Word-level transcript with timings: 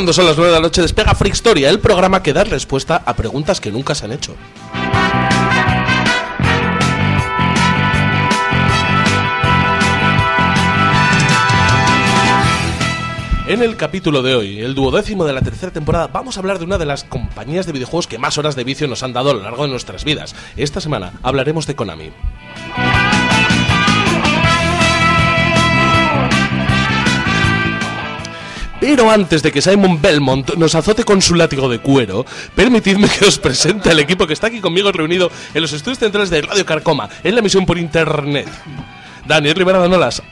Cuando 0.00 0.14
son 0.14 0.24
las 0.24 0.38
9 0.38 0.50
de 0.50 0.56
la 0.56 0.62
noche 0.62 0.80
despega 0.80 1.14
Freakstoria, 1.14 1.68
el 1.68 1.78
programa 1.78 2.22
que 2.22 2.32
da 2.32 2.42
respuesta 2.42 3.02
a 3.04 3.14
preguntas 3.16 3.60
que 3.60 3.70
nunca 3.70 3.94
se 3.94 4.06
han 4.06 4.12
hecho. 4.12 4.34
En 13.46 13.62
el 13.62 13.76
capítulo 13.76 14.22
de 14.22 14.34
hoy, 14.34 14.60
el 14.62 14.74
duodécimo 14.74 15.26
de 15.26 15.34
la 15.34 15.42
tercera 15.42 15.70
temporada, 15.70 16.06
vamos 16.06 16.38
a 16.38 16.40
hablar 16.40 16.58
de 16.58 16.64
una 16.64 16.78
de 16.78 16.86
las 16.86 17.04
compañías 17.04 17.66
de 17.66 17.72
videojuegos 17.72 18.06
que 18.06 18.16
más 18.16 18.38
horas 18.38 18.56
de 18.56 18.64
vicio 18.64 18.88
nos 18.88 19.02
han 19.02 19.12
dado 19.12 19.32
a 19.32 19.34
lo 19.34 19.42
largo 19.42 19.64
de 19.64 19.70
nuestras 19.70 20.04
vidas. 20.04 20.34
Esta 20.56 20.80
semana 20.80 21.12
hablaremos 21.22 21.66
de 21.66 21.76
Konami. 21.76 22.10
Pero 28.80 29.10
antes 29.10 29.42
de 29.42 29.52
que 29.52 29.60
Simon 29.60 30.00
Belmont 30.00 30.54
nos 30.56 30.74
azote 30.74 31.04
con 31.04 31.20
su 31.20 31.34
látigo 31.34 31.68
de 31.68 31.80
cuero, 31.80 32.24
permitidme 32.54 33.08
que 33.08 33.26
os 33.26 33.38
presente 33.38 33.90
al 33.90 34.00
equipo 34.00 34.26
que 34.26 34.32
está 34.32 34.46
aquí 34.46 34.60
conmigo 34.60 34.90
reunido 34.90 35.30
en 35.52 35.62
los 35.62 35.72
estudios 35.72 35.98
centrales 35.98 36.30
de 36.30 36.42
Radio 36.42 36.64
Carcoma, 36.64 37.08
en 37.22 37.34
la 37.34 37.40
emisión 37.40 37.66
por 37.66 37.78
internet. 37.78 38.48
Daniel 39.26 39.54
Rivera 39.54 39.78
Danolas, 39.78 40.22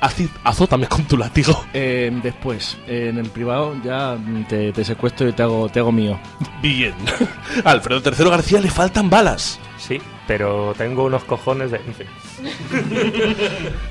azótame 0.42 0.88
con 0.88 1.04
tu 1.04 1.16
látigo. 1.16 1.64
Eh, 1.72 2.10
después, 2.22 2.78
eh, 2.88 3.08
en 3.10 3.18
el 3.18 3.28
privado, 3.30 3.76
ya 3.84 4.16
te, 4.48 4.72
te 4.72 4.84
secuestro 4.84 5.28
y 5.28 5.32
te 5.32 5.42
hago, 5.42 5.68
te 5.68 5.78
hago 5.78 5.92
mío. 5.92 6.18
Bien. 6.62 6.94
Alfredo 7.64 8.02
III 8.04 8.30
García 8.30 8.60
le 8.60 8.70
faltan 8.70 9.08
balas. 9.10 9.60
Sí, 9.78 10.00
pero 10.26 10.74
tengo 10.76 11.04
unos 11.04 11.22
cojones 11.24 11.70
de... 11.70 11.76
En 11.76 11.94
fin. 11.94 12.06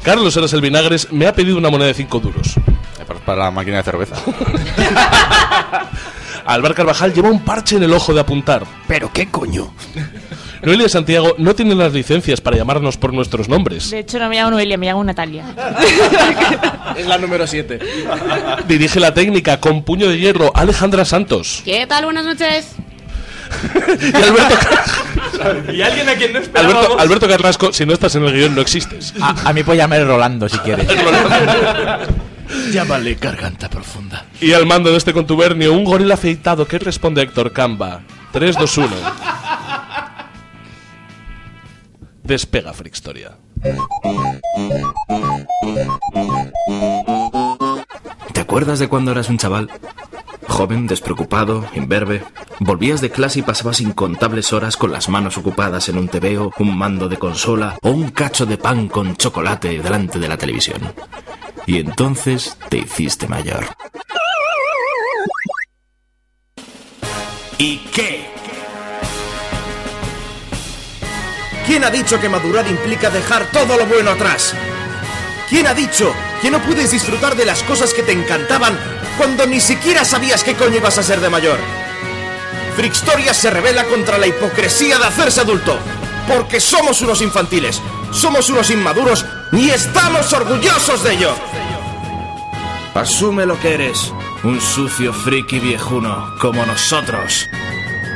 Carlos 0.04 0.36
Eras 0.36 0.52
el 0.54 0.62
Vinagres 0.62 1.12
me 1.12 1.28
ha 1.28 1.34
pedido 1.34 1.58
una 1.58 1.70
moneda 1.70 1.88
de 1.88 1.94
5 1.94 2.20
duros. 2.20 2.56
Para 3.26 3.46
la 3.46 3.52
máquina 3.52 3.78
de 3.78 3.84
cerveza. 3.84 4.16
Álvaro 6.46 6.74
Carvajal 6.76 7.14
lleva 7.14 7.30
un 7.30 7.42
parche 7.44 7.76
en 7.76 7.84
el 7.84 7.94
ojo 7.94 8.14
de 8.14 8.22
apuntar. 8.22 8.64
¿Pero 8.88 9.12
qué 9.12 9.28
coño? 9.28 9.74
Noelia 10.62 10.90
Santiago 10.90 11.36
no 11.38 11.54
tiene 11.56 11.76
las 11.76 11.94
licencias 11.94 12.42
para 12.42 12.58
llamarnos 12.58 12.98
por 12.98 13.14
nuestros 13.14 13.48
nombres. 13.50 13.92
De 13.92 14.00
hecho, 14.00 14.18
no 14.18 14.28
me 14.30 14.36
llamo 14.38 14.52
Noelia, 14.52 14.78
me 14.78 14.86
llamo 14.88 15.04
Natalia. 15.04 15.46
Es 16.98 17.06
la 17.06 17.18
número 17.18 17.46
7. 17.46 17.80
Dirige 18.68 19.00
la 19.00 19.14
técnica 19.14 19.60
con 19.60 19.84
puño 19.84 20.08
de 20.10 20.18
hierro 20.18 20.52
Alejandra 20.56 21.06
Santos. 21.06 21.62
¿Qué 21.64 21.86
tal? 21.86 22.06
Buenas 22.06 22.26
noches. 22.26 22.72
Y 24.02 24.16
Alberto, 24.16 25.72
Y 25.72 25.82
alguien 25.82 26.10
a 26.10 26.16
quien 26.16 26.34
no 26.34 26.40
Alberto, 26.54 27.00
Alberto 27.00 27.28
Carrasco, 27.30 27.72
si 27.72 27.86
no 27.86 27.94
estás 27.94 28.14
en 28.16 28.26
el 28.26 28.34
guion, 28.34 28.56
no 28.56 28.62
existes. 28.62 29.14
A, 29.22 29.50
a 29.50 29.54
mí 29.54 29.64
puedes 29.64 29.80
llamarme 29.82 30.04
Rolando 30.06 30.50
si 30.50 30.58
quieres. 30.60 30.86
Llámale 32.72 33.16
garganta 33.16 33.70
profunda. 33.70 34.26
Y 34.40 34.54
al 34.54 34.66
mando 34.66 34.92
de 34.92 34.98
este 34.98 35.14
contubernio, 35.14 35.74
un 35.74 35.84
gorila 35.84 36.16
afeitado 36.16 36.68
que 36.68 36.80
responde 36.80 37.22
a 37.22 37.24
Héctor 37.24 37.52
Camba. 37.54 38.02
3, 38.32 38.58
2, 38.58 38.78
1. 38.78 38.88
Despega 42.24 42.74
Frickstoria. 42.74 43.38
¿Te 48.34 48.40
acuerdas 48.42 48.80
de 48.80 48.88
cuando 48.90 49.12
eras 49.12 49.30
un 49.30 49.38
chaval? 49.38 49.70
Joven, 50.48 50.88
despreocupado, 50.88 51.66
imberbe. 51.76 52.24
Volvías 52.60 53.00
de 53.00 53.12
clase 53.12 53.40
y 53.40 53.44
pasabas 53.44 53.80
incontables 53.80 54.52
horas 54.54 54.76
con 54.76 54.92
las 54.92 55.08
manos 55.08 55.38
ocupadas 55.38 55.88
en 55.90 55.98
un 55.98 56.08
tebeo, 56.08 56.52
un 56.58 56.78
mando 56.78 57.08
de 57.08 57.18
consola 57.18 57.78
o 57.82 57.92
un 57.92 58.10
cacho 58.10 58.46
de 58.46 58.58
pan 58.58 58.88
con 58.88 59.16
chocolate 59.16 59.80
delante 59.80 60.20
de 60.20 60.28
la 60.28 60.38
televisión. 60.38 60.82
Y 61.68 61.82
entonces 61.82 62.58
te 62.70 62.78
hiciste 62.78 63.28
mayor. 63.28 63.68
¿Y 67.58 67.80
qué? 67.94 68.26
¿Quién 71.66 71.84
ha 71.84 71.90
dicho 71.90 72.22
que 72.22 72.30
madurar 72.30 72.66
implica 72.70 73.10
dejar 73.10 73.52
todo 73.52 73.78
lo 73.78 73.86
bueno 73.86 74.12
atrás? 74.12 74.54
¿Quién 75.50 75.68
ha 75.68 75.74
dicho 75.74 76.14
que 76.42 76.50
no 76.50 76.62
puedes 76.62 76.92
disfrutar 76.92 77.36
de 77.36 77.46
las 77.46 77.62
cosas 77.64 77.94
que 77.94 78.04
te 78.04 78.14
encantaban 78.14 78.80
cuando 79.18 79.46
ni 79.46 79.60
siquiera 79.60 80.06
sabías 80.06 80.46
qué 80.46 80.56
coño 80.56 80.78
ibas 80.78 80.98
a 80.98 81.04
ser 81.04 81.20
de 81.20 81.30
mayor? 81.30 81.60
Frickstoria 82.78 83.34
se 83.34 83.50
revela 83.50 83.84
contra 83.84 84.18
la 84.18 84.28
hipocresía 84.28 84.98
de 85.00 85.06
hacerse 85.06 85.42
adulto. 85.42 85.78
Porque 86.28 86.60
somos 86.60 87.02
unos 87.02 87.22
infantiles, 87.22 87.82
somos 88.12 88.50
unos 88.50 88.70
inmaduros 88.70 89.26
y 89.52 89.70
estamos 89.70 90.32
orgullosos 90.34 91.04
de 91.04 91.14
ello. 91.14 91.32
Asume 92.94 93.46
lo 93.46 93.60
que 93.60 93.76
eres, 93.76 94.12
un 94.44 94.60
sucio 94.60 95.14
friki 95.14 95.60
viejuno 95.60 96.36
como 96.42 96.66
nosotros. 96.66 97.48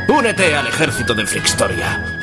Únete 0.07 0.55
al 0.55 0.67
ejército 0.67 1.13
de 1.13 1.25
Frickstoria. 1.25 2.22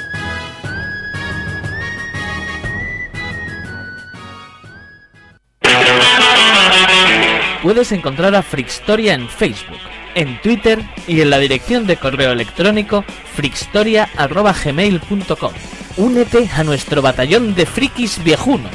Puedes 7.63 7.93
encontrar 7.93 8.35
a 8.35 8.43
Frickstoria 8.43 9.15
en 9.15 9.29
Facebook, 9.29 9.79
en 10.15 10.41
Twitter 10.41 10.83
y 11.07 11.21
en 11.21 11.29
la 11.31 11.39
dirección 11.39 11.87
de 11.87 11.97
correo 11.97 12.33
electrónico 12.33 13.05
frickstoria.gmail.com. 13.35 15.53
Únete 15.99 16.49
a 16.55 16.63
nuestro 16.63 17.03
batallón 17.03 17.57
de 17.57 17.67
frikis 17.67 18.23
viejunos. 18.23 18.71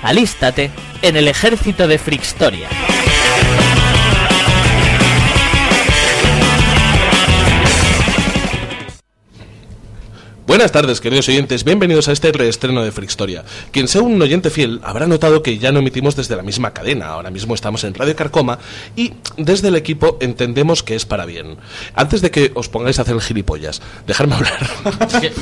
Alístate 0.00 0.70
en 1.02 1.16
el 1.16 1.26
ejército 1.26 1.88
de 1.88 1.98
Frickstoria. 1.98 2.68
Buenas 10.52 10.68
tardes, 10.70 11.00
queridos 11.00 11.26
oyentes. 11.30 11.64
Bienvenidos 11.64 12.08
a 12.08 12.12
este 12.12 12.30
reestreno 12.30 12.84
de 12.84 12.92
Frickstoria. 12.92 13.42
Quien 13.70 13.88
sea 13.88 14.02
un 14.02 14.20
oyente 14.20 14.50
fiel 14.50 14.82
habrá 14.84 15.06
notado 15.06 15.42
que 15.42 15.56
ya 15.56 15.72
no 15.72 15.78
emitimos 15.78 16.14
desde 16.14 16.36
la 16.36 16.42
misma 16.42 16.74
cadena. 16.74 17.06
Ahora 17.06 17.30
mismo 17.30 17.54
estamos 17.54 17.84
en 17.84 17.94
Radio 17.94 18.14
Carcoma 18.14 18.58
y 18.94 19.14
desde 19.38 19.68
el 19.68 19.76
equipo 19.76 20.18
entendemos 20.20 20.82
que 20.82 20.94
es 20.94 21.06
para 21.06 21.24
bien. 21.24 21.56
Antes 21.94 22.20
de 22.20 22.30
que 22.30 22.52
os 22.54 22.68
pongáis 22.68 22.98
a 22.98 23.02
hacer 23.02 23.14
el 23.14 23.22
gilipollas, 23.22 23.80
dejarme 24.06 24.34
hablar. 24.34 24.60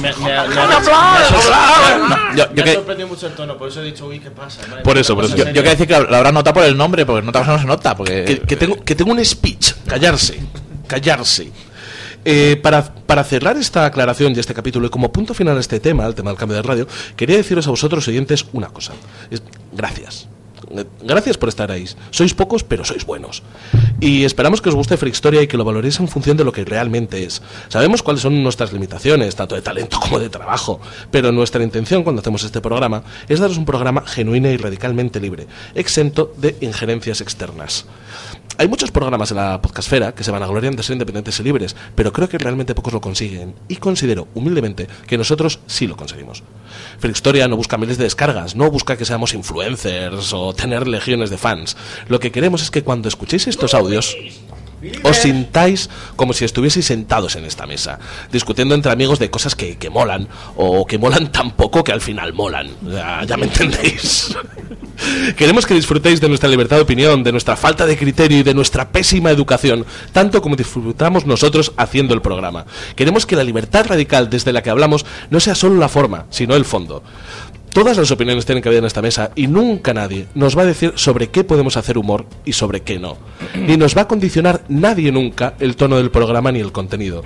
Me, 0.01 0.13
No, 0.15 0.29
ha 2.63 2.75
sorprendido 2.75 3.09
mucho 3.09 3.27
el 3.27 3.33
tono, 3.33 3.59
por 3.59 3.69
eso 3.69 3.83
he 3.83 3.87
dicho, 3.87 4.07
uy, 4.07 4.21
¿qué 4.21 4.31
pasa? 4.31 4.65
Madre 4.69 4.85
Por 4.85 4.97
eso, 4.97 5.17
por 5.17 5.25
eso. 5.25 5.35
Yo, 5.35 5.45
yo 5.47 5.53
quiero 5.55 5.71
decir 5.71 5.89
que 5.89 5.99
lo 5.99 6.17
habrán 6.17 6.35
notado 6.35 6.55
por 6.55 6.63
el 6.63 6.77
nombre, 6.77 7.05
porque 7.05 7.27
cosa 7.33 7.55
no 7.55 7.59
se 7.59 7.67
nota. 7.67 7.97
Porque 7.97 8.25
que, 8.25 8.39
que 8.43 8.55
tengo, 8.55 8.77
que 8.85 8.95
tengo 8.95 9.11
un 9.11 9.25
speech. 9.25 9.73
Callarse. 9.89 10.39
Callarse. 10.87 11.51
Eh, 12.25 12.59
para, 12.63 12.95
para 12.95 13.25
cerrar 13.25 13.57
esta 13.57 13.87
aclaración 13.87 14.35
y 14.37 14.41
este 14.41 14.55
capítulo 14.55 14.87
y 14.87 14.91
como 14.91 15.11
punto 15.11 15.33
final 15.33 15.57
a 15.57 15.61
este 15.61 15.81
tema, 15.81 16.07
el 16.07 16.15
tema 16.15 16.31
del 16.31 16.39
cambio 16.39 16.57
de 16.57 16.63
radio, 16.63 16.87
quería 17.17 17.37
deciros 17.37 17.67
a 17.67 17.71
vosotros 17.71 18.07
oyentes 18.09 18.47
una 18.53 18.69
cosa. 18.69 18.93
Gracias. 19.73 20.29
Eh, 20.77 20.85
Gracias 21.03 21.37
por 21.37 21.49
estar 21.49 21.71
ahí. 21.71 21.87
Sois 22.11 22.35
pocos, 22.35 22.63
pero 22.63 22.85
sois 22.85 23.05
buenos. 23.05 23.43
Y 24.01 24.25
esperamos 24.25 24.61
que 24.61 24.69
os 24.69 24.75
guste 24.75 24.97
Frickstoria 24.97 25.43
y 25.43 25.47
que 25.47 25.57
lo 25.57 25.65
valoréis 25.65 25.99
en 26.01 26.09
función 26.09 26.37
de 26.37 26.45
lo 26.45 26.53
que 26.53 26.65
realmente 26.65 27.25
es. 27.25 27.43
Sabemos 27.69 28.03
cuáles 28.03 28.23
son 28.23 28.43
nuestras 28.43 28.73
limitaciones, 28.73 29.35
tanto 29.35 29.55
de 29.55 29.63
talento 29.63 29.99
como 30.01 30.19
de 30.19 30.29
trabajo, 30.29 30.81
pero 31.11 31.33
nuestra 31.33 31.63
intención 31.63 32.03
cuando 32.03 32.21
hacemos 32.21 32.45
este 32.45 32.61
programa 32.61 33.03
es 33.29 33.41
daros 33.41 33.59
un 33.59 33.65
programa 33.65 34.03
genuino 34.07 34.49
y 34.51 34.57
radicalmente 34.57 35.21
libre, 35.21 35.47
exento 35.75 36.33
de 36.37 36.57
injerencias 36.61 37.21
externas. 37.21 37.87
Hay 38.59 38.69
muchos 38.69 38.91
programas 38.91 39.31
en 39.31 39.39
la 39.39 39.63
podcastfera 39.63 40.13
que 40.13 40.23
se 40.23 40.31
van 40.31 40.43
a 40.43 40.47
gloriar 40.47 40.77
de 40.77 40.83
ser 40.83 40.95
independientes 40.95 41.41
y 41.41 41.43
libres, 41.43 41.75
pero 41.95 42.13
creo 42.13 42.29
que 42.29 42.37
realmente 42.37 42.75
pocos 42.75 42.93
lo 42.93 43.01
consiguen. 43.01 43.55
Y 43.69 43.77
considero, 43.77 44.29
humildemente, 44.35 44.87
que 45.07 45.17
nosotros 45.17 45.61
sí 45.67 45.87
lo 45.87 45.97
conseguimos. 45.97 46.43
Historia 47.03 47.49
no 47.49 47.57
busca 47.57 47.79
miles 47.79 47.99
de 47.99 48.05
descargas, 48.05 48.57
no 48.57 48.71
busca 48.71 48.97
que 48.97 49.05
seamos 49.05 49.35
influencers 49.35 50.33
o 50.33 50.53
tener 50.53 50.87
legiones 50.87 51.31
de 51.31 51.39
fans. 51.39 51.77
Lo 52.09 52.21
que 52.21 52.33
queremos 52.33 52.63
es 52.63 52.71
que 52.71 52.83
cuando 52.83 53.09
escuchéis 53.09 53.47
estos 53.47 53.75
audios 53.75 54.17
os 55.03 55.17
sintáis 55.17 55.91
como 56.17 56.33
si 56.33 56.45
estuvieseis 56.45 56.87
sentados 56.87 57.37
en 57.37 57.45
esta 57.45 57.67
mesa, 57.67 57.99
discutiendo 58.33 58.75
entre 58.75 58.93
amigos 58.93 59.19
de 59.19 59.31
cosas 59.31 59.55
que, 59.55 59.77
que 59.77 59.91
molan, 59.91 60.29
o 60.57 60.87
que 60.87 60.99
molan 60.99 61.31
tan 61.33 61.53
poco 61.53 61.85
que 61.85 61.93
al 61.93 62.01
final 62.01 62.33
molan. 62.33 62.71
Ya 63.27 63.37
me 63.37 63.47
entendéis. 63.47 64.35
Queremos 65.37 65.67
que 65.67 65.75
disfrutéis 65.75 66.21
de 66.21 66.29
nuestra 66.29 66.49
libertad 66.49 66.77
de 66.77 66.83
opinión, 66.83 67.23
de 67.23 67.33
nuestra 67.33 67.57
falta 67.57 67.87
de 67.87 67.97
criterio 67.97 68.39
y 68.39 68.43
de 68.43 68.55
nuestra 68.55 68.89
pésima 68.89 69.31
educación, 69.31 69.87
tanto 70.13 70.43
como 70.43 70.57
disfrutamos 70.57 71.27
nosotros 71.27 71.73
haciendo 71.77 72.15
el 72.15 72.23
programa. 72.23 72.67
Queremos 72.97 73.27
que 73.27 73.37
la 73.37 73.45
libertad 73.45 73.87
radical 73.87 74.31
desde 74.31 74.53
la 74.53 74.63
que 74.63 74.71
hablamos 74.71 75.07
no 75.31 75.41
sea 75.41 75.55
solo 75.55 75.77
la 75.77 75.89
forma, 75.89 76.27
sino 76.31 76.57
el 76.57 76.65
fondo. 76.65 77.03
Todas 77.73 77.97
las 77.97 78.11
opiniones 78.11 78.47
tienen 78.47 78.63
que 78.63 78.69
haber 78.69 78.81
en 78.81 78.85
esta 78.87 79.03
mesa 79.03 79.31
y 79.37 79.47
nunca 79.47 79.95
nadie 79.95 80.27
nos 80.35 80.59
va 80.59 80.63
a 80.63 80.67
decir 80.67 80.93
sobre 80.97 81.29
qué 81.29 81.45
podemos 81.45 81.77
hacer 81.77 81.99
humor 81.99 82.27
y 82.45 82.53
sobre 82.53 82.83
qué 82.83 82.99
no. 82.99 83.17
Ni 83.55 83.77
nos 83.77 83.97
va 83.97 84.03
a 84.03 84.09
condicionar 84.09 84.65
nadie 84.69 85.13
nunca 85.13 85.55
el 85.61 85.77
tono 85.77 85.97
del 85.97 86.11
programa 86.11 86.51
ni 86.51 86.61
el 86.61 86.73
contenido. 86.73 87.23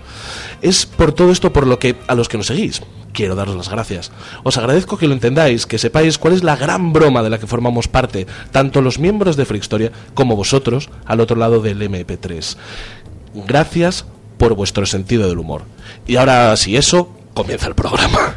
Es 0.60 0.86
por 0.86 1.12
todo 1.12 1.32
esto 1.32 1.52
por 1.52 1.66
lo 1.66 1.78
que 1.78 1.96
a 2.06 2.14
los 2.14 2.28
que 2.28 2.36
nos 2.36 2.46
seguís 2.46 2.82
quiero 3.14 3.34
daros 3.34 3.56
las 3.56 3.70
gracias. 3.70 4.12
Os 4.42 4.58
agradezco 4.58 4.98
que 4.98 5.06
lo 5.06 5.14
entendáis, 5.14 5.64
que 5.64 5.78
sepáis 5.78 6.18
cuál 6.18 6.34
es 6.34 6.42
la 6.42 6.56
gran 6.56 6.92
broma 6.92 7.22
de 7.22 7.30
la 7.30 7.38
que 7.38 7.46
formamos 7.46 7.88
parte, 7.88 8.26
tanto 8.50 8.82
los 8.82 8.98
miembros 8.98 9.36
de 9.36 9.46
Freakstoria 9.46 9.92
como 10.12 10.36
vosotros 10.36 10.90
al 11.06 11.20
otro 11.20 11.36
lado 11.36 11.60
del 11.60 11.80
MP3. 11.80 12.56
Gracias 13.46 14.04
por 14.36 14.54
vuestro 14.54 14.84
sentido 14.84 15.28
del 15.28 15.38
humor. 15.38 15.62
Y 16.06 16.16
ahora, 16.16 16.54
si 16.56 16.76
eso, 16.76 17.08
comienza 17.32 17.68
el 17.68 17.74
programa. 17.74 18.34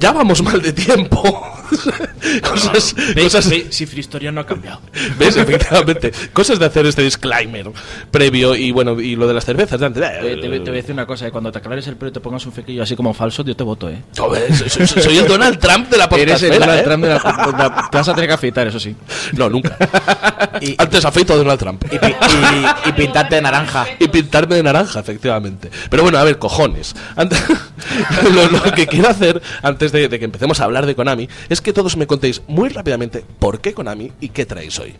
Ya 0.00 0.12
vamos 0.12 0.42
mal 0.42 0.60
de 0.60 0.72
tiempo, 0.72 1.22
cosas, 2.42 2.94
cosas 3.20 3.50
si 3.70 3.86
Fristoria 3.86 4.30
no 4.32 4.40
ha 4.40 4.46
cambiado. 4.46 4.80
¿Ves? 5.18 5.36
Efectivamente. 5.36 6.12
Cosas 6.32 6.58
de 6.58 6.66
hacer 6.66 6.86
este 6.86 7.02
disclaimer 7.02 7.70
previo 8.10 8.54
y 8.54 8.70
bueno, 8.72 9.00
y 9.00 9.16
lo 9.16 9.26
de 9.26 9.34
las 9.34 9.44
cervezas 9.44 9.80
de 9.80 9.86
antes. 9.86 10.02
Te, 10.20 10.36
te- 10.36 10.48
voy 10.48 10.58
a 10.68 10.72
decir 10.72 10.92
una 10.92 11.06
cosa, 11.06 11.26
eh, 11.26 11.30
cuando 11.30 11.50
te 11.52 11.58
aclares 11.58 11.86
el 11.86 11.96
pelo 11.96 12.10
y 12.10 12.12
te 12.12 12.20
pongas 12.20 12.44
un 12.46 12.52
fequillo 12.52 12.82
así 12.82 12.94
como 12.96 13.12
falso, 13.14 13.44
yo 13.44 13.54
te 13.56 13.64
voto, 13.64 13.88
¿eh? 13.88 14.02
Soy, 14.12 14.38
soy- 14.68 14.86
soy 15.02 15.18
el 15.18 15.26
Donald 15.28 15.58
Trump 15.58 15.88
de 15.88 15.96
la 15.98 16.04
Eres 16.16 16.42
el 16.42 16.58
Donald 16.58 16.80
¿eh? 16.80 16.82
Trump 16.82 17.02
de 17.04 17.08
la, 17.08 17.14
de 17.18 17.52
la- 17.52 17.88
Te 17.90 17.96
vas 17.98 18.08
a 18.08 18.14
tener 18.14 18.28
que 18.28 18.34
afeitar, 18.34 18.66
eso 18.66 18.78
sí. 18.80 18.94
No, 19.32 19.48
nunca. 19.48 19.76
Antes 20.78 21.04
afeito 21.04 21.32
a 21.32 21.36
Donald 21.36 21.58
Trump. 21.58 21.84
Y, 21.90 21.96
y- 21.96 22.88
y 22.88 22.92
pintarte 22.92 23.36
de 23.36 23.42
naranja. 23.42 23.86
Y 23.98 24.08
pintarme 24.08 24.56
de 24.56 24.62
naranja, 24.62 25.00
efectivamente. 25.00 25.70
Pero 25.88 26.02
bueno, 26.02 26.18
a 26.18 26.24
ver, 26.24 26.38
cojones. 26.38 26.94
Antes- 27.16 27.42
lo, 28.34 28.48
lo 28.48 28.62
que 28.74 28.86
quiero 28.86 29.08
hacer, 29.08 29.40
antes 29.62 29.92
de, 29.92 30.08
de 30.08 30.18
que 30.18 30.24
empecemos 30.24 30.60
a 30.60 30.64
hablar 30.64 30.86
de 30.86 30.94
Konami, 30.94 31.28
es 31.48 31.60
que 31.60 31.72
todos 31.72 31.96
me 31.96 32.06
contéis 32.10 32.42
muy 32.48 32.68
rápidamente 32.70 33.24
por 33.38 33.60
qué 33.60 33.72
Konami 33.72 34.10
y 34.20 34.30
qué 34.30 34.44
traéis 34.44 34.80
hoy. 34.80 34.94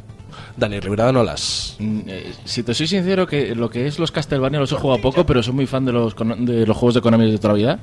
Dani 0.56 0.78
Rivera 0.78 1.10
Nolas. 1.10 1.74
Mm, 1.80 2.00
eh, 2.06 2.32
si 2.44 2.62
te 2.62 2.72
soy 2.72 2.86
sincero, 2.86 3.26
que 3.26 3.52
lo 3.56 3.68
que 3.68 3.88
es 3.88 3.98
los 3.98 4.12
Castlevania 4.12 4.60
los 4.60 4.70
he 4.70 4.76
jugado 4.76 5.00
poco, 5.00 5.26
pero 5.26 5.42
soy 5.42 5.52
muy 5.52 5.66
fan 5.66 5.84
de 5.84 5.90
los, 5.90 6.14
de 6.14 6.64
los 6.64 6.76
juegos 6.76 6.94
de 6.94 7.00
Konami 7.00 7.28
de 7.32 7.38
toda 7.38 7.54
la 7.54 7.58
vida. 7.58 7.78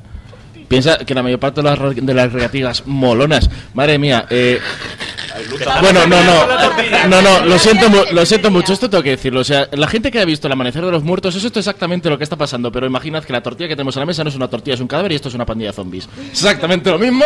Piensa 0.70 1.00
que 1.00 1.14
la 1.14 1.24
mayor 1.24 1.42
parte 1.42 1.62
de 1.62 2.14
las, 2.14 2.52
de 2.54 2.60
las 2.62 2.88
molonas, 2.88 3.50
madre 3.74 4.00
mía, 4.00 4.26
eh, 4.30 4.60
bueno, 5.82 6.06
no, 6.08 6.24
no, 6.24 7.08
no, 7.10 7.22
no, 7.22 7.46
lo 7.46 7.60
siento, 7.60 7.88
lo 8.12 8.26
siento 8.26 8.52
mucho, 8.52 8.74
esto 8.74 8.90
tengo 8.90 9.04
que 9.04 9.12
decirlo. 9.12 9.42
O 9.42 9.44
sea, 9.44 9.68
la 9.72 9.88
gente 9.88 10.12
que 10.12 10.20
ha 10.20 10.26
visto 10.26 10.48
el 10.48 10.54
amanecer 10.54 10.84
de 10.86 10.92
los 10.92 11.04
muertos, 11.04 11.36
eso 11.36 11.48
es 11.48 11.58
exactamente 11.58 12.10
lo 12.10 12.18
que 12.18 12.24
está 12.24 12.36
pasando. 12.36 12.72
Pero 12.72 12.86
imaginad 12.88 13.24
que 13.24 13.34
la 13.34 13.42
tortilla 13.42 13.68
que 13.68 13.76
tenemos 13.76 13.96
en 13.96 14.02
la 14.02 14.06
mesa 14.06 14.24
no 14.24 14.30
es 14.30 14.36
una 14.36 14.48
tortilla, 14.50 14.76
es 14.76 14.82
un 14.82 14.88
cadáver 14.88 15.12
y 15.12 15.16
esto 15.16 15.30
es 15.30 15.36
una 15.36 15.46
pandilla 15.46 15.70
de 15.72 15.76
zombies. 15.76 16.08
Exactamente 16.32 16.90
lo 16.90 17.00
mismo, 17.00 17.26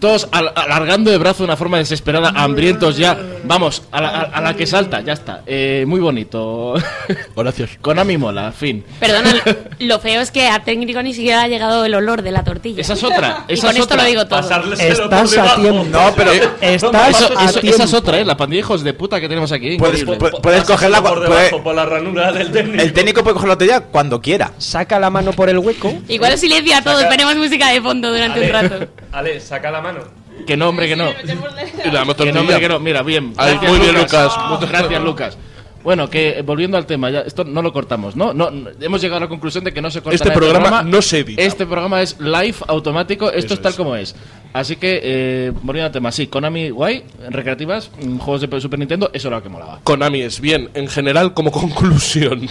todos 0.00 0.28
al- 0.32 0.52
alargando 0.54 1.10
de 1.10 1.18
brazo 1.18 1.38
de 1.38 1.44
una 1.44 1.56
forma 1.56 1.78
desesperada, 1.78 2.32
hambrientos 2.34 2.96
ya. 2.96 3.16
Vamos, 3.44 3.82
a 3.92 4.00
la, 4.00 4.08
a- 4.08 4.22
a 4.22 4.40
la 4.40 4.54
que 4.54 4.66
salta, 4.66 5.00
ya 5.00 5.12
está. 5.12 5.42
Eh, 5.46 5.84
muy 5.86 6.00
bonito. 6.00 6.74
Gracias. 7.36 7.70
Konami 7.80 8.16
mola, 8.18 8.52
fin. 8.52 8.84
Perdona, 8.98 9.34
lo 9.80 9.98
feo 10.00 10.20
es 10.20 10.30
que 10.30 10.48
a 10.48 10.60
técnico 10.64 11.02
ni 11.02 11.14
siquiera 11.14 11.42
ha 11.42 11.48
llegado 11.48 11.84
el 11.84 11.94
olor 11.94 12.22
de 12.22 12.30
la 12.32 12.44
tortilla. 12.44 12.80
Esa 12.80 12.94
es 12.94 13.04
otra. 13.04 13.44
Y 13.48 13.56
con 13.60 13.70
es 13.70 13.76
esto 13.76 13.82
otra. 13.84 13.96
lo 13.98 14.04
digo 14.04 14.26
todo. 14.26 14.40
Estás 14.40 15.36
a 15.38 15.56
tiempo. 15.56 15.84
No, 15.90 16.12
pero 16.16 16.30
Estás 16.60 17.30
Eso- 17.50 17.60
esa 17.62 17.84
es 17.84 17.94
otra, 17.94 18.18
¿eh? 18.20 18.24
La 18.24 18.36
pandilla 18.36 18.56
de 18.58 18.66
hijos 18.66 18.82
de 18.84 18.92
puta 18.94 19.20
que 19.20 19.28
tenemos 19.28 19.50
aquí. 19.52 19.76
puedes, 19.76 20.06
pu- 20.06 20.40
puedes 20.40 20.64
cogerla. 20.64 21.02
por 21.02 21.24
puede- 21.26 21.44
debajo, 21.44 21.62
por 21.62 21.74
la 21.74 21.84
ranura 21.86 22.32
del 22.32 22.50
técnico. 22.52 22.82
el 22.82 22.92
técnico 22.92 23.22
puede 23.22 23.34
coger 23.34 23.48
la 23.48 23.54
botella 23.54 23.80
cuando 23.80 24.20
quiera. 24.20 24.52
Saca 24.58 24.98
la 24.98 25.10
mano 25.10 25.32
por 25.32 25.48
el 25.48 25.58
hueco. 25.58 25.92
Igual 26.08 26.36
silencia 26.38 26.78
a 26.78 26.82
todos, 26.84 26.98
Saca- 27.02 27.10
ponemos 27.10 27.36
música 27.36 27.70
de 27.70 27.80
fondo 27.80 28.10
durante 28.12 28.40
un 28.40 28.48
rato. 28.50 28.86
Ale, 29.12 29.40
saca 29.40 29.70
la 29.70 29.80
mano. 29.80 30.00
Que 30.46 30.56
no, 30.56 30.68
hombre, 30.68 30.86
que 30.86 30.96
no. 30.96 31.08
Y 31.10 31.88
le 31.88 31.92
damos 31.92 32.14
Que 32.16 32.26
no, 32.26 32.32
tortilla. 32.32 32.40
hombre, 32.40 32.60
que 32.60 32.68
no. 32.68 32.78
Mira, 32.78 33.02
bien. 33.02 33.32
Muy 33.68 33.78
bien, 33.80 33.94
Lucas. 33.96 34.32
Muchas 34.50 34.68
gracias, 34.70 35.02
Lucas. 35.02 35.38
Bueno, 35.86 36.10
que 36.10 36.30
eh, 36.30 36.42
volviendo 36.42 36.76
al 36.76 36.84
tema, 36.84 37.10
ya, 37.10 37.20
esto 37.20 37.44
no 37.44 37.62
lo 37.62 37.72
cortamos, 37.72 38.16
¿no? 38.16 38.34
no, 38.34 38.50
no- 38.50 38.70
hemos 38.80 39.00
llegado 39.00 39.18
a 39.18 39.20
la 39.20 39.28
conclusión 39.28 39.62
de 39.62 39.72
que 39.72 39.80
no 39.80 39.88
se 39.88 40.00
corta 40.02 40.16
Este 40.16 40.30
de 40.30 40.34
programa 40.34 40.82
no 40.82 41.00
se 41.00 41.20
edita. 41.20 41.40
Este 41.40 41.64
programa 41.64 42.02
es 42.02 42.18
live, 42.18 42.56
automático, 42.66 43.30
esto 43.30 43.38
Eso 43.38 43.54
es 43.54 43.62
tal 43.62 43.70
es. 43.70 43.76
como 43.76 43.94
es. 43.94 44.16
Así 44.52 44.74
que, 44.74 45.00
eh, 45.00 45.52
volviendo 45.62 45.86
al 45.86 45.92
tema, 45.92 46.10
sí, 46.10 46.26
Konami 46.26 46.70
guay, 46.70 47.04
recreativas, 47.30 47.92
mm, 48.02 48.18
juegos 48.18 48.40
de 48.50 48.60
Super 48.60 48.80
Nintendo, 48.80 49.10
eso 49.12 49.28
era 49.28 49.36
lo 49.36 49.42
que 49.44 49.48
molaba. 49.48 49.78
Konami 49.84 50.22
es 50.22 50.40
bien, 50.40 50.70
en 50.74 50.88
general, 50.88 51.34
como 51.34 51.52
conclusión. 51.52 52.48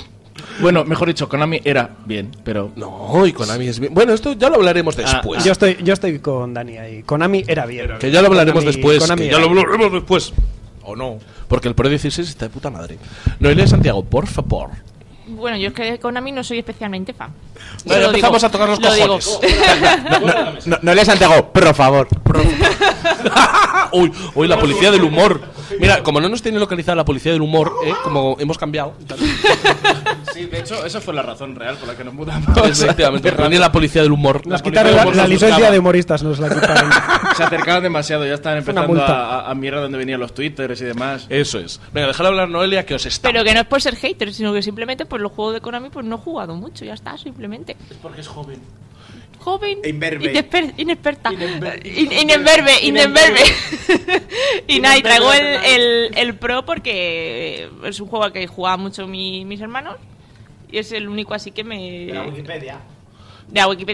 Bueno, 0.61 0.85
mejor 0.85 1.09
dicho, 1.09 1.27
Konami 1.27 1.59
era 1.65 1.89
bien, 2.05 2.31
pero... 2.45 2.71
No, 2.77 3.27
y 3.27 3.33
Konami 3.33 3.67
es 3.67 3.81
bien. 3.81 3.93
Bueno, 3.93 4.13
esto 4.13 4.31
ya 4.31 4.49
lo 4.49 4.55
hablaremos 4.55 4.95
después. 4.95 5.43
Yo 5.43 5.51
estoy, 5.51 5.75
yo 5.83 5.91
estoy 5.93 6.19
con 6.19 6.53
Dani 6.53 6.77
ahí. 6.77 7.03
Konami 7.03 7.43
era 7.47 7.65
bien. 7.65 7.89
Que 7.99 8.11
ya 8.11 8.21
lo 8.21 8.27
hablaremos 8.27 8.63
Konami- 8.63 8.67
después. 8.67 8.99
Konami 8.99 9.21
que 9.23 9.27
ya 9.31 9.37
era 9.39 9.45
lo 9.45 9.49
hablaremos 9.59 9.91
después. 9.91 10.31
O 10.85 10.95
no. 10.95 11.19
Porque 11.47 11.67
el 11.67 11.75
Pro 11.75 11.89
16 11.89 12.27
está 12.27 12.45
de 12.45 12.49
puta 12.49 12.69
madre. 12.69 12.97
Noelia 13.39 13.67
Santiago, 13.67 14.03
por 14.03 14.27
favor. 14.27 14.69
Bueno, 15.27 15.57
yo 15.57 15.69
es 15.69 15.73
que 15.73 15.83
de 15.91 15.99
Konami 15.99 16.31
no 16.31 16.43
soy 16.43 16.59
especialmente 16.59 17.13
fan. 17.13 17.33
Vale, 17.85 18.01
Lo 18.01 18.07
empezamos 18.07 18.41
digo, 18.41 18.47
a 18.47 18.51
tocar 18.51 18.69
los 18.69 18.81
lo 18.81 18.93
digo. 18.93 19.19
cojones. 19.19 20.67
No, 20.67 20.77
no 20.81 20.93
le 20.93 21.05
Santiago, 21.05 21.51
por 21.51 21.73
favor. 21.75 22.07
uy, 23.91 24.11
uy, 24.35 24.47
la 24.47 24.57
policía 24.59 24.91
del 24.91 25.03
humor. 25.03 25.41
Mira, 25.79 26.03
como 26.03 26.21
no 26.21 26.29
nos 26.29 26.41
tiene 26.41 26.59
localizada 26.59 26.95
la 26.95 27.05
policía 27.05 27.31
del 27.31 27.41
humor, 27.41 27.73
¿eh? 27.85 27.93
como 28.03 28.37
hemos 28.39 28.57
cambiado. 28.57 28.93
Sí, 30.33 30.45
de 30.45 30.59
hecho, 30.59 30.85
esa 30.85 31.01
fue 31.01 31.13
la 31.13 31.21
razón 31.21 31.55
real 31.55 31.75
por 31.77 31.87
la 31.87 31.95
que 31.95 32.03
nos 32.03 32.13
mudamos. 32.13 32.57
Efectivamente, 32.81 33.31
venía 33.31 33.59
la 33.59 33.71
policía 33.71 34.01
del 34.03 34.11
humor. 34.11 34.45
Nos 34.45 34.61
quitaron 34.61 34.95
la, 34.95 35.05
la 35.05 35.27
licencia 35.27 35.71
de 35.71 35.79
humoristas, 35.79 36.23
nos 36.23 36.39
la 36.39 36.49
quitaron. 36.53 36.91
Se 37.35 37.43
acercaban 37.43 37.83
demasiado, 37.83 38.25
ya 38.25 38.33
estaban 38.35 38.59
empezando 38.59 39.01
a, 39.01 39.49
a 39.49 39.55
mirar 39.55 39.81
dónde 39.81 39.97
venían 39.97 40.19
los 40.19 40.33
twitters 40.33 40.79
y 40.81 40.85
demás. 40.85 41.25
Eso 41.29 41.59
es. 41.59 41.79
Venga, 41.93 42.07
déjala 42.07 42.29
hablar 42.29 42.49
Noelia, 42.49 42.85
que 42.85 42.95
os 42.95 43.05
está. 43.05 43.29
Pero 43.29 43.43
que 43.43 43.53
no 43.53 43.61
es 43.61 43.67
por 43.67 43.81
ser 43.81 43.95
hater, 43.95 44.33
sino 44.33 44.53
que 44.53 44.61
simplemente 44.61 45.05
por 45.05 45.14
los 45.21 45.31
juegos 45.31 45.53
de 45.55 45.61
Konami 45.61 45.89
pues 45.89 46.05
no 46.05 46.15
he 46.15 46.19
jugado 46.19 46.55
mucho, 46.55 46.85
ya 46.85 46.93
está, 46.93 47.17
simplemente. 47.17 47.75
Es 47.89 47.97
porque 47.97 48.21
es 48.21 48.27
joven. 48.27 48.59
Joven, 49.39 49.79
inesper- 49.83 50.73
inexperta, 50.77 51.31
In- 51.31 52.11
inemberbe, 52.11 52.71
inemberbe. 52.81 53.39
y 54.67 54.79
nada, 54.79 54.97
y 54.97 55.03
traigo 55.03 55.31
el, 55.33 55.45
el, 55.45 56.11
el 56.17 56.35
Pro 56.35 56.65
porque 56.65 57.69
es 57.83 57.99
un 57.99 58.07
juego 58.07 58.25
al 58.25 58.31
que 58.33 58.47
jugaban 58.47 58.79
mucho 58.79 59.05
mi- 59.07 59.45
mis 59.45 59.61
hermanos 59.61 59.97
y 60.71 60.79
es 60.79 60.91
el 60.93 61.07
único 61.07 61.35
así 61.35 61.51
que 61.51 61.63
me... 61.63 61.77
De 62.07 62.13
la 62.13 62.23
Wikipedia 62.23 62.79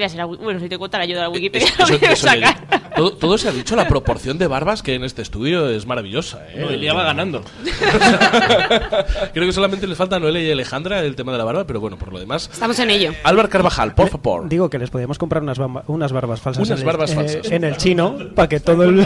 será. 0.10 0.26
Bueno, 0.26 0.60
si 0.60 0.68
te 0.70 0.78
cuenta 0.78 0.98
la 0.98 1.04
ayuda 1.04 1.18
de 1.22 1.24
la 1.24 1.30
Wikipedia. 1.30 1.68
Eso- 1.80 1.88
lo 1.94 1.98
voy 2.00 2.08
a 2.08 2.12
eso 2.12 2.28
le- 2.36 2.46
sacar. 2.46 2.92
todo, 2.96 3.12
todo 3.14 3.38
se 3.38 3.50
ha 3.50 3.52
dicho, 3.52 3.76
la 3.76 3.88
proporción 3.88 4.38
de 4.38 4.48
barbas 4.48 4.82
que 4.84 4.92
hay 4.92 4.98
en 4.98 5.04
este 5.04 5.22
estudio 5.22 5.70
es 5.70 5.86
maravillosa. 5.86 6.40
¿eh? 6.50 6.60
Noelia 6.60 6.94
va 6.94 7.04
ganando. 7.04 7.44
Creo 9.34 9.46
que 9.48 9.54
solamente 9.54 9.88
les 9.88 9.98
falta 9.98 10.16
a 10.18 10.20
Noelia 10.20 10.42
y 10.42 10.52
Alejandra 10.52 11.00
el 11.02 11.16
tema 11.16 11.32
de 11.32 11.38
la 11.38 11.44
barba, 11.44 11.66
pero 11.66 11.80
bueno, 11.80 11.98
por 11.98 12.12
lo 12.12 12.20
demás. 12.20 12.50
Estamos 12.52 12.78
en 12.80 12.90
ello. 12.90 13.14
Álvaro 13.24 13.50
Carvajal, 13.50 13.94
por 13.96 14.10
favor. 14.10 14.48
Digo 14.50 14.70
que 14.70 14.78
les 14.80 14.90
podíamos 14.90 15.18
comprar 15.18 15.42
unas, 15.44 15.58
bamba- 15.60 15.84
unas 15.88 16.12
barbas 16.12 16.42
falsas, 16.42 16.66
Unas 16.68 16.80
en, 16.80 16.86
barbas 16.86 17.12
el, 17.12 17.18
eh, 17.20 17.22
falsas. 17.34 17.52
en 17.52 17.64
el 17.64 17.78
chino 17.78 18.18
para 18.36 18.50
que 18.50 18.60
todo 18.60 18.84
el... 18.84 19.06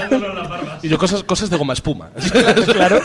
Y 0.82 0.90
yo 0.90 0.98
cosas, 0.98 1.24
cosas 1.24 1.50
de 1.50 1.58
goma 1.58 1.74
espuma. 1.74 2.10
claro. 2.74 3.00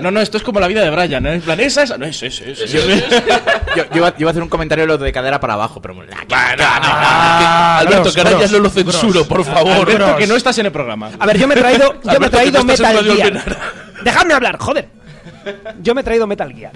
No, 0.00 0.10
no, 0.10 0.20
esto 0.20 0.36
es 0.36 0.42
como 0.42 0.60
la 0.60 0.68
vida 0.68 0.82
de 0.82 0.90
Brian, 0.90 1.26
¿eh? 1.26 1.34
En 1.34 1.40
plan, 1.42 1.60
esa, 1.60 1.82
esa. 1.82 1.96
No, 1.98 2.06
es 2.06 2.22
ese, 2.22 2.52
ese. 2.52 2.66
Yo, 2.66 2.80
yo 3.76 3.84
iba, 3.94 4.10
yo 4.10 4.14
iba 4.20 4.28
a 4.28 4.32
hacer 4.32 4.42
un 4.42 4.48
comentario 4.48 4.86
lo 4.86 4.98
de 4.98 5.12
cadera 5.12 5.40
para 5.40 5.54
abajo, 5.54 5.80
pero... 5.80 5.94
Ah, 6.82 7.78
Alberto, 7.80 8.10
Gross, 8.12 8.52
no 8.52 8.58
lo 8.58 8.70
censuro, 8.70 9.24
por 9.26 9.44
favor. 9.44 9.88
Alberto, 9.88 10.16
que 10.16 10.26
no 10.26 10.36
estás 10.36 10.58
en 10.58 10.66
el 10.66 10.72
programa. 10.72 11.10
A 11.18 11.26
ver, 11.26 11.38
yo 11.38 11.46
me 11.48 11.54
he 11.54 11.58
traído, 11.58 11.94
yo 12.02 12.20
me 12.20 12.26
he 12.26 12.30
traído 12.30 12.64
Metal 12.64 13.04
Gear. 13.04 13.44
Dejadme 14.02 14.34
hablar, 14.34 14.58
joder. 14.58 14.88
Yo 15.82 15.94
me 15.94 16.00
he 16.00 16.04
traído 16.04 16.26
Metal 16.26 16.52
Gear. 16.52 16.72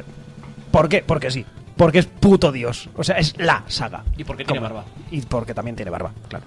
¿Por 0.70 0.88
qué? 0.88 1.02
Porque 1.06 1.30
sí. 1.30 1.44
Porque 1.76 2.00
es 2.00 2.06
puto 2.06 2.50
Dios. 2.50 2.88
O 2.96 3.04
sea, 3.04 3.18
es 3.18 3.34
la 3.38 3.62
saga. 3.68 4.02
¿Y 4.16 4.24
por 4.24 4.36
qué 4.36 4.44
tiene 4.44 4.58
¿Cómo? 4.58 4.74
barba? 4.74 4.88
Y 5.12 5.20
porque 5.20 5.54
también 5.54 5.76
tiene 5.76 5.92
barba, 5.92 6.10
claro. 6.28 6.44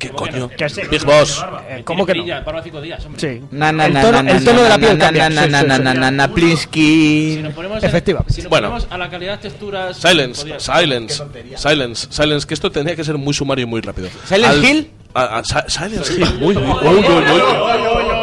¿Qué 0.00 0.10
coño? 0.10 0.48
Que 0.48 0.68
sí. 0.68 0.80
Big 0.90 1.04
Boss. 1.04 1.44
Eh, 1.68 1.82
¿Cómo 1.84 2.04
que 2.04 2.12
no? 2.12 2.22
Brilla, 2.22 2.40
Barba 2.40 2.60
cinco 2.60 2.80
días, 2.80 3.04
hombre. 3.06 3.20
Sí. 3.20 3.40
Na, 3.52 3.70
na, 3.70 3.86
el 3.86 3.92
na, 3.94 4.02
tono, 4.02 4.22
na, 4.24 4.30
el 4.32 4.38
na, 4.38 4.44
tono 4.50 4.62
de 4.64 4.68
la 4.68 4.76
na, 4.76 4.84
piel 4.86 4.98
na, 4.98 5.04
cambia. 5.04 5.30
na, 5.30 5.46
na, 5.46 5.62
na, 5.62 5.78
na, 5.78 5.94
na, 5.94 6.10
na, 6.10 6.26
Si 6.26 6.32
Plinsky. 6.32 7.40
nos 7.40 7.54
ponemos, 7.54 7.82
en- 7.84 7.88
Efectivamente. 7.88 8.32
si 8.34 8.42
nos 8.42 8.50
Bueno. 8.50 8.68
ponemos 8.70 8.88
a 8.90 8.98
la 8.98 9.08
calidad 9.08 9.38
texturas. 9.38 9.96
Silence, 9.96 10.58
silence, 10.58 11.22
silence, 11.56 12.08
silence, 12.10 12.44
que 12.48 12.54
esto 12.54 12.72
tendría 12.72 12.96
que 12.96 13.04
ser 13.04 13.16
muy 13.16 13.32
sumario 13.32 13.62
y 13.62 13.66
muy 13.66 13.80
rápido. 13.80 14.08
¿Silent 14.24 14.64
Hill? 14.64 14.90
a- 15.14 15.38
a- 15.38 15.44
Si- 15.44 15.54
Silence 15.68 16.12
Hill, 16.14 16.26
uy, 16.42 16.56
uy, 16.56 16.62
uy, 16.64 16.98
uy, 16.98 17.04
uy. 17.06 18.13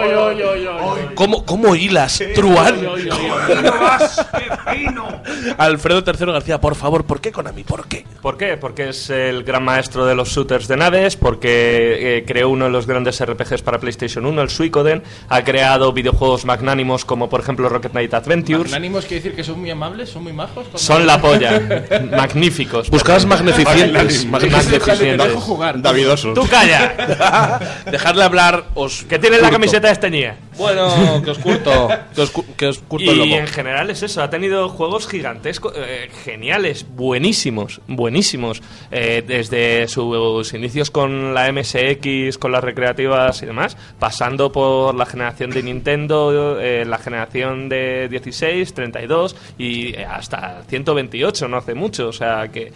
¿Cómo, 1.22 1.46
¿Cómo 1.46 1.76
hilas, 1.76 2.20
Truán? 2.34 2.80
Alfredo 5.60 6.04
III 6.04 6.32
García, 6.32 6.60
por 6.60 6.74
favor, 6.74 7.06
¿por 7.06 7.22
qué 7.22 7.32
Konami? 7.32 7.64
¿Por 7.64 7.88
qué? 7.88 8.08
¿Por 8.24 8.38
qué? 8.38 8.58
Porque 8.58 8.90
es 8.90 9.12
el 9.12 9.44
gran 9.44 9.64
maestro 9.64 10.08
de 10.08 10.16
los 10.16 10.30
shooters 10.30 10.68
de 10.68 10.78
naves, 10.78 11.18
porque 11.18 12.18
eh, 12.18 12.24
creó 12.26 12.50
uno 12.50 12.66
de 12.66 12.72
los 12.72 12.88
grandes 12.88 13.24
RPGs 13.24 13.62
para 13.62 13.80
PlayStation 13.80 14.26
1, 14.26 14.42
el 14.42 14.50
Suicoden, 14.50 15.04
ha 15.30 15.44
creado 15.44 15.94
videojuegos 15.94 16.44
magnánimos 16.46 17.06
como 17.06 17.30
por 17.30 17.42
ejemplo 17.42 17.70
Rocket 17.70 17.92
Knight 17.92 18.16
Adventures. 18.16 18.72
Magnánimos 18.72 19.06
quiere 19.06 19.22
decir 19.22 19.36
que 19.36 19.44
son 19.44 19.60
muy 19.60 19.70
amables, 19.70 20.10
son 20.10 20.24
muy 20.24 20.34
majos. 20.34 20.66
Son 20.74 21.06
la 21.06 21.22
polla, 21.22 21.62
magníficos. 22.18 22.90
Buscabas 22.90 23.28
magnificientes. 23.28 24.26
Magnificientes. 24.26 25.28
Dejo 25.28 25.40
jugar. 25.40 25.80
Davidoso. 25.80 26.34
¡Tú 26.34 26.48
calla! 26.48 27.60
Dejarle 27.92 28.24
hablar 28.24 28.66
os. 28.74 29.04
Que 29.04 29.20
tienes 29.20 29.40
la 29.40 29.52
camiseta 29.52 29.86
de 29.86 29.94
Esteñía. 29.94 30.38
Bueno, 30.62 31.22
que 31.24 31.32
os 31.32 31.40
curto. 31.40 31.90
Que 32.16 32.22
os, 32.22 32.32
cu- 32.32 32.46
que 32.56 32.68
os 32.68 32.80
curto 32.80 33.12
el 33.12 33.18
Y 33.18 33.20
lomo. 33.20 33.36
en 33.38 33.48
general 33.48 33.90
es 33.90 34.04
eso, 34.04 34.22
ha 34.22 34.30
tenido 34.30 34.70
juegos 34.70 35.08
gigantescos, 35.08 35.74
eh, 35.76 36.10
geniales, 36.24 36.86
buenísimos, 36.88 37.82
buenísimos. 37.88 38.62
Eh, 38.92 39.24
desde 39.26 39.88
sus 39.88 40.54
inicios 40.54 40.92
con 40.92 41.34
la 41.34 41.52
MSX, 41.52 42.38
con 42.38 42.52
las 42.52 42.64
recreativas 42.64 43.42
y 43.42 43.46
demás, 43.48 43.76
pasando 44.00 44.52
por 44.52 44.94
la 44.96 45.06
generación 45.06 45.50
de 45.50 45.64
Nintendo, 45.64 46.60
eh, 46.60 46.86
la 46.86 46.98
generación 46.98 47.68
de 47.70 48.08
16, 48.10 48.74
32 48.74 49.36
y 49.58 49.96
eh, 49.96 50.06
hasta 50.06 50.64
128, 50.68 51.48
no 51.48 51.58
hace 51.58 51.74
mucho. 51.74 52.08
O 52.10 52.14
sea 52.14 52.48
que. 52.52 52.72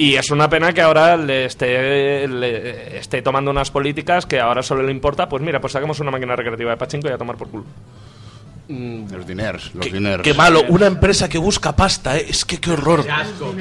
Y 0.00 0.16
es 0.16 0.30
una 0.30 0.48
pena 0.48 0.72
que 0.72 0.80
ahora 0.80 1.16
le 1.18 1.44
esté, 1.44 2.26
le 2.26 2.96
esté 2.96 3.20
tomando 3.20 3.50
unas 3.50 3.70
políticas 3.70 4.24
que 4.24 4.40
ahora 4.40 4.62
solo 4.62 4.82
le 4.82 4.92
importa, 4.92 5.28
pues 5.28 5.42
mira, 5.42 5.60
pues 5.60 5.74
saquemos 5.74 6.00
una 6.00 6.10
máquina 6.10 6.34
recreativa 6.34 6.70
de 6.70 6.78
pachinko 6.78 7.08
y 7.08 7.12
a 7.12 7.18
tomar 7.18 7.36
por 7.36 7.48
culo. 7.50 7.64
Los 8.68 9.26
diners, 9.26 9.74
los 9.74 9.84
Qué, 9.84 9.92
diners. 9.92 10.22
qué 10.22 10.32
malo, 10.32 10.62
una 10.68 10.86
empresa 10.86 11.28
que 11.28 11.36
busca 11.36 11.76
pasta, 11.76 12.16
¿eh? 12.16 12.24
es 12.30 12.46
que 12.46 12.58
qué 12.58 12.70
horror. 12.70 13.04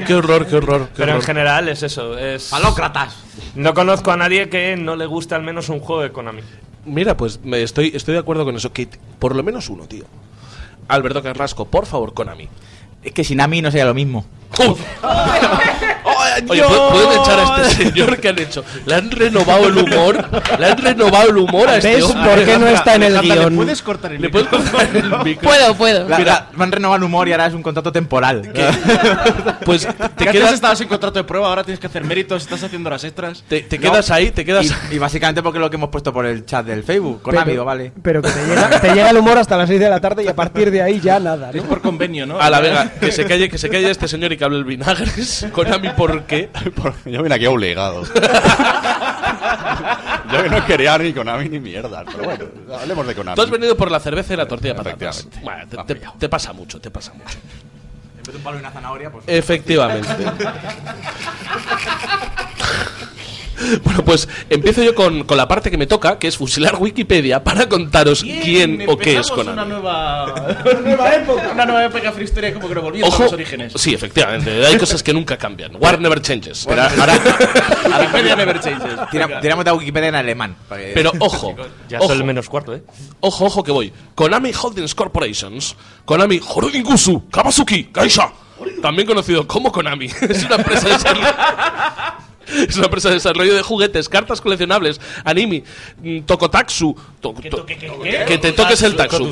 Qué 0.07 0.13
horror, 0.13 0.47
qué 0.47 0.55
horror. 0.55 0.87
qué 0.87 0.93
Pero 0.95 1.09
en 1.11 1.17
horror. 1.17 1.25
general 1.25 1.67
es 1.67 1.83
eso, 1.83 2.17
es... 2.17 2.47
¡Palócratas! 2.49 3.17
No 3.55 3.73
conozco 3.73 4.11
a 4.11 4.15
nadie 4.17 4.47
que 4.47 4.77
no 4.77 4.95
le 4.95 5.07
guste 5.07 5.35
al 5.35 5.43
menos 5.43 5.67
un 5.67 5.79
juego 5.81 6.03
de 6.03 6.11
Konami. 6.13 6.41
Mira, 6.85 7.17
pues 7.17 7.41
me 7.43 7.61
estoy, 7.63 7.91
estoy 7.93 8.13
de 8.13 8.19
acuerdo 8.21 8.45
con 8.45 8.55
eso, 8.55 8.71
que 8.71 8.87
por 9.19 9.35
lo 9.35 9.43
menos 9.43 9.67
uno, 9.69 9.87
tío. 9.87 10.05
Alberto 10.87 11.21
Carrasco, 11.21 11.65
por 11.65 11.85
favor, 11.85 12.13
Konami. 12.13 12.47
Es 13.03 13.11
que 13.11 13.25
sin 13.25 13.41
Ami 13.41 13.61
no 13.61 13.71
sería 13.71 13.85
lo 13.85 13.93
mismo. 13.93 14.25
Oye, 16.47 16.63
¿pu- 16.63 16.91
¿pueden 16.91 17.21
echar 17.21 17.39
a 17.39 17.61
este 17.67 17.83
señor 17.85 18.17
que 18.19 18.29
han 18.29 18.39
hecho? 18.39 18.63
¿Le 18.85 18.95
han 18.95 19.11
renovado 19.11 19.67
el 19.67 19.77
humor? 19.77 20.25
¿Le 20.59 20.65
han 20.65 20.77
renovado 20.77 21.29
el 21.29 21.37
humor 21.37 21.69
a 21.69 21.77
este 21.77 21.95
¿Ves 21.95 22.03
hombre? 22.05 22.29
por 22.35 22.45
qué 22.45 22.57
no 22.57 22.67
está 22.67 22.95
en 22.95 23.03
el 23.03 23.19
guion? 23.19 23.49
¿Le 23.51 23.55
puedes 23.57 23.81
cortar 23.81 24.13
el 24.13 24.21
¿Le 24.21 24.29
puedes 24.29 24.47
cortar 24.47 24.87
el 24.95 25.09
micro? 25.23 25.49
Puedo, 25.49 25.75
puedo. 25.75 26.07
La- 26.09 26.19
la- 26.19 26.47
me 26.55 26.63
han 26.63 26.71
renovado 26.71 26.97
el 26.97 27.03
humor 27.03 27.27
y 27.27 27.31
ahora 27.31 27.47
es 27.47 27.53
un 27.53 27.63
contrato 27.63 27.91
temporal. 27.91 28.51
Pues 29.65 29.81
te 29.85 29.93
Que 29.93 30.29
antes 30.29 30.31
quedas, 30.31 30.53
estabas 30.53 30.81
en 30.81 30.87
contrato 30.87 31.19
de 31.19 31.23
prueba, 31.25 31.47
ahora 31.47 31.63
tienes 31.63 31.79
que 31.79 31.87
hacer 31.87 32.03
méritos, 32.03 32.41
estás 32.43 32.63
haciendo 32.63 32.89
las 32.89 33.03
extras. 33.03 33.43
te, 33.47 33.61
te 33.61 33.77
quedas 33.77 34.09
ahí, 34.09 34.31
te 34.31 34.43
quedas... 34.43 34.65
Y, 34.91 34.95
y 34.95 34.97
básicamente 34.99 35.43
porque 35.43 35.59
lo 35.59 35.69
que 35.69 35.75
hemos 35.75 35.89
puesto 35.89 36.11
por 36.11 36.25
el 36.25 36.45
chat 36.45 36.65
del 36.65 36.83
Facebook, 36.83 37.21
con 37.21 37.37
amigo, 37.37 37.65
vale. 37.65 37.91
Pero 38.01 38.21
que 38.21 38.29
te 38.29 38.47
llega, 38.47 38.69
te 38.81 38.89
llega 38.93 39.09
el 39.09 39.17
humor 39.17 39.37
hasta 39.37 39.57
las 39.57 39.67
6 39.69 39.79
de 39.79 39.89
la 39.89 39.99
tarde 39.99 40.23
y 40.23 40.27
a 40.27 40.35
partir 40.35 40.71
de 40.71 40.81
ahí 40.81 40.99
ya 40.99 41.19
nada, 41.19 41.51
Es 41.53 41.61
por 41.63 41.81
convenio, 41.81 42.25
¿no? 42.25 42.39
A 42.39 42.49
la 42.49 42.59
vega, 42.61 42.91
que 42.99 43.11
se 43.11 43.25
calle, 43.25 43.49
que 43.49 43.57
se 43.57 43.69
calle 43.69 43.89
este 43.91 44.07
señor 44.07 44.31
y 44.33 44.37
que 44.37 44.43
hable 44.45 44.57
el 44.57 44.63
vinagres. 44.65 45.45
Konami, 45.51 45.89
¿por 45.89 46.23
qué? 46.29 46.49
Yo 47.05 47.21
vine 47.21 47.35
aquí 47.35 47.45
obligado. 47.45 48.03
Yo 50.31 50.43
que 50.43 50.49
no 50.49 50.65
quería 50.65 50.97
ni 50.97 51.11
Konami 51.11 51.49
ni 51.49 51.59
mierda. 51.59 52.05
Pero 52.05 52.23
bueno, 52.23 52.45
hablemos 52.79 53.05
de 53.07 53.15
Konami. 53.15 53.35
Tú 53.35 53.41
has 53.41 53.49
venido 53.49 53.75
por 53.75 53.91
la 53.91 53.99
cerveza 53.99 54.33
y 54.33 54.37
la 54.37 54.47
tortilla 54.47 54.75
de 54.75 54.77
patatas. 54.77 55.19
Efectivamente. 55.19 55.75
Bueno, 55.75 55.85
te, 56.17 56.29
pasa 56.29 56.53
mucho, 56.53 56.79
te 56.79 56.89
pasa 56.91 57.11
mucho. 57.13 57.37
En 58.17 58.23
vez 58.23 58.31
de 58.31 58.37
un 58.37 58.43
palo 58.43 58.57
y 58.57 58.59
una 58.61 58.71
zanahoria, 58.71 59.11
pues. 59.11 59.25
Efectivamente. 59.27 60.07
Bueno, 63.83 64.03
pues 64.05 64.27
empiezo 64.49 64.83
yo 64.83 64.95
con, 64.95 65.23
con 65.23 65.37
la 65.37 65.47
parte 65.47 65.69
que 65.71 65.77
me 65.77 65.87
toca, 65.87 66.17
que 66.19 66.27
es 66.27 66.37
fusilar 66.37 66.75
Wikipedia 66.79 67.43
para 67.43 67.67
contaros 67.69 68.21
quién 68.23 68.83
o 68.87 68.97
qué 68.97 69.17
es 69.17 69.27
Konami. 69.29 69.53
Una 69.53 69.65
nueva, 69.65 70.25
una 70.65 70.79
nueva 70.81 71.15
época. 71.15 71.49
Una 71.53 71.65
nueva 71.65 71.85
época 71.85 72.11
freestoria, 72.11 72.53
como 72.53 72.67
que 72.69 72.75
nos 72.75 72.83
volviendo 72.83 73.07
a 73.07 73.09
Ojo, 73.09 73.23
los 73.23 73.33
orígenes. 73.33 73.73
sí, 73.75 73.93
efectivamente, 73.93 74.65
hay 74.65 74.77
cosas 74.77 75.03
que 75.03 75.13
nunca 75.13 75.37
cambian. 75.37 75.75
War 75.79 75.99
never 75.99 76.21
changes. 76.21 76.65
Pero 76.67 76.81
ahora. 76.83 77.13
Wikipedia 77.99 78.35
never 78.35 78.59
changes. 78.59 78.93
Tira- 79.11 79.39
Tiramos 79.41 79.65
de 79.65 79.71
Wikipedia 79.71 80.09
en 80.09 80.15
alemán. 80.15 80.55
que- 80.69 80.91
Pero 80.93 81.11
ojo, 81.19 81.55
Ya 81.89 81.99
ojo, 81.99 82.07
son 82.09 82.17
el 82.17 82.23
menos 82.23 82.47
cuarto, 82.49 82.73
¿eh? 82.75 82.83
ojo, 83.19 83.45
ojo 83.45 83.63
que 83.63 83.71
voy. 83.71 83.91
Konami 84.15 84.51
Holdings 84.59 84.95
Corporations, 84.95 85.75
Konami 86.05 86.39
Horodingusu 86.45 87.29
Kawasuki 87.29 87.85
Kaisha, 87.85 88.31
también 88.81 89.07
conocido 89.07 89.47
como 89.47 89.71
Konami, 89.71 90.05
es 90.07 90.43
una 90.43 90.55
empresa 90.55 90.87
de 90.87 90.93
desarrollo, 90.93 91.27
es 92.55 92.75
una 92.77 92.85
empresa 92.85 93.09
de 93.09 93.15
desarrollo 93.15 93.53
de 93.55 93.61
juguetes, 93.61 94.09
cartas 94.09 94.41
coleccionables, 94.41 94.99
anime, 95.23 95.63
mm, 96.01 96.21
tokotatsu, 96.21 96.95
to- 97.21 97.33
to- 97.49 97.65
que 97.65 98.37
te 98.37 98.51
toques 98.53 98.81
el 98.83 98.95
taxu, 98.95 99.31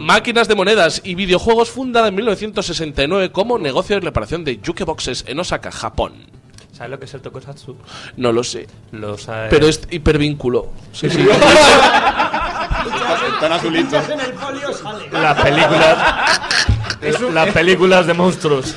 máquinas 0.00 0.48
de 0.48 0.54
monedas 0.54 1.00
y 1.04 1.14
videojuegos 1.14 1.70
fundada 1.70 2.08
en 2.08 2.14
1969 2.16 3.30
como 3.32 3.58
negocio 3.58 3.96
de 3.96 4.00
reparación 4.00 4.44
de 4.44 4.58
jukeboxes 4.64 5.24
en 5.26 5.38
Osaka, 5.40 5.70
Japón. 5.70 6.14
¿Sabes 6.72 6.90
lo 6.90 6.98
que 6.98 7.06
es 7.06 7.14
el 7.14 7.22
Tokusatsu? 7.22 7.74
No 8.18 8.32
lo 8.32 8.44
sé, 8.44 8.66
pero 9.48 9.66
es 9.66 9.80
hipervínculo. 9.90 10.68
Sí, 10.92 11.08
sí. 11.08 11.20
Están 13.34 13.52
azulitos. 13.52 14.04
Las 15.12 15.40
películas... 15.42 16.40
las 17.32 17.48
películas 17.52 18.06
de 18.06 18.14
monstruos. 18.14 18.74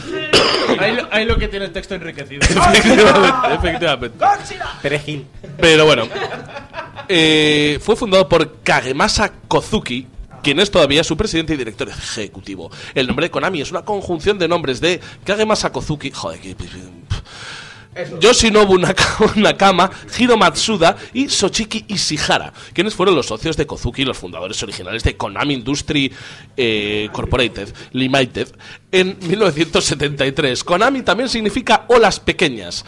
Ahí, 0.79 0.95
lo- 0.95 1.07
ahí 1.11 1.25
lo 1.25 1.37
que 1.37 1.47
tiene 1.47 1.65
el 1.65 1.71
texto 1.71 1.95
enriquecido. 1.95 2.41
efectivamente, 2.73 3.53
efectivamente. 3.53 4.25
Perejil. 4.81 5.25
Pero 5.59 5.85
bueno, 5.85 6.07
eh, 7.07 7.79
fue 7.81 7.95
fundado 7.95 8.27
por 8.29 8.57
Kagemasa 8.63 9.31
Kozuki, 9.47 10.07
quien 10.43 10.59
es 10.59 10.71
todavía 10.71 11.03
su 11.03 11.17
presidente 11.17 11.53
y 11.53 11.57
director 11.57 11.89
ejecutivo. 11.89 12.71
El 12.95 13.07
nombre 13.07 13.25
de 13.25 13.31
Konami 13.31 13.61
es 13.61 13.71
una 13.71 13.81
conjunción 13.83 14.37
de 14.39 14.47
nombres 14.47 14.79
de 14.81 14.99
Kagemasa 15.23 15.71
Kozuki, 15.71 16.11
joder, 16.11 16.39
que- 16.39 16.55
Yoshinobu 18.21 18.77
Naka- 18.77 19.33
Nakama, 19.35 19.89
Hiro 20.17 20.37
Matsuda 20.37 20.95
y 21.13 21.27
Sochiki 21.29 21.85
Ishihara, 21.87 22.53
quienes 22.73 22.93
fueron 22.93 23.15
los 23.15 23.25
socios 23.25 23.57
de 23.57 23.65
Kozuki 23.65 24.03
y 24.03 24.05
los 24.05 24.17
fundadores 24.17 24.61
originales 24.63 25.03
de 25.03 25.17
Konami 25.17 25.55
Industry 25.55 26.11
eh, 26.55 27.09
Corporated 27.11 27.73
Limited 27.93 28.47
en 28.91 29.17
1973. 29.21 30.63
Konami 30.63 31.01
también 31.01 31.29
significa 31.29 31.85
olas 31.87 32.19
pequeñas. 32.19 32.85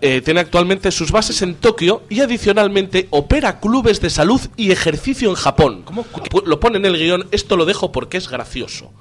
Eh, 0.00 0.20
tiene 0.24 0.38
actualmente 0.40 0.92
sus 0.92 1.10
bases 1.10 1.42
en 1.42 1.56
Tokio 1.56 2.04
y 2.08 2.20
adicionalmente 2.20 3.08
opera 3.10 3.58
clubes 3.58 4.00
de 4.00 4.10
salud 4.10 4.40
y 4.56 4.70
ejercicio 4.70 5.28
en 5.28 5.34
Japón. 5.34 5.84
Pu- 5.84 6.44
Lo 6.46 6.60
pone 6.60 6.78
en 6.78 6.84
el 6.84 6.96
guion, 6.96 7.26
esto 7.32 7.56
lo 7.56 7.64
dejo 7.64 7.90
porque 7.90 8.16
es 8.18 8.28
gracioso. 8.28 8.92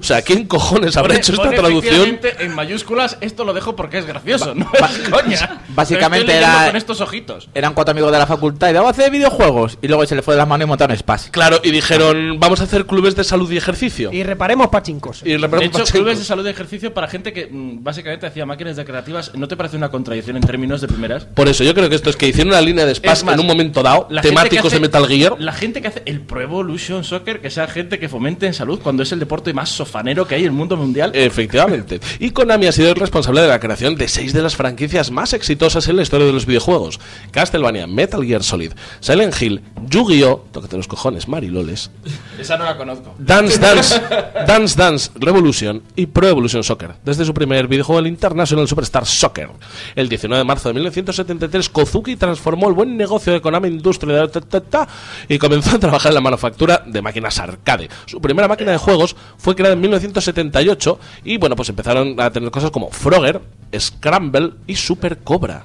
O 0.00 0.02
sea, 0.02 0.22
¿quién 0.22 0.46
cojones 0.46 0.96
habrá 0.96 1.10
Pone- 1.10 1.18
hecho 1.20 1.32
esta 1.32 1.44
pone 1.44 1.56
traducción? 1.56 2.18
En 2.40 2.54
mayúsculas, 2.54 3.18
esto 3.20 3.44
lo 3.44 3.52
dejo 3.52 3.76
porque 3.76 3.98
es 3.98 4.06
gracioso, 4.06 4.54
no 4.54 4.70
es 4.72 5.08
coña. 5.10 5.62
Básicamente 5.68 6.32
era- 6.36 6.66
con 6.66 6.76
estos 6.76 7.00
ojitos. 7.00 7.48
Eran 7.54 7.74
cuatro 7.74 7.92
amigos 7.92 8.12
de 8.12 8.18
la 8.18 8.26
facultad 8.26 8.68
y 8.70 8.72
de, 8.72 8.78
vamos 8.78 8.96
a 8.96 9.00
hacer 9.00 9.10
videojuegos. 9.10 9.78
Y 9.82 9.88
luego 9.88 10.04
se 10.06 10.14
le 10.14 10.22
fue 10.22 10.34
de 10.34 10.38
las 10.38 10.48
manos 10.48 10.66
y 10.66 10.68
montaron 10.68 10.94
Space. 10.96 11.30
Claro, 11.30 11.60
y 11.62 11.70
dijeron, 11.70 12.38
vamos 12.40 12.60
a 12.60 12.64
hacer 12.64 12.86
clubes 12.86 13.16
de 13.16 13.24
salud 13.24 13.50
y 13.50 13.56
ejercicio. 13.56 14.12
Y 14.12 14.22
reparemos 14.22 14.68
pachincos. 14.68 15.22
Y 15.24 15.30
De 15.32 15.38
reparamos 15.38 15.64
hecho, 15.64 15.72
pachincos. 15.78 15.90
clubes 15.92 16.18
de 16.18 16.24
salud 16.24 16.46
y 16.46 16.50
ejercicio 16.50 16.94
para 16.94 17.08
gente 17.08 17.32
que 17.32 17.46
mm, 17.50 17.82
básicamente 17.82 18.26
hacía 18.26 18.46
máquinas 18.46 18.76
recreativas. 18.76 19.32
¿No 19.34 19.48
te 19.48 19.56
parece 19.56 19.76
una 19.76 19.90
contradicción 19.90 20.36
en 20.36 20.42
términos 20.42 20.80
de 20.80 20.88
primeras? 20.88 21.24
Por 21.26 21.48
eso, 21.48 21.64
yo 21.64 21.74
creo 21.74 21.88
que 21.88 21.96
esto 21.96 22.10
es 22.10 22.16
que 22.16 22.28
hicieron 22.28 22.52
una 22.52 22.60
línea 22.60 22.86
de 22.86 22.98
más, 23.04 23.22
en 23.22 23.40
un 23.40 23.46
momento 23.46 23.82
dado, 23.82 24.08
temáticos 24.22 24.66
hace- 24.66 24.76
de 24.76 24.80
Metal 24.80 25.06
Gear. 25.06 25.34
La 25.38 25.52
gente 25.52 25.82
que 25.82 25.88
hace 25.88 26.02
el 26.06 26.20
Pro 26.20 26.40
Evolution 26.40 27.04
Soccer, 27.04 27.40
que 27.40 27.50
sea 27.50 27.66
gente 27.66 27.98
que 27.98 28.08
fomente 28.08 28.46
en 28.46 28.54
salud 28.54 28.80
cuando 28.82 29.02
es 29.02 29.12
el 29.12 29.18
deporte 29.18 29.52
más 29.52 29.65
sofanero 29.66 30.26
que 30.26 30.34
hay 30.34 30.42
en 30.42 30.48
el 30.48 30.52
mundo 30.52 30.76
mundial. 30.76 31.12
Efectivamente. 31.14 32.00
Y 32.18 32.30
Konami 32.30 32.66
ha 32.66 32.72
sido 32.72 32.90
el 32.90 32.96
responsable 32.96 33.42
de 33.42 33.48
la 33.48 33.60
creación 33.60 33.94
de 33.96 34.08
seis 34.08 34.32
de 34.32 34.42
las 34.42 34.56
franquicias 34.56 35.10
más 35.10 35.32
exitosas 35.32 35.86
en 35.88 35.96
la 35.96 36.02
historia 36.02 36.26
de 36.26 36.32
los 36.32 36.46
videojuegos: 36.46 36.98
Castlevania, 37.30 37.86
Metal 37.86 38.24
Gear 38.24 38.42
Solid, 38.42 38.72
Silent 39.00 39.40
Hill, 39.40 39.62
Yu-Gi-Oh! 39.88 40.46
Tócate 40.52 40.76
los 40.76 40.88
cojones, 40.88 41.28
Mariloles. 41.28 41.90
Esa 42.38 42.56
no 42.56 42.64
la 42.64 42.76
conozco. 42.76 43.14
Dance 43.18 43.58
Dance, 43.58 44.00
Dance 44.46 44.76
Dance 44.76 45.10
Revolution 45.16 45.82
y 45.94 46.06
Pro 46.06 46.28
Evolution 46.28 46.64
Soccer, 46.64 46.94
desde 47.04 47.24
su 47.24 47.34
primer 47.34 47.68
videojuego 47.68 48.00
el 48.00 48.06
International 48.06 48.66
Superstar 48.66 49.04
Soccer. 49.06 49.48
El 49.94 50.08
19 50.08 50.38
de 50.38 50.44
marzo 50.44 50.68
de 50.68 50.74
1973, 50.74 51.68
Kozuki 51.68 52.16
transformó 52.16 52.68
el 52.68 52.74
buen 52.74 52.96
negocio 52.96 53.32
de 53.32 53.40
Konami 53.40 53.68
Industria 53.68 54.28
ta, 54.28 54.40
ta, 54.40 54.60
ta, 54.60 54.88
y 55.28 55.38
comenzó 55.38 55.76
a 55.76 55.78
trabajar 55.78 56.10
en 56.10 56.14
la 56.14 56.20
manufactura 56.20 56.82
de 56.86 57.02
máquinas 57.02 57.38
arcade. 57.38 57.88
Su 58.06 58.20
primera 58.20 58.48
máquina 58.48 58.72
de 58.72 58.78
juegos 58.78 59.16
fue 59.36 59.55
creada 59.56 59.74
en 59.74 59.80
1978 59.80 60.98
y 61.24 61.38
bueno, 61.38 61.56
pues 61.56 61.68
empezaron 61.68 62.20
a 62.20 62.30
tener 62.30 62.50
cosas 62.50 62.70
como 62.70 62.90
Frogger, 62.90 63.40
Scramble 63.76 64.52
y 64.66 64.76
Super 64.76 65.18
Cobra. 65.18 65.64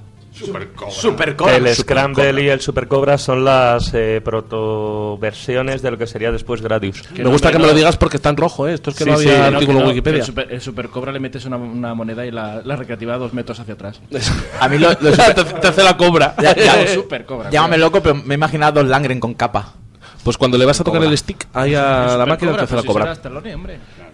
Super 0.90 1.36
El 1.56 1.76
Scramble 1.76 2.42
y 2.44 2.48
el 2.50 2.62
Super 2.62 2.88
Cobra 2.88 3.18
son 3.20 3.44
las 3.46 3.92
eh, 3.94 4.22
protoversiones 4.24 5.82
de 5.82 5.92
lo 5.92 5.98
que 5.98 6.08
sería 6.08 6.32
después 6.32 6.62
Gradius. 6.62 7.04
Me 7.16 7.26
gusta 7.26 7.52
que 7.52 7.60
me 7.60 7.68
lo 7.68 7.74
digas 7.74 7.98
porque 7.98 8.18
está 8.18 8.30
en 8.30 8.38
rojo, 8.38 8.68
¿eh? 8.68 8.74
Esto 8.74 8.90
es 8.90 8.96
que 8.96 9.06
no 9.06 9.14
había 9.14 9.48
artículo 9.48 9.80
en 9.80 9.84
no, 9.84 9.90
Wikipedia. 9.90 10.20
El 10.20 10.26
super, 10.26 10.48
el 10.52 10.62
Super 10.62 10.90
Cobra 10.90 11.12
le 11.12 11.20
metes 11.20 11.46
una, 11.46 11.58
una 11.58 11.94
moneda 11.94 12.26
y 12.26 12.32
la, 12.32 12.62
la 12.64 12.76
recreativa 12.76 13.18
dos 13.18 13.34
metros 13.34 13.60
hacia 13.60 13.74
atrás. 13.76 14.02
A 14.60 14.68
mí 14.68 14.78
lo, 14.78 14.90
lo 14.90 15.12
te, 15.12 15.44
te 15.44 15.68
hace 15.68 15.84
la 15.84 15.96
cobra. 15.98 16.36
Ya- 16.42 16.56
ya- 16.56 16.88
Super 16.94 17.26
Cobra. 17.26 17.50
Llámame 17.50 17.78
loco, 17.78 18.02
pero 18.02 18.16
me 18.16 18.34
he 18.34 18.38
imaginado 18.38 18.80
a 18.80 18.84
Dos 18.84 18.90
Langren 18.90 19.20
con 19.20 19.34
capa. 19.34 19.74
Pues 20.24 20.38
cuando 20.38 20.58
le 20.58 20.66
vas 20.66 20.80
a 20.80 20.84
tocar 20.84 21.00
Cobra. 21.02 21.12
el 21.12 21.18
stick 21.18 21.48
ahí 21.54 21.74
a 21.74 22.16
la 22.18 22.26
máquina 22.26 22.56
te 22.56 22.62
hace 22.64 22.76
la 22.76 22.84
cobra. 22.84 23.18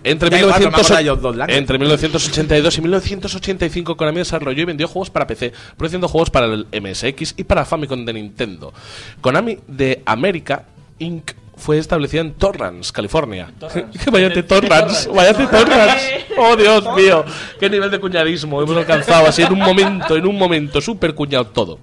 Entre, 0.03 0.29
Da 0.29 0.39
igual, 0.39 0.53
pero 0.57 0.71
me 0.71 0.77
1900 0.77 0.79
acuerdo 0.79 0.95
de 0.95 1.01
ellos 1.01 1.21
dos, 1.21 1.35
Langren. 1.35 1.57
entre 1.57 1.77
1982 1.79 2.77
y 2.77 2.81
1985 2.81 3.97
Konami 3.97 4.17
desarrolló 4.19 4.61
y 4.61 4.65
vendió 4.65 4.87
juegos 4.87 5.09
para 5.09 5.27
PC, 5.27 5.51
produciendo 5.75 6.07
juegos 6.07 6.29
para 6.29 6.45
el 6.45 6.65
MSX 6.71 7.33
y 7.35 7.43
para 7.43 7.65
Famicom 7.65 8.05
de 8.05 8.13
Nintendo. 8.13 8.73
Konami 9.21 9.57
de 9.67 10.01
América 10.05 10.63
Inc. 10.99 11.31
fue 11.57 11.77
establecida 11.79 12.21
en 12.21 12.33
Torrance, 12.33 12.91
California. 12.93 13.51
Váyate 14.11 14.43
Torrance, 14.43 15.09
váyate 15.09 15.47
Torrance. 15.47 16.25
Oh, 16.37 16.55
Dios 16.55 16.85
mío, 16.95 17.25
qué 17.59 17.69
nivel 17.69 17.89
de 17.89 17.99
cuñadismo 17.99 18.61
hemos 18.61 18.77
alcanzado 18.77 19.27
así 19.27 19.41
en 19.41 19.51
un 19.51 19.59
momento, 19.59 20.15
en 20.15 20.25
un 20.25 20.37
momento, 20.37 20.79
súper 20.79 21.15
cuñado 21.15 21.47
todo. 21.47 21.79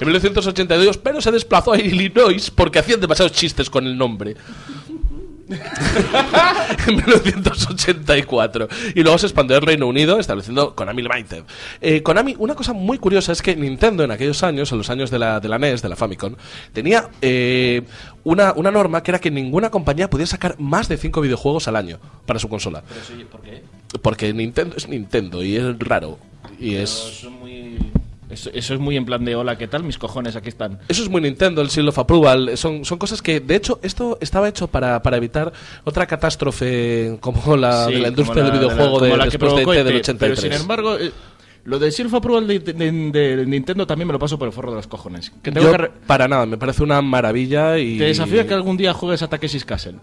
En 0.00 0.06
1982, 0.06 0.96
pero 0.98 1.20
se 1.20 1.30
desplazó 1.30 1.72
a 1.72 1.78
Illinois 1.78 2.50
porque 2.50 2.78
hacían 2.78 3.00
demasiados 3.00 3.32
chistes 3.32 3.68
con 3.68 3.86
el 3.86 3.96
nombre. 3.96 4.34
en 6.86 6.96
1984. 6.96 8.68
Y 8.94 9.02
luego 9.02 9.18
se 9.18 9.26
expandió 9.26 9.56
al 9.56 9.62
Reino 9.62 9.86
Unido, 9.86 10.18
estableciendo 10.18 10.74
Konami 10.74 11.02
Limited. 11.02 11.44
Eh, 11.80 12.02
Konami, 12.02 12.34
una 12.38 12.54
cosa 12.54 12.72
muy 12.72 12.98
curiosa 12.98 13.32
es 13.32 13.42
que 13.42 13.56
Nintendo 13.56 14.04
en 14.04 14.10
aquellos 14.10 14.42
años, 14.42 14.70
en 14.72 14.78
los 14.78 14.90
años 14.90 15.10
de 15.10 15.18
la, 15.18 15.40
de 15.40 15.48
la 15.48 15.58
NES, 15.58 15.82
de 15.82 15.88
la 15.88 15.96
Famicom, 15.96 16.34
tenía 16.72 17.08
eh, 17.22 17.82
una, 18.24 18.52
una 18.52 18.70
norma 18.70 19.02
que 19.02 19.10
era 19.10 19.18
que 19.18 19.30
ninguna 19.30 19.70
compañía 19.70 20.10
podía 20.10 20.26
sacar 20.26 20.56
más 20.58 20.88
de 20.88 20.96
5 20.96 21.20
videojuegos 21.20 21.68
al 21.68 21.76
año 21.76 21.98
para 22.26 22.38
su 22.38 22.48
consola. 22.48 22.82
¿Por 23.30 23.40
qué? 23.42 23.62
Porque 24.02 24.32
Nintendo 24.32 24.76
es 24.76 24.88
Nintendo 24.88 25.42
y 25.42 25.56
es 25.56 25.78
raro. 25.78 26.18
Y 26.60 26.74
es... 26.74 26.90
Eso, 27.18 27.30
muy- 27.30 27.78
eso- 28.30 28.50
eso 28.52 28.74
es 28.74 28.80
muy 28.80 28.96
en 28.96 29.04
plan 29.04 29.24
de 29.24 29.34
hola, 29.36 29.56
¿qué 29.58 29.68
tal? 29.68 29.84
Mis 29.84 29.98
cojones, 29.98 30.36
aquí 30.36 30.48
están. 30.48 30.78
Eso 30.88 31.02
es 31.02 31.08
muy 31.08 31.20
Nintendo, 31.20 31.62
el 31.62 31.70
Seal 31.70 31.88
of 31.88 31.98
Approval. 31.98 32.56
Son, 32.56 32.84
son 32.84 32.98
cosas 32.98 33.22
que, 33.22 33.40
de 33.40 33.56
hecho, 33.56 33.78
esto 33.82 34.18
estaba 34.20 34.48
hecho 34.48 34.68
para, 34.68 35.02
para 35.02 35.16
evitar 35.16 35.52
otra 35.84 36.06
catástrofe 36.06 37.16
como 37.20 37.56
la 37.56 37.86
Sí, 37.86 37.92
de 37.94 37.98
la 38.00 38.08
industria 38.08 38.44
la- 38.44 38.50
del 38.50 38.60
de 38.60 38.66
la- 38.66 38.72
videojuego 38.74 39.00
de, 39.00 39.08
la 39.16 39.24
que 39.24 39.30
después 39.30 39.40
de 39.52 39.56
provocó 39.56 39.72
ET 39.74 39.84
del 39.84 39.94
ET, 39.96 40.00
83. 40.00 40.40
Pero 40.40 40.52
sin 40.54 40.60
embargo, 40.62 40.96
eh, 40.98 41.12
lo 41.64 41.78
del 41.78 41.92
Self 41.92 42.14
Approval 42.14 42.46
de, 42.46 42.58
de- 42.60 42.72
de- 42.72 43.36
de 43.36 43.46
Nintendo 43.46 43.86
también 43.86 44.06
me 44.06 44.12
lo 44.12 44.18
paso 44.18 44.38
por 44.38 44.46
el 44.48 44.52
forro 44.52 44.70
de 44.70 44.76
los 44.76 44.86
cojones. 44.86 45.30
Que 45.42 45.50
tengo 45.52 45.66
Yo, 45.66 45.72
que 45.72 45.78
re- 45.78 45.90
para 46.06 46.26
nada, 46.28 46.46
me 46.46 46.56
parece 46.56 46.82
una 46.82 47.02
maravilla 47.02 47.78
y... 47.78 47.98
Te 47.98 48.04
desafío 48.04 48.40
a 48.40 48.44
que 48.44 48.54
algún 48.54 48.76
día 48.76 48.92
juegues 48.94 49.22
a 49.22 49.28
Takeshi's 49.28 49.64
Castle. 49.64 49.96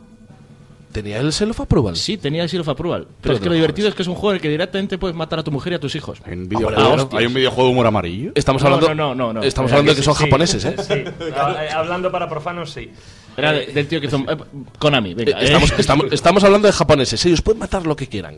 ¿Tenía 0.95 1.19
el 1.19 1.34
Seal 1.34 1.51
of 1.51 1.60
Approval? 1.60 1.95
Sí, 1.97 2.15
tenía 2.17 2.43
el 2.43 2.49
Seal 2.49 2.62
of 2.62 2.69
Approval. 2.69 3.01
Pero, 3.03 3.15
Pero 3.21 3.34
es 3.36 3.39
que 3.41 3.49
lo 3.49 3.55
divertido 3.55 3.89
es 3.89 3.95
que 3.95 4.01
es 4.01 4.08
un 4.08 4.15
juego 4.15 4.31
en 4.31 4.36
el 4.38 4.41
que 4.41 4.47
directamente 4.49 4.97
puedes 4.97 5.15
matar 5.15 5.39
a 5.39 5.43
tu 5.43 5.51
mujer 5.51 5.73
y 5.73 5.75
a 5.75 5.79
tus 5.79 5.93
hijos. 5.95 6.19
Hay 6.25 6.34
un 6.34 6.49
Ah, 6.77 7.08
hay 7.12 7.25
un 7.25 7.34
videojuego 7.34 7.67
de 7.67 7.73
humor 7.73 7.86
amarillo. 7.88 8.31
Estamos 8.34 8.62
No, 8.63 8.69
hablando, 8.69 8.95
no, 8.95 9.13
no, 9.13 9.34
no, 9.34 9.34
no. 9.34 9.43
Estamos 9.43 9.71
hablando 9.73 9.91
de 9.91 9.95
que 9.95 10.01
que 10.01 10.05
son 10.05 10.15
Sí, 10.15 10.23
japoneses, 10.23 10.63
¿eh? 10.63 10.75
sí. 10.77 10.93
Ah, 11.36 11.55
eh, 11.65 11.69
Hablando 11.71 12.10
para 12.12 12.29
profanos, 12.29 12.71
sí. 12.71 12.89
Era 13.36 13.51
de- 13.51 13.65
del 13.67 13.88
tío 13.88 13.99
que 13.99 14.08
hizo... 14.08 14.17
eh, 14.19 14.38
Konami, 14.79 15.13
venga. 15.13 15.41
Eh, 15.41 15.45
Estamos, 15.45 15.71
eh. 15.71 15.75
estamos, 15.79 16.05
estamos 16.13 16.43
hablando 16.45 16.67
de 16.67 16.73
japoneses, 16.73 17.25
ellos 17.25 17.41
pueden 17.41 17.60
matar 17.60 17.86
lo 17.86 17.95
que 17.97 18.08
quieran. 18.08 18.38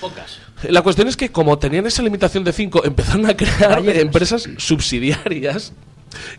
Pocas. 0.00 0.38
La 0.68 0.82
cuestión 0.82 1.08
es 1.08 1.16
que 1.16 1.30
como 1.32 1.58
tenían 1.58 1.86
esa 1.86 2.02
limitación 2.02 2.44
de 2.44 2.52
5, 2.52 2.84
empezaron 2.84 3.24
a 3.26 3.34
crear 3.34 3.82
empresas 3.88 4.46
subsidiarias 4.58 5.72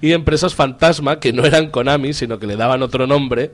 y 0.01 0.11
empresas 0.13 0.53
fantasma 0.55 1.19
que 1.19 1.33
no 1.33 1.45
eran 1.45 1.69
Konami, 1.71 2.13
sino 2.13 2.39
que 2.39 2.47
le 2.47 2.55
daban 2.55 2.81
otro 2.83 3.07
nombre. 3.07 3.51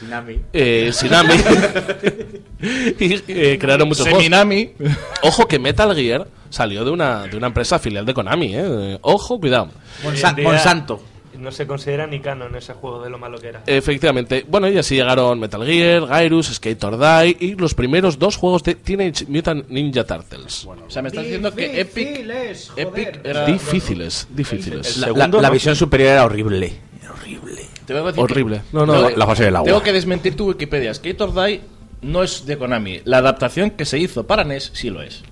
Sinami. 0.00 0.40
Eh, 0.52 0.90
Sinami. 0.92 1.34
y 2.98 3.14
eh, 3.28 3.58
crearon 3.60 3.88
muchos 3.88 4.04
Seminami. 4.04 4.72
juegos. 4.76 4.96
Ojo 5.22 5.48
que 5.48 5.58
Metal 5.58 5.94
Gear 5.94 6.26
salió 6.50 6.84
de 6.84 6.90
una, 6.90 7.26
de 7.26 7.36
una 7.36 7.48
empresa 7.48 7.78
filial 7.78 8.04
de 8.06 8.14
Konami, 8.14 8.54
¿eh? 8.54 8.98
Ojo, 9.02 9.38
cuidado. 9.40 9.68
Monsa- 10.02 10.34
Monsanto. 10.42 11.02
No 11.38 11.50
se 11.52 11.66
considera 11.66 12.06
ni 12.06 12.20
canon 12.20 12.54
ese 12.56 12.72
juego 12.74 13.02
de 13.02 13.10
lo 13.10 13.18
malo 13.18 13.38
que 13.38 13.48
era. 13.48 13.62
Efectivamente. 13.66 14.44
Bueno, 14.48 14.68
y 14.68 14.78
así 14.78 14.94
llegaron 14.96 15.38
Metal 15.38 15.64
Gear, 15.64 16.04
Gyrus, 16.08 16.46
Skate 16.54 16.82
or 16.84 16.98
Die 16.98 17.36
y 17.40 17.54
los 17.54 17.74
primeros 17.74 18.18
dos 18.18 18.36
juegos 18.36 18.62
de 18.62 18.74
Teenage 18.74 19.26
Mutant 19.28 19.68
Ninja 19.68 20.04
Turtles. 20.04 20.64
O 20.66 20.90
sea, 20.90 21.02
me 21.02 21.08
estás 21.08 21.24
diciendo 21.24 21.54
que 21.54 21.80
Epic... 21.80 22.26
Epic 22.76 23.20
era... 23.24 23.44
Difíciles, 23.46 24.26
difíciles. 24.30 24.96
La, 24.98 25.08
la- 25.08 25.28
la 25.28 25.50
visión 25.50 25.76
superior 25.76 26.10
era 26.12 26.24
horrible. 26.24 26.72
Te 27.86 27.92
voy 27.92 28.02
a 28.02 28.06
decir 28.06 28.20
Horrible. 28.22 28.56
que- 28.56 28.62
No, 28.72 28.84
no, 28.86 28.94
tengo- 28.94 29.10
la 29.16 29.26
fase 29.26 29.44
del 29.44 29.56
agua. 29.56 29.66
Tengo 29.66 29.82
que 29.82 29.92
desmentir 29.92 30.36
tu 30.36 30.48
Wikipedia. 30.48 30.92
Skate 30.92 31.20
or 31.20 31.34
Die 31.34 31.60
no 32.02 32.22
es 32.22 32.44
de 32.46 32.58
Konami. 32.58 33.00
La 33.04 33.18
adaptación 33.18 33.70
que 33.70 33.84
se 33.84 33.98
hizo 33.98 34.26
para 34.26 34.42
NES 34.44 34.70
sí 34.74 34.90
lo 34.90 35.02
es. 35.02 35.22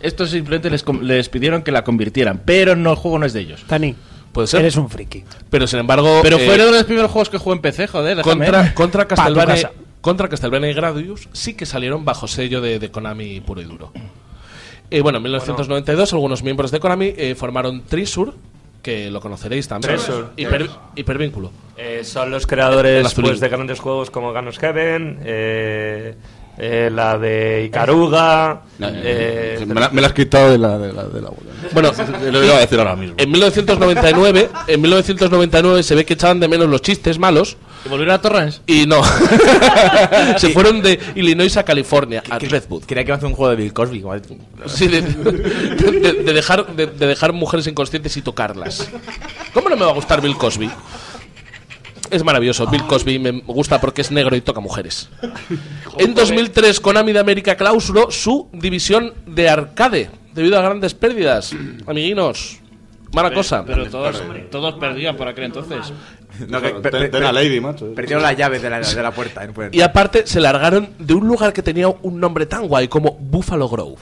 Esto 0.00 0.26
simplemente 0.26 0.68
les, 0.68 0.82
com- 0.82 1.00
les 1.02 1.28
pidieron 1.28 1.62
que 1.62 1.70
la 1.70 1.84
convirtieran, 1.84 2.42
pero 2.44 2.74
no, 2.74 2.90
el 2.90 2.96
juego 2.96 3.20
no 3.20 3.26
es 3.26 3.32
de 3.32 3.40
ellos. 3.40 3.64
Tani, 3.68 3.94
Puede 4.32 4.46
ser. 4.46 4.60
eres 4.60 4.76
un 4.76 4.88
friki. 4.88 5.24
Pero 5.50 5.66
sin 5.66 5.78
embargo. 5.80 6.20
Pero 6.22 6.38
eh, 6.38 6.46
fue 6.46 6.54
uno 6.56 6.66
de 6.66 6.72
los 6.72 6.84
primeros 6.84 7.10
juegos 7.10 7.28
que 7.30 7.38
jugué 7.38 7.56
en 7.56 7.62
PC, 7.62 7.86
joder. 7.86 8.16
déjame. 8.16 8.46
contra, 8.46 8.74
contra, 8.74 9.08
Castlevania, 9.08 9.72
contra 10.00 10.28
Castlevania 10.28 10.70
y 10.70 10.74
Gradius 10.74 11.28
sí 11.32 11.54
que 11.54 11.66
salieron 11.66 12.04
bajo 12.04 12.26
sello 12.26 12.60
de, 12.60 12.78
de 12.78 12.90
Konami 12.90 13.40
puro 13.40 13.60
y 13.60 13.64
duro. 13.64 13.92
Eh, 14.90 15.00
bueno, 15.00 15.18
en 15.18 15.22
1992 15.24 16.12
algunos 16.12 16.42
miembros 16.42 16.70
de 16.70 16.80
Konami 16.80 17.14
eh, 17.16 17.34
formaron 17.34 17.82
Trisur, 17.82 18.34
que 18.82 19.10
lo 19.10 19.20
conoceréis 19.20 19.68
también. 19.68 19.94
Trisur. 19.96 20.32
Hiper- 20.36 20.70
hipervínculo. 20.96 21.50
Eh, 21.76 22.02
son 22.04 22.30
los 22.30 22.46
creadores 22.46 23.14
pues, 23.14 23.40
de 23.40 23.48
grandes 23.48 23.80
juegos 23.80 24.10
como 24.10 24.32
Ganos 24.32 24.58
Heaven, 24.58 25.20
eh, 25.24 26.14
eh, 26.64 26.90
la 26.92 27.18
de 27.18 27.64
Icaruga. 27.66 28.62
eh, 28.80 29.64
me, 29.66 29.80
la, 29.80 29.88
me 29.90 30.00
la 30.00 30.06
has 30.06 30.12
quitado 30.12 30.50
de 30.50 30.58
la, 30.58 30.78
de 30.78 30.92
la, 30.92 31.02
de 31.04 31.20
la 31.20 31.30
Bueno, 31.72 31.90
Lo 32.30 32.44
iba 32.44 32.56
a 32.56 32.60
decir 32.60 32.78
ahora 32.78 32.94
mismo. 32.94 33.16
En 33.18 33.30
1999, 33.30 34.48
en 34.68 34.80
1999 34.80 35.82
se 35.82 35.94
ve 35.96 36.04
que 36.04 36.14
echaban 36.14 36.38
de 36.38 36.46
menos 36.48 36.68
los 36.68 36.80
chistes 36.80 37.18
malos. 37.18 37.56
¿Y 37.84 37.88
volvieron 37.88 38.14
a 38.14 38.20
Torrance? 38.22 38.60
Y 38.66 38.86
no. 38.86 39.02
se 40.38 40.50
fueron 40.50 40.82
de 40.82 41.00
Illinois 41.16 41.56
a 41.56 41.64
California, 41.64 42.22
a 42.30 42.38
Redwood. 42.38 42.84
Quería 42.84 43.02
que 43.02 43.08
iba 43.08 43.14
a 43.14 43.18
hacer 43.18 43.28
un 43.28 43.34
juego 43.34 43.50
de 43.50 43.56
Bill 43.56 43.72
Cosby. 43.72 43.98
igual. 43.98 44.22
Sí, 44.66 44.86
de, 44.86 45.02
de- 45.02 46.12
de 46.22 46.32
dejar, 46.32 46.66
de, 46.76 46.86
de 46.86 47.06
dejar 47.08 47.32
mujeres 47.32 47.66
inconscientes 47.66 48.16
y 48.16 48.22
tocarlas. 48.22 48.88
¿Cómo 49.52 49.68
no 49.68 49.76
me 49.76 49.84
va 49.84 49.90
a 49.90 49.94
gustar 49.94 50.20
Bill 50.20 50.36
Cosby? 50.36 50.70
Es 52.10 52.24
maravilloso. 52.24 52.66
Bill 52.66 52.84
Cosby 52.86 53.18
me 53.18 53.30
gusta 53.30 53.80
porque 53.80 54.02
es 54.02 54.10
negro 54.10 54.36
y 54.36 54.40
toca 54.40 54.60
mujeres. 54.60 55.08
En 55.98 56.14
2003, 56.14 56.80
Konami 56.80 57.12
de 57.12 57.20
América 57.20 57.56
clausuró 57.56 58.10
su 58.10 58.48
división 58.52 59.14
de 59.26 59.48
arcade 59.48 60.10
debido 60.34 60.58
a 60.58 60.62
grandes 60.62 60.94
pérdidas. 60.94 61.54
Amiguinos, 61.86 62.58
Mala 63.14 63.28
Pero- 63.28 63.40
cosa. 63.40 63.62
Pero 63.66 63.90
todos, 63.90 64.22
todos 64.50 64.74
perdían 64.76 65.16
por 65.18 65.28
aquel 65.28 65.44
entonces. 65.44 65.92
No, 66.48 66.62
que- 66.62 66.70
per- 66.70 66.90
per- 66.92 67.10
ten 67.10 67.24
a 67.24 67.30
Lady, 67.32 67.60
macho. 67.60 67.92
Perdieron 67.94 68.22
las 68.22 68.34
llaves 68.34 68.62
de 68.62 68.70
la, 68.70 68.80
de 68.80 69.02
la 69.02 69.10
puerta. 69.10 69.46
pueden- 69.52 69.74
Y 69.74 69.82
aparte 69.82 70.26
se 70.26 70.40
largaron 70.40 70.88
de 70.98 71.12
un 71.12 71.26
lugar 71.28 71.52
que 71.52 71.62
tenía 71.62 71.88
un 71.88 72.18
nombre 72.18 72.46
tan 72.46 72.66
guay 72.66 72.88
como 72.88 73.12
Buffalo 73.20 73.68
Grove. 73.68 73.96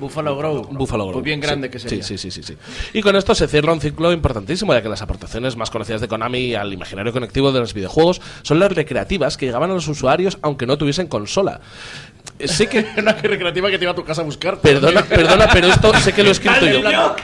Buffalo 0.00 0.36
Grove. 0.36 0.68
Buffalo 0.72 1.04
Grove. 1.04 1.14
Pues 1.14 1.24
bien 1.24 1.40
grande 1.40 1.68
Sí, 1.68 1.72
que 1.72 1.78
sería. 1.78 2.02
Sí, 2.02 2.18
sí, 2.18 2.30
sí, 2.30 2.42
sí, 2.42 2.54
sí. 2.54 2.98
Y 2.98 3.02
con 3.02 3.14
esto 3.16 3.34
se 3.34 3.46
cierra 3.46 3.72
un 3.72 3.80
ciclo 3.80 4.12
importantísimo, 4.12 4.72
ya 4.72 4.82
que 4.82 4.88
las 4.88 5.02
aportaciones 5.02 5.56
más 5.56 5.70
conocidas 5.70 6.00
de 6.00 6.08
Konami 6.08 6.54
al 6.54 6.72
imaginario 6.72 7.12
conectivo 7.12 7.52
de 7.52 7.60
los 7.60 7.74
videojuegos 7.74 8.20
son 8.42 8.58
las 8.58 8.72
recreativas 8.72 9.36
que 9.36 9.46
llegaban 9.46 9.70
a 9.70 9.74
los 9.74 9.86
usuarios 9.86 10.38
aunque 10.42 10.66
no 10.66 10.78
tuviesen 10.78 11.06
consola. 11.06 11.60
Sé 12.44 12.66
que... 12.68 12.86
Una 12.96 13.12
recreativa 13.12 13.70
que 13.70 13.78
te 13.78 13.84
iba 13.84 13.92
a 13.92 13.94
tu 13.94 14.04
casa 14.04 14.22
a 14.22 14.24
buscar. 14.24 14.58
Perdona, 14.60 15.02
perdona, 15.02 15.48
pero 15.52 15.68
esto 15.68 15.92
sé 16.00 16.12
que 16.12 16.22
lo 16.22 16.28
he 16.28 16.32
escrito 16.38 16.66
yo. 16.66 16.80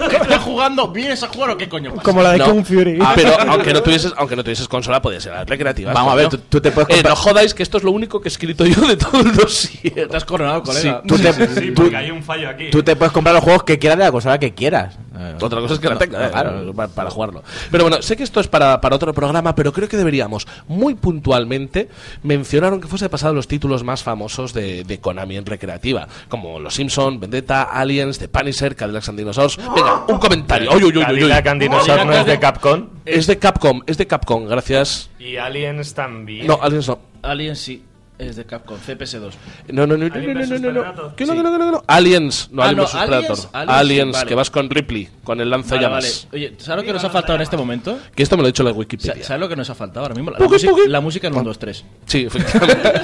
¿Qué 0.08 0.16
estás 0.16 0.42
jugando? 0.42 0.88
¿Vienes 0.88 1.22
a 1.22 1.28
jugar 1.28 1.50
o 1.50 1.56
qué 1.56 1.68
coño 1.68 1.90
pasa? 1.90 2.02
Como 2.04 2.22
la 2.22 2.32
de 2.32 2.38
No. 2.38 2.44
Kung 2.46 2.64
Fury. 2.64 2.98
Ah, 3.00 3.12
pero 3.14 3.38
aunque 3.48 3.72
no 3.72 3.82
tuvieses, 3.82 4.12
aunque 4.16 4.36
no 4.36 4.42
tuvieses 4.44 4.68
consola, 4.68 5.00
podía 5.00 5.20
ser 5.20 5.32
las 5.32 5.46
recreativas. 5.46 5.94
Vamos 5.94 6.12
a 6.12 6.16
ver, 6.16 6.28
tú, 6.28 6.38
tú 6.38 6.60
te 6.60 6.70
puedes 6.70 6.88
Eh, 6.90 6.94
comprar. 6.94 7.10
no 7.12 7.16
jodáis 7.16 7.54
que 7.54 7.62
esto 7.62 7.78
es 7.78 7.84
lo 7.84 7.90
único 7.92 8.20
que 8.20 8.28
he 8.28 8.30
escrito 8.30 8.66
yo 8.66 8.86
de 8.86 8.96
todo 8.96 9.20
el 9.20 9.34
dossier. 9.34 10.08
Te 10.08 10.16
has 10.16 10.24
coronado, 10.24 10.62
colega. 10.62 11.02
tú, 11.06 11.16
te, 11.18 11.32
Sí, 11.32 11.68
tú- 11.68 11.74
porque 11.82 11.96
hay 11.96 12.10
un 12.10 12.22
fallo 12.22 12.48
aquí. 12.48 12.70
tú 12.70 12.82
te 12.82 12.94
puedes 12.96 13.12
comprar 13.12 13.34
los 13.34 13.44
juegos 13.44 13.64
que 13.64 13.78
quieras 13.78 13.98
de 13.98 14.04
la 14.04 14.12
consola 14.12 14.38
que 14.38 14.52
quieras. 14.54 14.96
Otra 15.40 15.61
cosa 15.61 15.74
es 15.74 15.81
que 15.81 15.88
la 15.88 15.98
tenga, 15.98 16.26
eh, 16.26 16.31
claro. 16.31 16.72
para, 16.74 16.88
para 16.88 17.11
jugarlo. 17.11 17.42
Pero 17.70 17.85
bueno, 17.85 18.02
sé 18.02 18.16
que 18.16 18.22
esto 18.22 18.40
es 18.40 18.48
para, 18.48 18.81
para 18.81 18.96
otro 18.96 19.12
programa, 19.12 19.55
pero 19.55 19.72
creo 19.72 19.88
que 19.88 19.96
deberíamos 19.96 20.46
muy 20.68 20.94
puntualmente 20.94 21.88
mencionar, 22.22 22.72
aunque 22.72 22.88
fuese 22.88 23.09
pasado, 23.09 23.35
los 23.35 23.48
títulos 23.48 23.83
más 23.85 24.02
famosos 24.02 24.52
de, 24.52 24.85
de 24.85 24.98
Konami 24.98 25.37
en 25.37 25.46
recreativa, 25.46 26.09
como 26.29 26.59
Los 26.59 26.74
Simpson, 26.74 27.20
Vendetta, 27.20 27.64
Aliens, 27.64 28.18
The 28.18 28.29
Punisher, 28.29 28.76
Cadillacs 28.76 29.09
and 29.09 29.18
Dinosaurs. 29.18 29.57
Venga, 29.57 30.05
un 30.09 30.18
comentario. 30.18 30.70
Uy, 30.72 30.85
uy, 30.85 30.96
uy, 30.96 30.98
uy, 30.98 30.98
uy. 30.98 31.05
Cadillac 31.05 31.46
and 31.46 31.62
Dinosaur 31.62 32.07
no 32.07 32.12
es 32.12 32.26
de 32.26 32.38
Capcom. 32.38 32.88
Es 33.05 33.26
de 33.26 33.38
Capcom, 33.38 33.83
es 33.87 33.98
de 33.98 34.07
Capcom, 34.07 34.46
gracias. 34.46 35.11
Y 35.18 35.37
Aliens 35.37 35.94
también. 35.94 36.46
No, 36.46 36.59
Aliens 36.61 36.88
no. 36.88 36.98
Alien 37.22 37.57
sí. 37.57 37.83
Es 38.18 38.37
de 38.37 38.46
Capcom, 38.46 38.79
CPS2. 38.79 39.33
No, 39.68 39.87
no, 39.87 39.96
no, 39.98 40.09
no, 40.09 40.14
no, 40.16 40.59
no, 40.59 40.59
no, 40.72 40.92
no. 40.94 41.16
Que 41.16 41.26
no, 41.26 41.33
Sí. 41.35 41.38
que 41.38 41.42
no, 41.42 41.52
que 41.52 41.59
no, 41.59 41.66
que 41.66 41.72
no. 41.72 41.85
Aliens, 41.87 42.48
no, 42.50 42.62
Ah, 42.62 42.66
Alien 42.68 42.76
no, 42.79 42.85
vs 42.85 42.92
Predator. 43.07 43.38
Aliens, 43.52 43.52
Aliens, 43.79 44.07
sí, 44.09 44.12
vale. 44.14 44.29
que 44.29 44.35
vas 44.35 44.50
con 44.50 44.70
Ripley, 44.70 45.09
con 45.22 45.40
el 45.40 45.50
Vale, 45.50 45.62
vale. 45.62 45.70
lanzallamas. 45.79 46.29
Oye, 46.33 46.55
¿sabes 46.59 46.83
lo 46.83 46.87
que 46.87 46.92
nos 46.94 47.05
ha 47.05 47.11
faltado 47.11 47.37
en 47.37 47.42
este 47.42 47.57
momento? 47.59 47.98
Que 48.14 48.22
esto 48.22 48.37
me 48.37 48.42
lo 48.42 48.46
ha 48.46 48.50
dicho 48.50 48.62
la 48.62 48.72
Wikipedia. 48.72 49.22
¿Sabes 49.22 49.40
lo 49.40 49.48
que 49.50 49.57
nos 49.57 49.68
ha 49.68 49.74
faltado 49.74 50.07
ahora 50.07 50.14
mismo? 50.14 50.31
La, 50.31 50.38
música- 50.38 50.72
la 50.87 51.00
música 51.02 51.26
en 51.26 51.35
1, 51.35 51.42
2, 51.44 51.59
3. 51.59 51.85
Sí, 52.07 52.26
efectivamente. 52.26 53.00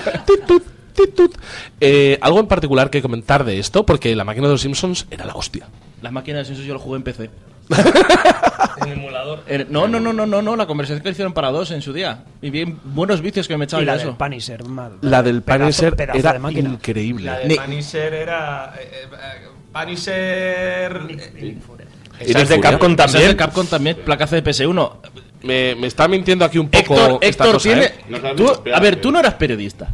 Eh, 1.81 2.19
algo 2.21 2.39
en 2.41 2.47
particular 2.47 2.91
que 2.91 3.01
comentar 3.03 3.45
de 3.45 3.59
esto, 3.59 3.85
porque 3.87 4.15
la 4.15 4.25
máquina 4.25 4.47
de 4.47 4.53
los 4.55 4.61
Simpsons 4.61 5.07
era 5.11 5.25
la 5.25 5.35
hostia. 5.35 5.67
Las 6.03 6.13
máquinas 6.13 6.41
de 6.41 6.45
Simpsons 6.47 6.67
yo 6.69 6.75
lo 6.75 6.81
jugué 6.81 6.99
en 6.99 7.03
PC. 7.03 7.31
En 8.85 8.89
emulador. 8.93 9.43
Eh, 9.47 9.67
no, 9.69 9.87
no, 9.87 10.01
no, 10.01 10.13
no, 10.13 10.27
no, 10.27 10.43
no, 10.43 10.57
la 10.57 10.67
conversación 10.67 11.03
que 11.03 11.11
hicieron 11.11 11.33
para 11.33 11.51
dos 11.51 11.71
en 11.71 11.83
su 11.83 11.93
día. 11.93 12.25
Y 12.41 12.51
bien 12.51 12.81
buenos 12.85 13.21
vicios 13.21 13.47
que 13.47 13.57
me 13.57 13.65
echaban 13.67 13.85
Y 13.85 13.87
la 13.87 13.93
de 13.97 14.05
del. 14.05 14.17
Punisher, 14.17 14.65
mal. 14.65 14.93
La 15.03 15.23
del 15.23 15.43
Punisher 15.43 15.95
pedazo 15.95 16.19
era 16.19 16.33
de 16.39 16.59
increíble. 16.59 17.27
La 17.27 17.39
de 17.39 17.49
Ni- 17.49 17.57
Punisher 17.57 18.13
era. 18.15 18.75
eh, 18.81 19.09
eh, 19.13 19.49
Punisher. 19.73 21.01
¿Esa 22.21 22.43
es 22.43 22.49
de? 22.49 22.61
Capcom 22.61 22.93
Esa 22.93 23.05
es 23.05 23.13
de 23.13 23.19
también. 23.19 23.37
Capcom 23.37 23.67
también, 23.67 23.97
placazo 24.05 24.35
de 24.37 24.45
PS1. 24.45 24.93
Me, 25.43 25.75
me 25.75 25.89
está 25.89 26.07
mintiendo 26.07 26.45
aquí 26.45 26.59
un 26.59 26.69
poco 26.69 26.95
Héctor, 26.95 27.19
esta 27.21 27.45
Héctor 27.45 27.53
cosa, 27.55 27.69
tiene... 27.69 27.85
¿eh? 27.87 27.93
No 28.09 28.21
sabes 28.21 28.37
tú- 28.37 28.53
espiar, 28.53 28.77
a 28.77 28.81
ver, 28.81 28.97
tú 29.01 29.11
no 29.11 29.19
eras 29.19 29.35
periodista. 29.35 29.93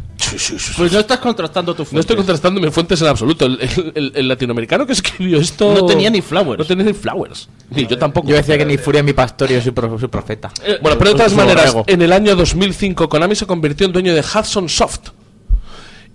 Pues 0.77 0.93
no 0.93 0.99
estás 1.01 1.19
contrastando 1.21 1.73
tu 1.75 1.85
fuente. 1.85 1.95
No 1.95 2.01
estoy 2.01 2.17
contrastando 2.17 2.61
mis 2.61 2.71
fuentes 2.71 3.01
en 3.01 3.09
absoluto. 3.09 3.47
El, 3.47 3.59
el- 3.63 3.93
el- 3.95 4.13
el 4.15 4.29
latinoamericano 4.29 4.87
que 4.87 4.93
escribió 4.93 5.39
esto. 5.41 5.73
No 5.73 5.87
tenía 5.87 6.11
ni 6.11 6.21
flowers. 6.21 6.59
No 6.59 6.65
tenía 6.67 6.85
ni 6.85 6.93
flowers. 6.93 7.49
Ni 7.71 7.87
yo 7.87 7.97
tampoco. 7.97 8.29
Yo 8.29 8.37
decía 8.37 8.59
que 8.59 8.67
ni 8.67 8.77
Furia 8.77 9.03
mi 9.03 9.15
pastor, 9.15 9.49
yo 9.51 9.61
soy, 9.63 9.73
pro- 9.73 9.99
soy 9.99 10.09
profeta. 10.09 10.51
Bueno, 10.83 10.99
pero 10.99 11.13
de 11.13 11.17
todas 11.17 11.33
maneras, 11.35 11.65
Rego. 11.67 11.85
en 11.87 12.03
el 12.03 12.13
año 12.13 12.37
2005 12.37 13.09
Konami 13.09 13.35
se 13.37 13.47
convirtió 13.47 13.87
en 13.87 13.93
dueño 13.93 14.15
de 14.15 14.21
Hudson 14.21 14.69
Soft. 14.69 15.09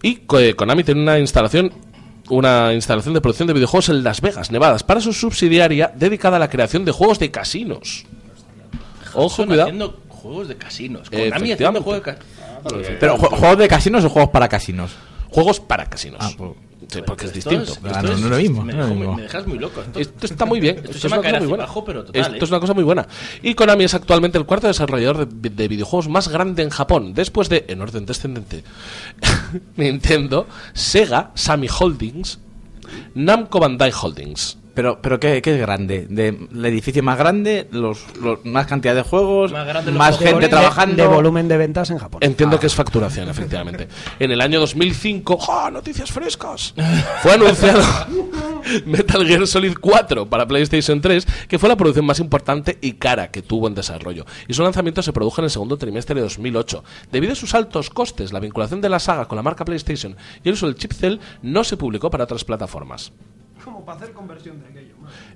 Y 0.04 0.18
co- 0.28 0.40
eh, 0.40 0.54
Konami 0.56 0.84
tiene 0.84 1.02
una 1.02 1.18
instalación 1.18 1.72
una 2.30 2.72
instalación 2.74 3.14
de 3.14 3.20
producción 3.22 3.48
de 3.48 3.54
videojuegos 3.54 3.90
en 3.90 4.02
Las 4.04 4.22
Vegas, 4.22 4.50
Nevada, 4.50 4.78
para 4.80 5.02
su 5.02 5.12
subsidiaria 5.12 5.92
dedicada 5.94 6.38
a 6.38 6.40
la 6.40 6.50
creación 6.50 6.86
de 6.86 6.92
juegos 6.92 7.20
de 7.20 7.32
casinos. 7.32 8.06
Ojo, 9.16 9.46
cuidado. 9.46 9.64
haciendo 9.64 10.00
juegos 10.10 10.48
de 10.48 10.56
casinos. 10.58 11.10
Konami 11.10 11.52
haciendo 11.52 11.82
juegos 11.84 12.04
de 12.06 12.14
casinos. 12.16 12.98
Pero, 13.00 13.18
¿ju- 13.18 13.30
¿juegos 13.38 13.58
de 13.58 13.68
casinos 13.68 14.06
o 14.06 14.10
juegos 14.10 14.32
para 14.32 14.48
casinos? 14.48 14.92
Juegos 15.30 15.60
para 15.60 15.86
casinos. 15.90 16.20
Ah, 16.22 16.32
pues- 16.38 16.52
Sí, 16.90 17.00
porque 17.08 17.26
es 17.26 17.36
Esto 17.36 17.50
distinto. 17.50 17.72
esto 17.74 17.88
Ah, 17.98 18.02
no, 18.04 18.10
no 18.10 18.14
es 18.14 18.22
lo 18.22 18.38
mismo, 18.38 18.62
Me, 18.64 18.74
no 18.74 18.80
lo 18.80 18.84
dejo 18.86 18.96
mismo. 19.00 19.16
me 19.16 19.22
dejas 19.24 19.48
muy 19.48 19.58
loco. 19.58 19.82
Esto, 19.82 20.00
Esto 20.00 20.26
está 20.28 20.46
muy 20.46 20.60
bien. 20.60 20.76
Esto 20.76 20.88
Esto 20.92 21.00
se 21.00 21.08
es 21.08 21.14
una 21.14 21.40
muy 21.40 21.48
buena. 21.48 21.68
pero 21.86 22.04
total, 22.04 22.22
Esto 22.22 22.36
¿eh? 22.36 22.40
es 22.44 22.50
una 22.52 22.60
cosa 22.60 22.74
muy 22.74 22.84
buena. 22.84 23.08
Y 23.42 23.56
Konami 23.56 23.86
es 23.86 23.94
actualmente 23.94 24.38
el 24.38 24.46
cuarto 24.46 24.68
desarrollador 24.68 25.26
de, 25.28 25.50
de 25.50 25.68
videojuegos 25.70 26.10
más 26.10 26.28
grande 26.28 26.62
en 26.62 26.70
Japón, 26.70 27.14
después 27.14 27.48
de, 27.50 27.66
en 27.70 27.82
orden 27.82 28.06
descendente, 28.06 28.64
Nintendo, 29.78 30.46
Sega, 30.74 31.32
Sammy 31.36 31.68
Holdings, 31.80 32.40
Namco 33.16 33.60
Bandai 33.60 33.92
Holdings. 34.00 34.58
Pero, 34.74 35.00
pero 35.02 35.20
¿qué, 35.20 35.42
qué 35.44 35.54
es 35.54 35.60
grande? 35.60 36.08
De, 36.10 36.30
¿El 36.52 36.66
edificio 36.66 37.04
más 37.04 37.18
grande? 37.18 37.68
Los, 37.72 38.06
los- 38.20 38.44
¿Más 38.44 38.66
cantidad 38.66 38.96
de 38.96 39.04
juegos? 39.04 39.52
Más 39.52 39.68
grande 39.68 39.92
los 39.92 39.98
¿Más 40.00 40.18
juegos. 40.18 40.32
gente 40.32 40.46
De- 40.48 40.50
trabajando? 40.50 40.96
De 40.96 41.08
volumen 41.08 41.48
de 41.48 41.58
ventas 41.58 41.92
en 41.92 42.00
Japón. 42.00 42.20
Entiendo 42.24 42.60
que 42.60 42.66
es 42.68 42.74
facturación, 42.74 43.30
efectivamente. 43.30 43.88
En 44.20 44.32
el 44.32 44.42
año 44.42 44.60
2005, 44.60 45.38
¡ja! 45.38 45.70
¡Noticias 45.70 46.12
frescas! 46.12 46.74
Fue 47.22 47.34
anunciado 47.34 47.82
Metal 48.86 49.26
Gear 49.28 49.46
Solid 49.46 49.74
4 49.80 50.28
para 50.28 50.48
PlayStation 50.48 51.02
3, 51.02 51.28
que 51.48 51.60
fue 51.60 51.70
la 51.70 51.76
producción 51.76 52.06
más 52.06 52.20
importante 52.20 52.78
y 52.82 52.94
cara 52.94 53.30
que 53.32 53.42
tuvo 53.42 53.68
en 53.68 53.76
desarrollo. 53.76 54.26
Y 54.48 54.54
su 54.54 54.64
lanzamiento 54.64 55.02
se 55.02 55.14
produjo 55.14 55.42
en 55.42 55.46
el 55.46 55.52
segundo 55.52 55.78
trimestre 55.78 56.16
de 56.16 56.22
2008. 56.22 56.84
Debido 57.12 57.34
a 57.34 57.36
sus 57.36 57.54
altos 57.54 57.90
costes, 57.90 58.34
la 58.34 58.40
vinculación 58.40 58.82
de 58.82 58.90
la 58.90 59.00
saga 59.00 59.28
con 59.28 59.36
la 59.36 59.44
marca 59.44 59.66
PlayStation 59.66 60.16
y 60.44 60.50
el 60.50 60.54
uso 60.54 60.66
del 60.66 60.76
chip 60.76 60.94
Cell 60.94 61.18
no 61.42 61.64
se 61.64 61.78
publicó 61.78 62.10
para 62.10 62.24
otras 62.24 62.44
plataformas. 62.44 63.12
Como 63.64 63.86
para 63.86 63.98
hacer 63.98 64.14
conversión 64.14 64.60
de 64.62 64.68
aquello. 64.68 64.96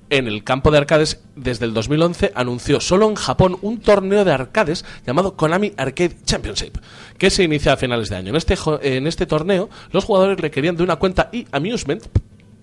En 0.09 0.27
el 0.27 0.43
campo 0.43 0.69
de 0.71 0.77
arcades, 0.77 1.21
desde 1.35 1.65
el 1.65 1.73
2011, 1.73 2.33
anunció 2.35 2.81
solo 2.81 3.07
en 3.07 3.15
Japón 3.15 3.57
un 3.61 3.79
torneo 3.79 4.25
de 4.25 4.31
arcades 4.31 4.83
llamado 5.05 5.35
Konami 5.35 5.73
Arcade 5.77 6.17
Championship, 6.25 6.77
que 7.17 7.29
se 7.29 7.43
inicia 7.43 7.73
a 7.73 7.77
finales 7.77 8.09
de 8.09 8.17
año. 8.17 8.29
En 8.29 8.35
este, 8.35 8.57
en 8.81 9.07
este 9.07 9.25
torneo, 9.25 9.69
los 9.91 10.03
jugadores 10.03 10.39
requerían 10.39 10.75
de 10.75 10.83
una 10.83 10.97
cuenta 10.97 11.29
y 11.31 11.47
amusement. 11.51 12.03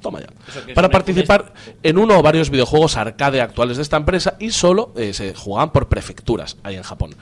Toma 0.00 0.20
ya. 0.20 0.74
Para 0.74 0.90
participar 0.90 1.54
en 1.82 1.96
uno 1.96 2.18
o 2.18 2.22
varios 2.22 2.50
videojuegos 2.50 2.98
arcade 2.98 3.40
actuales 3.40 3.78
de 3.78 3.84
esta 3.84 3.96
empresa 3.96 4.36
y 4.38 4.50
solo 4.50 4.92
eh, 4.96 5.14
se 5.14 5.34
jugaban 5.34 5.72
por 5.72 5.88
prefecturas 5.88 6.58
ahí 6.62 6.76
en 6.76 6.82
Japón. 6.82 7.14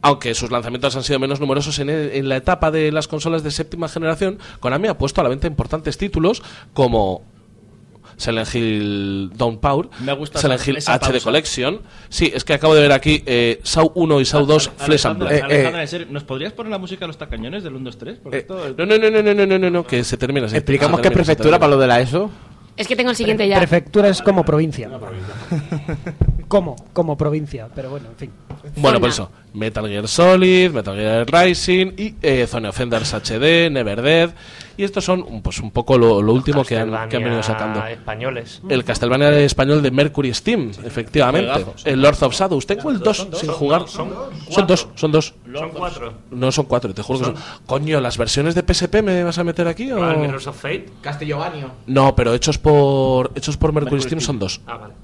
Aunque 0.00 0.34
sus 0.34 0.50
lanzamientos 0.50 0.96
han 0.96 1.02
sido 1.02 1.18
menos 1.18 1.40
numerosos 1.40 1.78
en, 1.78 1.90
en 1.90 2.28
la 2.30 2.36
etapa 2.36 2.70
de 2.70 2.90
las 2.90 3.06
consolas 3.06 3.42
de 3.42 3.50
séptima 3.50 3.86
generación, 3.86 4.38
Konami 4.60 4.88
ha 4.88 4.96
puesto 4.96 5.20
a 5.20 5.24
la 5.24 5.28
venta 5.28 5.46
importantes 5.46 5.98
títulos 5.98 6.42
como 6.72 7.22
Silent 8.20 8.54
Hill 8.54 9.30
Downpower, 9.34 9.88
Me 10.00 10.12
gusta 10.12 10.38
Silent 10.38 10.66
Hill 10.66 10.76
HD 10.76 11.00
pausa. 11.00 11.20
Collection. 11.24 11.80
Sí, 12.08 12.30
es 12.34 12.44
que 12.44 12.52
acabo 12.54 12.74
de 12.74 12.82
ver 12.82 12.92
aquí 12.92 13.22
eh, 13.24 13.60
Saw 13.62 13.92
1 13.94 14.20
y 14.20 14.24
Saw 14.24 14.44
2 14.44 14.70
ah, 14.78 14.84
Flesh 14.84 15.06
and 15.06 15.18
Blood. 15.18 15.30
Alejandra, 15.30 15.84
eh, 15.84 15.88
eh. 15.92 16.06
¿nos 16.10 16.24
podrías 16.24 16.52
poner 16.52 16.70
la 16.70 16.78
música 16.78 17.00
de 17.00 17.06
los 17.08 17.18
tacañones 17.18 17.62
del 17.62 17.74
1, 17.74 17.84
2, 17.84 17.98
3? 17.98 18.18
Porque 18.22 18.36
eh, 18.36 18.40
esto. 18.40 18.74
No, 18.76 18.84
no, 18.84 18.98
no, 18.98 19.10
no, 19.10 19.22
no, 19.22 19.46
no, 19.46 19.58
no, 19.58 19.70
no, 19.70 19.86
que 19.86 20.04
se 20.04 20.16
termina. 20.16 20.48
Se 20.48 20.58
Explicamos 20.58 21.00
que 21.00 21.08
es 21.08 21.14
prefectura 21.14 21.58
para 21.58 21.70
lo 21.70 21.78
de 21.78 21.86
la 21.86 22.00
ESO. 22.00 22.30
Es 22.76 22.86
que 22.86 22.96
tengo 22.96 23.10
el 23.10 23.16
siguiente 23.16 23.48
ya. 23.48 23.58
Prefectura 23.58 24.08
es 24.08 24.22
como 24.22 24.44
provincia. 24.44 24.88
Provincia. 24.88 26.14
como, 26.48 26.76
como 26.92 27.16
provincia, 27.16 27.68
pero 27.74 27.90
bueno, 27.90 28.08
en 28.08 28.16
fin. 28.16 28.30
Bueno, 28.76 29.00
pues 29.00 29.18
por 29.18 29.26
eso. 29.26 29.32
Metal 29.52 29.86
Gear 29.88 30.06
Solid, 30.08 30.70
Metal 30.70 30.94
Gear 30.96 31.26
Rising 31.30 31.92
y 31.96 32.14
eh, 32.22 32.46
Zone 32.46 32.68
Offenders 32.68 33.12
HD, 33.14 33.70
Never 33.70 34.00
Dead. 34.02 34.30
Y 34.76 34.84
estos 34.84 35.04
son 35.04 35.22
un- 35.28 35.42
pues 35.42 35.58
un 35.60 35.70
poco 35.72 35.98
lo, 35.98 36.22
lo 36.22 36.32
último 36.32 36.64
que 36.64 36.78
han, 36.78 36.88
que 37.08 37.16
han 37.16 37.24
venido 37.24 37.42
sacando. 37.42 37.84
españoles. 37.86 38.62
El 38.68 38.82
Castlevania 38.84 39.30
de 39.30 39.44
español 39.44 39.82
de 39.82 39.90
Mercury 39.90 40.32
Steam, 40.32 40.70
efectivamente. 40.84 41.50
Juegazos. 41.52 41.86
El 41.86 42.00
Lords 42.00 42.22
of 42.22 42.34
Shadows. 42.34 42.66
Tengo 42.66 42.90
el 42.90 42.98
2 43.00 43.28
sin 43.34 43.50
jugar. 43.50 43.86
Son 43.88 44.08
dos, 44.66 44.88
son 44.94 45.12
dos. 45.12 45.34
Son 45.52 45.70
cuatro. 45.70 46.14
No 46.30 46.50
son 46.50 46.64
cuatro, 46.66 46.94
te 46.94 47.02
juro 47.02 47.18
que 47.18 47.24
son. 47.26 47.34
Coño, 47.66 48.00
¿las 48.00 48.16
versiones 48.16 48.54
de 48.54 48.62
PSP 48.62 49.02
me 49.02 49.22
vas 49.22 49.36
a 49.38 49.44
meter 49.44 49.66
aquí 49.68 49.90
o...? 49.92 50.02
¿Al 50.02 50.16
Mirrors 50.18 50.46
of 50.46 50.56
Fate? 50.58 50.86
Castellovanio. 51.02 51.70
No, 51.86 52.14
pero 52.16 52.32
hechos 52.32 52.56
por 52.56 53.32
hechos 53.34 53.56
por 53.58 53.72
Mercury 53.72 54.00
Steam 54.00 54.20
son 54.20 54.38
dos. 54.38 54.60
Ah, 54.66 54.76
vale. 54.78 54.94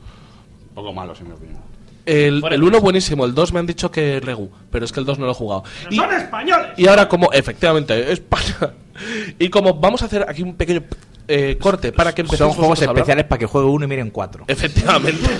Un 0.71 0.75
poco 0.75 0.93
malo, 0.95 1.13
en 1.21 1.27
mi 1.29 1.33
opinión. 1.35 1.61
El, 2.07 2.42
el 2.51 2.61
de 2.61 2.66
uno 2.66 2.81
buenísimo, 2.81 3.25
el 3.25 3.35
2 3.35 3.53
me 3.53 3.59
han 3.61 3.66
dicho 3.66 3.90
que 3.90 4.21
Regu, 4.21 4.49
pero 4.71 4.85
es 4.85 4.92
que 4.92 5.01
el 5.01 5.07
2 5.07 5.19
no 5.19 5.27
lo 5.27 5.33
he 5.33 5.35
jugado. 5.35 5.64
Y, 5.90 5.97
¡Son 5.97 6.12
españoles! 6.14 6.69
y 6.77 6.87
ahora 6.87 7.09
como, 7.09 7.33
efectivamente, 7.33 8.12
España. 8.12 8.73
Y 9.38 9.51
como 9.51 9.75
vamos 9.75 10.01
a 10.01 10.07
hacer 10.07 10.25
aquí 10.27 10.40
un 10.42 10.55
pequeño 10.55 10.83
eh, 11.29 11.59
corte 11.61 11.92
para 11.92 12.14
que 12.14 12.23
Son 12.23 12.27
empecemos 12.29 12.57
juegos 12.57 12.81
a 12.81 12.85
hablar. 12.85 12.97
especiales 12.97 13.27
para 13.27 13.38
que 13.38 13.45
juegue 13.45 13.69
uno 13.69 13.85
y 13.85 13.88
miren 13.88 14.09
cuatro. 14.11 14.45
Efectivamente. 14.49 15.27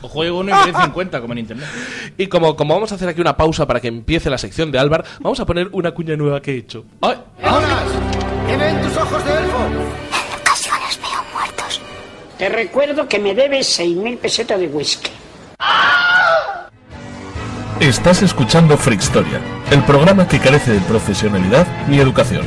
O 0.00 0.08
juego 0.08 0.38
uno 0.38 0.50
y 0.52 0.54
me 0.66 0.72
den 0.72 0.80
50, 0.84 1.20
como 1.20 1.32
en 1.32 1.40
internet. 1.40 1.66
Y 2.16 2.28
como, 2.28 2.54
como 2.54 2.72
vamos 2.74 2.92
a 2.92 2.94
hacer 2.94 3.08
aquí 3.08 3.20
una 3.20 3.36
pausa 3.36 3.66
para 3.66 3.80
que 3.80 3.88
empiece 3.88 4.30
la 4.30 4.38
sección 4.38 4.70
de 4.70 4.78
Álvar, 4.78 5.04
vamos 5.18 5.40
a 5.40 5.44
poner 5.44 5.68
una 5.72 5.90
cuña 5.90 6.16
nueva 6.16 6.40
que 6.40 6.52
he 6.52 6.56
hecho. 6.58 6.84
¡Ay! 7.00 7.16
¡Jonas! 7.42 7.82
¿Qué 8.46 8.56
ven 8.56 8.80
tus 8.80 8.96
ojos 8.96 9.24
de 9.24 9.32
elfo? 9.32 9.58
En 9.66 10.40
ocasiones 10.40 10.98
veo 11.00 11.24
muertos. 11.34 11.80
Te 12.38 12.48
recuerdo 12.48 13.08
que 13.08 13.18
me 13.18 13.34
debes 13.34 13.80
6.000 13.80 14.18
pesetas 14.18 14.60
de 14.60 14.68
whisky. 14.68 15.10
Estás 17.80 18.22
escuchando 18.22 18.76
Freakstoria, 18.76 19.40
el 19.70 19.82
programa 19.84 20.26
que 20.26 20.40
carece 20.40 20.72
de 20.72 20.80
profesionalidad 20.80 21.66
ni 21.88 21.98
educación. 21.98 22.42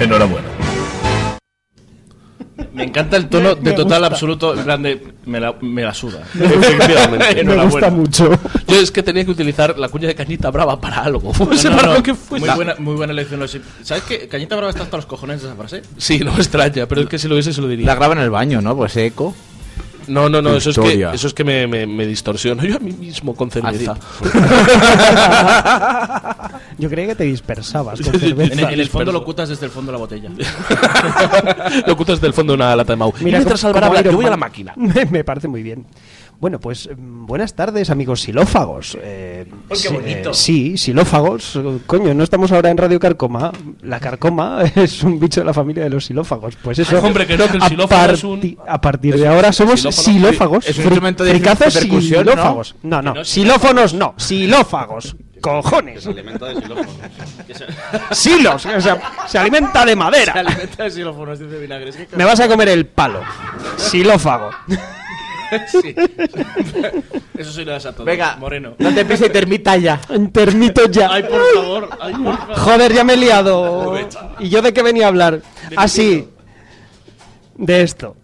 Enhorabuena. 0.00 0.48
Me 2.72 2.84
encanta 2.84 3.18
el 3.18 3.28
tono 3.28 3.50
Me- 3.54 3.54
de 3.56 3.70
me 3.70 3.72
total 3.72 4.00
gusta. 4.00 4.06
absoluto, 4.14 4.54
en 4.54 4.64
plan 4.64 4.82
de 4.82 5.12
me 5.26 5.38
la, 5.40 5.54
me 5.60 5.82
la 5.82 5.92
suda. 5.92 6.22
Me- 6.34 6.46
Efectivamente. 6.54 7.44
me 7.44 7.64
gusta 7.64 7.90
mucho. 7.90 8.30
Yo 8.66 8.80
es 8.80 8.90
que 8.90 9.02
tenía 9.02 9.24
que 9.26 9.30
utilizar 9.32 9.78
la 9.78 9.88
cuña 9.90 10.08
de 10.08 10.14
cañita 10.14 10.50
brava 10.50 10.80
para 10.80 11.02
algo. 11.02 11.34
Fuese 11.34 11.68
No, 11.68 11.72
no, 11.72 11.76
para 11.76 11.88
no. 11.92 11.98
lo 11.98 12.02
que 12.02 12.14
fuese. 12.14 12.46
Muy 12.46 12.54
buena, 12.54 12.74
muy 12.78 12.94
buena 12.94 13.12
elección. 13.12 13.46
¿Sabes 13.82 14.04
qué? 14.04 14.26
Cañita 14.26 14.56
Brava 14.56 14.70
está 14.70 14.84
hasta 14.84 14.96
los 14.96 15.04
cojones 15.06 15.42
de 15.42 15.48
esa 15.48 15.56
frase. 15.56 15.82
Sí, 15.98 16.20
no 16.20 16.32
me 16.32 16.38
extraña, 16.38 16.86
pero 16.86 17.02
es 17.02 17.08
que 17.08 17.18
si 17.18 17.28
lo 17.28 17.34
hubiese 17.34 17.52
se 17.52 17.60
lo 17.60 17.68
diría. 17.68 17.86
La 17.86 17.94
graba 17.94 18.14
en 18.14 18.20
el 18.20 18.30
baño, 18.30 18.62
¿no? 18.62 18.74
Pues 18.74 18.96
eco. 18.96 19.34
No, 20.08 20.28
no, 20.28 20.42
no, 20.42 20.56
eso 20.56 20.70
es 20.70 20.78
que, 20.78 21.08
eso 21.12 21.26
es 21.26 21.34
que 21.34 21.44
me, 21.44 21.66
me, 21.66 21.86
me 21.86 22.06
distorsiono 22.06 22.64
yo 22.64 22.76
a 22.76 22.80
mí 22.80 22.92
mismo 22.92 23.34
con 23.34 23.50
cerveza. 23.50 23.96
Yo 26.78 26.88
creía 26.88 27.08
que 27.08 27.14
te 27.14 27.24
dispersabas 27.24 28.00
con 28.00 28.14
En 28.22 28.40
el, 28.40 28.52
en 28.52 28.80
el 28.80 28.88
fondo 28.88 29.12
lo 29.12 29.24
cutas 29.24 29.48
desde 29.48 29.66
el 29.66 29.72
fondo 29.72 29.92
de 29.92 29.98
la 29.98 30.00
botella. 30.00 30.30
lo 31.86 31.92
ocultas 31.92 32.20
del 32.20 32.32
fondo 32.32 32.52
de 32.52 32.56
una 32.56 32.74
lata 32.74 32.92
de 32.92 32.96
Mau. 32.96 33.12
y 33.20 33.24
Mira, 33.24 33.38
mientras 33.38 33.62
habla, 33.64 33.92
yo 33.94 34.00
Iron 34.00 34.16
voy 34.16 34.26
a 34.26 34.30
la 34.30 34.36
máquina. 34.36 34.74
Me 34.76 35.24
parece 35.24 35.48
muy 35.48 35.62
bien. 35.62 35.84
Bueno, 36.42 36.58
pues 36.58 36.88
mm, 36.94 37.24
buenas 37.24 37.54
tardes, 37.54 37.88
amigos 37.88 38.22
silófagos. 38.22 38.98
Eh, 39.00 39.46
¡Ay, 39.48 39.56
qué 39.68 39.76
sí, 39.76 39.88
bonito! 39.94 40.30
eh, 40.30 40.34
sí, 40.34 40.76
silófagos. 40.76 41.54
Eh, 41.54 41.78
Coño, 41.86 42.12
no 42.14 42.24
estamos 42.24 42.50
ahora 42.50 42.68
en 42.68 42.76
Radio 42.76 42.98
Carcoma. 42.98 43.52
La 43.82 44.00
carcoma 44.00 44.60
es 44.74 45.04
un 45.04 45.20
bicho 45.20 45.40
de 45.40 45.46
la 45.46 45.54
familia 45.54 45.84
de 45.84 45.90
los 45.90 46.04
silófagos. 46.04 46.56
Pues 46.56 46.80
eso. 46.80 46.96
Ay, 46.96 47.04
hombre, 47.06 47.28
que 47.28 47.38
no, 47.38 47.46
que 47.46 47.58
el 47.58 47.62
a 47.62 47.68
xilófago 47.68 48.12
es 48.12 48.24
un- 48.24 48.58
A 48.66 48.80
partir 48.80 49.16
de 49.16 49.28
ahora 49.28 49.52
somos 49.52 49.78
xilófono. 49.82 50.02
silófagos. 50.02 50.66
Es 50.66 50.78
un 50.78 50.84
instrumento 50.86 51.22
de- 51.22 51.38
percusión, 51.38 52.24
¿no? 52.26 52.32
silófagos. 52.32 52.74
No, 52.82 53.00
no. 53.00 53.24
Silófonos 53.24 53.94
no. 53.94 54.14
Silófagos. 54.16 55.14
Cojones. 55.40 56.04
Alimenta 56.08 56.46
de 56.46 56.54
xilófonos. 56.60 56.96
Silos. 58.10 58.66
O 58.66 58.80
sea, 58.80 59.00
se 59.28 59.38
alimenta 59.38 59.84
de 59.84 59.94
madera. 59.94 60.32
Se 60.32 60.38
alimenta 60.40 60.82
de 60.82 60.90
xilófonos, 60.90 61.38
dice 61.38 61.56
Vinagre. 61.60 61.92
Me 62.16 62.24
vas 62.24 62.40
a 62.40 62.48
comer 62.48 62.68
el 62.70 62.86
palo. 62.86 63.20
Silófago. 63.76 64.50
Sí. 65.68 65.94
Eso 67.36 67.52
sí 67.52 67.64
lo 67.64 67.72
das 67.72 67.86
a 67.86 67.92
todos. 67.92 68.06
Venga, 68.06 68.36
Moreno. 68.36 68.74
no 68.78 68.94
te 68.94 69.04
pise 69.04 69.26
y 69.26 69.30
termita 69.30 69.76
ya. 69.76 70.00
Termito 70.32 70.88
ya. 70.88 71.08
Ay, 71.12 71.22
por 71.24 71.40
favor. 71.54 71.88
Ay, 72.00 72.14
por 72.14 72.36
favor. 72.38 72.56
Joder, 72.56 72.92
ya 72.92 73.04
me 73.04 73.14
he 73.14 73.16
liado. 73.16 73.94
¿Y 74.38 74.48
yo 74.48 74.62
de 74.62 74.72
qué 74.72 74.82
venía 74.82 75.06
a 75.06 75.08
hablar? 75.08 75.40
Así. 75.76 76.28
De 77.56 77.82
esto. 77.82 78.16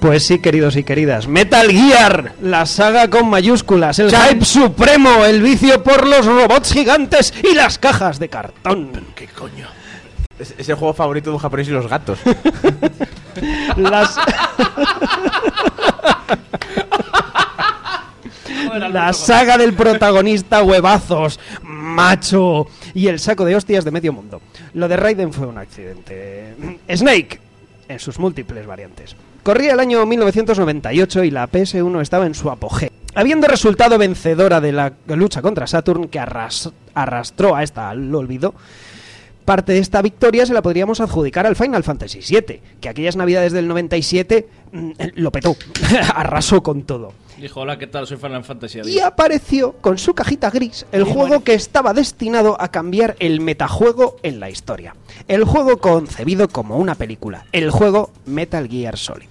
Pues 0.00 0.24
sí, 0.24 0.38
queridos 0.38 0.76
y 0.76 0.84
queridas. 0.84 1.26
Metal 1.26 1.68
Gear, 1.70 2.34
la 2.40 2.66
saga 2.66 3.10
con 3.10 3.28
mayúsculas, 3.28 3.98
el 3.98 4.10
hype 4.10 4.44
supremo, 4.44 5.24
el 5.24 5.42
vicio 5.42 5.82
por 5.82 6.06
los 6.06 6.24
robots 6.24 6.72
gigantes 6.72 7.34
y 7.42 7.54
las 7.54 7.78
cajas 7.78 8.18
de 8.18 8.28
cartón. 8.28 8.92
¿Qué 9.16 9.26
coño? 9.26 9.66
Es, 10.38 10.54
es 10.56 10.68
el 10.68 10.76
juego 10.76 10.94
favorito 10.94 11.30
de 11.30 11.34
un 11.34 11.40
japonés 11.40 11.66
y 11.68 11.72
los 11.72 11.88
gatos. 11.88 12.20
Las... 13.76 14.16
La 18.90 19.12
saga 19.12 19.58
del 19.58 19.74
protagonista 19.74 20.62
huevazos, 20.62 21.40
macho 21.62 22.66
y 22.94 23.08
el 23.08 23.18
saco 23.18 23.44
de 23.44 23.56
hostias 23.56 23.84
de 23.84 23.90
medio 23.90 24.12
mundo. 24.12 24.40
Lo 24.74 24.88
de 24.88 24.96
Raiden 24.96 25.32
fue 25.32 25.46
un 25.46 25.58
accidente. 25.58 26.54
Snake, 26.94 27.40
en 27.88 27.98
sus 27.98 28.18
múltiples 28.18 28.66
variantes. 28.66 29.16
Corría 29.42 29.72
el 29.72 29.80
año 29.80 30.04
1998 30.04 31.24
y 31.24 31.30
la 31.30 31.48
PS1 31.50 32.00
estaba 32.02 32.26
en 32.26 32.34
su 32.34 32.50
apogeo. 32.50 32.90
Habiendo 33.14 33.46
resultado 33.48 33.98
vencedora 33.98 34.60
de 34.60 34.72
la 34.72 34.92
lucha 35.08 35.40
contra 35.42 35.66
Saturn, 35.66 36.08
que 36.08 36.20
arras- 36.20 36.70
arrastró 36.94 37.56
a 37.56 37.62
esta 37.62 37.88
al 37.90 38.14
olvido, 38.14 38.54
parte 39.44 39.72
de 39.72 39.78
esta 39.78 40.02
victoria 40.02 40.44
se 40.44 40.52
la 40.52 40.60
podríamos 40.62 41.00
adjudicar 41.00 41.46
al 41.46 41.56
Final 41.56 41.82
Fantasy 41.82 42.20
VII, 42.20 42.60
que 42.80 42.88
aquellas 42.88 43.16
navidades 43.16 43.52
del 43.52 43.66
97 43.66 44.46
mm, 44.72 44.90
lo 45.14 45.32
petó, 45.32 45.56
arrasó 46.14 46.62
con 46.62 46.82
todo. 46.82 47.12
Dijo, 47.40 47.60
hola, 47.60 47.78
¿qué 47.78 47.86
tal? 47.86 48.06
Soy 48.06 48.16
Final 48.16 48.42
Fantasy. 48.42 48.80
Y 48.84 48.98
apareció 48.98 49.72
con 49.74 49.98
su 49.98 50.14
cajita 50.14 50.50
gris 50.50 50.86
el 50.90 51.04
juego 51.04 51.44
que 51.44 51.54
estaba 51.54 51.92
destinado 51.92 52.60
a 52.60 52.68
cambiar 52.68 53.16
el 53.20 53.40
metajuego 53.40 54.16
en 54.22 54.40
la 54.40 54.50
historia. 54.50 54.96
El 55.28 55.44
juego 55.44 55.78
concebido 55.78 56.48
como 56.48 56.78
una 56.78 56.96
película. 56.96 57.46
El 57.52 57.70
juego 57.70 58.10
Metal 58.26 58.68
Gear 58.68 58.96
Solid. 58.96 59.28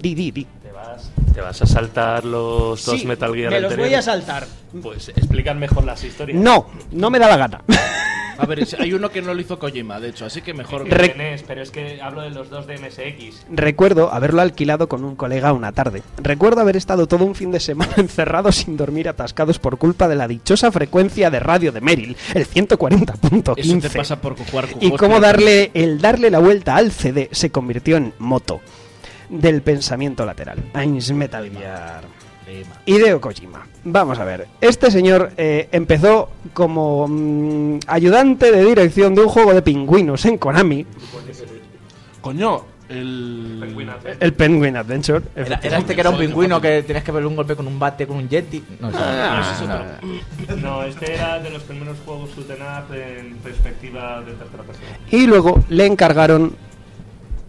Di, 0.00 0.14
di, 0.14 0.30
di. 0.30 0.46
¿Te 0.88 0.94
vas, 0.94 1.10
te 1.34 1.40
vas 1.40 1.62
a 1.62 1.66
saltar 1.66 2.24
los 2.24 2.84
dos 2.84 3.00
Sí, 3.00 3.06
Metal 3.06 3.34
Gear 3.34 3.50
me 3.52 3.60
los 3.60 3.76
voy 3.76 3.94
a 3.94 4.02
saltar. 4.02 4.46
Pues 4.82 5.08
explican 5.10 5.58
mejor 5.58 5.84
las 5.84 6.02
historias. 6.04 6.40
No, 6.40 6.66
no 6.92 7.10
me 7.10 7.18
da 7.18 7.28
la 7.28 7.36
gana. 7.36 7.62
A 8.40 8.46
ver, 8.46 8.64
hay 8.78 8.92
uno 8.92 9.08
que 9.10 9.20
no 9.20 9.34
lo 9.34 9.40
hizo 9.40 9.58
Kojima, 9.58 9.98
de 9.98 10.10
hecho, 10.10 10.24
así 10.24 10.42
que 10.42 10.54
mejor. 10.54 10.88
Re- 10.88 11.08
Tenés, 11.08 11.42
pero 11.42 11.60
es 11.60 11.72
que 11.72 12.00
hablo 12.00 12.20
de 12.22 12.30
los 12.30 12.48
dos 12.50 12.68
de 12.68 12.78
MSX. 12.78 13.44
Recuerdo 13.50 14.12
haberlo 14.12 14.40
alquilado 14.42 14.88
con 14.88 15.02
un 15.02 15.16
colega 15.16 15.52
una 15.52 15.72
tarde. 15.72 16.04
Recuerdo 16.18 16.60
haber 16.60 16.76
estado 16.76 17.08
todo 17.08 17.24
un 17.24 17.34
fin 17.34 17.50
de 17.50 17.58
semana 17.58 17.94
encerrados 17.96 18.54
sin 18.54 18.76
dormir 18.76 19.08
atascados 19.08 19.58
por 19.58 19.76
culpa 19.78 20.06
de 20.06 20.14
la 20.14 20.28
dichosa 20.28 20.70
frecuencia 20.70 21.30
de 21.30 21.40
radio 21.40 21.72
de 21.72 21.80
Merrill, 21.80 22.16
el 22.32 22.42
Eso 22.42 22.50
te 22.52 22.78
140.15. 22.78 23.96
pasa 23.96 24.20
por 24.20 24.36
jugar 24.36 24.68
Y 24.80 24.92
cómo 24.92 25.18
darle 25.18 25.72
el 25.74 26.00
darle 26.00 26.30
la 26.30 26.38
vuelta 26.38 26.76
al 26.76 26.92
CD 26.92 27.28
se 27.32 27.50
convirtió 27.50 27.96
en 27.96 28.12
moto 28.20 28.60
del 29.28 29.62
pensamiento 29.62 30.24
lateral. 30.24 30.58
Eins 30.74 31.10
Metal 31.12 31.48
Gear. 31.50 32.02
Hideo 32.86 33.20
Kojima. 33.20 33.66
Vamos 33.84 34.18
a 34.18 34.24
ver. 34.24 34.46
Este 34.60 34.90
señor 34.90 35.32
eh, 35.36 35.68
empezó 35.70 36.30
como 36.54 37.06
mm, 37.06 37.80
ayudante 37.86 38.50
de 38.50 38.64
dirección 38.64 39.14
de 39.14 39.20
un 39.22 39.28
juego 39.28 39.52
de 39.52 39.60
pingüinos 39.62 40.24
en 40.24 40.38
Konami, 40.38 40.86
Coño, 42.22 42.64
el. 42.88 43.86
el 44.18 44.32
Penguin 44.32 44.76
Adventure. 44.76 45.22
Era, 45.36 45.60
era 45.62 45.78
este 45.78 45.94
que 45.94 46.00
era 46.00 46.10
un 46.10 46.18
pingüino 46.18 46.60
que 46.60 46.82
tenías 46.82 47.04
que 47.04 47.12
verle 47.12 47.28
un 47.28 47.36
golpe 47.36 47.54
con 47.54 47.66
un 47.66 47.78
bate, 47.78 48.06
con 48.06 48.16
un 48.16 48.28
yeti. 48.28 48.64
No, 48.80 48.90
Ah, 48.94 49.54
no, 49.60 49.66
no, 49.66 49.74
no, 49.78 50.56
no. 50.56 50.56
No, 50.78 50.82
este 50.84 51.14
era 51.14 51.38
de 51.38 51.50
los 51.50 51.62
primeros 51.62 51.96
juegos 52.04 52.30
up 52.36 52.94
en 52.94 53.36
perspectiva 53.36 54.20
de 54.22 54.32
tercera 54.32 54.62
persona. 54.62 54.86
Y 55.10 55.26
luego 55.26 55.62
le 55.68 55.86
encargaron 55.86 56.56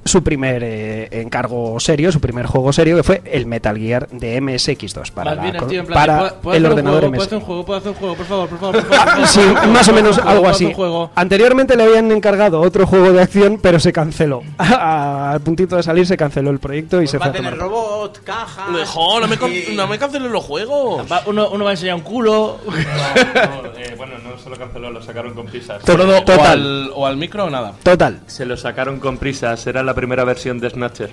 su 0.10 0.24
primer 0.24 0.64
eh, 0.64 1.08
encargo 1.22 1.80
serio, 1.80 2.12
su 2.12 2.20
primer 2.20 2.46
juego 2.46 2.74
serio, 2.74 2.96
que 2.98 3.04
fue 3.04 3.22
el 3.26 3.46
Metal 3.46 3.78
Gear 3.78 4.08
de 4.10 4.42
MSX2 4.42 5.12
para, 5.12 5.36
la 5.36 5.42
bien 5.44 5.58
tío 5.68 5.86
para 5.88 6.20
¿puedo- 6.20 6.36
puedo 6.42 6.58
el 6.58 6.66
ordenador 6.66 7.00
juego? 7.02 7.16
¿Puedo 7.16 7.22
MSX. 7.22 7.28
hacer 7.28 7.38
un 7.38 7.44
juego? 7.46 7.66
¿Puedo 7.66 7.78
hacer 7.80 7.90
un 7.92 7.98
juego? 7.98 8.16
Por 8.16 8.26
favor, 8.26 8.50
por 8.50 8.58
favor, 8.60 8.82
por 8.84 8.90
favor. 8.92 9.08
por 9.08 9.24
Ah, 9.24 9.28
Sí, 9.28 9.40
favor. 9.42 9.68
más 9.70 9.88
o 9.88 9.94
menos 9.94 10.16
¿Puedo 10.18 10.30
algo 10.30 10.50
así. 10.50 10.74
Anteriormente 11.16 11.76
le 11.76 11.84
habían 11.84 12.12
encargado 12.12 12.62
otro 12.62 12.86
juego 12.88 13.12
de 13.12 13.22
acción, 13.22 13.60
pero 13.62 13.80
se 13.80 13.94
canceló. 13.94 14.42
Al 14.58 15.42
puntito 15.42 15.76
de 15.76 15.84
salir 15.84 16.06
se 16.06 16.18
canceló 16.18 16.50
el 16.50 16.60
proyecto 16.60 17.02
y 17.02 17.08
se 17.08 17.18
Va 17.18 17.26
fue 17.26 17.30
a 17.30 17.34
tener 17.34 17.54
tomar. 17.58 17.70
robot, 17.70 18.24
caja. 18.24 18.68
Dejo, 18.76 19.20
no 19.20 19.28
me, 19.28 19.38
con- 19.38 19.52
no 19.76 19.88
me 19.88 19.98
cancelen 20.00 20.32
los 20.32 20.44
juegos. 20.44 21.06
Va- 21.12 21.22
uno, 21.28 21.50
uno 21.52 21.64
va 21.64 21.72
a 21.72 21.74
enseñar 21.74 21.96
un 21.96 22.02
culo. 22.02 22.58
No, 22.66 23.62
no, 23.64 23.70
eh, 23.78 23.94
bueno, 23.98 24.16
no 24.24 24.38
se 24.38 24.50
lo 24.50 24.56
canceló, 24.58 24.92
lo 24.92 25.02
sacaron 25.02 25.34
con 25.34 25.46
prisas. 25.46 25.84
To- 25.84 25.94
Frodo, 25.94 26.18
o, 26.18 26.24
total. 26.24 26.46
al, 26.52 26.92
o 26.96 27.06
al 27.06 27.18
micro 27.18 27.46
o 27.46 27.50
nada. 27.50 27.74
Total. 27.84 28.20
Se 28.28 28.46
lo 28.46 28.58
sacaron 28.58 29.00
con 29.00 29.18
prisas, 29.18 29.66
era 29.68 29.84
la 29.84 29.94
primera 30.00 30.24
versión 30.24 30.60
de 30.60 30.70
Snatcher. 30.70 31.12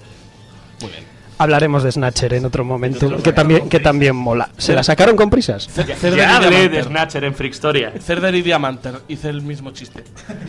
Hablaremos 1.38 1.82
de 1.82 1.92
Snatcher 1.92 2.32
en 2.34 2.46
otro 2.46 2.64
momento, 2.64 3.18
que 3.22 3.32
también, 3.32 3.68
que 3.68 3.78
también 3.80 4.16
mola. 4.16 4.48
¿Se 4.56 4.74
la 4.74 4.82
sacaron 4.82 5.16
con 5.16 5.28
prisas? 5.28 5.68
Y 5.76 6.16
Ya 6.16 6.36
hablé 6.36 6.50
de 6.50 6.68
Diamanter. 6.68 6.84
Snatcher 6.84 7.24
en 7.24 7.34
Freakstoria. 7.34 7.92
Cerder 8.00 8.34
y 8.36 8.42
Diamanter. 8.42 9.00
Hice 9.08 9.28
el 9.28 9.42
mismo 9.42 9.72
chiste. 9.72 10.04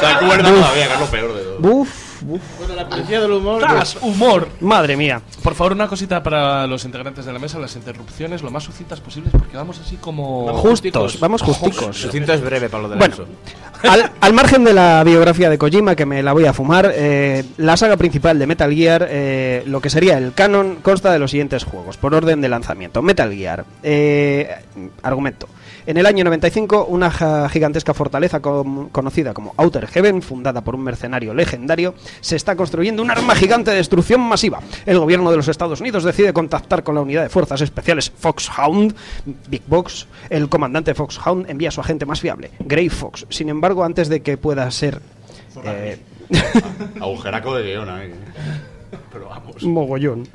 Se 0.00 0.06
acuerda 0.06 0.48
todavía, 0.50 0.86
que 0.86 0.94
es 0.94 1.00
lo 1.00 1.06
peor 1.06 1.34
de 1.34 1.42
todo. 1.42 1.58
Buf. 1.58 2.07
Bueno, 2.22 2.74
la 2.74 2.88
policía 2.88 3.20
del 3.20 3.32
humor. 3.32 3.60
¡Tas! 3.60 3.96
¡Humor! 4.02 4.48
Madre 4.60 4.96
mía. 4.96 5.20
Por 5.42 5.54
favor, 5.54 5.72
una 5.72 5.88
cosita 5.88 6.22
para 6.22 6.66
los 6.66 6.84
integrantes 6.84 7.24
de 7.24 7.32
la 7.32 7.38
mesa, 7.38 7.58
las 7.58 7.76
interrupciones 7.76 8.42
lo 8.42 8.50
más 8.50 8.64
sucintas 8.64 9.00
posibles, 9.00 9.32
porque 9.32 9.56
vamos 9.56 9.78
así 9.80 9.96
como... 9.96 10.52
Justos, 10.54 11.20
vamos 11.20 11.42
justicos. 11.42 11.96
Sucinto 11.96 12.32
es 12.32 12.40
breve, 12.40 12.68
Pablo 12.68 12.88
de 12.88 12.96
Bueno, 12.96 13.14
Lanzo. 13.16 13.32
al, 13.88 14.10
al 14.20 14.32
margen 14.32 14.64
de 14.64 14.74
la 14.74 15.02
biografía 15.04 15.48
de 15.50 15.58
Kojima, 15.58 15.94
que 15.94 16.06
me 16.06 16.22
la 16.22 16.32
voy 16.32 16.46
a 16.46 16.52
fumar, 16.52 16.92
eh, 16.94 17.44
la 17.56 17.76
saga 17.76 17.96
principal 17.96 18.38
de 18.38 18.46
Metal 18.46 18.72
Gear, 18.74 19.06
eh, 19.10 19.62
lo 19.66 19.80
que 19.80 19.90
sería 19.90 20.18
el 20.18 20.32
canon, 20.34 20.76
consta 20.82 21.12
de 21.12 21.18
los 21.18 21.30
siguientes 21.30 21.64
juegos, 21.64 21.96
por 21.96 22.14
orden 22.14 22.40
de 22.40 22.48
lanzamiento. 22.48 23.02
Metal 23.02 23.32
Gear, 23.32 23.64
eh, 23.82 24.48
argumento. 25.02 25.48
En 25.88 25.96
el 25.96 26.04
año 26.04 26.22
95, 26.22 26.84
una 26.84 27.10
gigantesca 27.48 27.94
fortaleza 27.94 28.40
conocida 28.40 29.32
como 29.32 29.54
Outer 29.56 29.86
Heaven, 29.86 30.20
fundada 30.20 30.60
por 30.60 30.74
un 30.74 30.82
mercenario 30.82 31.32
legendario, 31.32 31.94
se 32.20 32.36
está 32.36 32.56
construyendo 32.56 33.02
un 33.02 33.10
arma 33.10 33.34
gigante 33.34 33.70
de 33.70 33.78
destrucción 33.78 34.20
masiva. 34.20 34.60
El 34.84 34.98
gobierno 34.98 35.30
de 35.30 35.38
los 35.38 35.48
Estados 35.48 35.80
Unidos 35.80 36.04
decide 36.04 36.34
contactar 36.34 36.82
con 36.82 36.94
la 36.94 37.00
unidad 37.00 37.22
de 37.22 37.30
fuerzas 37.30 37.62
especiales 37.62 38.12
Foxhound, 38.18 38.94
Big 39.48 39.62
Box. 39.66 40.06
El 40.28 40.50
comandante 40.50 40.92
Foxhound 40.92 41.48
envía 41.48 41.70
a 41.70 41.72
su 41.72 41.80
agente 41.80 42.04
más 42.04 42.20
fiable, 42.20 42.50
Grey 42.58 42.90
Fox. 42.90 43.24
Sin 43.30 43.48
embargo, 43.48 43.82
antes 43.82 44.10
de 44.10 44.20
que 44.20 44.36
pueda 44.36 44.70
ser 44.70 45.00
eh, 45.64 45.98
Agujeraco 47.00 47.56
de 47.56 47.62
guion 47.62 47.88
ahí. 47.88 48.12
Pero 49.10 49.30
vamos. 49.30 49.62
mogollón. 49.62 50.28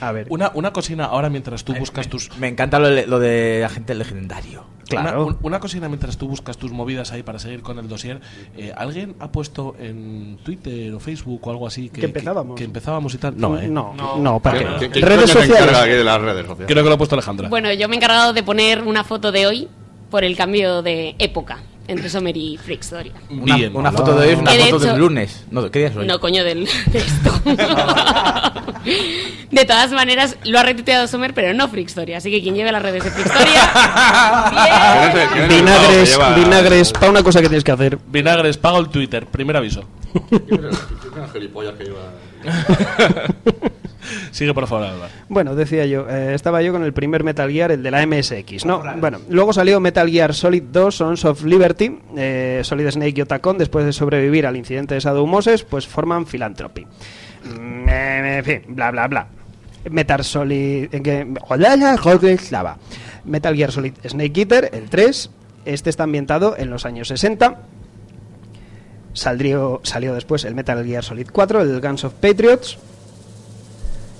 A 0.00 0.12
ver. 0.12 0.26
Una, 0.30 0.50
una 0.54 0.72
cocina 0.72 1.06
ahora 1.06 1.30
mientras 1.30 1.64
tú 1.64 1.74
buscas 1.74 2.08
tus... 2.08 2.30
Me 2.38 2.48
encanta 2.48 2.78
lo, 2.78 2.88
de- 2.88 3.06
lo 3.06 3.18
de 3.18 3.64
agente 3.64 3.94
legendario. 3.94 4.64
Una, 4.92 5.18
un- 5.18 5.36
una 5.42 5.58
cosina 5.58 5.88
mientras 5.88 6.16
tú 6.16 6.28
buscas 6.28 6.58
tus 6.58 6.70
movidas 6.70 7.10
ahí 7.12 7.22
para 7.24 7.38
seguir 7.38 7.60
con 7.62 7.78
el 7.78 7.88
dossier. 7.88 8.20
eh, 8.56 8.72
¿Alguien 8.76 9.16
ha 9.18 9.32
puesto 9.32 9.74
en 9.80 10.38
Twitter 10.44 10.92
o 10.94 11.00
Facebook 11.00 11.40
o 11.46 11.50
algo 11.50 11.66
así 11.66 11.88
que, 11.88 12.00
Que 12.00 12.06
empezábamos. 12.06 12.56
Que, 12.56 12.64
empezábamos 12.64 13.12
y 13.14 13.18
tal? 13.18 13.34
No, 13.36 13.58
¿eh? 13.58 13.66
No, 13.68 13.94
no, 14.18 14.38
¿para 14.40 14.58
qué? 14.58 14.66
¿Quién- 14.78 14.90
quién 14.92 15.06
Redes 15.06 15.32
coño 15.32 15.42
se 15.42 15.48
sociales. 15.48 15.76
aquí 15.78 15.90
de 15.90 16.04
las 16.04 16.20
redes 16.20 16.46
sociales? 16.46 16.66
Creo 16.68 16.82
que 16.84 16.88
lo 16.88 16.94
ha 16.94 16.98
puesto 16.98 17.14
Alejandra. 17.16 17.48
Bueno, 17.48 17.72
yo 17.72 17.88
me 17.88 17.94
he 17.94 17.98
encargado 17.98 18.32
de 18.32 18.42
poner 18.44 18.82
una 18.82 19.02
foto 19.02 19.32
de 19.32 19.46
hoy 19.46 19.68
por 20.10 20.22
el 20.22 20.36
cambio 20.36 20.82
de 20.82 21.16
época 21.18 21.58
entre 21.88 22.08
Summer 22.08 22.36
y 22.36 22.56
Freak 22.56 22.80
Story. 22.82 23.12
Una, 23.30 23.56
Bien. 23.56 23.74
una 23.76 23.90
foto 23.92 24.14
de 24.14 24.26
hoy 24.28 24.32
es 24.34 24.38
una 24.40 24.50
Que 24.52 24.56
de 24.58 24.64
foto 24.64 24.76
hecho- 24.84 24.86
del 24.92 24.98
lunes. 25.00 25.46
No, 25.50 25.68
¿Qué 25.70 25.78
día 25.80 25.88
es 25.88 25.96
hoy? 25.96 26.06
No, 26.06 26.20
coño, 26.20 26.44
del, 26.44 26.64
de 26.92 26.98
esto. 26.98 27.32
de 29.50 29.64
todas 29.64 29.92
maneras, 29.92 30.36
lo 30.44 30.58
ha 30.58 30.62
retuiteado 30.62 31.06
Summer, 31.06 31.34
pero 31.34 31.54
no 31.54 31.70
Story. 31.74 32.14
Así 32.14 32.30
que 32.30 32.42
quien 32.42 32.54
lleve 32.54 32.72
las 32.72 32.82
redes 32.82 33.04
de 33.04 33.10
Freak 33.10 33.26
Story. 33.26 33.50
Vinagres, 35.48 36.18
vinagres, 36.36 36.92
para 36.92 37.10
una 37.10 37.22
cosa 37.22 37.40
que 37.40 37.48
tienes 37.48 37.64
que 37.64 37.72
hacer. 37.72 37.98
Vinagres, 38.06 38.56
pago 38.56 38.78
el 38.78 38.88
Twitter. 38.88 39.26
Primer 39.26 39.56
aviso. 39.56 39.84
Una 40.30 41.28
gilipollas 41.32 41.74
que 41.78 41.84
iba... 41.84 42.00
Sigue, 44.30 44.54
por 44.54 44.66
favor, 44.66 44.86
Álvaro. 44.86 45.12
Bueno, 45.28 45.54
decía 45.54 45.86
yo, 45.86 46.08
eh, 46.08 46.34
estaba 46.34 46.62
yo 46.62 46.72
con 46.72 46.84
el 46.84 46.92
primer 46.92 47.24
Metal 47.24 47.50
Gear, 47.50 47.72
el 47.72 47.82
de 47.82 47.90
la 47.90 48.06
MSX, 48.06 48.64
¿no? 48.64 48.82
Bueno, 48.98 49.18
luego 49.28 49.52
salió 49.52 49.80
Metal 49.80 50.08
Gear 50.08 50.34
Solid 50.34 50.62
2, 50.64 50.94
Sons 50.94 51.24
of 51.24 51.44
Liberty, 51.44 51.98
eh, 52.16 52.60
Solid 52.62 52.88
Snake 52.90 53.14
y 53.16 53.22
Otacon, 53.22 53.58
después 53.58 53.84
de 53.84 53.92
sobrevivir 53.92 54.46
al 54.46 54.56
incidente 54.56 54.94
de 54.94 55.00
Shadow 55.00 55.26
Moses, 55.26 55.64
pues 55.64 55.86
forman 55.86 56.26
Philanthropy. 56.26 56.86
Mm, 57.48 57.88
en 57.88 58.44
fin, 58.44 58.62
bla, 58.68 58.90
bla, 58.90 59.06
bla. 59.08 59.26
Metal 59.90 60.24
Solid... 60.24 60.88
en 60.94 61.02
que- 61.02 61.26
Lava. 62.50 62.76
Metal 63.24 63.54
Gear 63.54 63.70
Solid 63.72 63.92
Snake 64.04 64.40
Eater, 64.40 64.70
el 64.72 64.88
3, 64.90 65.30
este 65.64 65.90
está 65.90 66.04
ambientado 66.04 66.56
en 66.58 66.70
los 66.70 66.84
años 66.86 67.08
60. 67.08 67.58
Saldrió, 69.12 69.80
salió 69.82 70.14
después 70.14 70.44
el 70.44 70.54
Metal 70.54 70.84
Gear 70.84 71.02
Solid 71.02 71.28
4, 71.32 71.62
el 71.62 71.80
Guns 71.80 72.04
of 72.04 72.12
Patriots. 72.14 72.78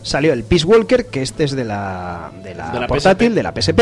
Salió 0.02 0.32
el 0.32 0.44
Peace 0.44 0.64
Walker, 0.64 1.06
que 1.06 1.22
este 1.22 1.44
es 1.44 1.52
de 1.52 1.64
la, 1.64 2.30
de 2.42 2.54
la, 2.54 2.70
De 2.70 2.80
la 2.80 2.86
portátil, 2.86 3.28
PSP. 3.28 3.34
de 3.34 3.42
la 3.42 3.52
PSP. 3.52 3.80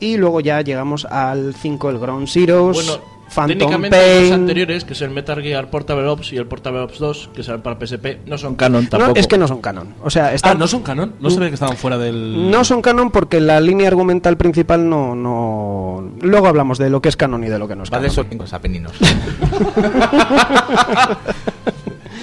Y 0.00 0.16
luego 0.16 0.40
ya 0.40 0.60
llegamos 0.62 1.04
al 1.04 1.54
5, 1.54 1.90
el 1.90 1.98
Ground 1.98 2.28
Zeroes, 2.28 2.76
Bueno, 2.86 3.02
Phantom 3.34 3.48
técnicamente 3.58 4.22
los 4.22 4.32
anteriores, 4.32 4.84
que 4.84 4.92
es 4.92 5.00
el 5.02 5.10
Metal 5.10 5.40
Gear 5.42 5.70
Portable 5.70 6.06
Ops 6.06 6.32
y 6.32 6.36
el 6.36 6.46
Portable 6.46 6.80
Ops 6.80 6.98
2, 6.98 7.30
que 7.34 7.42
salen 7.42 7.62
para 7.62 7.76
PSP, 7.84 8.26
no 8.26 8.36
son 8.38 8.54
canon 8.56 8.86
tampoco. 8.88 9.14
No, 9.14 9.20
es 9.20 9.26
que 9.26 9.38
no 9.38 9.48
son 9.48 9.60
canon. 9.60 9.94
O 10.02 10.10
sea, 10.10 10.26
Ah, 10.26 10.34
están, 10.34 10.58
¿no 10.58 10.66
son 10.68 10.82
canon? 10.82 11.14
No 11.20 11.30
sabía 11.30 11.48
que 11.48 11.54
estaban 11.54 11.76
fuera 11.76 11.98
del... 11.98 12.50
no 12.50 12.64
son 12.64 12.82
canon 12.82 13.10
porque 13.10 13.40
la 13.40 13.60
línea 13.60 13.88
argumental 13.88 14.36
principal 14.36 14.88
no, 14.88 15.14
no... 15.14 16.10
Luego 16.20 16.46
hablamos 16.48 16.78
de 16.78 16.90
lo 16.90 17.00
que 17.02 17.08
es 17.08 17.16
canon 17.16 17.42
y 17.44 17.48
de 17.48 17.58
lo 17.58 17.66
que 17.66 17.74
no 17.76 17.82
es 17.82 17.88
Va 17.90 17.92
canon. 17.98 18.02
de 18.02 18.08
eso 18.08 18.26
en 18.30 18.38
los 18.38 18.52
apeninos. 18.52 18.92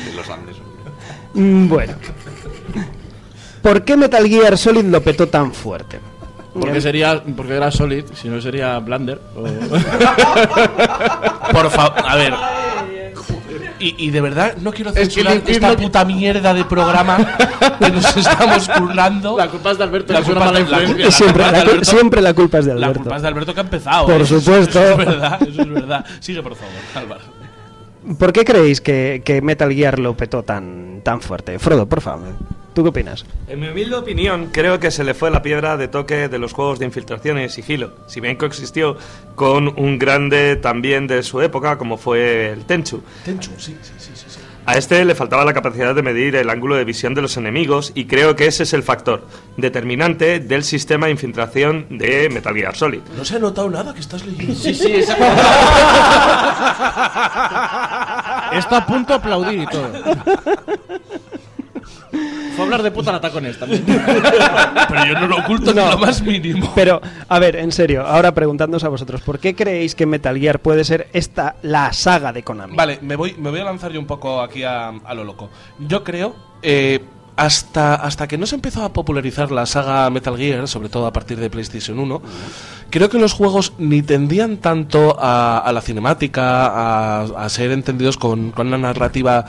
De 0.05 0.13
los 0.15 0.29
Andes. 0.29 0.55
Mm, 1.33 1.67
Bueno. 1.67 1.93
¿Por 3.61 3.83
qué 3.83 3.97
Metal 3.97 4.25
Gear 4.27 4.57
Solid 4.57 4.85
lo 4.85 5.01
petó 5.01 5.27
tan 5.27 5.51
fuerte? 5.53 5.99
Porque 6.59 6.81
sería 6.81 7.21
porque 7.35 7.55
era 7.55 7.71
Solid, 7.71 8.05
si 8.13 8.27
no 8.29 8.39
sería 8.41 8.77
Blender. 8.79 9.19
o- 9.35 9.43
Por 11.53 11.69
favor, 11.71 11.93
a 12.05 12.15
ver. 12.15 12.33
Y, 13.81 13.95
y 14.07 14.11
de 14.11 14.19
verdad 14.19 14.55
no 14.59 14.73
quiero 14.73 14.89
Es 14.91 14.95
que 14.97 15.05
censurar 15.23 15.41
esta 15.47 15.73
puta 15.77 16.03
mierda 16.03 16.53
de 16.53 16.65
programa 16.65 17.17
que 17.79 17.89
nos 17.91 18.17
estamos 18.17 18.67
currando. 18.67 19.37
La 19.37 19.47
culpa 19.47 19.71
es 19.71 19.77
de 19.77 19.83
Alberto, 19.85 20.11
La 20.13 20.19
que 20.19 20.23
es 20.23 20.29
una 20.29 20.39
culpa 20.41 20.45
mala 20.51 20.59
es 20.59 20.65
de- 20.65 20.71
la 20.71 20.81
influencia. 20.83 21.05
culpa- 21.05 21.17
Siempre, 21.17 21.43
culpa 21.43 21.47
la, 21.47 21.47
es 21.47 21.53
de 21.53 21.59
cul- 21.59 21.71
Alberto. 21.71 21.91
siempre 21.91 22.21
la 22.21 22.33
culpa 22.33 22.57
es 22.59 22.65
de 22.65 22.73
La 22.75 22.85
Alberto. 22.87 22.99
culpa 23.03 23.15
es 23.15 23.21
de 23.21 23.27
Alberto 23.29 23.53
que 23.53 23.59
ha 23.59 23.63
empezado. 23.63 24.05
Por 24.05 24.19
¿eh? 24.19 24.23
Eso- 24.23 24.39
supuesto. 24.41 24.79
Eso 24.83 24.91
es 24.91 24.97
verdad, 24.97 25.41
eso 25.47 25.61
es 25.61 25.69
verdad. 25.69 26.05
Sigue, 26.19 26.43
por 26.43 26.55
favor, 26.55 26.73
Álvaro. 26.95 27.21
¿Por 28.17 28.33
qué 28.33 28.43
creéis 28.43 28.81
que, 28.81 29.21
que 29.23 29.41
Metal 29.41 29.71
Gear 29.73 29.99
lo 29.99 30.15
petó 30.17 30.43
tan, 30.43 30.99
tan 31.03 31.21
fuerte? 31.21 31.57
Frodo, 31.59 31.87
por 31.87 32.01
favor, 32.01 32.27
¿tú 32.79 32.83
qué 32.83 32.89
opinas? 32.91 33.25
En 33.49 33.59
mi 33.59 33.67
humilde 33.67 33.93
opinión, 33.97 34.51
creo 34.53 34.79
que 34.79 34.89
se 34.89 35.03
le 35.03 35.13
fue 35.13 35.29
la 35.29 35.41
piedra 35.41 35.75
de 35.75 35.89
toque 35.89 36.29
de 36.29 36.39
los 36.39 36.53
juegos 36.53 36.79
de 36.79 36.85
infiltración 36.85 37.37
y 37.37 37.49
sigilo, 37.49 37.91
si 38.07 38.21
bien 38.21 38.37
coexistió 38.37 38.95
con 39.35 39.67
un 39.77 39.99
grande 39.99 40.55
también 40.55 41.05
de 41.05 41.21
su 41.23 41.41
época 41.41 41.77
como 41.77 41.97
fue 41.97 42.53
el 42.53 42.63
Tenchu. 42.63 43.03
Tenchu, 43.25 43.51
sí, 43.57 43.75
sí, 43.81 43.91
sí, 43.97 44.11
sí. 44.13 44.25
sí. 44.29 44.39
A 44.65 44.77
este 44.77 45.03
le 45.03 45.13
faltaba 45.13 45.43
la 45.43 45.53
capacidad 45.53 45.93
de 45.93 46.01
medir 46.03 46.37
el 46.37 46.49
ángulo 46.49 46.75
de 46.75 46.85
visión 46.85 47.13
de 47.15 47.21
los 47.21 47.35
enemigos 47.35 47.91
y 47.95 48.05
creo 48.05 48.37
que 48.37 48.45
ese 48.45 48.63
es 48.63 48.71
el 48.71 48.83
factor 48.83 49.25
determinante 49.57 50.39
del 50.39 50.63
sistema 50.63 51.07
de 51.07 51.13
infiltración 51.13 51.87
de 51.89 52.29
Metal 52.29 52.55
Gear 52.55 52.77
Solid. 52.77 53.01
No 53.17 53.25
se 53.25 53.35
ha 53.35 53.39
notado 53.39 53.69
nada 53.69 53.93
que 53.93 53.99
estás 53.99 54.25
leyendo. 54.25 54.55
Sí, 54.55 54.73
sí, 54.73 54.93
exacto. 54.93 55.25
Está 58.53 58.77
a 58.77 58.85
punto 58.85 59.13
de 59.13 59.19
aplaudir 59.19 59.59
y 59.63 59.65
todo. 59.65 59.91
Fue 62.59 62.63
a 62.63 62.65
hablar 62.65 62.83
de 62.83 62.91
puta 62.91 63.19
tacones 63.21 63.57
también. 63.59 63.83
Pero 64.89 65.05
yo 65.05 65.13
no 65.19 65.27
lo 65.27 65.37
oculto 65.37 65.71
ni 65.73 65.79
No. 65.81 65.91
lo 65.91 65.97
más 65.97 66.21
mínimo. 66.21 66.71
Pero, 66.75 67.01
a 67.27 67.39
ver, 67.39 67.55
en 67.55 67.71
serio, 67.71 68.05
ahora 68.05 68.33
preguntándoos 68.33 68.83
a 68.83 68.89
vosotros, 68.89 69.21
¿por 69.21 69.39
qué 69.39 69.55
creéis 69.55 69.95
que 69.95 70.05
Metal 70.05 70.37
Gear 70.37 70.59
puede 70.59 70.83
ser 70.83 71.07
esta 71.13 71.55
la 71.61 71.91
saga 71.93 72.31
de 72.33 72.43
Konami? 72.43 72.75
Vale, 72.75 72.99
me 73.01 73.15
voy, 73.15 73.35
me 73.37 73.49
voy 73.49 73.59
a 73.59 73.63
lanzar 73.65 73.91
yo 73.91 73.99
un 73.99 74.05
poco 74.07 74.41
aquí 74.41 74.63
a, 74.63 74.89
a 74.89 75.13
lo 75.13 75.23
loco. 75.23 75.49
Yo 75.79 76.03
creo, 76.03 76.35
eh, 76.61 76.99
hasta, 77.35 77.95
hasta 77.95 78.27
que 78.27 78.37
no 78.37 78.45
se 78.45 78.55
empezó 78.55 78.83
a 78.83 78.91
popularizar 78.91 79.51
la 79.51 79.65
saga 79.65 80.09
Metal 80.09 80.35
Gear, 80.35 80.67
sobre 80.67 80.89
todo 80.89 81.05
a 81.07 81.13
partir 81.13 81.39
de 81.39 81.49
PlayStation 81.49 81.97
1, 81.97 82.21
creo 82.89 83.09
que 83.09 83.17
los 83.17 83.31
juegos 83.33 83.73
ni 83.77 84.01
tendían 84.01 84.57
tanto 84.57 85.15
a, 85.17 85.59
a 85.59 85.71
la 85.71 85.79
cinemática, 85.81 86.65
a, 86.67 87.21
a 87.21 87.49
ser 87.49 87.71
entendidos 87.71 88.17
con, 88.17 88.51
con 88.51 88.67
una 88.67 88.77
narrativa 88.77 89.45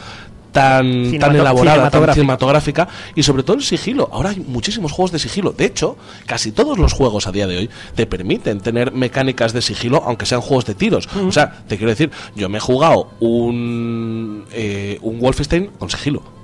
tan, 0.53 1.19
tan 1.19 1.35
elaborada, 1.37 1.91
tan 1.91 2.15
cinematográfica. 2.15 2.15
cinematográfica 2.15 2.89
y 3.15 3.23
sobre 3.23 3.43
todo 3.43 3.57
el 3.57 3.63
sigilo. 3.63 4.09
Ahora 4.13 4.31
hay 4.31 4.41
muchísimos 4.41 4.93
juegos 4.93 5.13
de 5.13 5.19
sigilo. 5.19 5.53
De 5.53 5.65
hecho, 5.65 5.97
casi 6.27 6.53
todos 6.53 6.79
los 6.79 6.93
juegos 6.93 7.27
a 7.27 7.33
día 7.33 7.47
de 7.47 7.59
hoy 7.59 7.71
te 7.95 8.07
permiten 8.07 8.61
tener 8.61 8.93
mecánicas 8.93 9.53
de 9.53 9.63
sigilo, 9.63 10.03
aunque 10.05 10.27
sean 10.27 10.41
juegos 10.41 10.67
de 10.67 10.75
tiros. 10.75 11.09
O 11.27 11.33
sea, 11.33 11.63
te 11.69 11.77
quiero 11.77 11.91
decir, 11.91 12.11
yo 12.35 12.49
me 12.49 12.59
he 12.59 12.61
jugado 12.61 13.11
un, 13.21 14.45
eh, 14.53 14.99
un 15.03 15.21
Wolfenstein 15.21 15.69
con 15.79 15.91
sigilo. 15.91 16.40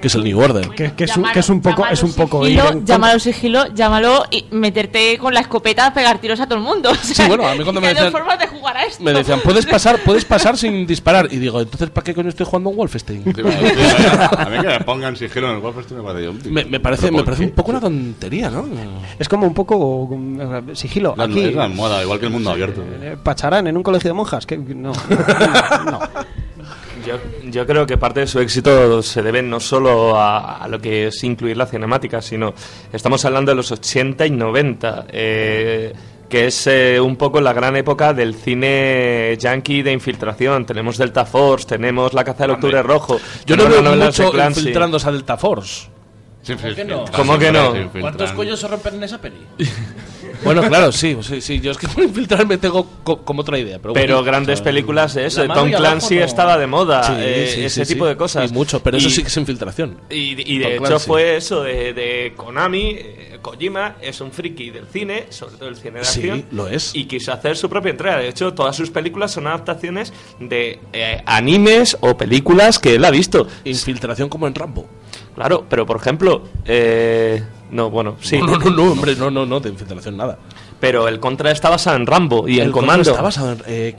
Que 0.00 0.08
es 0.08 0.14
el 0.14 0.24
New 0.24 0.38
Order. 0.40 0.68
Que, 0.70 0.92
que 0.92 1.04
es 1.04 1.16
un, 1.16 1.24
que 1.32 1.38
es 1.40 1.48
un 1.48 1.60
poco, 1.62 1.84
es 1.86 2.02
un 2.02 2.12
poco 2.12 2.44
Sigilo, 2.44 2.70
en 2.70 2.84
llámalo 2.86 3.18
sigilo, 3.18 3.66
llámalo 3.74 4.24
y 4.30 4.44
meterte 4.50 5.16
con 5.18 5.32
la 5.34 5.40
escopeta 5.40 5.86
a 5.86 5.94
pegar 5.94 6.18
tiros 6.18 6.38
a 6.40 6.46
todo 6.46 6.58
el 6.58 6.64
mundo. 6.64 6.90
O 6.92 6.94
sea, 6.94 7.28
bueno, 7.28 7.46
a 7.46 7.54
mí 7.54 7.62
cuando 7.64 7.80
me 7.80 7.88
decían- 7.88 8.12
formas 8.12 8.38
de 8.38 8.46
jugar 8.48 8.76
a 8.76 8.84
esto. 8.84 9.02
Me 9.02 9.12
decían, 9.12 9.40
puedes 9.42 9.64
pasar, 9.66 9.98
puedes 10.04 10.24
pasar 10.24 10.56
sin 10.58 10.86
disparar. 10.86 11.28
Y 11.30 11.36
digo, 11.38 11.60
entonces, 11.60 11.88
¿para 11.90 12.04
qué 12.04 12.14
coño 12.14 12.28
estoy 12.28 12.44
jugando 12.46 12.70
un 12.70 12.76
Wolfenstein? 12.76 13.22
A 13.26 14.46
mí 14.50 14.58
que 14.60 14.66
me 14.68 14.80
pongan 14.80 15.16
sigilo 15.16 15.48
en 15.50 15.54
el 15.56 15.60
Wolfenstein 15.60 16.00
me 16.00 16.06
parece 16.06 16.24
yo. 16.26 16.32
Me, 16.50 16.64
me 16.64 16.80
parece, 16.80 17.02
¿Pero 17.06 17.16
me 17.18 17.24
parece 17.24 17.44
un 17.44 17.50
poco 17.52 17.70
una 17.70 17.80
tontería, 17.80 18.50
¿no? 18.50 18.66
Es 19.18 19.28
como 19.28 19.46
un 19.46 19.54
poco 19.54 20.08
sigilo. 20.74 21.14
La- 21.16 21.24
Aquí, 21.24 21.44
Es 21.44 21.54
la 21.54 21.68
moda, 21.68 22.02
igual 22.02 22.18
que 22.20 22.26
el 22.26 22.32
mundo 22.32 22.50
abierto. 22.50 22.82
eh, 23.00 23.16
Pacharán 23.22 23.66
en 23.66 23.76
un 23.76 23.82
colegio 23.82 24.08
de 24.10 24.14
monjas. 24.14 24.44
Que, 24.46 24.56
no, 24.58 24.92
no. 25.86 26.00
Yo, 27.06 27.18
yo 27.44 27.66
creo 27.66 27.86
que 27.86 27.96
parte 27.96 28.20
de 28.20 28.26
su 28.26 28.40
éxito 28.40 29.02
se 29.02 29.22
debe 29.22 29.42
no 29.42 29.60
solo 29.60 30.16
a, 30.16 30.58
a 30.58 30.68
lo 30.68 30.80
que 30.80 31.06
es 31.06 31.24
incluir 31.24 31.56
la 31.56 31.66
cinemática, 31.66 32.20
sino 32.20 32.52
estamos 32.92 33.24
hablando 33.24 33.52
de 33.52 33.56
los 33.56 33.70
80 33.70 34.26
y 34.26 34.30
90. 34.30 35.06
Eh, 35.10 35.92
que 36.28 36.46
es 36.46 36.66
eh, 36.66 37.00
un 37.00 37.16
poco 37.16 37.40
la 37.40 37.52
gran 37.52 37.76
época 37.76 38.12
del 38.12 38.34
cine 38.34 39.36
yankee 39.38 39.82
de 39.82 39.92
infiltración. 39.92 40.66
Tenemos 40.66 40.98
Delta 40.98 41.24
Force, 41.24 41.66
tenemos 41.66 42.14
La 42.14 42.24
caza 42.24 42.44
del 42.44 42.52
octubre 42.52 42.82
rojo. 42.82 43.20
Yo 43.46 43.56
no 43.56 43.68
veo 43.68 43.82
de 43.82 44.04
mucho 44.04 44.32
infiltrándose 44.48 45.08
a 45.08 45.12
Delta 45.12 45.36
Force. 45.36 45.88
¿Cómo 47.14 47.38
que 47.38 47.52
no? 47.52 47.74
¿Cuántos 48.00 48.32
cuellos 48.32 48.58
se 48.60 48.68
rompen 48.68 48.94
en 48.94 49.04
esa 49.04 49.20
peli? 49.20 49.38
Bueno, 50.44 50.62
claro, 50.62 50.92
sí, 50.92 51.16
sí, 51.22 51.40
sí. 51.40 51.60
Yo 51.60 51.70
es 51.72 51.78
que 51.78 51.88
por 51.94 52.04
infiltrarme 52.04 52.58
tengo 52.58 52.88
co- 53.02 53.18
como 53.22 53.40
otra 53.42 53.58
idea. 53.58 53.78
Pero, 53.78 53.94
Pero 53.94 54.14
bueno. 54.16 54.24
grandes 54.24 54.60
películas 54.60 55.14
de 55.14 55.26
eso. 55.26 55.40
Mano 55.46 55.60
Tom 55.62 55.70
Clancy 55.72 56.16
no. 56.16 56.24
estaba 56.24 56.58
de 56.58 56.66
moda. 56.66 57.02
Sí, 57.04 57.12
eh, 57.18 57.52
sí, 57.54 57.64
ese 57.64 57.84
sí, 57.84 57.94
tipo 57.94 58.04
sí. 58.04 58.10
de 58.10 58.16
cosas. 58.16 58.50
Y 58.50 58.54
mucho, 58.54 58.82
pero 58.82 58.96
eso 58.96 59.10
sí 59.10 59.22
que 59.22 59.28
es 59.28 59.36
infiltración. 59.36 59.98
Y, 60.10 60.54
y 60.54 60.58
de 60.58 60.64
Tom 60.64 60.72
hecho 60.74 60.82
Clancy. 60.84 61.06
fue 61.06 61.36
eso 61.36 61.62
de, 61.62 61.92
de 61.92 62.32
Konami. 62.36 62.90
eh, 62.98 63.38
Kojima 63.42 63.96
es 64.00 64.20
un 64.20 64.32
friki 64.32 64.70
del 64.70 64.86
cine, 64.86 65.26
sobre 65.30 65.56
todo 65.56 65.68
el 65.68 65.76
cine 65.76 65.98
de 66.00 66.04
Sí, 66.04 66.20
acción. 66.20 66.44
lo 66.50 66.66
es. 66.68 66.94
Y 66.94 67.04
quiso 67.04 67.32
hacer 67.32 67.56
su 67.56 67.68
propia 67.68 67.90
entrega. 67.90 68.16
De 68.18 68.28
hecho, 68.28 68.52
todas 68.54 68.74
sus 68.74 68.90
películas 68.90 69.30
son 69.32 69.46
adaptaciones 69.46 70.12
de 70.40 70.80
eh, 70.92 71.22
animes 71.26 71.96
o 72.00 72.16
películas 72.16 72.78
que 72.78 72.94
él 72.96 73.04
ha 73.04 73.10
visto. 73.10 73.46
Infiltración 73.64 74.28
como 74.28 74.46
en 74.48 74.54
Rambo. 74.54 74.88
Claro, 75.36 75.64
pero 75.68 75.86
por 75.86 75.98
ejemplo. 75.98 76.42
eh, 76.64 77.42
no, 77.70 77.90
bueno, 77.90 78.16
sí. 78.20 78.38
No, 78.38 78.56
no, 78.58 78.70
no, 78.70 78.92
hombre, 78.92 79.14
no, 79.16 79.30
no, 79.30 79.44
no, 79.46 79.60
de 79.60 79.68
infiltración 79.70 80.16
nada. 80.16 80.38
Pero 80.78 81.08
el 81.08 81.18
Contra 81.20 81.50
está 81.50 81.70
basado 81.70 81.96
en 81.96 82.06
Rambo 82.06 82.46
y 82.46 82.58
El 82.60 82.66
el, 82.66 82.70
Contra 82.72 82.86
Comando. 82.92 83.10
está 83.10 83.22
basado 83.22 83.52
en 83.52 83.62
eh. 83.66 83.96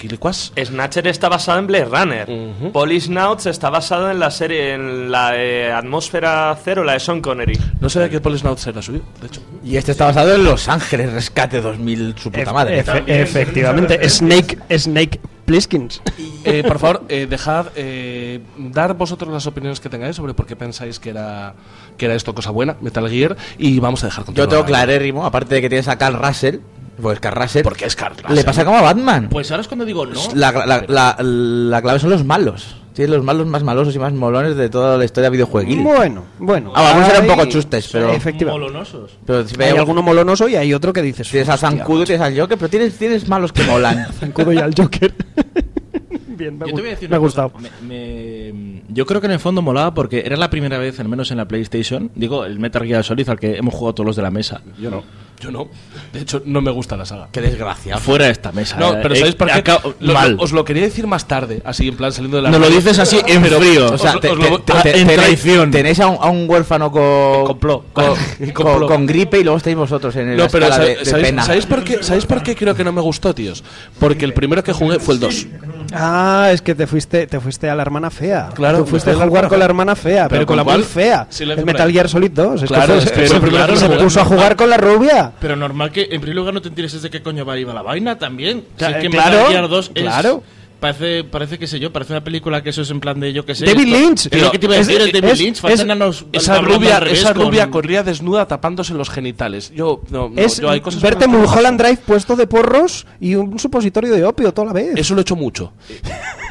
Snatcher 0.63 1.07
está 1.07 1.27
basado 1.27 1.59
en 1.59 1.67
Blade 1.67 1.85
Runner. 1.85 2.71
Police 2.71 3.09
Nauts 3.11 3.47
está 3.47 3.69
basado 3.69 4.09
en 4.11 4.19
la 4.19 4.29
serie, 4.31 4.73
en 4.75 5.11
la 5.11 5.31
eh, 5.35 5.71
Atmósfera 5.71 6.55
Cero, 6.63 6.83
la 6.83 6.93
de 6.93 6.99
Sean 6.99 7.19
Connery. 7.21 7.59
No 7.81 7.89
sabía 7.89 8.09
que 8.09 8.21
Police 8.21 8.43
Nauts 8.43 8.67
era 8.67 8.81
suyo, 8.81 9.01
de 9.21 9.27
hecho. 9.27 9.41
Y 9.63 9.75
este 9.75 9.91
está 9.91 10.05
basado 10.05 10.33
en 10.35 10.43
Los 10.43 10.67
Ángeles 10.69 11.11
Rescate 11.11 11.59
2000, 11.61 12.15
su 12.17 12.31
puta 12.31 12.53
madre. 12.53 12.83
efe- 12.85 13.03
efectivamente, 13.07 13.99
Snake, 14.09 14.57
Snake 14.77 15.19
Pliskins. 15.47 16.01
Eh, 16.43 16.61
por 16.67 16.77
favor, 16.77 17.05
eh, 17.07 17.25
dejad 17.27 17.67
eh, 17.75 18.41
dar 18.57 18.93
vosotros 18.95 19.31
las 19.33 19.47
opiniones 19.47 19.79
que 19.79 19.87
tengáis 19.89 20.15
sobre 20.17 20.33
por 20.33 20.45
qué 20.45 20.55
pensáis 20.57 20.99
que 20.99 21.09
era 21.09 21.53
que 21.97 22.05
era 22.05 22.15
esto 22.15 22.35
cosa 22.35 22.51
buena, 22.51 22.75
Metal 22.81 23.09
Gear, 23.09 23.35
y 23.57 23.79
vamos 23.79 24.03
a 24.03 24.07
dejar 24.07 24.23
Yo 24.23 24.25
continuar. 24.27 24.49
tengo 24.49 24.65
clarérrimo, 24.65 25.25
aparte 25.25 25.55
de 25.55 25.61
que 25.61 25.69
tienes 25.69 25.87
a 25.87 25.97
Carl 25.97 26.15
Russell, 26.21 26.57
pues 27.01 27.19
Carl 27.21 27.41
Russell. 27.41 27.63
Porque 27.63 27.85
es 27.85 27.95
Carl 27.95 28.15
Le 28.17 28.23
Russell. 28.27 28.45
pasa 28.45 28.65
como 28.65 28.77
a 28.77 28.81
Batman. 28.81 29.29
Pues 29.29 29.49
ahora 29.51 29.61
es 29.61 29.67
cuando 29.67 29.85
digo 29.85 30.05
no. 30.05 30.19
La, 30.35 30.51
la- 30.51 30.83
la- 30.87 31.15
la 31.19 31.81
clave 31.81 31.99
son 31.99 32.09
los 32.09 32.25
malos. 32.25 32.75
Tienes 32.97 33.15
los 33.15 33.23
malos 33.23 33.45
más 33.45 33.61
malosos 33.61 33.95
y 33.95 33.99
más 33.99 34.11
molones 34.11 34.55
de 34.55 34.69
toda 34.69 34.97
la 34.97 35.05
historia 35.05 35.29
videojueguil. 35.29 35.81
Bueno, 35.83 36.23
bueno. 36.39 36.71
Ah, 36.75 36.81
vamos 36.81 37.07
a 37.07 37.11
ser 37.11 37.21
un 37.21 37.27
poco 37.27 37.45
chustes, 37.45 37.87
pero. 37.91 38.09
Efectivamente. 38.09 38.65
Molonosos. 38.67 39.11
Pero 39.23 39.47
si 39.47 39.55
Hay 39.61 39.77
alguno 39.77 40.01
molonoso 40.01 40.49
y 40.49 40.55
hay 40.55 40.73
otro 40.73 40.91
que 40.93 41.03
dices. 41.03 41.29
Tienes 41.29 41.47
a 41.47 41.53
"Hostia, 41.53 41.69
Zancudo 41.69 42.01
y 42.01 42.05
tienes 42.05 42.25
al 42.25 42.35
Joker, 42.39 42.57
pero 42.57 42.69
tienes, 42.69 42.97
tienes 42.97 43.29
malos 43.29 43.53
que 43.53 43.61
molan. 43.65 44.07
Zancudo 44.19 44.51
y 44.51 44.57
al 44.57 44.73
Joker. 44.75 45.13
Bien, 46.27 46.57
me, 46.57 46.67
Yo 46.69 46.73
te 46.75 46.81
voy 46.81 46.87
a 46.89 46.93
decir 46.93 47.09
me 47.09 47.15
ha 47.15 47.19
cosa. 47.19 47.43
gustado. 47.45 47.69
Me- 47.83 48.51
me- 48.51 48.83
yo 48.89 49.05
creo 49.05 49.21
que 49.21 49.27
en 49.27 49.33
el 49.33 49.39
fondo 49.39 49.61
molaba 49.61 49.93
porque 49.93 50.23
era 50.25 50.35
la 50.35 50.49
primera 50.49 50.79
vez, 50.79 50.99
al 50.99 51.07
menos 51.07 51.29
en 51.31 51.37
la 51.37 51.47
PlayStation, 51.47 52.09
digo, 52.15 52.45
el 52.45 52.57
Metal 52.59 52.83
Gear 52.83 53.03
Solid 53.03 53.29
al 53.29 53.39
que 53.39 53.57
hemos 53.57 53.73
jugado 53.75 53.93
todos 53.93 54.07
los 54.07 54.15
de 54.15 54.21
la 54.23 54.31
mesa. 54.31 54.61
Yo 54.81 54.89
no. 54.89 55.03
Yo 55.39 55.51
no. 55.51 55.67
De 56.13 56.21
hecho, 56.21 56.41
no 56.45 56.61
me 56.61 56.71
gusta 56.71 56.97
la 56.97 57.05
saga. 57.05 57.27
Qué 57.31 57.41
desgracia. 57.41 57.97
Fuera 57.99 58.25
de 58.25 58.31
esta 58.31 58.51
mesa. 58.51 58.75
No, 58.77 58.93
eh, 58.93 58.99
pero 59.03 59.13
eh, 59.13 59.17
¿sabéis 59.17 59.35
por 59.35 59.47
qué? 59.47 59.53
acabo- 59.53 59.93
Lo- 59.99 60.13
mal. 60.13 60.33
lo- 60.35 60.41
os 60.43 60.51
lo 60.51 60.65
quería 60.65 60.81
decir 60.81 61.05
más 61.05 61.27
tarde, 61.27 61.61
así 61.63 61.87
en 61.87 61.95
plan 61.95 62.11
saliendo 62.11 62.37
de 62.37 62.43
la 62.43 62.49
Nos 62.49 62.59
lo 62.59 62.69
dices 62.69 62.97
así 62.97 63.21
en 63.27 63.43
Pero- 63.43 63.59
frío. 63.59 63.85
O 63.93 63.97
sea, 63.99 64.15
os- 64.15 64.19
te- 64.21 64.29
os 64.31 64.39
te- 64.39 64.49
lo- 64.49 64.59
te- 64.61 64.73
te- 64.73 64.97
en 64.99 65.07
tenéis- 65.07 65.15
traición. 65.15 65.71
Tenéis 65.71 65.99
a 65.99 66.07
un, 66.07 66.17
a 66.19 66.29
un 66.31 66.49
huérfano 66.49 66.91
con, 66.91 67.45
complot. 67.45 67.83
con, 67.93 68.05
con- 68.07 68.51
complot. 68.53 68.87
con 68.87 69.05
gripe 69.05 69.39
y 69.39 69.43
luego 69.43 69.57
estáis 69.57 69.75
vosotros 69.75 70.15
en 70.15 70.29
el 70.29 70.37
No, 70.37 70.47
pero 70.47 70.65
escala 70.65 70.75
sa- 70.83 70.89
de, 70.89 70.95
de 70.97 71.05
¿sabéis, 71.05 71.25
pena. 71.27 71.43
¿sabéis 71.43 71.65
por 71.67 71.83
qué, 71.83 72.01
¿sabéis 72.03 72.25
por 72.25 72.41
qué 72.41 72.55
creo 72.55 72.73
que 72.75 72.83
no 72.83 72.91
me 72.91 73.01
gustó, 73.01 73.35
tíos? 73.35 73.63
Porque 73.99 74.25
el 74.25 74.33
primero 74.33 74.63
que 74.63 74.73
jugué 74.73 74.99
fue 74.99 75.13
el 75.13 75.19
2. 75.19 75.47
Ah, 75.93 76.49
es 76.51 76.61
que 76.63 76.73
te 76.75 76.87
fuiste, 76.87 77.27
te 77.27 77.39
fuiste 77.39 77.69
a 77.69 77.75
la 77.75 77.83
hermana 77.83 78.09
fea. 78.09 78.49
Claro, 78.55 78.79
Tú 78.79 78.87
fuiste 78.87 79.11
a 79.11 79.15
jugar 79.15 79.47
con 79.47 79.59
la 79.59 79.65
hermana 79.65 79.95
fea, 79.95 80.23
pero, 80.27 80.39
¿Pero 80.39 80.45
con 80.47 80.57
la 80.57 80.63
con 80.63 80.73
muy 80.73 80.83
fea. 80.83 81.27
El 81.39 81.63
Metal. 81.63 81.91
Gear 81.91 82.09
Solid 82.09 82.31
2. 82.31 82.63
Es 82.63 82.67
Claro, 82.67 82.93
que 82.93 82.99
es 83.03 83.11
que 83.11 83.27
se, 83.27 83.89
puso 83.97 84.19
a 84.21 84.25
jugar 84.25 84.55
con 84.55 84.69
la 84.69 84.77
rubia. 84.77 85.26
Pero 85.39 85.55
normal 85.55 85.91
que 85.91 86.03
en 86.11 86.21
primer 86.21 86.35
lugar 86.35 86.53
no 86.53 86.61
te 86.61 86.69
intereses 86.69 87.01
de 87.01 87.09
qué 87.09 87.21
coño 87.21 87.45
va 87.45 87.57
iba 87.57 87.73
la 87.73 87.81
vaina 87.81 88.17
también. 88.17 88.65
Si 88.77 88.83
Cla- 88.83 88.95
es 88.97 89.01
que 89.03 89.09
claro, 89.09 89.37
Metal 89.37 89.51
Gear 89.51 89.67
2 89.69 89.91
es- 89.95 90.01
claro. 90.03 90.43
Parece, 90.79 91.23
parece 91.23 91.57
que 91.57 91.65
sé 91.65 91.79
yo, 91.79 91.91
parece 91.91 92.13
una 92.13 92.23
película 92.23 92.61
que 92.61 92.69
eso 92.69 92.83
es 92.83 92.91
en 92.91 92.99
plan 92.99 93.19
de 93.19 93.33
yo 93.33 93.43
que 93.43 93.55
sé. 93.55 93.65
David 93.65 93.87
esto- 93.87 93.97
Lynch. 93.99 94.27
Es 94.29 94.41
lo 94.43 94.51
que 94.51 94.59
te 94.59 94.65
iba 94.67 94.75
a 94.75 94.77
decir, 94.77 95.01
es, 95.01 95.11
David 95.11 95.29
es- 95.33 95.39
Lynch. 95.39 95.65
Es- 95.65 95.79
enanos 95.79 96.25
Esa 96.31 96.61
rubia, 96.61 96.99
revés 96.99 97.19
esa 97.19 97.33
con- 97.33 97.47
rubia 97.47 97.71
corría 97.71 98.03
desnuda 98.03 98.47
tapándose 98.47 98.93
los 98.93 99.09
genitales. 99.09 99.71
Yo, 99.73 100.01
no, 100.11 100.29
no, 100.29 100.39
es 100.39 100.59
yo 100.61 100.69
hay 100.69 100.79
cosas 100.81 101.01
verte 101.01 101.27
Mulholland. 101.27 101.81
Drive 101.81 101.97
puesto 102.05 102.35
de 102.35 102.45
porros 102.45 103.07
y 103.19 103.33
un 103.33 103.57
supositorio 103.57 104.13
de 104.13 104.23
opio 104.23 104.53
toda 104.53 104.67
la 104.67 104.73
vez. 104.73 104.95
Eso 104.97 105.15
lo 105.15 105.21
he 105.21 105.23
hecho 105.23 105.35
mucho. 105.35 105.73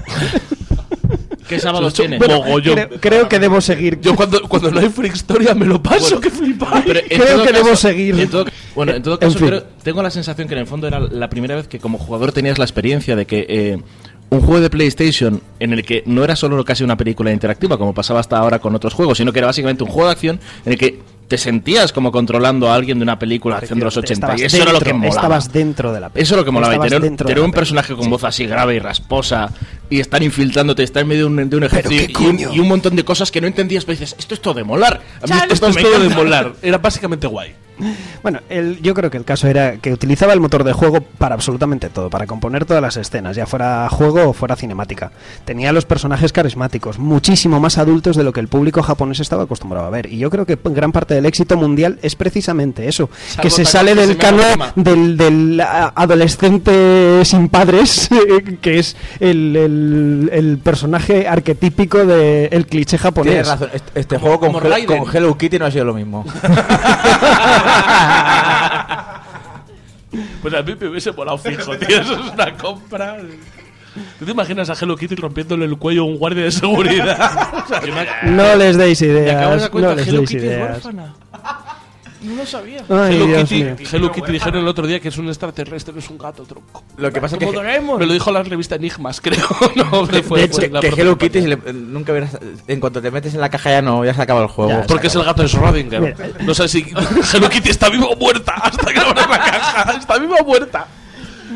¿Qué 1.49 1.59
sábados 1.61 1.93
Eso- 1.93 2.03
tiene? 2.03 2.19
bueno, 2.19 2.43
creo, 2.63 2.89
creo 3.01 3.29
que 3.29 3.39
debo 3.39 3.61
seguir. 3.61 4.01
Yo 4.01 4.15
cuando, 4.17 4.41
cuando 4.43 4.71
no 4.71 4.81
hay 4.81 4.89
Freak 4.89 5.15
Historia 5.15 5.55
me 5.55 5.65
lo 5.67 5.83
paso, 5.83 6.21
que 6.21 6.29
en 6.29 6.59
creo 6.59 7.43
que 7.43 7.49
caso- 7.51 7.53
debo 7.53 7.77
seguir. 7.77 8.19
en 8.21 8.29
todo- 8.31 8.47
bueno, 8.75 8.93
en 8.93 9.03
todo 9.03 9.15
En 9.15 9.21
caso, 9.21 9.39
fin. 9.39 9.49
creo- 9.49 9.65
tengo 9.83 10.03
la 10.03 10.11
sensación 10.11 10.49
que 10.49 10.55
en 10.55 10.61
el 10.61 10.67
fondo 10.67 10.87
era 10.89 11.01
la 11.01 11.29
primera 11.29 11.55
vez 11.57 11.69
que 11.69 11.79
como 11.79 11.99
jugador 11.99 12.33
tenías 12.33 12.59
la 12.59 12.65
experiencia 12.65 13.17
de 13.17 13.27
que 13.27 13.47
eh, 13.49 13.79
un 14.31 14.41
juego 14.41 14.61
de 14.61 14.71
PlayStation 14.71 15.41
en 15.61 15.73
el 15.73 15.85
que 15.85 16.03
no 16.07 16.25
era 16.25 16.37
solo 16.37 16.65
casi 16.65 16.83
una 16.85 16.97
película 16.97 17.33
interactiva 17.33 17.79
como 17.79 17.95
pasaba 17.95 18.21
hasta 18.21 18.37
ahora 18.39 18.59
con 18.59 18.75
otros 18.75 18.95
juegos, 18.95 19.19
sino 19.19 19.33
que 19.33 19.39
era 19.39 19.47
básicamente 19.47 19.85
un 19.85 19.91
juego 19.91 20.09
de 20.09 20.13
acción 20.13 20.41
en 20.65 20.73
el 20.73 20.79
que 20.79 21.01
te 21.29 21.39
sentías 21.39 21.93
como 21.93 22.13
controlando 22.13 22.71
a 22.71 22.75
alguien 22.75 22.99
de 22.99 23.03
una 23.03 23.19
película 23.19 23.57
de 23.57 23.61
acción 23.63 23.79
de 23.79 23.85
los 23.85 23.97
80 23.97 24.13
Estabas 24.13 24.41
y 24.41 24.45
eso 24.45 24.63
era 24.63 24.73
lo 24.73 24.81
que 24.81 24.93
molaba. 24.93 25.15
Estabas 25.17 25.53
dentro 25.53 25.93
de 25.93 26.01
la 26.01 26.11
Eso 26.15 26.35
es 26.35 26.39
lo 26.39 26.45
que 26.45 26.51
molaba. 26.51 26.77
Y 26.77 26.89
tener, 26.89 27.41
un 27.41 27.53
personaje 27.53 27.95
con 27.95 28.09
voz 28.09 28.25
así 28.25 28.47
grave 28.47 28.77
y 28.77 28.79
rasposa 28.79 29.51
y 29.91 30.01
estar 30.01 30.23
infiltrándote, 30.23 30.83
estar 30.83 31.03
en 31.03 31.09
medio 31.09 31.23
de 31.23 31.43
un, 31.43 31.51
de 31.51 31.57
un 31.57 31.65
ejército 31.65 31.89
qué 31.89 32.21
y, 32.21 32.25
y 32.25 32.27
un, 32.27 32.37
coño. 32.37 32.55
y 32.55 32.61
un 32.61 32.69
montón 32.69 32.95
de 32.97 33.05
cosas 33.05 33.31
que 33.31 33.41
no 33.41 33.47
entendías, 33.47 33.85
pero 33.85 33.99
dices, 33.99 34.15
esto 34.19 34.35
es 34.35 34.41
todo 34.41 34.55
de 34.55 34.65
molar. 34.65 35.01
A 35.23 35.27
mí 35.27 35.33
esto, 35.33 35.55
Esto 35.55 35.69
es 35.69 35.77
todo 35.77 35.91
de 35.91 35.97
encanta". 36.07 36.17
molar. 36.17 36.53
Era 36.63 36.79
básicamente 36.79 37.27
guay. 37.27 37.55
Bueno, 38.23 38.41
el- 38.49 38.81
yo 38.83 38.95
creo 38.95 39.11
que 39.11 39.17
el 39.19 39.25
caso 39.25 39.47
era 39.49 39.77
que 39.77 39.93
utilizaba 39.93 40.33
el 40.33 40.41
motor 40.41 40.65
de 40.65 40.73
juego 40.73 41.01
para 41.01 41.35
absolutamente 41.35 41.89
todo, 41.91 42.11
para 42.11 42.27
componer 42.27 42.65
todas 42.65 42.83
las 42.83 42.97
escenas, 42.97 43.37
ya 43.37 43.47
fuera 43.47 43.89
juego 43.89 44.31
o 44.31 44.33
fuera 44.33 44.57
cinemática. 44.57 45.13
Tenía 45.45 45.73
los 45.73 45.85
personajes 45.85 46.33
carismáticos, 46.33 46.99
muchísimo 46.99 47.61
más 47.61 47.79
adultos 47.79 48.17
de 48.17 48.25
lo 48.25 48.33
que 48.33 48.41
el 48.41 48.49
público 48.49 48.83
japonés 48.83 49.21
estaba 49.21 49.45
acostumbrado 49.45 49.87
a 49.87 49.91
ver. 49.91 50.13
Y 50.13 50.19
yo 50.19 50.31
creo 50.31 50.45
que 50.47 50.59
gran 50.65 50.91
parte 50.93 51.15
del 51.15 51.27
éxito 51.27 51.57
mundial 51.57 51.99
es 52.03 52.17
precisamente 52.17 52.89
eso, 52.89 53.09
Salvo 53.29 53.43
que 53.43 53.51
se 53.51 53.65
sale 53.65 53.95
del 53.95 54.17
Shimano 54.17 54.39
cano 54.43 54.43
Kojima. 54.43 54.73
del, 54.77 55.17
del 55.17 55.61
adolescente 55.61 57.25
sin 57.25 57.49
padres, 57.49 58.09
que 58.61 58.79
es 58.79 58.97
el, 59.21 59.55
el- 59.57 60.31
el 60.33 60.59
personaje 60.59 61.29
arquetípico 61.29 62.05
del 62.05 62.67
cliché 62.67 62.99
japonés. 62.99 63.33
Tienes 63.33 63.49
razón, 63.49 63.71
este, 63.73 64.01
este 64.01 64.19
juego 64.19 64.41
con, 64.41 64.53
con 64.53 65.17
Hello 65.17 65.37
Kitty 65.39 65.59
no 65.59 65.67
ha 65.67 65.71
sido 65.71 65.85
lo 65.85 65.95
mismo. 65.95 66.25
Pues 70.41 70.55
a 70.55 70.63
mí 70.63 70.75
me 70.81 70.89
hubiese 70.89 71.13
molado 71.13 71.39
fijo, 71.39 71.77
tío. 71.77 72.01
Eso 72.01 72.15
es 72.15 72.33
una 72.33 72.57
compra. 72.57 73.17
¿Tú 74.19 74.25
te 74.25 74.31
imaginas 74.31 74.69
a 74.71 74.75
Hello 74.75 74.97
Kitty 74.97 75.15
rompiéndole 75.15 75.65
el 75.65 75.77
cuello 75.79 76.03
a 76.03 76.05
un 76.05 76.17
guardia 76.19 76.45
de 76.45 76.53
seguridad? 76.53 77.31
O 77.67 77.69
sea, 77.69 77.81
No 78.25 78.55
les 78.55 78.77
deis 78.77 79.03
Me 79.03 79.09
acabo 79.09 79.23
de 79.23 79.57
ideas, 79.57 79.61
dar 79.63 79.71
cuenta, 79.71 79.91
no 79.91 79.97
les 79.97 80.07
Hello 80.09 80.19
deis 80.19 80.31
Kitty 80.31 80.47
es 80.47 80.53
ideas. 80.53 80.71
huérfana. 80.85 81.15
No 82.27 82.35
lo 82.37 82.47
sabía. 82.47 82.79
Ay, 82.89 83.15
Hello, 83.17 83.27
Dios 83.27 83.49
Kitty, 83.49 83.65
mío. 83.65 83.77
Hello 83.93 84.13
Kitty 84.13 84.33
dijeron 84.33 84.61
el 84.63 84.69
otro 84.69 84.87
día 84.87 84.99
que 85.01 85.09
es 85.09 85.19
un 85.19 85.29
extraterrestre, 85.29 85.93
no 85.93 86.01
es 86.01 86.11
un 86.11 86.19
gato 86.19 86.43
tronco. 86.45 86.83
Lo 86.97 87.13
que 87.13 87.21
pasa 87.21 87.37
es 87.37 87.39
que, 87.39 87.47
Como 87.47 87.59
Doraemon. 87.59 87.99
Me 87.99 88.07
lo 88.07 88.13
dijo 88.13 88.31
la 88.33 88.43
revista 88.43 88.75
Enigmas, 88.75 89.21
creo. 89.23 89.47
no, 89.77 90.07
que 90.09 90.23
fue, 90.23 90.41
de 90.41 90.49
fue 90.49 90.69
la 90.69 90.81
que 90.81 90.89
propia 90.89 91.03
Hello. 91.03 91.19
Kitty, 91.19 91.41
si 91.41 91.47
le- 91.47 91.73
nunca 91.73 92.13
verás, 92.13 92.37
en 92.67 92.81
cuanto 92.81 93.01
te 93.01 93.11
metes 93.11 93.35
en 93.35 93.41
la 93.41 93.49
caja 93.49 93.71
ya 93.71 93.83
no, 93.83 94.05
ya 94.05 94.13
se 94.15 94.23
acaba 94.23 94.43
el 94.43 94.49
juego. 94.49 94.71
Ya, 94.73 94.87
Porque 94.87 95.07
es 95.07 95.15
el 95.15 95.25
gato 95.25 95.43
de 95.43 95.49
Schrödinger. 95.49 96.43
No 96.45 96.55
sé 96.55 96.69
si 96.69 96.85
Hello 97.33 97.49
Kitty 97.49 97.71
está 97.71 97.89
viva 97.89 98.07
o 98.07 98.17
muerta 98.17 98.53
hasta 98.55 98.93
que 98.93 98.99
abras 98.99 99.29
la 99.31 99.39
caja. 99.39 99.93
¿Está 99.99 100.19
viva 100.19 100.37
o 100.41 100.45
muerta? 100.45 100.87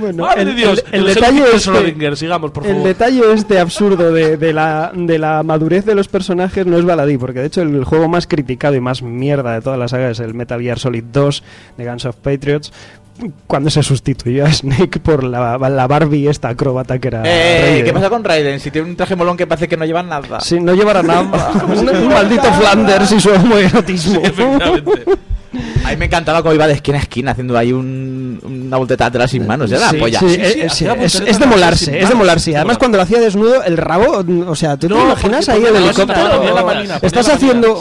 Bueno, 0.01 0.25
Madre 0.25 0.43
el, 0.43 0.49
de 0.49 0.55
Dios, 0.55 0.85
el- 0.91 0.95
el 0.95 1.09
el 1.09 1.15
detalle 1.15 1.43
este- 1.55 2.17
sigamos, 2.17 2.51
por 2.51 2.65
el 2.67 2.73
favor. 2.73 2.87
detalle 2.89 3.23
este 3.35 3.59
absurdo 3.61 4.13
de, 4.13 4.37
de 4.37 4.53
la, 4.53 4.91
de 4.95 5.19
la 5.19 5.43
madurez 5.43 5.85
de 5.85 5.95
los 5.95 6.09
personajes 6.09 6.67
no 6.67 6.77
es 6.79 6.85
baladí, 6.85 7.19
porque 7.19 7.41
de 7.41 7.47
hecho 7.47 7.63
el 7.63 7.85
juego 7.85 8.09
más 8.09 8.27
criticado 8.27 8.75
y 8.75 8.81
más 8.81 9.03
mierda 9.03 9.53
de 9.55 9.61
toda 9.61 9.77
la 9.77 9.89
saga 9.89 10.11
es 10.11 10.21
el 10.21 10.35
Metal 10.35 10.61
Gear 10.61 10.79
Solid 10.79 11.05
2 11.13 11.43
de 11.77 11.85
Guns 11.87 12.05
of 12.07 12.17
Patriots, 12.17 12.73
cuando 13.47 13.69
se 13.69 13.83
sustituyó 13.83 14.47
a 14.47 14.53
Snake 14.53 14.99
por 15.01 15.25
la, 15.25 15.59
la 15.59 15.87
Barbie 15.87 16.27
esta 16.29 16.49
acróbata 16.49 16.99
que 16.99 17.09
era 17.09 17.23
Eh, 17.27 17.61
Raiden. 17.63 17.85
¿Qué 17.85 17.93
pasa 17.93 18.09
con 18.09 18.25
Raiden? 18.25 18.59
Si 18.61 18.71
tiene 18.71 18.89
un 18.89 18.97
traje 18.97 19.15
molón 19.15 19.37
que 19.37 19.47
parece 19.47 19.69
que 19.69 19.77
no 19.77 19.85
lleva 19.85 20.03
nada. 20.03 20.41
Sí, 20.41 20.59
no 20.59 20.73
llevará 20.75 21.03
nada. 21.03 21.21
un, 21.69 21.87
un 21.89 22.09
maldito 22.09 22.51
Flanders 22.55 23.13
y 23.13 23.21
su 23.21 23.29
homoerotismo. 23.31 24.21
Efectivamente. 24.25 25.05
A 25.85 25.91
mí 25.91 25.97
me 25.97 26.05
encantaba 26.05 26.43
cómo 26.43 26.55
iba 26.55 26.67
de 26.69 26.75
esquina 26.75 26.99
a 26.99 27.01
esquina 27.01 27.33
haciendo 27.33 27.59
ahí 27.59 27.73
un, 27.73 28.39
una 28.45 28.77
voltereta 28.77 29.07
atrás 29.07 29.31
sin 29.33 29.47
manos. 29.47 29.71
Era 29.73 29.89
Sí, 29.91 29.97
la 29.97 30.01
polla. 30.01 30.21
sí, 30.21 30.27
eh, 30.39 30.69
sí, 30.71 30.87
es, 30.87 31.15
es 31.21 31.39
de 31.41 31.47
molarse, 31.47 32.01
es 32.01 32.09
de 32.09 32.15
molarse. 32.15 32.57
Además, 32.57 32.79
cuando 32.79 32.97
lo 32.99 33.03
hacía 33.03 33.19
desnudo, 33.21 33.63
el 33.65 33.77
rabo, 33.77 34.25
o 34.47 34.55
sea, 34.55 34.77
¿tú 34.77 34.87
te 34.89 34.95
imaginas 34.95 35.49
ahí 35.49 35.65
el 35.65 35.75
helicóptero? 35.77 36.99
Estás 37.03 37.29
haciendo. 37.31 37.81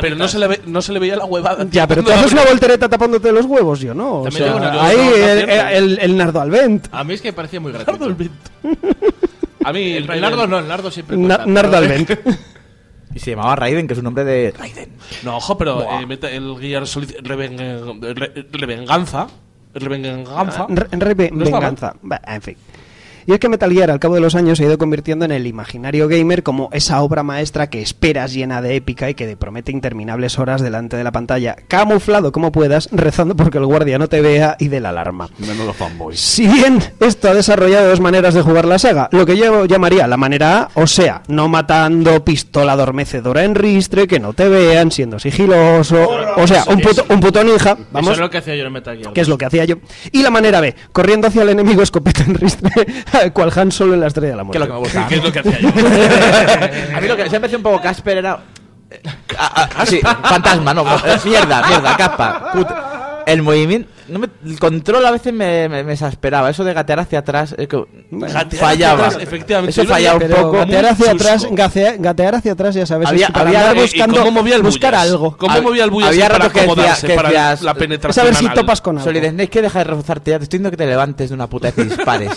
Pero 0.00 0.16
no 0.16 0.28
se, 0.28 0.38
le 0.38 0.46
ve- 0.46 0.60
no 0.66 0.80
se 0.80 0.92
le 0.92 0.98
veía 1.00 1.16
la 1.16 1.24
huevada. 1.24 1.66
Ya, 1.70 1.86
pero 1.88 2.02
tú 2.04 2.12
haces 2.12 2.32
una 2.32 2.44
voltereta 2.44 2.88
tapándote 2.88 3.32
los 3.32 3.46
huevos, 3.46 3.80
yo 3.80 3.94
no. 3.94 4.20
O 4.22 4.30
sea, 4.30 4.52
ahí 4.80 4.96
no, 4.96 5.06
no, 5.06 5.26
el, 5.26 5.50
el, 5.50 5.98
el 6.00 6.16
Nardo 6.16 6.40
Alvent. 6.40 6.86
A 6.92 7.02
mí 7.04 7.14
es 7.14 7.20
que 7.20 7.28
me 7.28 7.32
parecía 7.32 7.58
muy 7.60 7.72
gratuito. 7.86 8.14
A 9.64 9.72
mí 9.72 9.92
El, 9.92 10.08
el 10.10 10.20
nardo 10.20 10.46
no, 10.46 10.58
el 10.60 10.68
nardo 10.68 10.90
siempre 10.90 11.16
Na- 11.16 11.38
cuenta, 11.42 11.52
Nardo 11.62 11.76
Alvent. 11.78 12.10
Y 13.18 13.20
se 13.20 13.32
llamaba 13.32 13.56
Raiden, 13.56 13.88
que 13.88 13.94
es 13.94 13.98
un 13.98 14.04
nombre 14.04 14.22
de 14.24 14.54
Raiden. 14.56 14.90
No, 15.24 15.38
ojo, 15.38 15.58
pero 15.58 15.82
eh, 15.82 16.06
mete 16.06 16.36
el 16.36 16.56
Gear 16.60 16.86
Solid 16.86 17.16
Reven- 17.24 18.00
Re- 18.14 18.46
Revenganza. 18.52 19.26
Revenganza. 19.74 20.66
Re- 20.68 20.86
Re- 20.92 21.30
No 21.32 21.42
está 21.42 21.50
mal. 21.50 21.60
venganza. 21.60 21.94
Bah, 22.00 22.20
en 22.28 22.42
fin. 22.42 22.56
Y 23.28 23.34
es 23.34 23.40
que 23.40 23.50
Metal 23.50 23.70
Gear 23.70 23.90
al 23.90 24.00
cabo 24.00 24.14
de 24.14 24.22
los 24.22 24.34
años 24.34 24.56
se 24.56 24.64
ha 24.64 24.68
ido 24.68 24.78
convirtiendo 24.78 25.26
en 25.26 25.32
el 25.32 25.46
imaginario 25.46 26.08
gamer 26.08 26.42
como 26.42 26.70
esa 26.72 27.02
obra 27.02 27.22
maestra 27.22 27.68
que 27.68 27.82
esperas 27.82 28.32
llena 28.32 28.62
de 28.62 28.74
épica 28.74 29.10
y 29.10 29.14
que 29.14 29.26
te 29.26 29.36
promete 29.36 29.70
interminables 29.70 30.38
horas 30.38 30.62
delante 30.62 30.96
de 30.96 31.04
la 31.04 31.12
pantalla, 31.12 31.54
camuflado 31.68 32.32
como 32.32 32.52
puedas, 32.52 32.88
rezando 32.90 33.36
porque 33.36 33.58
el 33.58 33.66
guardia 33.66 33.98
no 33.98 34.08
te 34.08 34.22
vea 34.22 34.56
y 34.58 34.68
de 34.68 34.80
la 34.80 34.88
alarma. 34.88 35.28
Menudo 35.36 35.74
fanboy. 35.74 36.16
Si 36.16 36.46
bien 36.46 36.82
esto 37.00 37.28
ha 37.28 37.34
desarrollado 37.34 37.90
dos 37.90 38.00
maneras 38.00 38.32
de 38.32 38.40
jugar 38.40 38.64
la 38.64 38.78
saga, 38.78 39.10
lo 39.12 39.26
que 39.26 39.36
yo 39.36 39.66
llamaría 39.66 40.06
la 40.06 40.16
manera 40.16 40.62
A, 40.62 40.70
o 40.72 40.86
sea, 40.86 41.22
no 41.28 41.48
matando, 41.48 42.24
pistola 42.24 42.72
adormecedora 42.72 43.44
en 43.44 43.54
ristre, 43.54 44.06
que 44.06 44.20
no 44.20 44.32
te 44.32 44.48
vean, 44.48 44.90
siendo 44.90 45.18
sigiloso, 45.18 46.08
o 46.34 46.46
sea, 46.46 46.64
un 46.66 46.80
puto, 46.80 47.04
un 47.10 47.20
puto 47.20 47.44
ninja, 47.44 47.72
Eso 47.72 47.86
vamos, 47.92 48.12
es 48.12 48.20
lo 48.20 48.30
que 48.30 48.38
hacía 48.38 48.56
yo 48.56 48.64
en 48.64 48.72
Metal 48.72 48.96
Gear. 48.96 49.12
que 49.12 49.20
es 49.20 49.28
lo 49.28 49.36
que 49.36 49.44
hacía 49.44 49.66
yo. 49.66 49.76
Y 50.12 50.22
la 50.22 50.30
manera 50.30 50.62
B, 50.62 50.74
corriendo 50.92 51.28
hacia 51.28 51.42
el 51.42 51.50
enemigo 51.50 51.82
escopeta 51.82 52.22
en 52.22 52.34
ristre, 52.34 52.70
cual 53.32 53.52
Han 53.56 53.72
Solo 53.72 53.94
en 53.94 54.00
la 54.00 54.06
estrella 54.08 54.30
de 54.32 54.36
la 54.36 54.42
Que 54.50 54.58
muerte. 54.58 54.58
es 54.58 54.60
lo 54.60 54.66
que 54.66 54.72
me 54.72 54.78
gustaba. 54.78 55.08
¿Qué 55.08 55.14
es 55.16 55.24
lo 55.24 55.32
que 55.32 55.38
hacía 55.40 55.58
yo? 55.60 55.68
a 56.96 57.00
mí 57.00 57.08
lo 57.08 57.16
que 57.16 57.22
siempre 57.22 57.30
me 57.30 57.40
pareció 57.40 57.58
un 57.58 57.62
poco 57.64 57.80
Casper 57.80 58.18
era. 58.18 58.38
ah, 59.38 59.68
ah, 59.76 59.86
sí, 59.86 60.00
fantasma, 60.24 60.74
no. 60.74 60.82
eh, 60.82 61.18
mierda, 61.24 61.62
mierda, 61.68 61.96
capa. 61.96 62.50
put- 62.52 62.74
El 63.26 63.42
movimiento. 63.42 63.90
No 64.08 64.20
me, 64.20 64.28
el 64.46 64.58
control 64.58 65.04
a 65.04 65.10
veces 65.10 65.34
me, 65.34 65.68
me, 65.68 65.84
me 65.84 65.92
exasperaba. 65.92 66.48
Eso 66.48 66.64
de 66.64 66.72
gatear 66.72 66.98
hacia 67.00 67.18
atrás. 67.18 67.54
eh, 67.58 67.66
que 67.68 67.76
Gatear 68.10 68.46
fallaba. 68.58 68.94
hacia 68.94 69.06
atrás, 69.18 69.22
efectivamente. 69.22 69.70
Eso 69.82 69.84
fallaba 69.84 70.18
un 70.24 70.30
poco. 70.30 70.52
gatear 70.52 70.86
hacia 70.86 71.10
atrás, 71.10 71.46
gacea- 71.50 71.96
gatear 71.98 72.34
hacia 72.36 72.52
atrás, 72.52 72.74
ya 72.74 72.86
sabes, 72.86 73.06
Había- 73.06 73.26
había- 73.34 73.74
buscando, 73.74 74.20
¿Cómo 74.24 74.30
movía 74.40 74.56
el 74.56 74.62
buscar 74.62 74.92
bullas? 74.94 75.10
algo. 75.10 75.36
¿Cómo 75.36 75.54
Hab- 75.54 75.62
movía 75.62 75.84
el 75.84 75.90
bullas 75.90 76.08
había 76.08 76.28
ratos 76.30 76.52
que 76.52 76.60
decía- 76.60 76.72
acomodarse 76.72 77.06
que 77.06 77.16
decías- 77.18 77.60
la 77.60 77.72
Es 77.72 77.76
penetración 77.76 78.22
a 78.22 78.28
ver 78.30 78.34
si 78.34 78.48
topas 78.48 78.80
con 78.80 78.96
algo. 78.96 79.04
Solid 79.10 79.28
Snake, 79.28 79.50
que 79.50 79.60
deja 79.60 79.78
de 79.80 79.84
reforzarte 79.84 80.30
ya. 80.30 80.38
Te 80.38 80.44
estoy 80.44 80.56
diciendo 80.58 80.70
que 80.70 80.76
te 80.78 80.86
levantes 80.86 81.28
de 81.28 81.34
una 81.34 81.46
puta 81.46 81.68
y 81.68 81.82
dispares. 81.82 82.30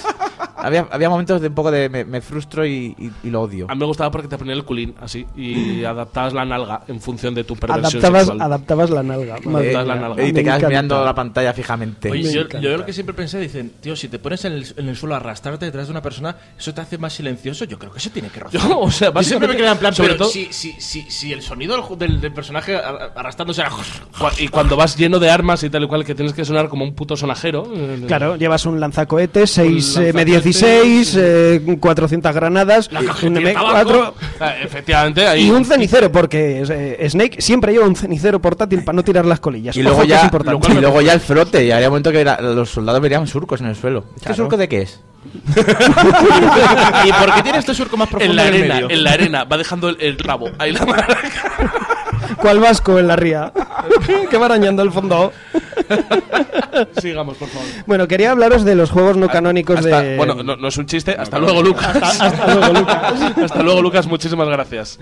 Había, 0.62 0.88
había 0.91 1.09
momentos 1.09 1.41
de 1.41 1.47
un 1.47 1.53
poco 1.55 1.72
de. 1.72 1.89
Me, 1.89 2.05
me 2.05 2.22
frustro 2.22 2.66
y, 2.66 2.95
y- 2.97 3.12
y 3.24 3.30
lo 3.30 3.41
odio. 3.41 3.66
A 3.70 3.74
mí 3.76 3.80
me 3.80 3.86
gustaba 3.86 4.12
porque 4.12 4.28
te 4.28 4.38
ponía 4.38 4.53
el 4.53 4.64
culín 4.64 4.95
así 5.01 5.26
y 5.36 5.84
adaptabas 5.84 6.34
la 6.34 6.45
nalga 6.45 6.82
en 6.88 6.99
función 7.01 7.34
de 7.34 7.43
tu 7.43 7.55
perversión 7.55 7.86
Adaptabas, 7.86 8.22
sexual. 8.28 8.41
adaptabas 8.41 8.89
la 8.89 9.03
nalga. 9.03 9.36
Adaptabas 9.36 9.88
la 9.88 9.95
nalga. 9.95 10.24
y 10.28 10.34
te 10.34 10.43
quedas 10.43 10.64
mirando 10.64 11.03
la 11.05 11.16
pantalla 11.16 11.53
fijamente. 11.53 12.09
Oye, 12.12 12.32
yo, 12.34 12.47
yo 12.59 12.78
lo 12.78 12.86
que 12.86 12.93
siempre 12.93 13.14
pensé, 13.14 13.39
dicen, 13.39 13.72
tío, 13.82 13.95
si 13.95 14.07
te 14.07 14.20
pones 14.20 14.45
en 14.45 14.53
el, 14.53 14.66
en 14.78 14.89
el 14.89 14.95
suelo 14.95 15.16
a 15.16 15.18
arrastrarte 15.18 15.66
detrás 15.66 15.88
de 15.88 15.91
una 15.91 16.01
persona, 16.01 16.36
eso 16.57 16.74
te 16.74 16.82
hace 16.82 16.97
más 16.97 17.14
silencioso. 17.14 17.66
Yo 17.66 17.78
creo 17.80 17.91
que 17.91 17.97
eso 17.99 18.09
tiene 18.12 18.30
que 18.30 18.39
rozar. 18.39 18.62
Yo, 18.70 18.80
o 18.80 18.91
sea, 18.91 19.12
Yo 19.14 19.24
siempre 19.24 19.47
me 19.47 19.55
quedaba 19.55 19.74
en 19.74 19.80
plan, 19.80 19.93
sobre 19.95 20.09
pero 20.14 20.20
todo- 20.20 20.30
si, 20.30 20.47
si, 20.51 20.74
si, 20.80 21.01
si 21.09 21.34
el 21.34 21.41
sonido 21.41 21.76
del, 21.76 21.97
del, 21.97 22.22
del 22.22 22.34
personaje 22.34 22.76
ar- 22.76 23.14
arrastrándose 23.16 23.62
era... 23.62 23.72
Cua- 23.72 24.34
Y 24.39 24.47
cuando 24.47 24.76
vas 24.76 24.95
lleno 24.97 25.20
de 25.20 25.30
armas 25.30 25.64
y 25.64 25.70
tal 25.70 25.84
y 25.84 25.88
cual, 25.88 26.05
que 26.05 26.16
tienes 26.16 26.34
que 26.34 26.45
sonar 26.45 26.70
como 26.70 26.84
un 26.86 26.93
puto 26.95 27.16
sonajero. 27.18 27.68
eh, 27.76 28.03
Claro, 28.07 28.36
llevas 28.36 28.66
un 28.66 28.80
lanzacohetes, 28.80 29.51
6 29.51 29.95
Un 29.97 30.03
M16, 30.52 31.14
eh, 31.18 31.78
400 31.80 32.34
granadas, 32.34 32.91
La 32.91 32.99
un 33.02 33.06
cajetilla 33.08 33.39
de 33.39 33.56
M4 33.56 33.84
tabaco. 33.84 34.16
Ah, 34.39 34.54
Efectivamente, 34.62 35.28
ahí. 35.28 35.47
y 35.47 35.52
un 35.52 35.66
cenicero, 35.66 36.12
porque 36.12 36.64
eh, 36.70 37.10
Snake 37.10 37.41
siempre 37.41 37.72
lleva 37.74 37.86
un 37.88 37.95
cenicero 37.95 38.39
portátil 38.41 38.84
para 38.84 38.95
no 38.95 39.04
tirar 39.04 39.26
las 39.26 39.39
colillas. 39.39 39.76
Y 39.76 39.82
luego, 39.84 39.97
Ojo 39.99 40.06
ya, 40.06 40.24
importante. 40.24 40.72
y 40.72 40.76
luego 40.82 41.02
ya 41.02 41.14
el 41.14 41.20
frote. 41.20 41.66
Y 41.66 41.72
había 41.72 41.88
un 41.88 41.91
momento 41.93 42.12
que 42.12 42.22
era- 42.22 42.39
los 42.41 42.70
soldados 42.70 43.02
verían 43.02 43.28
surcos 43.28 43.62
en 43.62 43.68
el 43.68 43.76
suelo. 43.76 44.04
¿Qué 44.16 44.22
Claro. 44.22 44.36
surco 44.36 44.58
de 44.58 44.68
qué 44.70 44.82
es? 44.84 45.02
¿Y 47.06 47.12
por 47.14 47.34
qué 47.36 47.43
tiene 47.43 47.60
este 47.60 47.74
surco 47.76 47.95
más 47.97 48.10
profundo 48.10 48.32
en 48.32 48.36
la 48.36 48.47
el 48.47 48.54
arena, 48.56 48.74
medio? 48.76 48.89
en 48.89 49.04
la 49.04 49.12
arena, 49.12 49.43
va 49.43 49.58
dejando 49.58 49.89
el, 49.89 49.97
el 49.99 50.18
rabo. 50.18 50.49
Ahí 50.58 50.72
la 50.72 50.80
¿Cuál 52.38 52.60
vasco 52.60 52.98
en 53.00 53.08
la 53.08 53.16
ría? 53.16 53.52
que 54.30 54.38
va 54.38 54.46
arañando 54.46 54.82
el 54.84 54.92
fondo. 54.92 55.32
Sigamos, 57.02 57.38
por 57.38 57.48
favor. 57.50 57.68
Bueno, 57.86 58.08
quería 58.08 58.32
hablaros 58.32 58.64
de 58.64 58.76
los 58.76 58.92
juegos 58.92 59.18
no 59.18 59.28
canónicos 59.28 59.80
Hasta- 59.80 60.02
de... 60.02 60.18
Bueno, 60.18 60.36
no, 60.44 60.56
no 60.56 60.68
es 60.68 60.78
un 60.78 60.86
chiste. 60.86 61.16
Hasta 61.18 61.40
luego, 61.40 61.62
Lucas. 61.62 61.96
Hasta- 61.96 62.28
hasta 62.28 62.54
luego, 62.56 62.74
Lucas. 62.80 63.22
Hasta 63.44 63.64
luego, 63.64 63.82
Lucas. 63.82 64.08
Muchísimas 64.08 64.48
gracias. 64.48 65.00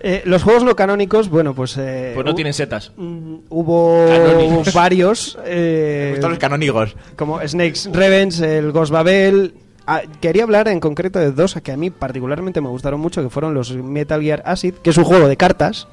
Eh, 0.00 0.22
los 0.26 0.42
juegos 0.42 0.62
no 0.62 0.76
canónicos, 0.76 1.28
bueno, 1.28 1.54
pues... 1.54 1.76
eh, 1.78 2.12
Pues 2.14 2.24
no 2.26 2.34
tienen 2.34 2.52
setas. 2.52 2.92
Hubo 2.96 4.06
Canónicos. 4.08 4.74
varios. 4.74 5.38
eh, 5.44 6.18
Me 6.20 6.28
los 6.28 6.38
canónigos. 6.38 6.94
como 7.16 7.40
Snake's 7.46 7.88
Revenge, 7.92 8.58
el 8.58 8.72
Ghost 8.72 8.92
Babel. 8.92 9.54
Ah, 9.86 10.02
quería 10.20 10.42
hablar 10.42 10.68
en 10.68 10.80
concreto 10.80 11.18
de 11.18 11.30
dos 11.32 11.54
que 11.62 11.72
a 11.72 11.76
mí 11.76 11.90
particularmente 11.90 12.60
me 12.60 12.68
gustaron 12.68 13.00
mucho, 13.00 13.22
que 13.22 13.30
fueron 13.30 13.54
los 13.54 13.72
Metal 13.72 14.20
Gear 14.20 14.42
Acid, 14.44 14.74
que 14.74 14.90
es 14.90 14.98
un 14.98 15.04
juego 15.04 15.28
de 15.28 15.36
cartas 15.36 15.86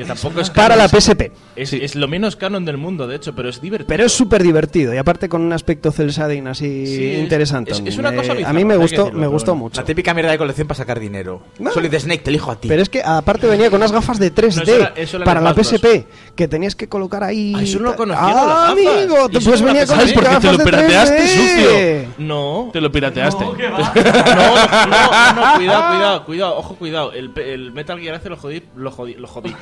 Que 0.00 0.06
tampoco 0.06 0.40
es 0.40 0.50
para 0.50 0.76
la 0.76 0.88
PSP. 0.88 1.30
Es, 1.56 1.72
es 1.72 1.94
lo 1.94 2.08
menos 2.08 2.36
canon 2.36 2.64
del 2.64 2.76
mundo, 2.76 3.06
de 3.06 3.16
hecho, 3.16 3.34
pero 3.34 3.48
es 3.48 3.60
divertido. 3.60 3.88
Pero 3.88 4.04
es 4.04 4.12
súper 4.12 4.42
divertido 4.42 4.94
y 4.94 4.96
aparte 4.98 5.28
con 5.28 5.42
un 5.42 5.52
aspecto 5.52 5.92
cel 5.92 6.10
shading 6.10 6.46
así 6.48 6.86
Sí, 6.86 7.12
es- 7.12 7.18
interesante. 7.20 7.72
es- 7.72 7.82
es 7.84 7.98
una 7.98 8.14
cosa 8.14 8.28
Eh, 8.28 8.30
a 8.30 8.34
bizarra, 8.36 8.52
mí 8.54 8.64
me 8.64 8.76
gustó, 8.76 9.02
decirlo, 9.04 9.20
me 9.20 9.26
gustó 9.26 9.52
bueno. 9.52 9.64
mucho. 9.64 9.80
La 9.80 9.84
típica 9.86 10.14
mierda 10.14 10.30
de 10.32 10.38
colección 10.38 10.66
para 10.68 10.78
sacar 10.78 10.98
dinero. 11.00 11.42
Solid 11.72 11.94
Snake, 11.98 12.22
te 12.22 12.30
elijo 12.30 12.50
a 12.50 12.56
ti. 12.60 12.68
Pero 12.68 12.82
es 12.82 12.88
que 12.88 13.02
aparte 13.04 13.46
venía 13.46 13.68
con 13.70 13.78
unas 13.78 13.92
gafas 13.92 14.18
de 14.18 14.30
3D 14.30 14.56
No, 14.56 14.62
eso 14.62 14.76
era- 14.76 14.92
eso 14.96 15.16
era 15.18 15.24
para 15.26 15.40
la 15.40 15.54
PSP 15.54 16.06
que 16.34 16.48
tenías 16.48 16.74
que 16.74 16.88
colocar 16.88 17.22
ahí. 17.24 17.52
Ah, 17.56 17.62
eso 17.62 17.78
no 17.78 17.90
lo 17.90 17.96
conocía, 17.96 18.24
Ah, 18.24 18.34
las 18.34 18.46
gafas. 18.46 18.70
amigo, 18.70 19.28
pues 19.30 19.46
no 19.46 19.52
lo 19.56 19.64
venía 19.66 19.86
con 19.86 19.96
las 19.98 20.10
¿Sabes 20.10 20.12
por 20.12 20.22
qué 20.22 20.28
te 20.28 20.34
gafas 20.34 20.52
lo 20.52 20.58
de 20.58 20.64
pirateaste, 20.64 21.16
3D. 21.16 22.02
sucio? 22.06 22.14
No. 22.18 22.70
Te 22.72 22.80
lo 22.80 22.90
pirateaste. 22.92 23.44
No, 23.44 23.52
no, 23.52 23.58
no, 23.58 25.32
no, 25.34 25.56
cuidado, 25.56 25.88
cuidado, 25.90 26.24
cuidado, 26.24 26.56
ojo, 26.56 26.74
cuidado. 26.76 27.12
El, 27.12 27.32
el 27.38 27.72
Metal 27.72 27.98
Gear 27.98 28.14
hace 28.16 28.28
lo 28.28 28.36
jodí, 28.36 28.62
lo 28.76 28.90
jodí, 28.90 29.14
lo 29.14 29.26
jodí. 29.28 29.54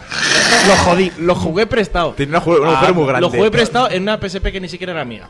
Lo 0.66 0.74
jodí. 0.76 1.12
Lo 1.18 1.34
jugué 1.34 1.66
prestado. 1.66 2.12
Tiene 2.12 2.30
una 2.36 2.44
un 2.44 2.66
agujero 2.66 2.94
muy 2.94 3.04
grande. 3.06 3.20
Lo 3.22 3.30
jugué 3.30 3.50
prestado 3.50 3.90
en 3.90 4.02
una 4.02 4.18
PSP 4.18 4.44
que 4.52 4.60
ni 4.60 4.68
siquiera 4.68 4.92
era 4.92 5.04
mía. 5.04 5.28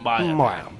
Vaya. 0.00 0.32
Bueno. 0.32 0.78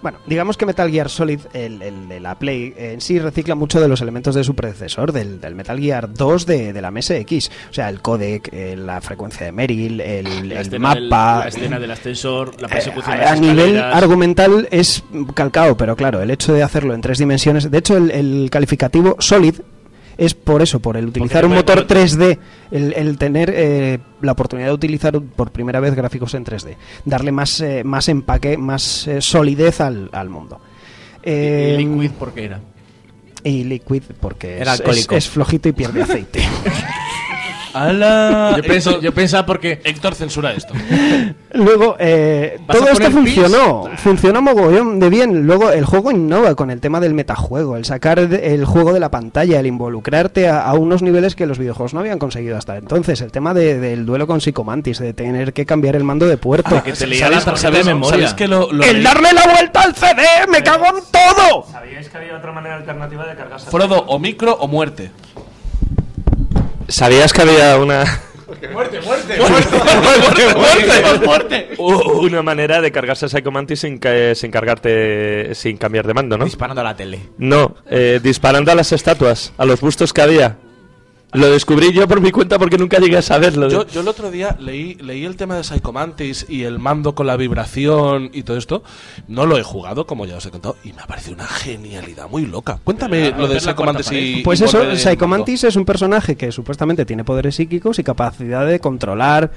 Bueno, 0.00 0.18
digamos 0.26 0.56
que 0.56 0.64
Metal 0.64 0.90
Gear 0.90 1.10
Solid, 1.10 1.40
el, 1.52 1.82
el 1.82 2.08
de 2.08 2.18
la 2.18 2.38
Play, 2.38 2.72
en 2.78 3.00
sí 3.02 3.18
recicla 3.18 3.54
mucho 3.54 3.78
de 3.78 3.86
los 3.86 4.00
elementos 4.00 4.34
de 4.34 4.42
su 4.42 4.54
predecesor, 4.54 5.12
del, 5.12 5.38
del 5.38 5.54
Metal 5.54 5.78
Gear 5.78 6.14
2 6.14 6.46
de, 6.46 6.72
de 6.72 6.80
la 6.80 6.90
MSX. 6.90 7.50
O 7.68 7.74
sea, 7.74 7.90
el 7.90 8.00
codec, 8.00 8.48
eh, 8.52 8.74
la 8.74 9.02
frecuencia 9.02 9.44
de 9.44 9.52
Merrill, 9.52 10.00
el, 10.00 10.24
La 10.48 10.54
el 10.54 10.60
escena, 10.62 10.94
del, 10.94 11.08
mapa. 11.10 11.40
la 11.40 11.48
escena 11.48 11.78
del 11.78 11.90
ascensor, 11.90 12.58
la 12.58 12.68
Eh, 12.68 12.70
persecución 12.70 13.16
de 13.18 13.22
a, 13.22 13.30
las 13.32 13.40
nivel 13.40 13.58
escaleras. 13.58 13.96
argumental 13.96 14.68
es 14.70 15.04
calcado, 15.34 15.76
pero 15.76 15.94
claro, 15.94 16.22
el 16.22 16.30
hecho 16.30 16.54
de 16.54 16.62
hacerlo 16.62 16.94
en 16.94 17.02
tres 17.02 17.18
dimensiones. 17.18 17.70
De 17.70 17.76
hecho, 17.76 17.98
el, 17.98 18.10
el 18.10 18.48
calificativo 18.50 19.16
Solid 19.18 19.56
es 20.18 20.34
por 20.34 20.60
eso, 20.60 20.80
por 20.80 20.96
el 20.98 21.06
utilizar 21.06 21.46
un 21.46 21.54
motor 21.54 21.86
poner- 21.86 22.06
3D, 22.08 22.38
el, 22.72 22.92
el 22.92 23.16
tener 23.16 23.50
eh, 23.54 23.98
la 24.20 24.32
oportunidad 24.32 24.68
de 24.68 24.74
utilizar 24.74 25.18
por 25.20 25.50
primera 25.52 25.80
vez 25.80 25.94
gráficos 25.94 26.34
en 26.34 26.44
3D, 26.44 26.74
darle 27.06 27.32
más, 27.32 27.60
eh, 27.60 27.84
más 27.84 28.08
empaque, 28.08 28.58
más 28.58 29.06
eh, 29.08 29.22
solidez 29.22 29.80
al, 29.80 30.10
al 30.12 30.28
mundo. 30.28 30.60
Y 31.22 31.30
Eh, 31.30 31.74
Liquid, 31.78 32.10
porque 32.18 32.44
era? 32.44 32.60
y 33.44 33.62
Liquid 33.64 34.02
porque 34.20 34.56
Era 34.58 34.74
es, 34.74 34.80
es, 34.80 34.80
alcohólico. 34.80 35.14
es 35.16 35.28
flojito 35.28 35.68
y 35.68 35.72
pierde 35.72 36.02
aceite. 36.02 36.40
¡Hala! 37.74 38.54
Yo, 38.56 38.62
pensé- 38.62 39.00
yo 39.00 39.12
pensaba 39.12 39.46
porque. 39.46 39.80
Héctor, 39.84 40.14
censura 40.14 40.52
esto. 40.52 40.74
Luego, 41.52 41.96
eh, 41.98 42.58
¿Vas 42.66 42.76
a 42.76 42.80
todo 42.80 42.90
esto 42.92 43.04
poner 43.04 43.12
funcionó, 43.12 43.84
pis? 43.90 44.00
funcionó 44.00 44.42
mogollón 44.42 45.00
de 45.00 45.08
bien. 45.08 45.46
Luego, 45.46 45.70
el 45.70 45.84
juego 45.84 46.10
innova 46.10 46.54
con 46.54 46.70
el 46.70 46.80
tema 46.80 47.00
del 47.00 47.14
metajuego, 47.14 47.76
el 47.76 47.84
sacar 47.84 48.18
el 48.18 48.64
juego 48.64 48.92
de 48.92 49.00
la 49.00 49.10
pantalla, 49.10 49.58
el 49.58 49.66
involucrarte 49.66 50.48
a, 50.48 50.62
a 50.62 50.74
unos 50.74 51.02
niveles 51.02 51.34
que 51.34 51.46
los 51.46 51.58
videojuegos 51.58 51.94
no 51.94 52.00
habían 52.00 52.18
conseguido 52.18 52.56
hasta 52.56 52.76
entonces. 52.76 53.20
El 53.20 53.32
tema 53.32 53.54
de- 53.54 53.78
del 53.78 54.04
duelo 54.06 54.26
con 54.26 54.40
Psicomantis, 54.40 54.98
de 54.98 55.12
tener 55.14 55.52
que 55.52 55.64
cambiar 55.66 55.96
el 55.96 56.04
mando 56.04 56.26
de 56.26 56.36
puerto. 56.36 56.82
que 56.82 56.92
te 56.92 57.06
leía 57.06 57.28
la 57.30 57.40
tarjeta 57.40 57.70
de 57.70 57.76
¿Sabéis- 57.82 57.86
memoria. 57.86 58.10
¿Sabéis 58.10 58.34
que 58.34 58.48
lo, 58.48 58.70
lo 58.72 58.84
¡El 58.84 59.02
darle 59.02 59.32
la 59.32 59.44
vuelta 59.52 59.82
al 59.82 59.94
CD! 59.94 60.22
¡Me 60.50 60.62
cago 60.62 60.84
en 60.86 60.94
todo! 61.10 61.64
¿Sabíais 61.70 62.08
que 62.08 62.18
había 62.18 62.36
otra 62.36 62.52
manera 62.52 62.76
alternativa 62.76 63.26
de 63.26 63.34
cargarse? 63.34 63.70
Frodo, 63.70 64.04
o 64.06 64.18
micro 64.18 64.52
o 64.54 64.68
muerte. 64.68 65.10
¿Sabías 66.88 67.32
que 67.32 67.42
había 67.42 67.76
una... 67.78 68.04
Muerte, 68.72 69.00
muerte, 69.02 69.38
¡Muerte! 69.38 71.26
¡Muerte! 71.26 71.68
u- 71.76 72.24
una 72.26 72.42
manera 72.42 72.80
de 72.80 72.90
cargarse 72.90 73.26
a 73.26 73.28
Psycho 73.28 73.50
Mantis 73.50 73.80
sin, 73.80 74.00
sin 74.34 74.50
cargarte, 74.50 75.54
sin 75.54 75.76
cambiar 75.76 76.06
de 76.06 76.14
mando, 76.14 76.38
¿no? 76.38 76.46
Disparando 76.46 76.80
a 76.80 76.84
la 76.84 76.96
tele. 76.96 77.20
No, 77.36 77.76
eh, 77.90 78.20
disparando 78.22 78.72
a 78.72 78.74
las 78.74 78.90
estatuas, 78.92 79.52
a 79.58 79.66
los 79.66 79.80
bustos 79.82 80.14
que 80.14 80.22
había. 80.22 80.56
Lo 81.32 81.50
descubrí 81.50 81.92
yo 81.92 82.08
por 82.08 82.22
mi 82.22 82.30
cuenta 82.30 82.58
porque 82.58 82.78
nunca 82.78 82.98
llegué 82.98 83.18
a 83.18 83.22
saberlo. 83.22 83.68
Yo, 83.68 83.86
yo 83.86 84.00
el 84.00 84.08
otro 84.08 84.30
día 84.30 84.56
leí, 84.58 84.94
leí 84.94 85.26
el 85.26 85.36
tema 85.36 85.56
de 85.56 85.64
Psycho 85.64 85.92
Mantis 85.92 86.46
y 86.48 86.62
el 86.62 86.78
mando 86.78 87.14
con 87.14 87.26
la 87.26 87.36
vibración 87.36 88.30
y 88.32 88.44
todo 88.44 88.56
esto. 88.56 88.82
No 89.26 89.44
lo 89.44 89.58
he 89.58 89.62
jugado, 89.62 90.06
como 90.06 90.24
ya 90.24 90.38
os 90.38 90.46
he 90.46 90.50
contado, 90.50 90.76
y 90.84 90.94
me 90.94 91.02
ha 91.02 91.06
parecido 91.06 91.34
una 91.34 91.46
genialidad 91.46 92.30
muy 92.30 92.46
loca. 92.46 92.78
Cuéntame 92.82 93.32
lo 93.32 93.46
de 93.46 93.60
Psycho 93.60 93.84
Mantis 93.84 94.10
y. 94.12 94.42
Pues 94.42 94.60
y 94.62 94.64
eso, 94.64 94.78
volver 94.78 94.92
el 94.92 94.98
Psycho 94.98 95.28
mando. 95.28 95.44
Mantis 95.44 95.64
es 95.64 95.76
un 95.76 95.84
personaje 95.84 96.34
que 96.34 96.50
supuestamente 96.50 97.04
tiene 97.04 97.24
poderes 97.24 97.56
psíquicos 97.56 97.98
y 97.98 98.04
capacidad 98.04 98.66
de 98.66 98.80
controlar 98.80 99.52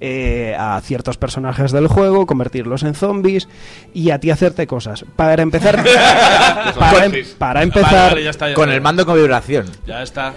eh, 0.00 0.56
a 0.58 0.80
ciertos 0.82 1.16
personajes 1.16 1.72
del 1.72 1.86
juego, 1.88 2.26
convertirlos 2.26 2.82
en 2.82 2.94
zombies 2.94 3.48
y 3.92 4.10
a 4.10 4.18
ti 4.20 4.30
hacerte 4.30 4.66
cosas. 4.66 5.04
Para 5.16 5.42
empezar, 5.42 5.82
para, 6.78 7.04
em- 7.06 7.12
para 7.38 7.62
empezar, 7.62 7.92
Vale, 7.92 8.08
vale, 8.10 8.24
ya 8.24 8.30
está, 8.30 8.48
ya 8.48 8.54
Con 8.54 8.70
el 8.70 8.80
mando 8.80 9.04
con 9.06 9.16
vibración. 9.16 9.66
Ya 9.86 10.02
está. 10.02 10.34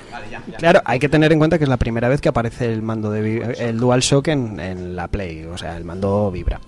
Claro, 0.57 0.81
hay 0.85 0.99
que 0.99 1.09
tener 1.09 1.31
en 1.31 1.39
cuenta 1.39 1.57
que 1.57 1.63
es 1.65 1.69
la 1.69 1.77
primera 1.77 2.07
vez 2.09 2.21
que 2.21 2.29
aparece 2.29 2.71
el 2.71 2.81
mando 2.81 3.11
de 3.11 3.55
el 3.59 3.77
DualShock 3.77 4.27
en, 4.29 4.59
en 4.59 4.95
la 4.95 5.07
Play, 5.07 5.45
o 5.45 5.57
sea, 5.57 5.77
el 5.77 5.83
mando 5.83 6.31
vibra. 6.31 6.59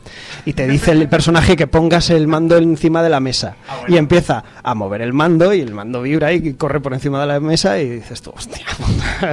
Y 0.46 0.54
te 0.54 0.68
dice 0.68 0.92
el 0.92 1.08
personaje 1.10 1.56
que 1.56 1.68
pongas 1.68 2.10
el 2.10 2.28
mando 2.28 2.58
encima 2.58 3.04
de 3.04 3.10
la 3.10 3.20
mesa 3.20 3.56
y 3.88 3.98
empieza 3.98 4.44
a 4.64 4.74
mover 4.76 5.02
el 5.02 5.14
mando 5.14 5.54
y 5.54 5.62
el 5.62 5.74
mando 5.74 6.02
vibra 6.02 6.32
y 6.34 6.54
corre 6.54 6.80
por 6.80 6.94
encima 6.94 7.20
de 7.22 7.28
la 7.28 7.40
mesa 7.40 7.80
y 7.80 7.90
dices 7.90 8.22
tú, 8.22 8.32
hostia. 8.36 8.66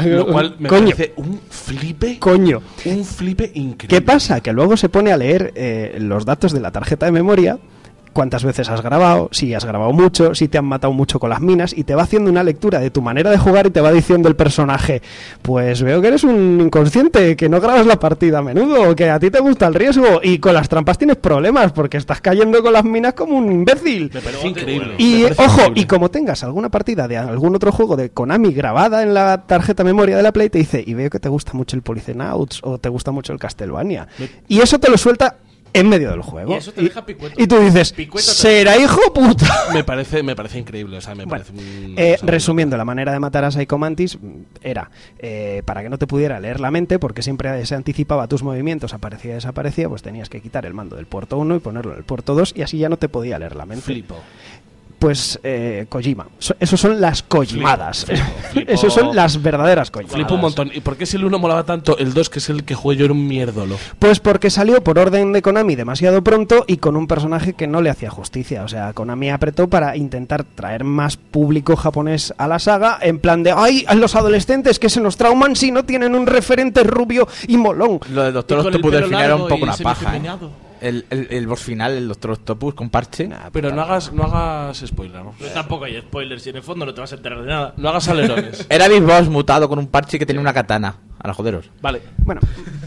Lo 0.04 0.26
cual 0.26 0.57
me 0.59 0.68
Coño. 0.68 0.90
parece 0.96 1.12
un 1.16 1.40
flipe. 1.48 2.18
Coño. 2.18 2.62
Un 2.84 3.04
flipe 3.04 3.45
¿Qué 3.88 4.01
pasa? 4.01 4.40
Que 4.40 4.53
luego 4.53 4.76
se 4.76 4.88
pone 4.88 5.12
a 5.12 5.16
leer 5.16 5.53
eh, 5.55 5.97
los 6.01 6.24
datos 6.24 6.53
de 6.53 6.61
la 6.61 6.70
tarjeta 6.72 7.07
de 7.07 7.12
memoria, 7.12 7.59
cuántas 8.16 8.44
veces 8.44 8.70
has 8.70 8.80
grabado, 8.80 9.28
si 9.30 9.52
has 9.52 9.66
grabado 9.66 9.92
mucho, 9.92 10.34
si 10.34 10.48
te 10.48 10.56
han 10.56 10.64
matado 10.64 10.90
mucho 10.94 11.20
con 11.20 11.28
las 11.28 11.42
minas, 11.42 11.76
y 11.76 11.84
te 11.84 11.94
va 11.94 12.04
haciendo 12.04 12.30
una 12.30 12.42
lectura 12.42 12.80
de 12.80 12.90
tu 12.90 13.02
manera 13.02 13.30
de 13.30 13.36
jugar 13.36 13.66
y 13.66 13.70
te 13.70 13.82
va 13.82 13.92
diciendo 13.92 14.26
el 14.30 14.36
personaje, 14.36 15.02
pues 15.42 15.82
veo 15.82 16.00
que 16.00 16.08
eres 16.08 16.24
un 16.24 16.58
inconsciente, 16.62 17.36
que 17.36 17.50
no 17.50 17.60
grabas 17.60 17.84
la 17.84 18.00
partida 18.00 18.38
a 18.38 18.42
menudo, 18.42 18.96
que 18.96 19.10
a 19.10 19.18
ti 19.18 19.30
te 19.30 19.38
gusta 19.38 19.66
el 19.66 19.74
riesgo, 19.74 20.20
y 20.22 20.38
con 20.38 20.54
las 20.54 20.66
trampas 20.66 20.96
tienes 20.96 21.16
problemas, 21.16 21.72
porque 21.72 21.98
estás 21.98 22.22
cayendo 22.22 22.62
con 22.62 22.72
las 22.72 22.84
minas 22.84 23.12
como 23.12 23.36
un 23.36 23.52
imbécil. 23.52 24.10
Me 24.14 24.22
parece 24.22 24.48
increíble. 24.48 24.94
Y 24.96 25.16
me 25.16 25.22
parece 25.24 25.42
ojo, 25.42 25.60
increíble. 25.60 25.80
y 25.82 25.84
como 25.84 26.10
tengas 26.10 26.42
alguna 26.42 26.70
partida 26.70 27.06
de 27.06 27.18
algún 27.18 27.54
otro 27.54 27.70
juego 27.70 27.96
de 27.96 28.08
Konami 28.08 28.54
grabada 28.54 29.02
en 29.02 29.12
la 29.12 29.42
tarjeta 29.46 29.84
memoria 29.84 30.16
de 30.16 30.22
la 30.22 30.32
Play, 30.32 30.48
te 30.48 30.56
dice, 30.56 30.82
y 30.86 30.94
veo 30.94 31.10
que 31.10 31.20
te 31.20 31.28
gusta 31.28 31.52
mucho 31.52 31.76
el 31.76 31.82
Policenauts 31.82 32.60
o 32.62 32.78
te 32.78 32.88
gusta 32.88 33.10
mucho 33.10 33.34
el 33.34 33.38
Castlevania. 33.38 34.08
Y 34.48 34.60
eso 34.60 34.78
te 34.78 34.90
lo 34.90 34.96
suelta 34.96 35.36
en 35.78 35.88
medio 35.88 36.10
del 36.10 36.22
juego. 36.22 36.52
Y 36.54 36.56
eso 36.56 36.72
te 36.72 36.82
deja 36.82 37.04
picueto. 37.04 37.40
y 37.40 37.46
tú 37.46 37.58
dices, 37.60 37.92
Picueto 37.92 38.26
será 38.30 38.76
hijo 38.76 39.00
puta. 39.12 39.46
Me 39.72 39.84
parece, 39.84 40.22
me 40.22 40.34
parece 40.36 40.58
increíble. 40.58 40.96
O 40.98 41.00
sea, 41.00 41.14
me 41.14 41.26
parece 41.26 41.52
un- 41.52 41.94
Eh, 41.96 42.16
resumiendo, 42.22 42.76
la 42.76 42.84
manera 42.84 43.12
de 43.12 43.18
matar 43.20 43.44
a 43.44 43.50
Psycho 43.50 43.78
Mantis 43.78 44.18
era 44.62 44.90
eh, 45.18 45.62
para 45.64 45.82
que 45.82 45.88
no 45.88 45.98
te 45.98 46.06
pudiera 46.06 46.38
leer 46.40 46.60
la 46.60 46.70
mente, 46.70 46.98
porque 46.98 47.22
siempre 47.22 47.64
se 47.66 47.74
anticipaba 47.74 48.26
tus 48.28 48.42
movimientos, 48.42 48.94
aparecía 48.94 49.32
y 49.32 49.34
desaparecía, 49.34 49.88
pues 49.88 50.02
tenías 50.02 50.28
que 50.28 50.40
quitar 50.40 50.66
el 50.66 50.74
mando 50.74 50.96
del 50.96 51.06
puerto 51.06 51.36
1 51.38 51.56
y 51.56 51.58
ponerlo 51.60 51.92
en 51.92 51.98
el 51.98 52.04
puerto 52.04 52.34
2 52.34 52.54
y 52.56 52.62
así 52.62 52.78
ya 52.78 52.88
no 52.88 52.96
te 52.96 53.08
podía 53.08 53.38
leer 53.38 53.56
la 53.56 53.66
mente. 53.66 53.84
Flipo. 53.84 54.16
Pues 54.99 55.38
eh, 55.42 55.86
Kojima. 55.88 56.26
So- 56.38 56.57
Esos 56.59 56.80
son 56.80 57.01
las 57.01 57.22
Kojimadas. 57.22 58.07
Esos 58.66 58.92
son 58.94 59.14
las 59.14 59.42
verdaderas 59.42 59.90
Kojimadas. 59.90 60.14
Flipo 60.16 60.34
un 60.34 60.40
montón. 60.40 60.70
¿Y 60.74 60.80
por 60.80 60.97
qué 60.97 61.05
si 61.07 61.16
el 61.16 61.24
uno 61.24 61.38
molaba 61.38 61.64
tanto, 61.64 61.99
el 61.99 62.14
2, 62.14 62.30
que 62.30 62.38
es 62.38 62.49
el 62.49 62.64
que 62.64 62.74
jugué 62.74 62.97
yo, 62.97 63.05
era 63.05 63.12
un 63.12 63.26
mierdolo? 63.28 63.76
Pues 63.99 64.20
porque 64.20 64.49
salió 64.51 64.82
por 64.82 64.99
orden 64.99 65.32
de 65.32 65.42
Konami 65.42 65.76
demasiado 65.76 66.22
pronto 66.24 66.64
y 66.66 66.78
con 66.78 66.97
un 66.97 67.07
personaje 67.07 67.53
que 67.53 67.66
no 67.66 67.82
le 67.82 67.90
hacía 67.90 68.09
justicia. 68.11 68.62
O 68.64 68.68
sea, 68.68 68.92
Konami 68.94 69.30
apretó 69.30 69.68
para 69.68 69.97
intentar 69.97 70.44
traer 70.44 70.84
más 70.84 71.16
público 71.18 71.76
japonés 71.76 72.32
a 72.38 72.49
la 72.49 72.59
saga 72.59 72.99
en 73.03 73.18
plan 73.18 73.42
de 73.42 73.53
¡ay! 73.55 73.84
a 73.88 73.94
los 73.94 74.14
adolescentes 74.16 74.78
que 74.78 74.88
se 74.88 75.01
nos 75.01 75.16
trauman 75.16 75.57
si 75.57 75.70
no 75.70 75.84
tienen 75.84 76.14
un 76.14 76.26
referente 76.26 76.82
rubio 76.84 77.28
y 77.47 77.57
molón! 77.59 78.01
Lo 78.11 78.22
del 78.22 78.32
Doctor 78.32 78.61
Octopus 78.61 78.92
del 78.92 79.03
pelo 79.03 79.07
final 79.09 79.24
era 79.24 79.36
un 79.36 79.49
poco 79.49 79.64
una 79.64 79.76
paja. 79.76 80.16
¿eh? 80.16 80.22
El, 80.80 81.06
el, 81.10 81.28
el 81.30 81.46
boss 81.46 81.60
final, 81.60 81.92
el 81.92 82.08
Doctor 82.08 82.32
Octopus 82.32 82.74
con 82.74 82.90
parche. 82.90 83.28
Pero 83.52 83.72
no 83.74 83.82
hagas, 83.82 84.12
no 84.12 84.24
hagas 84.24 84.78
spoiler. 84.86 85.22
¿no? 85.24 85.34
Pero 85.38 85.50
tampoco 85.52 85.84
hay 85.86 85.98
spoilers 86.00 86.46
y 86.46 86.50
en 86.50 86.56
el 86.56 86.62
fondo 86.62 86.84
no 86.86 86.92
te 86.94 87.00
vas 87.00 87.12
a 87.12 87.16
enterar 87.16 87.40
de 87.40 87.46
nada. 87.46 87.74
No 87.76 87.88
hagas 87.88 88.08
alerones. 88.08 88.66
Era 88.70 88.88
Big 88.88 89.02
Boss 89.02 89.28
mutado 89.28 89.68
con 89.68 89.78
un 89.78 89.86
parche 89.86 90.18
que 90.18 90.26
tenía 90.26 90.40
una 90.40 90.52
katana. 90.52 90.96
A 91.18 91.28
los 91.28 91.36
joderos. 91.38 91.70
Vale. 91.80 92.02
Bueno, 92.18 92.42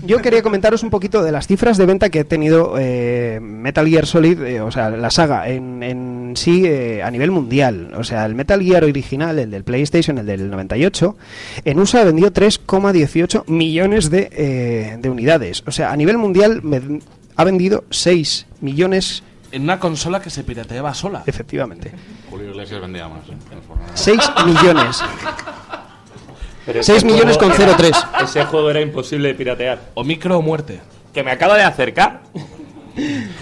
yo 0.05 0.19
quería 0.21 0.43
comentaros 0.43 0.83
un 0.83 0.91
poquito 0.91 1.23
de 1.23 1.31
las 1.31 1.47
cifras 1.47 1.77
de 1.77 1.87
venta 1.87 2.09
que 2.09 2.19
ha 2.19 2.23
tenido 2.23 2.75
eh, 2.77 3.39
Metal 3.41 3.85
Gear 3.87 4.05
Solid, 4.05 4.39
eh, 4.43 4.61
o 4.61 4.69
sea, 4.71 4.91
la 4.91 5.09
saga 5.09 5.49
en, 5.49 5.81
en 5.81 6.33
sí 6.37 6.63
eh, 6.65 7.01
a 7.03 7.09
nivel 7.09 7.31
mundial. 7.31 7.91
O 7.97 8.03
sea, 8.03 8.25
el 8.25 8.35
Metal 8.35 8.61
Gear 8.61 8.83
original, 8.83 9.39
el 9.39 9.49
del 9.49 9.63
PlayStation, 9.63 10.19
el 10.19 10.27
del 10.27 10.49
98, 10.51 11.17
en 11.65 11.79
USA 11.79 12.03
vendió 12.03 12.31
3,18 12.31 13.45
millones 13.47 14.09
de, 14.11 14.29
eh, 14.31 14.97
de 15.01 15.09
unidades. 15.09 15.63
O 15.65 15.71
sea, 15.71 15.91
a 15.91 15.97
nivel 15.97 16.17
mundial 16.19 16.61
me- 16.63 16.99
ha 17.39 17.43
vendido 17.45 17.85
6 17.89 18.47
millones, 18.59 19.23
En 19.53 19.63
una 19.63 19.79
consola 19.79 20.21
que 20.21 20.29
se 20.29 20.43
pirateaba 20.43 20.93
sola. 20.93 21.23
efectivamente. 21.25 21.93
Julio 22.29 22.49
Iglesias 22.49 22.81
vendía 22.81 23.07
más. 23.07 23.21
¿eh? 23.29 23.37
6 23.93 24.19
millones. 24.45 25.01
Pero 26.65 26.83
6 26.83 26.97
ese 26.97 27.05
millones 27.05 27.37
con 27.37 27.49
era- 27.53 27.77
03. 27.77 27.95
Ese 28.23 28.43
juego 28.45 28.69
era 28.69 28.81
imposible 28.81 29.29
de 29.29 29.35
piratear. 29.35 29.79
O 29.93 30.03
micro 30.03 30.37
o 30.37 30.41
muerte. 30.41 30.81
Que 31.13 31.23
me 31.23 31.31
acaba 31.31 31.55
de 31.55 31.63
acercar. 31.63 32.21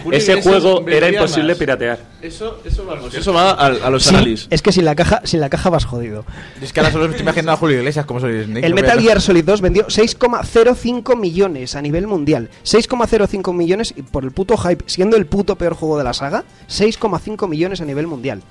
Julio 0.03 0.17
ese 0.17 0.41
juego 0.41 0.85
era 0.87 1.09
imposible 1.09 1.49
más. 1.53 1.57
piratear. 1.57 1.99
Eso, 2.21 2.61
eso 2.65 2.85
vamos. 2.85 3.13
Eso 3.13 3.33
va 3.33 3.51
a, 3.51 3.65
a 3.67 3.89
los 3.89 4.03
Sí, 4.03 4.15
análisis. 4.15 4.47
es 4.49 4.61
que 4.61 4.71
sin 4.71 4.85
la 4.85 4.95
caja, 4.95 5.21
sin 5.23 5.39
la 5.39 5.49
caja 5.49 5.69
vas 5.69 5.85
jodido. 5.85 6.25
Es 6.61 6.73
que 6.73 6.79
ahora 6.79 6.91
solo 6.91 7.05
me 7.05 7.11
estoy 7.11 7.23
imaginando 7.23 7.51
a 7.53 7.57
Julio 7.57 7.77
Iglesias 7.77 8.05
como 8.05 8.19
soy 8.19 8.43
Snake. 8.45 8.65
El 8.65 8.71
no 8.73 8.81
Metal 8.81 8.99
Gear 9.01 9.21
Solid 9.21 9.43
2 9.43 9.61
vendió 9.61 9.87
6,05 9.87 11.17
millones 11.17 11.75
a 11.75 11.81
nivel 11.81 12.07
mundial. 12.07 12.49
6,05 12.63 13.53
millones 13.53 13.93
y 13.95 14.01
por 14.01 14.23
el 14.23 14.31
puto 14.31 14.57
hype, 14.57 14.83
siendo 14.87 15.17
el 15.17 15.25
puto 15.25 15.55
peor 15.55 15.73
juego 15.73 15.97
de 15.97 16.03
la 16.03 16.13
saga, 16.13 16.43
6,5 16.69 17.47
millones 17.47 17.81
a 17.81 17.85
nivel 17.85 18.07
mundial. 18.07 18.41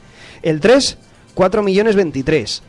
El 0.43 0.61
3, 0.61 0.99
4 1.35 1.63
millones 1.63 1.97
23. 1.97 2.63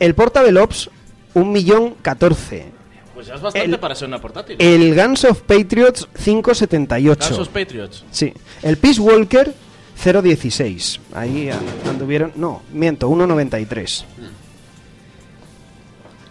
El 0.00 0.14
Portable 0.14 0.60
Ops, 0.60 0.90
1 1.34 1.44
millón 1.50 1.94
14. 2.02 2.73
Pues 3.14 3.26
ya 3.28 3.34
es 3.34 3.40
bastante 3.40 3.70
El- 3.72 3.78
para 3.78 3.94
ser 3.94 4.08
una 4.08 4.20
portátil. 4.20 4.56
El 4.58 4.94
Guns 4.94 5.24
of 5.24 5.42
Patriots, 5.42 6.08
5,78. 6.18 7.28
Guns 7.28 7.38
of 7.38 7.48
Patriots. 7.48 8.04
Sí. 8.10 8.32
El 8.62 8.76
Peace 8.76 9.00
Walker, 9.00 9.54
0,16. 10.02 10.98
Ahí 11.14 11.48
an- 11.50 11.60
anduvieron. 11.88 12.32
No, 12.34 12.62
miento, 12.72 13.08
1,93. 13.08 14.04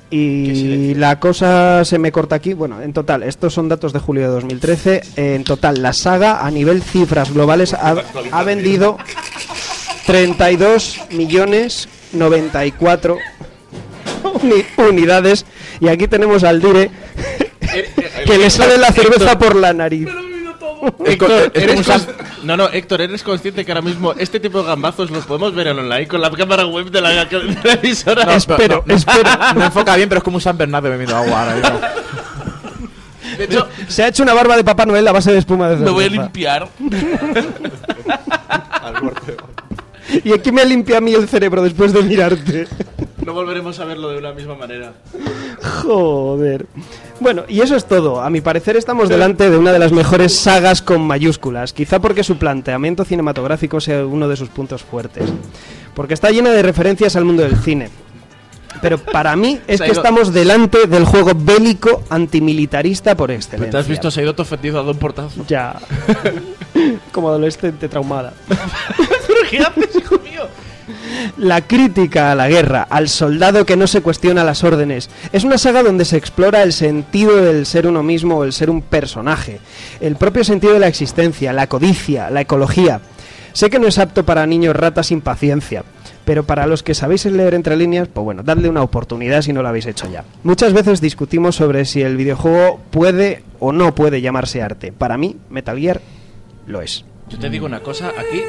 Y 0.09 0.93
la 0.93 1.19
cosa 1.19 1.83
se 1.85 1.97
me 1.97 2.11
corta 2.11 2.35
aquí. 2.35 2.53
Bueno, 2.53 2.81
en 2.81 2.93
total, 2.93 3.23
estos 3.23 3.53
son 3.53 3.67
datos 3.67 3.93
de 3.93 3.99
julio 3.99 4.23
de 4.23 4.27
2013. 4.27 5.01
En 5.15 5.43
total, 5.43 5.81
la 5.81 5.91
saga 5.93 6.45
a 6.45 6.51
nivel 6.51 6.83
cifras 6.83 7.33
globales 7.33 7.73
ha, 7.73 7.95
ha 8.31 8.43
vendido 8.43 8.97
32 10.05 10.99
millones 11.11 11.89
94 12.11 13.17
uni- 14.43 14.65
unidades. 14.77 15.45
Y 15.83 15.89
aquí 15.89 16.07
tenemos 16.07 16.45
al 16.45 16.61
Dire 16.61 16.89
que 18.25 18.37
le 18.37 18.49
sale 18.49 18.77
la 18.77 18.93
cerveza 18.93 19.37
por 19.37 19.53
la 19.53 19.73
nariz. 19.73 20.07
Héctor, 21.05 21.51
es 21.53 21.63
¿eres 21.63 22.07
no, 22.43 22.55
no, 22.55 22.69
Héctor, 22.69 23.01
¿eres 23.01 23.21
consciente 23.21 23.65
que 23.65 23.71
ahora 23.73 23.81
mismo 23.81 24.13
este 24.13 24.39
tipo 24.39 24.61
de 24.61 24.67
gambazos 24.67 25.11
los 25.11 25.25
podemos 25.25 25.53
ver 25.53 25.67
en 25.67 25.79
online 25.79 26.07
con 26.07 26.21
la 26.21 26.31
cámara 26.31 26.65
web 26.65 26.89
de 26.89 27.01
la, 27.01 27.25
de 27.25 27.57
la 27.63 27.73
emisora? 27.73 28.23
No, 28.25 28.31
enfoca 29.65 29.97
bien, 29.97 30.07
pero 30.07 30.19
es 30.19 30.23
como 30.23 30.37
un 30.37 30.41
San 30.41 30.57
Bernardo 30.57 30.89
bebiendo 30.89 31.17
agua 31.17 31.41
ahora 31.41 31.55
mismo. 31.55 31.79
De 33.37 33.43
hecho, 33.43 33.67
Se 33.89 34.03
ha 34.03 34.07
hecho 34.07 34.23
una 34.23 34.33
barba 34.33 34.55
de 34.55 34.63
Papá 34.63 34.85
Noel 34.85 35.05
a 35.05 35.11
base 35.11 35.33
de 35.33 35.39
espuma 35.39 35.67
de 35.69 35.75
Me 35.77 35.91
voy 35.91 36.05
a 36.05 36.09
cerveza. 36.09 36.23
limpiar. 36.23 36.69
¿Y 40.23 40.31
aquí 40.31 40.49
me 40.51 40.63
limpia 40.65 40.99
a 40.99 41.01
mí 41.01 41.13
el 41.13 41.27
cerebro 41.27 41.61
después 41.61 41.91
de 41.91 42.03
mirarte? 42.03 42.67
No 43.25 43.33
volveremos 43.33 43.79
a 43.79 43.85
verlo 43.85 44.09
de 44.09 44.21
la 44.21 44.33
misma 44.33 44.55
manera. 44.55 44.93
Joder. 45.61 46.65
Bueno, 47.19 47.43
y 47.47 47.61
eso 47.61 47.75
es 47.75 47.85
todo. 47.85 48.21
A 48.21 48.29
mi 48.29 48.41
parecer 48.41 48.77
estamos 48.77 49.09
delante 49.09 49.49
de 49.49 49.57
una 49.57 49.71
de 49.71 49.79
las 49.79 49.91
mejores 49.91 50.35
sagas 50.35 50.81
con 50.81 51.01
mayúsculas. 51.01 51.73
Quizá 51.73 51.99
porque 51.99 52.23
su 52.23 52.37
planteamiento 52.37 53.05
cinematográfico 53.05 53.79
sea 53.79 54.05
uno 54.05 54.27
de 54.27 54.35
sus 54.35 54.49
puntos 54.49 54.83
fuertes. 54.83 55.29
Porque 55.93 56.13
está 56.13 56.31
llena 56.31 56.51
de 56.51 56.61
referencias 56.61 57.15
al 57.15 57.25
mundo 57.25 57.43
del 57.43 57.57
cine. 57.57 57.89
Pero 58.81 58.97
para 58.97 59.35
mí 59.35 59.59
es 59.67 59.81
que 59.81 59.91
estamos 59.91 60.33
delante 60.33 60.87
del 60.87 61.05
juego 61.05 61.31
bélico 61.35 62.03
antimilitarista 62.09 63.15
por 63.15 63.31
excelencia. 63.31 63.71
¿Te 63.71 63.77
has 63.77 63.87
visto? 63.87 64.11
Se 64.11 64.19
ha 64.19 64.23
ido 64.23 64.33
todo 64.33 64.43
ofendido, 64.43 64.77
ha 64.77 64.81
dado 64.81 64.91
un 64.91 64.99
portazo. 64.99 65.45
Ya. 65.47 65.79
Como 67.11 67.29
adolescente 67.29 67.87
traumada. 67.87 68.33
¿Pero 68.47 69.39
qué 69.49 69.59
haces, 69.59 69.95
hijo 69.95 70.19
mío? 70.19 70.47
La 71.37 71.61
crítica 71.61 72.31
a 72.31 72.35
la 72.35 72.49
guerra, 72.49 72.87
al 72.89 73.09
soldado 73.09 73.65
que 73.65 73.77
no 73.77 73.87
se 73.87 74.01
cuestiona 74.01 74.43
las 74.43 74.63
órdenes. 74.63 75.09
Es 75.31 75.43
una 75.43 75.57
saga 75.57 75.83
donde 75.83 76.05
se 76.05 76.17
explora 76.17 76.63
el 76.63 76.73
sentido 76.73 77.37
del 77.37 77.65
ser 77.65 77.87
uno 77.87 78.03
mismo 78.03 78.37
o 78.37 78.43
el 78.43 78.53
ser 78.53 78.69
un 78.69 78.81
personaje, 78.81 79.59
el 80.01 80.15
propio 80.15 80.43
sentido 80.43 80.73
de 80.73 80.79
la 80.79 80.87
existencia, 80.87 81.53
la 81.53 81.67
codicia, 81.67 82.29
la 82.29 82.41
ecología. 82.41 83.01
Sé 83.53 83.69
que 83.69 83.79
no 83.79 83.87
es 83.87 83.99
apto 83.99 84.25
para 84.25 84.47
niños 84.47 84.75
ratas 84.75 85.07
sin 85.07 85.21
paciencia, 85.21 85.83
Pero 86.25 86.45
para 86.45 86.65
los 86.67 86.83
que 86.83 86.93
sabéis 86.93 87.25
leer 87.25 87.53
entre 87.53 87.75
líneas, 87.75 88.07
pues 88.07 88.23
bueno, 88.23 88.43
dadle 88.43 88.69
una 88.69 88.81
oportunidad 88.81 89.41
si 89.41 89.51
no 89.51 89.61
lo 89.61 89.67
habéis 89.67 89.87
hecho 89.87 90.09
ya. 90.09 90.23
Muchas 90.43 90.71
veces 90.71 91.01
discutimos 91.01 91.57
sobre 91.57 91.83
si 91.83 92.01
el 92.01 92.15
videojuego 92.15 92.79
puede 92.91 93.43
o 93.59 93.73
no 93.73 93.93
puede 93.93 94.21
llamarse 94.21 94.61
arte. 94.61 94.93
Para 94.93 95.17
mí, 95.17 95.35
Metal 95.49 95.77
Gear 95.77 95.99
lo 96.65 96.81
es. 96.81 97.03
Yo 97.29 97.37
te 97.39 97.49
digo 97.49 97.65
una 97.65 97.81
cosa, 97.81 98.09
aquí 98.09 98.41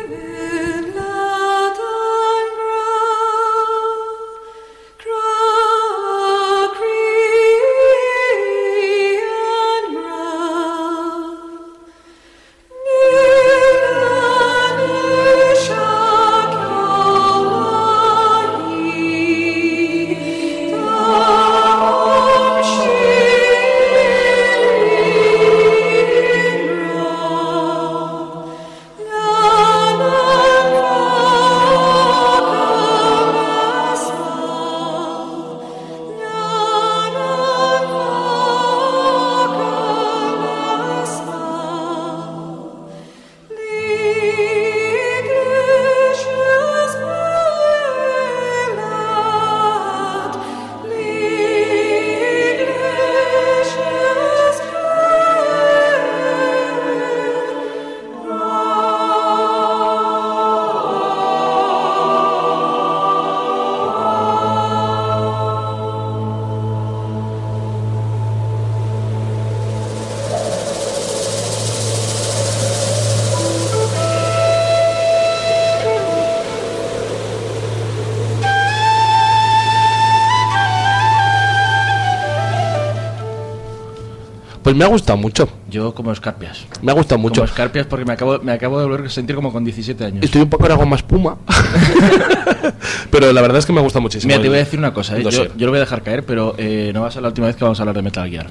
Pues 84.75 84.81
me 84.81 84.85
ha 84.87 84.89
gustado 84.89 85.16
mucho. 85.16 85.49
Yo 85.70 85.95
como 85.95 86.11
escarpias. 86.11 86.66
Me 86.83 86.91
ha 86.91 86.97
gustado 86.97 87.20
mucho. 87.20 87.43
Como 87.43 87.45
escarpias 87.45 87.87
porque 87.87 88.05
me 88.05 88.12
acabo, 88.12 88.41
me 88.41 88.51
acabo 88.51 88.81
de 88.81 88.87
volver 88.87 89.07
a 89.07 89.09
sentir 89.09 89.37
como 89.37 89.53
con 89.53 89.62
17 89.62 90.05
años. 90.05 90.25
Estoy 90.25 90.43
un 90.43 90.51
poco 90.51 90.64
ahora 90.64 90.77
con 90.77 90.89
más 90.89 91.01
puma. 91.05 91.37
pero 93.11 93.33
la 93.33 93.41
verdad 93.41 93.59
es 93.59 93.66
que 93.66 93.72
me 93.72 93.79
ha 93.79 93.85
gustado 93.85 94.03
muchísimo. 94.03 94.33
Mira, 94.33 94.43
te 94.43 94.49
voy 94.49 94.57
a 94.57 94.64
decir 94.64 94.81
una 94.81 94.93
cosa, 94.93 95.16
¿eh? 95.16 95.22
yo, 95.22 95.31
yo 95.31 95.66
lo 95.66 95.70
voy 95.70 95.77
a 95.77 95.81
dejar 95.81 96.03
caer, 96.03 96.27
pero 96.27 96.57
eh, 96.59 96.91
no 96.93 97.03
va 97.03 97.07
a 97.07 97.11
ser 97.12 97.22
la 97.22 97.29
última 97.29 97.47
vez 97.47 97.55
que 97.55 97.62
vamos 97.62 97.79
a 97.79 97.83
hablar 97.85 97.95
de 97.95 98.03
Metal 98.03 98.29
Gear. 98.29 98.51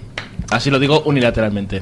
Así 0.50 0.72
lo 0.72 0.80
digo 0.80 1.02
unilateralmente. 1.04 1.82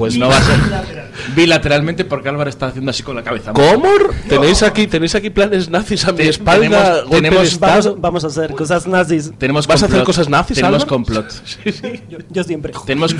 Pues 0.00 0.16
no 0.16 0.28
va 0.28 0.36
a 0.36 0.42
ser 0.42 0.56
bilateralmente 1.36 2.04
porque 2.04 2.28
Álvaro 2.28 2.48
está 2.50 2.66
haciendo 2.66 2.90
así 2.90 3.02
con 3.02 3.14
la 3.16 3.22
cabeza. 3.22 3.52
¿Cómo? 3.52 3.88
¿Tenéis 4.28 4.62
aquí, 4.62 4.86
¿Tenéis 4.86 5.14
aquí 5.14 5.30
planes 5.30 5.68
nazis 5.68 6.04
a 6.06 6.12
mi 6.12 6.18
Te- 6.18 6.28
espalda? 6.30 6.60
tenemos- 6.60 7.00
golpe 7.02 7.14
de 7.16 7.22
tenemos- 7.22 7.48
estado? 7.48 7.96
Vamos 7.98 8.24
a 8.24 8.26
hacer 8.28 8.54
cosas 8.54 8.86
nazis. 8.86 9.30
Tenemos 9.38 9.66
¿Vas 9.66 9.82
a 9.82 9.86
hacer 9.86 10.02
cosas 10.04 10.28
nazis, 10.28 10.56
Tenemos 10.56 10.82
Álvaro? 10.82 10.88
complot. 10.88 11.26
Yo, 12.08 12.18
yo 12.30 12.44
siempre. 12.44 12.72
tenemos, 12.86 13.14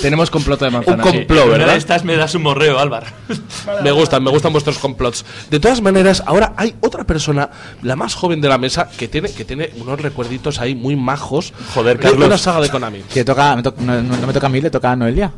tenemos 0.00 0.30
complot 0.30 0.60
de 0.60 0.70
manzana. 0.70 1.02
Un 1.04 1.10
sí. 1.10 1.18
complot, 1.18 1.46
Una 1.46 1.56
¿verdad? 1.58 1.76
estas 1.76 2.04
me 2.04 2.16
das 2.16 2.34
un 2.34 2.42
morreo, 2.42 2.78
Álvaro. 2.78 3.06
Me 3.82 3.90
gustan, 3.92 4.22
me 4.24 4.30
gustan 4.30 4.52
vuestros 4.52 4.78
complots. 4.78 5.24
De 5.50 5.60
todas 5.60 5.80
maneras, 5.80 6.22
ahora 6.26 6.52
hay 6.56 6.74
otra 6.80 7.04
persona, 7.04 7.50
la 7.82 7.96
más 7.96 8.14
joven 8.14 8.40
de 8.40 8.48
la 8.48 8.58
mesa, 8.58 8.88
que 8.88 9.08
tiene, 9.08 9.30
que 9.30 9.44
tiene 9.44 9.70
unos 9.80 10.00
recuerditos 10.00 10.58
ahí 10.60 10.74
muy 10.74 10.96
majos. 10.96 11.52
Joder, 11.74 11.96
de 11.98 12.02
Carlos. 12.04 12.26
una 12.26 12.38
saga 12.38 12.60
de 12.60 12.68
Konami. 12.70 13.00
Que 13.12 13.24
toca, 13.24 13.54
me 13.56 13.62
to- 13.62 13.74
no, 13.78 14.02
no- 14.02 14.16
no 14.16 14.26
me 14.26 14.32
toca 14.32 14.46
a 14.46 14.50
mí, 14.50 14.60
le 14.60 14.70
toca 14.70 14.92
a 14.92 14.96
Noelia. 14.96 15.32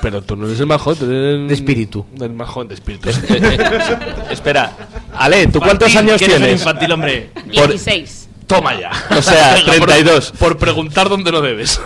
Pero 0.00 0.22
tú 0.34 0.40
no 0.40 0.46
eres 0.46 0.60
el 0.60 0.66
más 0.66 0.82
tú 0.82 0.90
eres 0.90 1.48
De 1.48 1.54
espíritu. 1.54 2.04
El 2.20 2.30
más 2.32 2.48
joven 2.48 2.68
de 2.68 2.74
espíritu. 2.74 3.08
Espera. 4.30 4.72
Ale, 5.16 5.46
¿tú 5.48 5.60
cuántos 5.60 5.94
años 5.96 6.18
tienes? 6.18 6.52
infantil, 6.60 6.92
hombre. 6.92 7.30
16. 7.50 8.28
Toma 8.46 8.78
ya. 8.78 8.90
O 9.16 9.22
sea, 9.22 9.54
Venga, 9.54 9.66
por- 9.78 9.86
32. 9.88 10.32
Por, 10.38 10.58
preguntar 10.58 11.08
dónde 11.08 11.32
no 11.32 11.40
debes. 11.40 11.80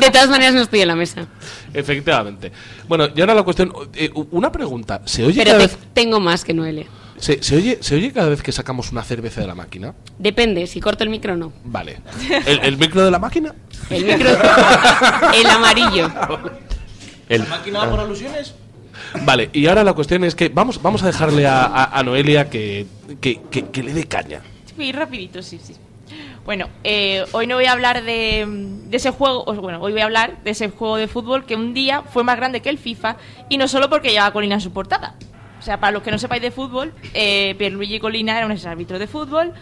De 0.00 0.10
todas 0.10 0.28
maneras 0.30 0.54
no 0.54 0.62
estoy 0.62 0.80
en 0.80 0.88
la 0.88 0.96
mesa. 0.96 1.26
Efectivamente. 1.74 2.50
Bueno, 2.88 3.08
y 3.14 3.20
ahora 3.20 3.34
la 3.34 3.42
cuestión. 3.42 3.72
eh, 3.94 4.10
una 4.30 4.50
pregunta. 4.50 5.02
¿Se 5.04 5.24
oye, 5.24 5.38
Pero 5.42 5.56
cada 5.58 5.68
te- 5.68 5.74
vez, 5.76 5.78
tengo 5.92 6.18
más 6.20 6.44
que 6.44 6.54
Noelia. 6.54 6.86
se, 7.18 7.42
se 7.42 7.56
oye, 7.56 7.78
¿Se 7.82 7.94
oye 7.96 8.10
cada 8.12 8.28
vez 8.30 8.42
que 8.42 8.52
sacamos 8.52 8.90
una 8.92 9.02
cerveza 9.02 9.40
de 9.42 9.48
la 9.48 9.54
máquina? 9.54 9.92
Depende, 10.18 10.66
si 10.66 10.80
corto 10.80 11.04
el 11.04 11.10
micro 11.10 11.34
o 11.34 11.36
no. 11.36 11.52
Vale. 11.64 11.98
¿El, 12.46 12.60
el 12.60 12.78
micro 12.78 13.04
de 13.04 13.10
la 13.10 13.18
máquina? 13.18 13.54
El 13.90 14.04
micro. 14.06 14.30
el 15.34 15.46
amarillo. 15.46 16.10
El, 17.30 17.46
¿Máquina 17.48 17.88
por 17.88 18.00
alusiones? 18.00 18.54
Vale, 19.24 19.48
y 19.52 19.66
ahora 19.66 19.82
la 19.84 19.94
cuestión 19.94 20.24
es 20.24 20.34
que 20.34 20.48
vamos, 20.50 20.82
vamos 20.82 21.02
a 21.02 21.06
dejarle 21.06 21.46
a, 21.46 21.62
a- 21.64 21.98
a 21.98 22.02
Noelia 22.02 22.50
que, 22.50 22.86
que, 23.20 23.40
que- 23.50 23.70
que 23.70 23.82
le 23.82 23.94
dé 23.94 24.04
caña. 24.04 24.40
Sí, 24.76 24.92
rapidito, 24.92 25.42
sí, 25.42 25.58
sí. 25.62 25.74
Bueno, 26.44 26.68
eh, 26.84 27.24
hoy 27.32 27.46
no 27.46 27.54
voy 27.54 27.66
a 27.66 27.72
hablar 27.72 28.02
de, 28.02 28.44
de 28.88 28.96
ese 28.96 29.10
juego, 29.10 29.44
o 29.46 29.54
bueno, 29.54 29.80
hoy 29.80 29.92
voy 29.92 30.00
a 30.00 30.04
hablar 30.04 30.42
de 30.42 30.50
ese 30.50 30.68
juego 30.70 30.96
de 30.96 31.06
fútbol 31.06 31.44
que 31.46 31.54
un 31.54 31.72
día 31.74 32.02
fue 32.02 32.24
más 32.24 32.36
grande 32.36 32.60
que 32.62 32.68
el 32.70 32.78
FIFA 32.78 33.16
y 33.48 33.58
no 33.58 33.68
solo 33.68 33.88
porque 33.88 34.10
llevaba 34.10 34.32
Colina 34.32 34.56
en 34.56 34.60
su 34.60 34.72
portada. 34.72 35.14
O 35.58 35.62
sea, 35.62 35.78
para 35.78 35.92
los 35.92 36.02
que 36.02 36.10
no 36.10 36.18
sepáis 36.18 36.42
de 36.42 36.50
fútbol, 36.50 36.92
eh, 37.14 37.54
Pierluigi 37.58 38.00
Colina 38.00 38.36
era 38.36 38.46
un 38.46 38.52
árbitro 38.66 38.98
de 38.98 39.06
fútbol 39.06 39.52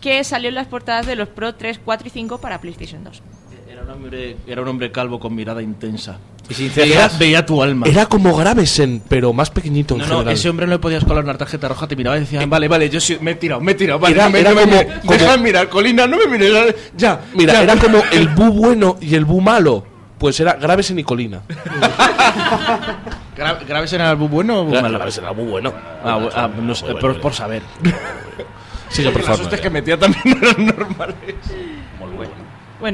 que 0.00 0.22
salió 0.24 0.48
en 0.50 0.56
las 0.56 0.66
portadas 0.66 1.06
de 1.06 1.16
los 1.16 1.28
Pro 1.28 1.54
3, 1.54 1.80
4 1.84 2.06
y 2.08 2.10
5 2.10 2.38
para 2.38 2.60
PlayStation 2.60 3.02
2. 3.04 3.22
Era 3.70 3.82
un 3.82 3.90
hombre, 3.90 4.36
era 4.46 4.60
un 4.60 4.68
hombre 4.68 4.90
calvo 4.92 5.18
con 5.20 5.34
mirada 5.34 5.62
intensa. 5.62 6.18
Y 6.46 6.68
Veía, 6.68 7.08
veía 7.18 7.46
tu 7.46 7.62
alma. 7.62 7.86
Era 7.88 8.04
como 8.06 8.36
Gravesen, 8.36 9.02
pero 9.08 9.32
más 9.32 9.48
pequeñito 9.50 9.94
en 9.94 10.00
No, 10.00 10.06
no, 10.06 10.12
general. 10.16 10.34
ese 10.34 10.48
hombre 10.50 10.66
no 10.66 10.72
le 10.72 10.78
podías 10.78 11.02
colar 11.04 11.24
una 11.24 11.38
tarjeta 11.38 11.68
roja, 11.68 11.86
te 11.88 11.96
miraba 11.96 12.18
y 12.18 12.20
decía, 12.20 12.44
vale, 12.46 12.68
vale, 12.68 12.90
yo 12.90 13.00
sí, 13.00 13.16
me 13.20 13.30
he 13.30 13.34
tirado, 13.36 13.60
me 13.62 13.72
he 13.72 13.74
tirado, 13.74 13.98
vale, 13.98 14.14
Era- 14.14 14.28
me, 14.28 14.40
era 14.40 14.50
no 14.50 14.56
me 14.56 14.62
como- 14.62 15.00
como- 15.00 15.12
deja 15.14 15.32
de 15.32 15.38
mirar, 15.38 15.68
Colina, 15.70 16.06
no 16.06 16.18
me 16.18 16.26
mires, 16.26 16.52
ya, 16.96 17.20
Mira, 17.34 17.54
ya. 17.54 17.62
era 17.62 17.76
como 17.76 18.02
el 18.12 18.28
bu 18.28 18.52
bueno 18.52 18.96
y 19.00 19.14
el 19.14 19.24
bu 19.24 19.40
malo. 19.40 19.86
Pues 20.18 20.38
era 20.38 20.52
Gravesen 20.54 20.98
y 20.98 21.04
Colina. 21.04 21.40
Gra- 23.36 23.58
¿Graves 23.66 23.92
en 23.92 24.00
el 24.00 24.06
álbum 24.06 24.30
bueno 24.30 24.60
o 24.60 24.66
Gra- 24.70 24.82
malo? 24.82 24.98
Gravesen 24.98 25.24
era 25.24 25.32
muy 25.32 25.44
bueno. 25.44 25.72
Ah, 26.04 26.18
bu- 26.18 26.30
ah, 26.34 26.48
no 26.48 26.62
Muy 26.62 26.74
por, 26.74 27.00
bueno. 27.00 27.20
por 27.20 27.34
saber. 27.34 27.62
Sigue, 28.90 29.10
por 29.10 29.20
Las 29.22 29.26
favor. 29.30 29.42
hostias 29.42 29.60
que 29.60 29.70
metía 29.70 29.98
también 29.98 30.38
eran 30.42 30.66
normales. 30.66 31.16
Bueno, 31.98 32.32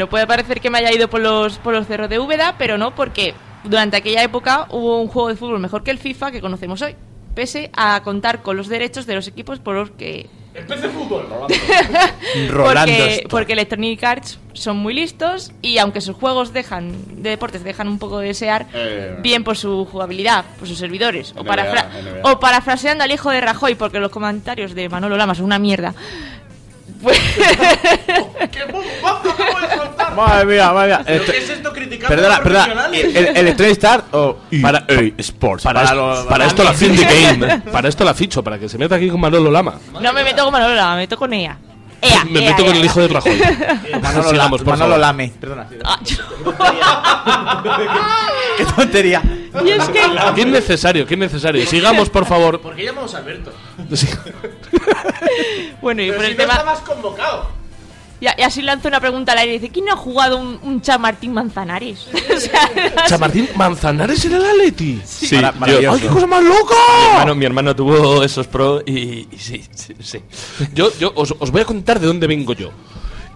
puede 0.09 0.27
parecer 0.27 0.61
que 0.61 0.71
me 0.71 0.79
haya 0.79 0.93
ido 0.93 1.09
por 1.09 1.21
los, 1.21 1.59
por 1.59 1.73
los 1.75 1.87
cerros 1.87 2.09
de 2.09 2.19
Úbeda, 2.19 2.55
pero 2.59 2.79
no, 2.79 2.95
porque 2.95 3.35
durante 3.65 3.97
aquella 3.97 4.23
época 4.23 4.67
hubo 4.71 5.01
un 5.01 5.09
juego 5.09 5.29
de 5.29 5.37
fútbol 5.37 5.59
mejor 5.61 5.83
que 5.83 5.91
el 5.91 5.99
FIFA 5.99 6.31
que 6.31 6.41
conocemos 6.41 6.81
hoy, 6.83 6.95
pese 7.35 7.71
a 7.77 8.03
contar 8.03 8.43
con 8.43 8.57
los 8.57 8.69
derechos 8.69 9.07
de 9.07 9.15
los 9.15 9.27
equipos 9.29 9.59
por 9.59 9.75
los 9.75 9.91
que... 9.91 10.29
Rolando 12.49 12.93
porque, 12.93 13.27
porque 13.31 13.53
Electronic 13.53 14.03
Arts 14.03 14.39
son 14.53 14.79
muy 14.79 14.95
listos 14.95 15.53
y 15.63 15.79
aunque 15.79 16.01
sus 16.01 16.17
juegos 16.17 16.53
dejan 16.53 17.23
de 17.23 17.31
deportes 17.31 17.63
dejan 17.63 17.87
un 17.87 18.01
poco 18.01 18.19
de 18.19 18.29
desear, 18.29 18.67
bien 19.23 19.45
por 19.45 19.57
su 19.57 19.85
jugabilidad, 19.87 20.45
por 20.59 20.67
sus 20.67 20.77
servidores, 20.79 21.33
o, 21.37 21.45
parafra- 21.45 21.87
NBA. 22.03 22.33
o 22.33 22.41
parafraseando 22.41 23.05
al 23.05 23.13
hijo 23.13 23.31
de 23.31 23.41
Rajoy, 23.41 23.77
porque 23.77 24.01
los 24.01 24.11
comentarios 24.11 24.75
de 24.75 24.89
Manolo 24.89 25.17
Lama 25.17 25.35
son 25.37 25.45
una 25.47 25.59
mierda. 25.61 25.95
Pues- 27.03 27.19
Madre 30.17 30.45
mía, 30.47 30.73
madre 30.73 30.89
mía. 30.89 31.03
Esto- 31.07 31.33
es 31.33 31.51
esto 31.51 31.73
criticando 31.73 32.09
Perdona, 32.17 32.37
a 32.37 32.43
perdona. 32.43 32.65
profesionales? 32.65 33.05
¿El, 33.17 33.27
el 33.29 33.37
Electronic 33.37 33.75
Start 33.77 34.05
o 34.15 34.39
Para, 34.63 34.85
Sports? 35.19 35.63
para, 35.65 35.83
esto, 35.85 35.95
los- 35.95 36.27
para 36.27 36.47
esto 36.47 36.65
la 36.65 36.73
fin 36.75 36.97
de 36.97 37.05
game. 37.05 37.61
Para 37.73 37.89
esto 37.89 38.05
la 38.05 38.15
ficho, 38.15 38.43
para 38.43 38.59
que 38.59 38.69
se 38.69 38.77
meta 38.79 38.97
aquí 38.97 39.09
con 39.09 39.21
Manolo 39.21 39.51
Lama. 39.51 39.75
No 40.01 40.13
me 40.13 40.25
meto 40.25 40.43
con 40.45 40.53
Manolo 40.53 40.75
Lama, 40.75 40.93
me 40.97 41.03
meto 41.03 41.17
con 41.17 41.33
ella. 41.33 41.57
Ea, 42.03 42.25
Me 42.25 42.41
ea, 42.43 42.51
meto 42.51 42.65
con 42.65 42.73
ea. 42.75 42.81
el 42.81 42.85
hijo 42.87 43.01
de 43.01 43.09
Rajoy. 43.09 43.39
Manolo, 44.03 44.31
Sigamos, 44.31 44.61
La- 44.61 44.65
por 44.65 44.79
Manolo 44.79 44.95
favor. 44.95 44.99
Lame. 44.99 45.33
Perdona. 45.39 45.67
Ah, 45.85 45.99
Qué 48.57 48.65
tontería. 48.65 49.23
y 49.65 49.71
es 49.71 49.89
que 49.89 50.01
Qué 50.35 50.41
innecesario, 50.43 51.07
qué 51.07 51.15
innecesario. 51.15 51.67
Sigamos, 51.67 52.09
por 52.11 52.27
favor. 52.27 52.61
¿Por 52.61 52.75
qué 52.75 52.85
llamamos 52.85 53.15
a 53.15 53.19
Alberto? 53.19 53.53
Sí. 53.95 54.09
bueno, 55.83 56.03
y 56.03 56.11
por 56.13 56.25
el 56.25 56.37
tema 56.37 56.63
convocado. 56.87 57.60
Y, 58.21 58.27
así 58.43 58.61
lanzó 58.61 58.89
una 58.89 59.01
pregunta 59.01 59.33
al 59.33 59.39
aire 59.39 59.55
y 59.55 59.59
dice, 59.59 59.73
¿quién 59.73 59.87
no 59.87 59.95
ha 59.95 59.97
jugado 59.97 60.37
un, 60.37 60.59
un 60.63 60.83
Chamartín 60.83 61.33
Manzanares? 61.33 62.07
O 62.37 62.39
sea, 62.41 62.71
Chamartín 63.07 63.49
Manzanares 63.57 64.25
en 64.25 64.35
el 64.35 64.45
Atleti. 64.45 65.01
Sí, 65.05 65.35
Mara- 65.37 65.53
yo- 65.53 65.59
maravilloso. 65.61 65.95
¡Ay, 65.97 66.01
qué 66.03 66.09
cosa 66.09 66.27
más 66.27 66.43
loca! 66.43 66.75
Mi 67.03 67.09
hermano, 67.17 67.35
mi 67.35 67.45
hermano 67.47 67.77
tuvo 67.77 68.23
esos 68.23 68.47
pro 68.47 68.83
y, 68.87 69.27
y 69.31 69.39
sí, 69.39 69.63
sí, 69.75 69.95
sí. 70.01 70.21
Yo, 70.75 70.91
yo 70.99 71.13
os, 71.15 71.35
os 71.39 71.51
voy 71.51 71.63
a 71.63 71.65
contar 71.65 71.99
de 72.01 72.07
dónde 72.07 72.27
vengo 72.27 72.53
yo. 72.55 72.71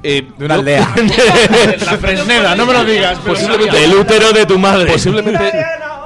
Eh, 0.03 0.23
De 0.39 0.45
una 0.45 0.55
aldea. 0.57 0.95
La 1.87 1.99
Fresneda, 1.99 2.55
no 2.55 2.67
me 2.67 2.73
lo 2.75 2.85
digas. 2.85 3.19
Posiblemente 3.21 3.77
Del 3.79 3.95
útero 3.95 4.33
de 4.33 4.45
tu 4.47 4.59
madre. 4.59 4.93
Posiblemente. 4.93 5.53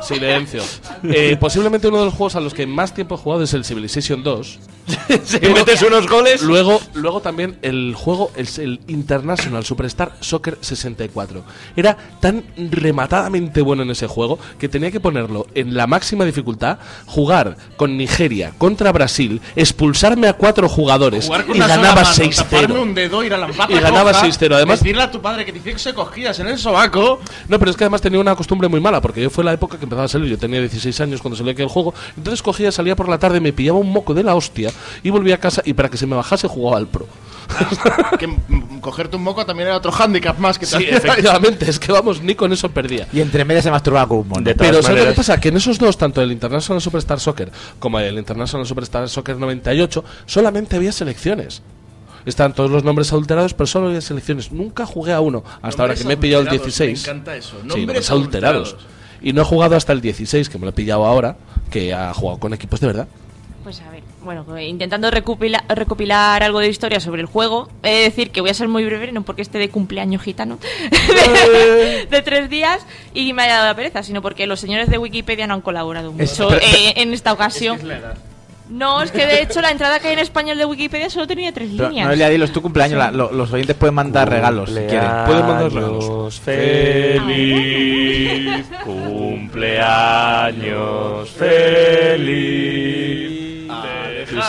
Silencio. 0.02 0.62
Eh, 1.02 1.36
posiblemente 1.38 1.88
uno 1.88 1.98
de 1.98 2.04
los 2.06 2.14
juegos 2.14 2.36
a 2.36 2.40
los 2.40 2.54
que 2.54 2.66
más 2.66 2.94
tiempo 2.94 3.16
he 3.16 3.18
jugado 3.18 3.42
es 3.42 3.52
el 3.54 3.64
Civilization 3.64 4.22
2. 4.22 4.58
Si 5.24 5.38
metes 5.40 5.82
unos 5.82 6.06
goles. 6.08 6.42
Luego, 6.42 6.80
luego 6.94 7.20
también 7.20 7.58
el 7.62 7.94
juego 7.94 8.30
es 8.36 8.58
el 8.58 8.80
International 8.88 9.64
Superstar 9.64 10.12
Soccer 10.20 10.58
64. 10.60 11.44
Era 11.76 11.96
tan 12.20 12.44
rematadamente 12.56 13.60
bueno 13.62 13.82
en 13.82 13.90
ese 13.90 14.06
juego 14.06 14.38
que 14.58 14.68
tenía 14.68 14.90
que 14.90 15.00
ponerlo 15.00 15.46
en 15.54 15.74
la 15.74 15.86
máxima 15.86 16.24
dificultad, 16.24 16.78
jugar 17.06 17.56
con 17.76 17.96
Nigeria 17.96 18.52
contra 18.58 18.92
Brasil, 18.92 19.40
expulsarme 19.56 20.28
a 20.28 20.34
cuatro 20.34 20.68
jugadores 20.68 21.28
y 21.52 21.58
ganaba 21.58 22.02
mano, 22.02 22.30
taparme 22.34 22.74
6-0. 22.74 22.82
un 22.82 22.94
dedo, 22.94 23.22
ir 23.22 23.34
a 23.34 23.38
la 23.38 23.48
pata 23.48 23.72
Y 23.72 23.78
ganaba 23.80 24.12
coja, 24.12 24.26
6-0, 24.26 24.54
además- 24.54 24.80
Decirle 24.80 25.02
a 25.02 25.10
tu 25.10 25.20
padre 25.20 25.44
que 25.44 25.52
te 25.52 25.58
hiciese 25.58 25.94
cosquillas 25.94 26.38
en 26.40 26.48
el 26.48 26.58
sobaco. 26.58 27.20
No, 27.48 27.58
pero 27.58 27.70
es 27.70 27.76
que 27.76 27.84
además 27.84 28.00
tenía 28.00 28.20
una 28.20 28.34
costumbre 28.36 28.68
muy 28.68 28.80
mala, 28.80 29.00
porque 29.00 29.22
yo 29.22 29.30
fue 29.30 29.44
la 29.44 29.52
época 29.52 29.78
que 29.78 29.84
empezaba 29.84 30.04
a 30.04 30.08
salir, 30.08 30.28
yo 30.30 30.38
tenía 30.38 30.60
16 30.60 31.00
años 31.00 31.20
cuando 31.20 31.36
salió 31.36 31.52
aquel 31.52 31.68
juego, 31.68 31.94
entonces 32.16 32.42
cogía, 32.42 32.70
salía 32.72 32.96
por 32.96 33.08
la 33.08 33.18
tarde, 33.18 33.40
me 33.40 33.52
pillaba 33.52 33.78
un 33.78 33.90
moco 33.92 34.14
de 34.14 34.22
la 34.22 34.34
hostia 34.34 34.70
y 35.02 35.10
volvía 35.10 35.36
a 35.36 35.38
casa 35.38 35.62
y 35.64 35.72
para 35.74 35.88
que 35.88 35.96
se 35.96 36.06
me 36.06 36.16
bajase 36.16 36.48
jugaba 36.48 36.76
al 36.78 36.86
pro. 36.86 37.06
que 38.18 38.28
cogerte 38.80 39.16
un 39.16 39.22
moco 39.22 39.44
también 39.46 39.68
era 39.68 39.76
otro 39.76 39.90
hándicap 39.90 40.38
más 40.38 40.58
que 40.58 40.66
Sí, 40.66 40.78
te 40.78 40.96
efectivamente, 40.96 41.68
es 41.68 41.78
que 41.78 41.92
vamos, 41.92 42.22
ni 42.22 42.34
con 42.34 42.52
eso 42.52 42.68
perdía. 42.70 43.08
Y 43.12 43.20
entre 43.20 43.44
medias 43.44 43.64
se 43.64 43.70
masturbaba 43.70 44.06
con 44.06 44.18
un 44.18 44.28
mono. 44.28 44.42
De 44.42 44.54
Pero 44.54 44.82
¿sabes 44.82 45.04
lo 45.04 45.10
que 45.10 45.16
pasa? 45.16 45.40
Que 45.40 45.48
en 45.48 45.56
esos 45.56 45.78
dos, 45.78 45.96
tanto 45.96 46.20
el 46.20 46.30
International 46.32 46.80
Superstar 46.80 47.20
Soccer 47.20 47.50
como 47.78 47.98
el 48.00 48.18
International 48.18 48.66
Superstar 48.66 49.08
Soccer 49.08 49.36
98, 49.36 50.04
solamente 50.26 50.76
había 50.76 50.92
selecciones. 50.92 51.62
Están 52.26 52.52
todos 52.52 52.70
los 52.70 52.84
nombres 52.84 53.10
adulterados, 53.12 53.54
pero 53.54 53.66
solo 53.66 53.88
había 53.88 54.02
selecciones. 54.02 54.52
Nunca 54.52 54.84
jugué 54.84 55.12
a 55.12 55.20
uno, 55.20 55.42
hasta 55.62 55.82
ahora 55.82 55.94
que 55.94 56.04
me 56.04 56.14
he 56.14 56.16
pillado 56.16 56.42
el 56.42 56.48
adulterados, 56.48 56.78
16. 56.78 57.06
me 57.06 57.10
encanta 57.12 57.36
eso, 57.36 57.50
Sí, 57.50 57.56
nombres 57.56 57.86
nombres 57.86 58.10
adulterados. 58.10 58.76
Y 59.22 59.32
no 59.32 59.42
he 59.42 59.44
jugado 59.44 59.76
hasta 59.76 59.92
el 59.92 60.00
16, 60.00 60.48
que 60.48 60.58
me 60.58 60.64
lo 60.64 60.70
he 60.70 60.74
pillado 60.74 61.06
ahora, 61.06 61.38
que 61.70 61.94
ha 61.94 62.12
jugado 62.12 62.38
con 62.38 62.52
equipos 62.52 62.80
de 62.80 62.86
verdad. 62.86 63.08
Pues 63.68 63.82
a 63.82 63.90
ver, 63.90 64.02
bueno, 64.22 64.46
intentando 64.58 65.10
recopila- 65.10 65.62
recopilar 65.68 66.42
algo 66.42 66.60
de 66.60 66.68
historia 66.68 67.00
sobre 67.00 67.20
el 67.20 67.26
juego, 67.26 67.68
he 67.82 67.96
de 67.96 68.00
decir 68.04 68.30
que 68.30 68.40
voy 68.40 68.48
a 68.48 68.54
ser 68.54 68.66
muy 68.66 68.82
breve, 68.82 69.12
no 69.12 69.20
porque 69.24 69.42
esté 69.42 69.58
de 69.58 69.68
cumpleaños 69.68 70.22
gitano, 70.22 70.58
de, 70.90 72.06
de 72.10 72.22
tres 72.22 72.48
días 72.48 72.80
y 73.12 73.34
me 73.34 73.42
haya 73.42 73.56
dado 73.56 73.66
la 73.66 73.74
pereza, 73.76 74.02
sino 74.02 74.22
porque 74.22 74.46
los 74.46 74.58
señores 74.58 74.88
de 74.88 74.96
Wikipedia 74.96 75.46
no 75.46 75.52
han 75.52 75.60
colaborado 75.60 76.14
Es- 76.16 76.30
mucho 76.40 76.48
pero- 76.48 76.62
eh, 76.62 76.94
en 76.96 77.12
esta 77.12 77.30
ocasión. 77.34 77.78
No, 78.70 79.00
es 79.02 79.10
que 79.12 79.26
de 79.26 79.40
hecho 79.42 79.60
la 79.62 79.70
entrada 79.70 79.98
que 79.98 80.08
hay 80.08 80.12
en 80.14 80.18
español 80.18 80.56
de 80.58 80.64
Wikipedia 80.66 81.08
solo 81.10 81.26
tenía 81.26 81.52
tres 81.52 81.70
Pero, 81.74 81.88
líneas. 81.88 82.06
Noelia, 82.06 82.28
dilo, 82.30 82.44
es 82.46 82.52
tu 82.52 82.60
cumpleaños. 82.62 82.98
la- 82.98 83.10
lo- 83.10 83.32
los 83.32 83.50
oyentes 83.52 83.76
pueden 83.76 83.94
mandar 83.94 84.28
regalos 84.30 84.68
si 84.70 84.76
quieren. 84.76 85.10
Pueden 85.26 85.46
mandar 85.46 85.72
regalos. 85.72 86.38
Feliz 86.40 88.66
cumpleaños, 88.84 91.30
feliz. 91.30 92.97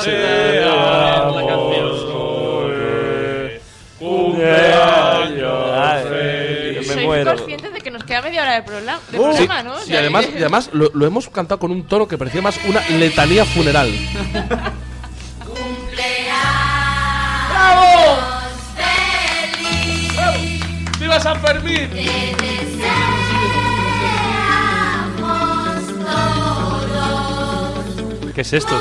Que 0.03 0.11
seamos 0.11 2.03
hoy. 2.13 3.59
Cumpleaños, 3.99 5.73
feliz. 6.09 6.95
Muero. 7.05 7.35
conscientes 7.35 7.73
de 7.73 7.81
que 7.81 7.91
nos 7.91 8.03
queda 8.03 8.21
media 8.21 8.41
hora 8.43 8.53
de, 8.55 8.63
prola- 8.65 8.99
de 9.11 9.17
Sí, 9.17 9.23
programa, 9.23 9.63
¿no? 9.63 9.73
O 9.75 9.81
y 9.81 9.85
sea, 9.85 9.99
además, 9.99 10.27
y 10.33 10.37
además 10.37 10.69
lo, 10.73 10.89
lo 10.93 11.05
hemos 11.05 11.29
cantado 11.29 11.59
con 11.59 11.71
un 11.71 11.85
tono 11.87 12.07
que 12.07 12.17
parecía 12.17 12.41
más 12.41 12.59
una 12.67 12.81
letanía 12.89 13.45
funeral. 13.45 13.89
¡Viva 20.99 21.19
San 21.19 21.39
Fermín! 21.41 21.89
¿Qué 28.33 28.41
es 28.41 28.53
esto? 28.53 28.75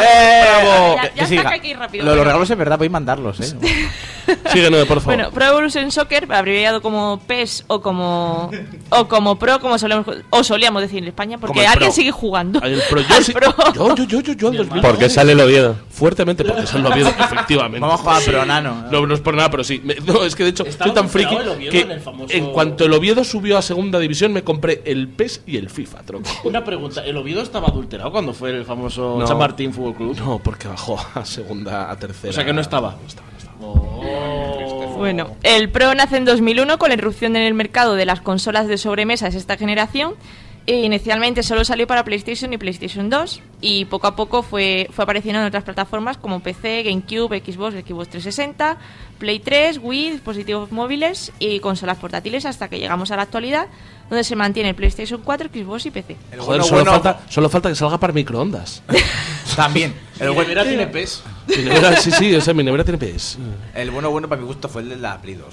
¡Eh! 0.00 0.42
¡Bravo! 0.44 0.96
Ya- 0.96 1.02
ya 1.02 1.10
Que 1.12 1.20
está, 1.20 1.26
siga. 1.26 1.42
que 1.48 1.54
hay 1.54 1.60
que 1.60 1.68
ir 1.68 1.78
rápido. 1.78 2.04
Lo 2.04 2.14
los 2.16 2.24
regalos 2.26 2.50
es 2.50 2.56
verdad, 2.58 2.76
podéis 2.76 2.92
mandarlos, 2.92 3.40
¿eh? 3.40 3.54
Por 4.34 5.00
favor. 5.00 5.04
Bueno, 5.04 5.30
Pro 5.30 5.44
Evolution 5.44 5.90
Soccer, 5.90 6.26
abreviado 6.32 6.80
como 6.82 7.20
PES 7.26 7.64
o 7.68 7.80
como 7.80 8.50
o 8.90 9.08
como 9.08 9.38
Pro, 9.38 9.60
como 9.60 9.78
solemos, 9.78 10.06
o 10.30 10.44
solíamos 10.44 10.82
decir 10.82 10.98
en 10.98 11.08
España, 11.08 11.38
porque 11.38 11.66
alguien 11.66 11.88
Pro. 11.88 11.94
sigue 11.94 12.10
jugando. 12.10 12.60
El 12.62 12.80
Pro, 12.88 13.00
yo, 13.08 13.22
sí- 13.22 13.32
Pro. 13.32 13.54
yo, 13.74 13.94
yo, 13.96 14.04
yo, 14.04 14.20
yo, 14.20 14.32
yo, 14.34 14.48
al 14.48 14.56
2000. 14.56 14.82
¿Por 14.82 14.98
qué 14.98 15.08
sale 15.08 15.32
el 15.32 15.40
Oviedo? 15.40 15.76
Fuertemente, 15.90 16.44
porque 16.44 16.66
sale 16.66 16.86
el 16.86 16.92
Oviedo, 16.92 17.08
efectivamente. 17.10 17.80
Vamos 17.80 18.00
a 18.00 18.02
jugar 18.02 18.22
Pro 18.24 18.44
Nano. 18.46 18.84
No, 18.90 19.06
no 19.06 19.14
es 19.14 19.20
por 19.20 19.34
nada, 19.34 19.50
pero 19.50 19.64
sí. 19.64 19.80
Me- 19.84 19.96
no, 19.96 20.24
es 20.24 20.34
que 20.34 20.44
de 20.44 20.50
hecho 20.50 20.64
soy 20.64 20.92
tan 20.92 21.08
friki 21.08 21.36
que 21.70 21.80
en 21.80 22.00
famoso- 22.02 22.32
en 22.34 22.52
cuanto 22.52 22.84
el 22.84 22.92
Oviedo 22.92 23.24
subió 23.24 23.58
a 23.58 23.62
segunda 23.62 23.98
división 23.98 24.32
me 24.32 24.42
compré 24.44 24.82
el 24.84 25.08
PES 25.08 25.42
y 25.46 25.56
el 25.56 25.70
FIFA, 25.70 26.02
tronco. 26.02 26.30
Una 26.44 26.64
pregunta, 26.64 27.04
¿el 27.04 27.16
Oviedo 27.16 27.42
estaba 27.42 27.68
adulterado 27.68 28.10
cuando 28.12 28.32
fue 28.32 28.50
el 28.50 28.64
famoso 28.64 29.16
No. 29.18 29.26
San 29.26 29.38
Martín 29.38 29.72
Fútbol 29.72 29.94
Club? 29.94 30.16
No, 30.18 30.38
porque 30.38 30.68
bajó 30.68 30.98
a 31.14 31.24
segunda, 31.24 31.90
a 31.90 31.96
tercera. 31.98 32.30
O 32.30 32.32
sea 32.32 32.44
que 32.44 32.52
no 32.52 32.60
estaba. 32.60 32.96
Bueno, 34.96 35.30
el 35.42 35.70
Pro 35.70 35.94
nace 35.94 36.18
en 36.18 36.24
2001 36.26 36.78
con 36.78 36.88
la 36.90 36.94
irrupción 36.94 37.34
en 37.34 37.42
el 37.42 37.54
mercado 37.54 37.94
de 37.94 38.04
las 38.04 38.20
consolas 38.20 38.68
de 38.68 38.76
sobremesa 38.76 39.30
de 39.30 39.38
esta 39.38 39.56
generación. 39.56 40.14
E 40.66 40.82
inicialmente 40.82 41.42
solo 41.42 41.64
salió 41.64 41.86
para 41.86 42.04
PlayStation 42.04 42.52
y 42.52 42.58
PlayStation 42.58 43.08
2 43.08 43.42
y 43.62 43.86
poco 43.86 44.06
a 44.06 44.14
poco 44.14 44.42
fue, 44.42 44.88
fue 44.92 45.04
apareciendo 45.04 45.40
en 45.40 45.46
otras 45.46 45.64
plataformas 45.64 46.18
como 46.18 46.40
PC, 46.40 46.82
GameCube, 46.82 47.42
Xbox, 47.42 47.74
Xbox 47.74 48.10
360, 48.10 48.78
Play 49.18 49.38
3, 49.38 49.80
Wii, 49.82 50.10
dispositivos 50.12 50.70
móviles 50.70 51.32
y 51.38 51.60
consolas 51.60 51.96
portátiles 51.96 52.44
hasta 52.44 52.68
que 52.68 52.78
llegamos 52.78 53.10
a 53.10 53.16
la 53.16 53.22
actualidad 53.22 53.68
donde 54.10 54.24
se 54.24 54.36
mantiene 54.36 54.74
PlayStation 54.74 55.22
4, 55.24 55.48
Xbox 55.54 55.86
y 55.86 55.90
PC. 55.90 56.16
El 56.32 56.40
Joder, 56.40 56.60
bueno, 56.60 56.64
solo, 56.64 56.84
bueno- 56.84 56.90
falta, 57.00 57.20
solo 57.30 57.48
falta 57.48 57.68
que 57.70 57.74
salga 57.76 57.98
para 57.98 58.12
microondas. 58.12 58.82
También. 59.56 59.94
El, 60.18 60.34
nevera 60.34 60.64
tiene 60.64 60.86
PES. 60.86 61.22
Mi 61.48 61.56
nevera- 61.64 61.96
sí, 61.96 62.10
sí, 62.10 62.34
o 62.34 62.40
sea, 62.40 62.52
mi 62.52 62.62
nevera 62.62 62.84
tiene 62.84 62.98
PS. 62.98 63.38
el 63.74 63.90
bueno 63.90 64.10
bueno 64.10 64.28
para 64.28 64.40
mi 64.40 64.46
gusto 64.46 64.68
fue 64.68 64.82
el 64.82 64.90
de 64.90 64.96
la 64.96 65.20
Play 65.22 65.34
2. 65.34 65.46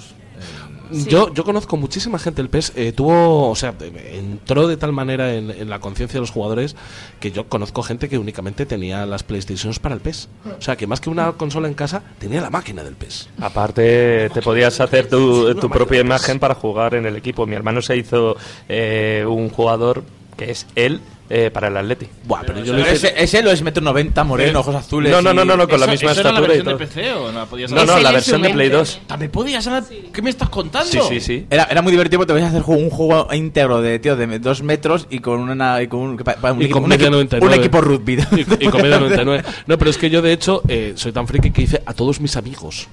Sí. 0.92 1.08
Yo, 1.08 1.32
yo 1.32 1.44
conozco 1.44 1.76
muchísima 1.76 2.18
gente 2.18 2.42
el 2.42 2.48
PES, 2.48 2.72
eh, 2.76 2.92
tuvo, 2.92 3.50
o 3.50 3.56
sea, 3.56 3.74
eh, 3.80 4.18
entró 4.18 4.66
de 4.66 4.76
tal 4.76 4.92
manera 4.92 5.34
en, 5.34 5.50
en 5.50 5.68
la 5.68 5.80
conciencia 5.80 6.18
de 6.18 6.20
los 6.20 6.30
jugadores 6.30 6.76
que 7.20 7.30
yo 7.30 7.48
conozco 7.48 7.82
gente 7.82 8.08
que 8.08 8.18
únicamente 8.18 8.66
tenía 8.66 9.06
las 9.06 9.22
PlayStations 9.22 9.78
para 9.78 9.94
el 9.94 10.00
PES. 10.00 10.28
O 10.58 10.62
sea, 10.62 10.76
que 10.76 10.86
más 10.86 11.00
que 11.00 11.10
una 11.10 11.32
consola 11.32 11.68
en 11.68 11.74
casa, 11.74 12.02
tenía 12.18 12.40
la 12.40 12.50
máquina 12.50 12.82
del 12.82 12.94
PES. 12.94 13.28
Aparte, 13.40 14.30
te 14.30 14.42
podías 14.42 14.80
hacer 14.80 15.08
tu, 15.08 15.54
tu 15.54 15.68
propia 15.68 16.00
imagen 16.00 16.38
para 16.38 16.54
jugar 16.54 16.94
en 16.94 17.06
el 17.06 17.16
equipo. 17.16 17.46
Mi 17.46 17.54
hermano 17.54 17.82
se 17.82 17.96
hizo 17.96 18.36
eh, 18.68 19.24
un 19.28 19.48
jugador 19.50 20.04
que 20.36 20.50
es 20.50 20.66
él 20.76 21.00
eh, 21.30 21.50
para 21.50 21.68
el 21.68 21.76
Atleti. 21.76 22.06
Buah, 22.24 22.40
pero 22.46 22.58
yo 22.60 22.72
Pero 22.72 22.78
lo 22.78 22.92
hice... 22.94 23.08
ese, 23.08 23.22
ese 23.22 23.42
lo 23.42 23.50
es 23.50 23.62
metro 23.62 23.82
90, 23.82 24.24
moreno, 24.24 24.60
ojos 24.60 24.74
azules. 24.74 25.12
No, 25.12 25.20
no, 25.20 25.34
no, 25.34 25.42
y- 25.44 25.46
no, 25.46 25.56
no, 25.56 25.68
con 25.68 25.78
la 25.80 25.86
¿Eso- 25.86 25.92
misma 25.92 26.12
eso 26.12 26.20
era 26.20 26.32
la 26.32 26.38
estatura 26.38 26.54
y 26.54 26.56
versión 26.58 26.78
de 26.78 26.86
todo. 26.86 26.94
PC 26.94 27.12
o 27.12 27.32
no 27.32 27.38
la 27.40 27.46
podías 27.46 27.70
No, 27.70 27.76
hacer? 27.78 27.88
no, 27.88 27.96
Es 27.98 28.02
la 28.02 28.12
versión 28.12 28.42
de 28.42 28.48
Play 28.50 28.66
mente. 28.68 28.76
2. 28.78 29.00
¿También 29.06 29.30
podías 29.30 29.66
hacer? 29.66 29.96
¿Qué 30.12 30.22
me 30.22 30.30
estás 30.30 30.48
contando? 30.48 30.90
Sí, 30.90 30.98
sí, 31.08 31.20
sí. 31.20 31.46
Era, 31.50 31.64
era 31.64 31.82
muy 31.82 31.90
divertido 31.92 32.18
porque 32.20 32.28
te 32.28 32.32
podías 32.34 32.48
hacer 32.50 32.62
juego- 32.62 32.82
un 32.82 32.90
juego 32.90 33.28
íntegro 33.34 33.82
de 33.82 33.98
tío 33.98 34.16
de 34.16 34.38
dos 34.38 34.62
metros 34.62 35.06
y 35.10 35.18
con 35.18 35.40
una 35.40 35.82
y 35.82 35.88
con 35.88 36.00
un, 36.00 36.16
pa- 36.16 36.34
pa- 36.36 36.52
un 36.52 36.60
Y 36.62 36.64
equipo, 36.64 36.74
con 36.76 36.84
un, 36.84 36.88
media 36.90 37.06
equipo, 37.08 37.16
99. 37.16 37.46
un 37.46 37.60
equipo 37.60 37.80
rugby. 37.80 38.18
Y, 38.60 38.64
y 38.66 38.68
comedia 38.70 38.98
99. 38.98 39.44
No, 39.66 39.76
pero 39.78 39.90
es 39.90 39.98
que 39.98 40.10
yo 40.10 40.22
de 40.22 40.32
hecho 40.32 40.62
eh, 40.68 40.92
soy 40.96 41.12
tan 41.12 41.26
friki 41.26 41.50
que 41.50 41.62
hice 41.62 41.82
a 41.84 41.92
todos 41.94 42.20
mis 42.20 42.36
amigos. 42.36 42.88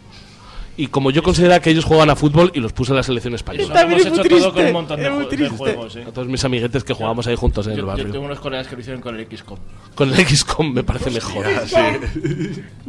Y 0.77 0.87
como 0.87 1.09
yo 1.09 1.23
consideraba 1.23 1.61
que 1.61 1.69
ellos 1.69 1.85
juegan 1.85 2.09
a 2.09 2.17
fútbol 2.17 2.51
y 2.53 2.59
los 2.59 2.73
puse 2.73 2.91
en 2.91 2.97
la 2.97 3.03
selección 3.03 3.33
española. 3.33 3.73
Lo 3.73 3.79
hemos 3.93 4.05
hecho 4.05 4.21
todo 4.23 4.53
con 4.53 4.65
un 4.65 4.73
montón 4.73 4.99
de, 4.99 5.05
es 5.05 5.11
muy 5.13 5.23
ju- 5.25 5.29
de 5.29 5.37
triste. 5.37 5.55
juegos, 5.57 5.95
¿eh? 5.95 6.03
A 6.05 6.11
todos 6.11 6.27
mis 6.27 6.43
amiguetes 6.43 6.83
que 6.83 6.93
jugábamos 6.93 7.25
ahí 7.27 7.35
juntos 7.35 7.65
en 7.67 7.71
el 7.73 7.77
Yo, 7.77 7.83
yo 7.83 7.87
barrio. 7.87 8.11
tengo 8.11 8.25
unos 8.25 8.39
colegas 8.41 8.67
que 8.67 8.75
lo 8.75 8.81
hicieron 8.81 9.01
con 9.01 9.17
el 9.17 9.25
XCOM. 9.25 9.57
Con 9.95 10.09
el 10.13 10.15
XCOM 10.27 10.73
me 10.73 10.83
parece 10.83 11.09
mejor. 11.11 11.45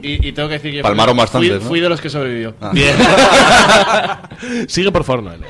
Y, 0.02 0.28
y 0.28 0.32
tengo 0.32 0.48
que 0.48 0.54
decir 0.54 0.72
que 0.72 0.82
Palmaron 0.82 1.14
fui, 1.14 1.20
bastantes, 1.22 1.50
fui, 1.50 1.58
¿no? 1.62 1.68
fui 1.68 1.80
de 1.80 1.88
los 1.88 2.00
que 2.00 2.10
sobrevivió. 2.10 2.54
Bien. 2.72 2.94
Sigue 4.68 4.92
por 4.92 5.04
favor, 5.04 5.22
Noelia. 5.24 5.46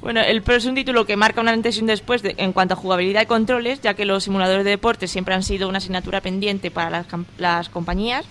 Bueno, 0.00 0.20
el 0.22 0.42
Pro 0.42 0.54
es 0.56 0.64
un 0.64 0.74
título 0.74 1.04
que 1.04 1.16
marca 1.16 1.40
una 1.40 1.50
antes 1.52 1.76
y 1.76 1.80
un 1.80 1.86
después 1.86 2.22
de- 2.22 2.34
en 2.38 2.52
cuanto 2.52 2.74
a 2.74 2.76
jugabilidad 2.76 3.22
y 3.22 3.26
controles, 3.26 3.80
ya 3.82 3.94
que 3.94 4.04
los 4.04 4.24
simuladores 4.24 4.64
de 4.64 4.70
deporte 4.70 5.08
siempre 5.08 5.34
han 5.34 5.42
sido 5.42 5.68
una 5.68 5.78
asignatura 5.78 6.20
pendiente 6.20 6.70
para 6.70 6.90
las, 6.90 7.06
las 7.38 7.68
compañías. 7.68 8.24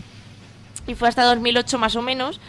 Y 0.88 0.96
fue 0.96 1.08
hasta 1.10 1.24
2008 1.26 1.78
más 1.78 1.96
o 1.96 2.02
menos 2.02 2.40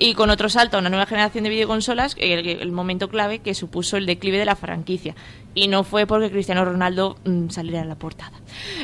y 0.00 0.14
con 0.14 0.30
otro 0.30 0.48
salto 0.48 0.76
a 0.76 0.80
una 0.80 0.88
nueva 0.88 1.04
generación 1.06 1.44
de 1.44 1.50
videoconsolas, 1.50 2.16
el, 2.18 2.44
el 2.48 2.72
momento 2.72 3.08
clave 3.08 3.38
que 3.40 3.54
supuso 3.54 3.96
el 3.98 4.06
declive 4.06 4.38
de 4.38 4.46
la 4.46 4.56
franquicia. 4.56 5.14
Y 5.54 5.68
no 5.68 5.84
fue 5.84 6.06
porque 6.06 6.30
Cristiano 6.30 6.64
Ronaldo 6.64 7.18
mm, 7.24 7.50
saliera 7.50 7.80
en 7.82 7.88
la 7.88 7.96
portada. 7.96 8.32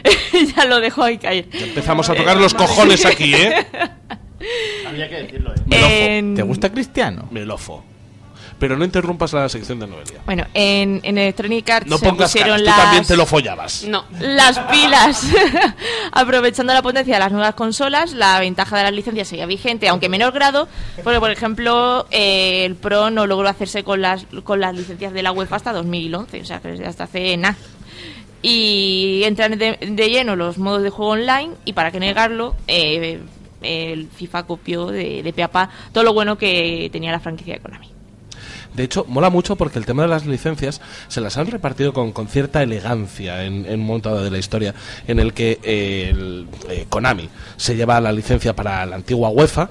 ya 0.57 0.67
lo 0.67 0.79
dejo 0.81 1.03
ahí 1.03 1.17
caer. 1.19 1.49
Empezamos 1.53 2.09
a 2.11 2.15
tocar 2.15 2.37
los 2.37 2.53
cojones 2.55 3.05
aquí, 3.07 3.35
¿eh? 3.35 3.67
Había 4.87 5.09
que 5.09 5.17
decirlo, 5.23 5.53
¿eh? 5.71 6.19
En- 6.19 6.35
¿Te 6.35 6.43
gusta 6.43 6.71
Cristiano? 6.71 7.27
Melofo. 7.31 7.83
Pero 8.59 8.79
no 8.79 8.85
interrumpas 8.85 9.35
la 9.35 9.49
sección 9.49 9.79
de 9.79 9.87
Noelia. 9.87 10.21
Bueno, 10.25 10.45
en, 10.55 11.01
en 11.03 11.19
Electronic 11.19 11.69
Arts 11.69 11.91
No 11.91 11.99
se 11.99 12.07
pongas 12.07 12.31
pusieron 12.31 12.59
caras, 12.59 12.63
tú 12.63 12.65
las... 12.67 12.77
también 12.77 13.05
te 13.05 13.17
lo 13.17 13.27
follabas. 13.27 13.85
No. 13.85 14.05
las 14.19 14.59
pilas. 14.61 15.27
Aprovechando 16.13 16.73
la 16.73 16.81
potencia 16.81 17.15
de 17.15 17.21
las 17.21 17.33
nuevas 17.33 17.55
consolas, 17.55 18.13
la 18.13 18.41
ventaja 18.41 18.79
de 18.79 18.85
las 18.85 18.93
licencias 18.93 19.29
seguía 19.29 19.45
vigente, 19.47 19.89
aunque 19.89 20.07
en 20.07 20.13
menor 20.13 20.33
grado, 20.33 20.69
porque 21.05 21.21
por 21.21 21.31
ejemplo 21.31 22.07
eh, 22.11 22.65
el 22.65 22.77
Pro 22.77 23.11
no 23.11 23.27
logró 23.27 23.47
hacerse 23.49 23.85
con 23.85 24.01
las, 24.01 24.27
con 24.43 24.61
las 24.61 24.75
licencias 24.75 25.13
de 25.13 25.23
la 25.23 25.33
UEFA 25.33 25.57
hasta 25.57 25.73
2011, 25.73 26.41
o 26.41 26.45
sea, 26.45 26.61
que 26.61 26.83
hasta 26.85 27.05
hace 27.05 27.37
nada. 27.37 27.57
Y 28.41 29.23
entran 29.25 29.59
de, 29.59 29.77
de 29.81 30.09
lleno 30.09 30.37
los 30.37 30.57
modos 30.57 30.83
de 30.83 30.91
juego 30.91 31.13
online 31.13 31.51
y 31.65 31.73
para 31.75 31.91
qué 31.91 32.01
negarlo, 32.01 32.55
eh, 32.69 33.21
el 33.61 34.09
FIFA 34.09 34.45
copió 34.45 34.87
de, 34.87 35.23
de 35.23 35.33
pe 35.33 35.43
a 35.43 35.49
pa 35.51 35.69
todo 35.93 36.05
lo 36.05 36.13
bueno 36.15 36.39
que 36.39 36.89
tenía 36.93 37.13
la 37.13 37.21
franquicia 37.21 37.55
de 37.55 37.61
Konami. 37.61 37.96
De 38.77 38.85
hecho, 38.85 39.07
mola 39.09 39.31
mucho 39.31 39.57
porque 39.57 39.79
el 39.79 39.87
tema 39.87 40.03
de 40.03 40.09
las 40.09 40.27
licencias 40.27 40.81
se 41.09 41.21
las 41.21 41.37
han 41.39 41.47
repartido 41.47 41.93
con, 41.93 42.13
con 42.13 42.29
cierta 42.29 42.63
elegancia 42.63 43.45
en, 43.45 43.67
un 43.69 43.87
momento 43.87 44.11
dado 44.11 44.23
de 44.23 44.31
la 44.31 44.39
historia, 44.39 44.75
en 45.07 45.19
el 45.19 45.33
que 45.33 45.59
el, 45.63 46.47
eh, 46.69 46.87
Konami 46.89 47.29
se 47.57 47.75
lleva 47.75 48.01
la 48.01 48.13
licencia 48.13 48.55
para 48.55 48.85
la 48.85 48.97
antigua 48.97 49.31
UEFA 49.31 49.71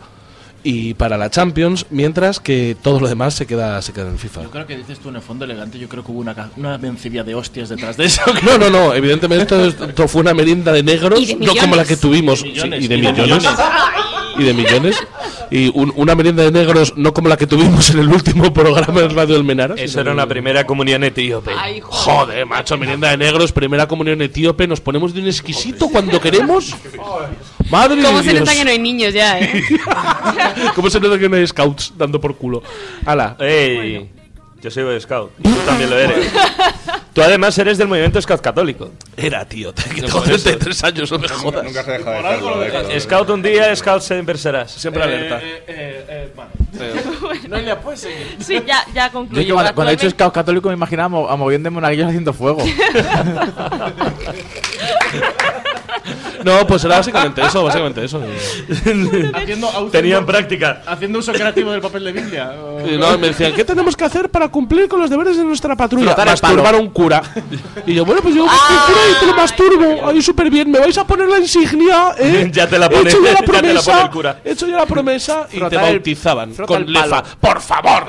y 0.68 0.96
para 0.96 1.16
la 1.18 1.30
Champions, 1.30 1.86
mientras 1.92 2.40
que 2.40 2.76
todo 2.82 3.00
lo 3.00 3.08
demás 3.08 3.36
se 3.36 3.46
queda, 3.46 3.80
se 3.84 3.94
queda 3.94 4.08
en 4.10 4.18
FIFA. 4.18 4.42
Yo 4.44 4.50
creo 4.52 4.66
que 4.66 4.76
dices 4.76 4.98
tú 5.00 5.10
en 5.10 5.18
el 5.18 5.22
fondo 5.22 5.46
elegante, 5.46 5.78
yo 5.78 5.88
creo 5.88 6.04
que 6.04 6.12
hubo 6.12 6.20
una, 6.22 6.50
una 6.58 6.78
vencilla 6.78 7.24
de 7.24 7.36
hostias 7.36 7.70
detrás 7.70 7.96
de 7.98 8.06
eso. 8.06 8.22
No, 8.44 8.58
no, 8.58 8.70
no, 8.72 8.94
evidentemente 8.96 9.68
esto, 9.68 9.86
esto 9.86 10.08
fue 10.08 10.22
una 10.22 10.34
merienda 10.34 10.72
de 10.74 10.82
negros, 10.84 11.20
Y 11.22 11.36
de 11.36 11.46
no 11.46 11.56
como 11.56 11.76
la 11.76 11.86
que 11.86 11.96
tuvimos, 11.98 12.42
Y 12.44 12.50
de 12.52 12.62
sí, 12.62 12.68
millones, 12.68 12.84
y 12.84 12.88
de 12.88 12.96
y 12.96 13.02
de 13.02 13.12
millones. 13.12 13.48
Y 14.38 14.44
de 14.44 14.54
millones. 14.54 14.98
Y 15.52 15.70
un- 15.78 15.94
una 15.96 16.16
merienda 16.16 16.44
de 16.44 16.52
negros, 16.52 16.94
no 16.98 17.14
como 17.14 17.30
la 17.30 17.38
que 17.38 17.46
tuvimos 17.48 17.90
en 17.92 18.00
el 18.00 18.10
último 18.10 18.52
programa 18.52 19.02
de 19.02 19.10
Radio 19.10 19.36
del 19.36 19.44
Menaras. 19.44 19.80
Eso 19.80 20.02
era 20.02 20.12
una 20.12 20.26
primera 20.28 20.66
comunión 20.66 21.04
etíope. 21.04 21.52
Joder, 21.84 22.46
macho, 22.48 22.76
merienda 22.78 23.12
de 23.12 23.18
negros, 23.18 23.52
primera 23.52 23.88
comunión 23.88 24.22
etíope, 24.22 24.68
nos 24.68 24.82
ponemos 24.82 25.14
de 25.14 25.22
un 25.22 25.28
exquisito 25.28 25.88
cuando 25.90 26.20
queremos. 26.20 26.76
Madre 27.70 28.02
¿Cómo 28.04 28.18
de 28.18 28.24
se 28.24 28.30
Dios. 28.32 28.40
nota 28.42 28.54
que 28.54 28.66
no 28.66 28.72
hay 28.72 28.80
niños 28.80 29.14
ya, 29.14 29.40
eh? 29.40 29.64
¿Cómo 30.76 30.90
se 30.90 31.00
nota 31.00 31.18
que 31.20 31.30
no 31.30 31.36
hay 31.36 31.48
scouts 31.48 31.94
dando 31.98 32.20
por 32.22 32.36
culo? 32.36 32.62
Ala. 33.06 33.36
Ey, 33.40 34.10
yo 34.62 34.72
soy 34.72 34.84
Boy 34.84 35.00
Scout. 35.00 35.32
y 35.40 35.44
Tú 35.44 35.50
también 35.66 35.90
lo 35.90 35.98
eres. 35.98 36.32
Tú 37.14 37.22
además 37.22 37.58
eres 37.58 37.78
del 37.78 37.88
movimiento 37.88 38.22
Scout 38.22 38.42
católico. 38.42 38.92
Era, 39.16 39.46
tío. 39.46 39.74
Que 39.74 40.02
tengo 40.02 40.22
33 40.22 40.84
años, 40.84 41.10
no 41.12 41.20
me 41.20 41.28
jodas. 41.30 41.64
Nunca 41.64 41.82
se 41.84 41.92
deja 41.92 42.10
de 42.12 42.18
Por 42.18 42.26
algo 42.26 42.48
serlo, 42.50 42.56
lo 42.58 42.64
Héctor. 42.66 42.88
dejas. 42.88 43.04
Scout 43.04 43.30
un 43.30 43.42
día, 43.42 43.74
Scout 43.76 44.02
siempre 44.02 44.38
serás. 44.38 44.72
Siempre 44.72 45.02
alerta. 45.04 45.42
No 47.48 47.58
le 47.58 47.74
puedes 47.78 48.02
seguir. 48.02 48.36
Sí, 48.40 48.62
ya, 48.68 48.86
ya 48.94 49.08
Yo 49.08 49.14
concluyo. 49.14 49.46
que 49.48 49.54
cuando, 49.54 49.74
cuando 49.76 49.92
he 49.92 49.96
dicho 49.96 50.08
Actualmente- 50.08 50.10
scout 50.10 50.34
católico 50.34 50.68
me 50.68 50.76
imaginaba 50.76 51.08
mo- 51.08 51.30
a 51.30 51.38
de 51.52 51.70
monaguillos 51.70 52.08
haciendo 52.08 52.34
fuego. 52.34 52.62
No, 56.46 56.68
pues 56.68 56.84
era 56.84 56.98
básicamente 56.98 57.42
eso, 57.42 57.64
básicamente 57.64 58.06
eso. 58.06 58.22
Haciendo, 58.70 59.10
haciendo- 59.34 59.90
Tenían 59.92 60.26
práctica. 60.26 60.84
Haciendo 60.86 61.18
uso 61.20 61.34
creativo 61.34 61.72
del 61.72 61.82
papel 61.82 62.04
de 62.04 62.12
Biblia. 62.12 62.52
o- 62.52 62.88
Y 62.88 62.98
no, 63.00 63.18
me 63.18 63.28
decían, 63.30 63.54
¿qué 63.54 63.66
tenemos 63.66 63.96
que 63.98 64.04
hacer 64.06 64.30
para 64.30 64.48
cumplir 64.50 64.88
con 64.88 65.00
los 65.00 65.10
deberes 65.10 65.38
de 65.38 65.44
nuestra 65.44 65.76
patrulla? 65.76 66.06
Frotar 66.14 66.28
el 66.28 66.32
Masturbar 66.34 66.76
a 66.76 66.78
un 66.78 66.90
cura. 66.92 67.24
Y 67.88 67.96
yo, 67.96 68.06
bueno, 68.06 68.22
pues 68.22 68.36
yo 68.36 68.46
voy 68.46 68.54
a 68.54 68.86
cura 68.86 69.00
y 69.12 69.20
te 69.20 69.26
lo 69.26 69.34
masturbo. 69.36 70.08
Ahí 70.08 70.22
súper 70.22 70.50
bien. 70.52 70.70
¿Me 70.70 70.78
vais 70.80 70.98
a 71.00 71.08
poner 71.08 71.28
la 71.28 71.40
insignia? 71.40 72.14
¿Eh? 72.20 72.50
Ya 72.54 72.68
te 72.68 72.78
la 72.78 72.86
He 72.86 72.90
pone- 72.90 73.10
hecho 73.10 73.18
ya 73.24 73.32
la 73.34 73.40
ya 73.40 73.46
te 73.46 73.52
la 73.52 73.60
promesa. 73.62 73.92
pone 73.92 74.04
el 74.04 74.10
cura. 74.12 74.42
He 74.46 74.52
hecho 74.52 74.68
ya 74.68 74.76
la 74.78 74.86
promesa 74.86 75.48
y 75.50 75.54
te 75.54 75.58
Frotar 75.60 75.84
el- 75.86 75.92
bautizaban 75.96 76.54
frota 76.54 76.68
con 76.74 76.84
el 76.88 76.94
palo. 76.94 77.06
lefa. 77.16 77.24
¡Por 77.42 77.60
favor! 77.62 78.06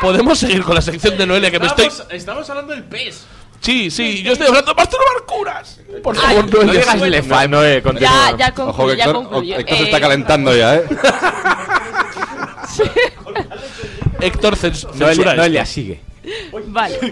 ¿Podemos 0.00 0.38
seguir 0.38 0.62
con 0.62 0.76
la 0.76 0.80
sección 0.82 1.18
de 1.18 1.26
Noelia 1.26 1.50
que 1.50 1.58
me 1.58 1.66
estoy... 1.66 1.86
Estamos, 1.86 2.12
estamos 2.12 2.50
hablando 2.50 2.72
del 2.74 2.84
pez. 2.84 3.24
Sí, 3.60 3.90
sí, 3.90 4.22
yo 4.22 4.32
estoy 4.32 4.46
hablando 4.48 4.70
de 4.72 4.76
masturbar 4.76 5.24
curas. 5.26 5.80
Por 6.02 6.16
favor, 6.16 6.44
No 6.50 6.62
Noelia. 6.64 6.80
digas 6.80 7.00
lefa. 7.00 7.46
Noé, 7.46 7.82
continúa. 7.82 8.30
Ya, 8.36 8.52
ya 8.52 8.54
Ojo 8.64 8.86
que 8.88 8.96
ya 8.96 9.04
Héctor, 9.04 9.14
concluyo. 9.16 9.56
Héctor 9.58 9.76
se 9.76 9.82
Eh, 9.82 9.86
está 9.86 10.00
calentando 10.00 10.56
ya, 10.56 10.76
¿eh? 10.76 10.84
Héctor, 14.20 14.54
cens- 14.56 14.86
censura 14.92 14.94
Noelia, 14.98 15.22
esto. 15.24 15.36
Noelia, 15.36 15.66
sigue. 15.66 16.00
Vale. 16.66 16.98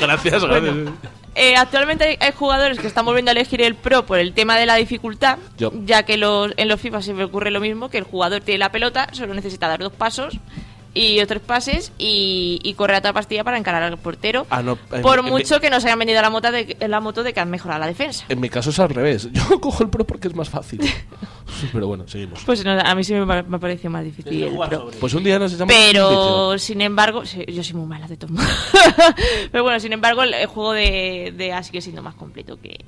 Gracias, 0.00 0.44
gracias. 0.44 0.74
Eh, 1.34 1.54
actualmente 1.56 2.04
hay, 2.04 2.16
hay 2.20 2.32
jugadores 2.32 2.78
que 2.80 2.86
están 2.88 3.04
volviendo 3.04 3.30
a 3.30 3.32
elegir 3.32 3.62
el 3.62 3.76
Pro 3.76 4.04
por 4.04 4.18
el 4.18 4.32
tema 4.34 4.56
de 4.58 4.66
la 4.66 4.74
dificultad, 4.74 5.38
Yo. 5.56 5.70
ya 5.84 6.02
que 6.02 6.16
los, 6.16 6.52
en 6.56 6.66
los 6.68 6.80
FIFA 6.80 7.00
siempre 7.00 7.24
ocurre 7.24 7.52
lo 7.52 7.60
mismo, 7.60 7.88
que 7.90 7.98
el 7.98 8.04
jugador 8.04 8.40
tiene 8.40 8.58
la 8.58 8.72
pelota, 8.72 9.08
solo 9.12 9.34
necesita 9.34 9.68
dar 9.68 9.78
dos 9.78 9.92
pasos 9.92 10.38
y 10.94 11.20
otros 11.20 11.42
pases 11.42 11.92
y, 11.98 12.58
y 12.62 12.74
correr 12.74 12.96
a 12.96 13.00
toda 13.00 13.12
pastilla 13.12 13.44
para 13.44 13.58
encarar 13.58 13.82
al 13.82 13.98
portero, 13.98 14.46
Ah, 14.50 14.62
no, 14.62 14.78
en- 14.92 15.02
por 15.02 15.18
en 15.20 15.24
mi- 15.26 15.30
mucho 15.30 15.60
que 15.60 15.70
nos 15.70 15.84
hayan 15.84 15.98
vendido 15.98 16.20
la 16.22 16.30
moto, 16.30 16.50
de, 16.50 16.76
la 16.88 17.00
moto 17.00 17.22
de 17.22 17.32
que 17.32 17.40
han 17.40 17.50
mejorado 17.50 17.80
la 17.80 17.86
defensa. 17.86 18.24
En 18.28 18.40
mi 18.40 18.48
caso 18.48 18.70
es 18.70 18.78
al 18.80 18.88
revés. 18.90 19.28
Yo 19.32 19.60
cojo 19.60 19.82
el 19.84 19.90
pro 19.90 20.04
porque 20.06 20.28
es 20.28 20.34
más 20.34 20.48
fácil. 20.48 20.80
Pero 21.72 21.86
bueno, 21.86 22.06
seguimos. 22.06 22.42
Pues 22.44 22.64
no, 22.64 22.72
a 22.72 22.94
mí 22.94 23.02
sí 23.04 23.14
me, 23.14 23.24
me 23.42 23.58
pareció 23.58 23.88
más 23.90 24.04
difícil 24.04 24.42
el 24.44 24.56
Pro. 24.68 24.90
Pues 25.00 25.14
un 25.14 25.24
día 25.24 25.38
nos 25.38 25.52
echamos 25.52 25.74
Pero, 25.74 26.58
sin 26.58 26.80
embargo, 26.82 27.24
sí, 27.24 27.44
yo 27.48 27.64
soy 27.64 27.74
muy 27.74 27.86
mala 27.86 28.06
de 28.06 28.16
todo. 28.16 28.30
Pero 29.50 29.62
bueno, 29.64 29.80
sin 29.80 29.92
embargo, 29.92 30.22
el, 30.22 30.34
el 30.34 30.46
juego 30.46 30.72
de, 30.72 31.32
de 31.36 31.52
A 31.52 31.62
sigue 31.62 31.80
siendo 31.80 32.02
más 32.02 32.14
completo 32.14 32.60
que, 32.60 32.84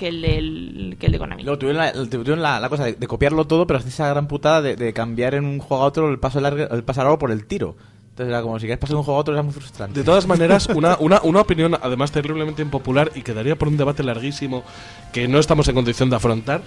que, 0.00 0.08
el, 0.08 0.96
que 0.98 1.06
el 1.06 1.12
de 1.12 1.18
Konami. 1.18 1.42
Luego 1.42 1.58
tuvieron 1.58 1.82
la, 1.82 1.92
tuvieron 1.92 2.40
la, 2.42 2.58
la 2.58 2.68
cosa 2.70 2.84
de, 2.86 2.94
de 2.94 3.06
copiarlo 3.06 3.46
todo, 3.46 3.66
pero 3.66 3.78
hacer 3.78 3.90
esa 3.90 4.08
gran 4.08 4.26
putada 4.26 4.62
de, 4.62 4.74
de 4.74 4.92
cambiar 4.94 5.34
en 5.34 5.44
un 5.44 5.58
juego 5.58 5.82
a 5.82 5.86
otro 5.86 6.08
el 6.10 6.18
paso, 6.18 6.40
largo, 6.40 6.64
el 6.74 6.82
paso 6.82 7.02
largo 7.02 7.18
por 7.18 7.30
el 7.30 7.44
tiro. 7.46 7.76
Entonces 8.08 8.28
era 8.28 8.42
como 8.42 8.58
si 8.58 8.66
quieres 8.66 8.78
pasar 8.80 8.94
de 8.94 8.98
un 8.98 9.04
juego 9.04 9.18
a 9.18 9.20
otro, 9.20 9.34
era 9.34 9.42
muy 9.42 9.52
frustrante. 9.52 10.00
De 10.00 10.04
todas 10.04 10.26
maneras, 10.26 10.68
una, 10.74 10.96
una, 10.98 11.20
una 11.22 11.40
opinión 11.42 11.76
además 11.80 12.10
terriblemente 12.12 12.62
impopular 12.62 13.12
y 13.14 13.20
quedaría 13.22 13.56
por 13.56 13.68
un 13.68 13.76
debate 13.76 14.02
larguísimo 14.02 14.64
que 15.12 15.28
no 15.28 15.38
estamos 15.38 15.68
en 15.68 15.74
condición 15.74 16.08
de 16.08 16.16
afrontar. 16.16 16.62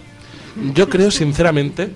Yo 0.75 0.87
creo 0.87 1.09
sinceramente 1.09 1.89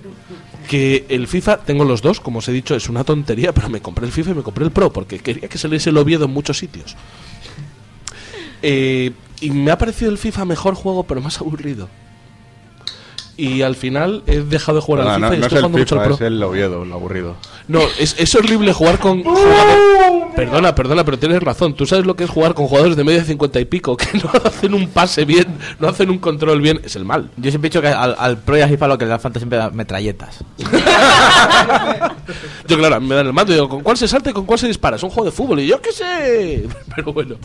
que 0.68 1.06
el 1.08 1.28
FIFA, 1.28 1.58
tengo 1.58 1.84
los 1.84 2.02
dos, 2.02 2.18
como 2.20 2.40
os 2.40 2.48
he 2.48 2.52
dicho, 2.52 2.74
es 2.74 2.88
una 2.88 3.04
tontería, 3.04 3.54
pero 3.54 3.68
me 3.68 3.80
compré 3.80 4.04
el 4.04 4.12
FIFA 4.12 4.32
y 4.32 4.34
me 4.34 4.42
compré 4.42 4.64
el 4.64 4.72
Pro 4.72 4.92
porque 4.92 5.20
quería 5.20 5.48
que 5.48 5.56
saliese 5.56 5.90
el 5.90 5.96
Oviedo 5.96 6.24
en 6.24 6.32
muchos 6.32 6.58
sitios. 6.58 6.96
Eh, 8.60 9.12
y 9.40 9.50
me 9.50 9.70
ha 9.70 9.78
parecido 9.78 10.10
el 10.10 10.18
FIFA 10.18 10.44
mejor 10.44 10.74
juego, 10.74 11.04
pero 11.04 11.20
más 11.20 11.38
aburrido. 11.40 11.88
Y 13.40 13.62
al 13.62 13.76
final 13.76 14.24
he 14.26 14.40
dejado 14.40 14.78
de 14.78 14.82
jugar 14.82 15.04
No, 15.04 15.10
al 15.12 15.20
no, 15.20 15.28
FIFA 15.28 15.36
y 15.36 15.38
no 15.38 15.46
es 15.46 15.52
estoy 15.52 15.56
el 15.58 15.62
jugando 15.62 15.78
mucho 15.78 15.94
al 15.94 16.00
FIFA, 16.00 16.16
Pro. 16.16 16.26
es 16.26 16.32
el 16.32 16.42
Oviedo, 16.42 16.82
el 16.82 16.92
aburrido. 16.92 17.36
No, 17.68 17.80
es, 18.00 18.16
es 18.18 18.34
horrible 18.34 18.72
jugar 18.72 18.98
con 18.98 19.22
jugadores. 19.22 19.76
Perdona, 20.34 20.74
perdona, 20.74 21.04
pero 21.04 21.18
tienes 21.20 21.40
razón. 21.40 21.74
Tú 21.74 21.86
sabes 21.86 22.04
lo 22.04 22.16
que 22.16 22.24
es 22.24 22.30
jugar 22.30 22.54
con 22.54 22.66
jugadores 22.66 22.96
de 22.96 23.04
media 23.04 23.22
cincuenta 23.22 23.60
y 23.60 23.64
pico, 23.64 23.96
que 23.96 24.06
no 24.18 24.28
hacen 24.44 24.74
un 24.74 24.88
pase 24.88 25.24
bien, 25.24 25.46
no 25.78 25.86
hacen 25.88 26.10
un 26.10 26.18
control 26.18 26.60
bien. 26.60 26.80
Es 26.84 26.96
el 26.96 27.04
mal. 27.04 27.30
Yo 27.36 27.50
siempre 27.50 27.68
he 27.68 27.70
dicho 27.70 27.80
que 27.80 27.88
al, 27.88 28.16
al 28.18 28.38
Pro 28.38 28.58
y 28.58 28.60
al 28.60 28.70
FIFA 28.70 28.88
lo 28.88 28.98
que 28.98 29.04
le 29.04 29.10
da 29.10 29.18
falta 29.20 29.38
siempre 29.38 29.64
es 29.64 29.72
metralletas. 29.72 30.42
Yo, 32.68 32.76
claro, 32.76 33.00
me 33.00 33.14
dan 33.14 33.26
el 33.26 33.32
mando 33.32 33.52
y 33.52 33.54
digo, 33.54 33.68
¿con 33.68 33.82
cuál 33.82 33.96
se 33.96 34.06
salta 34.08 34.30
y 34.30 34.32
con 34.32 34.44
cuál 34.44 34.58
se 34.58 34.66
dispara? 34.66 34.96
Es 34.96 35.02
un 35.02 35.10
juego 35.10 35.24
de 35.26 35.30
fútbol 35.32 35.60
y 35.60 35.66
yo 35.66 35.80
qué 35.80 35.92
sé. 35.92 36.66
Pero 36.96 37.12
bueno. 37.12 37.36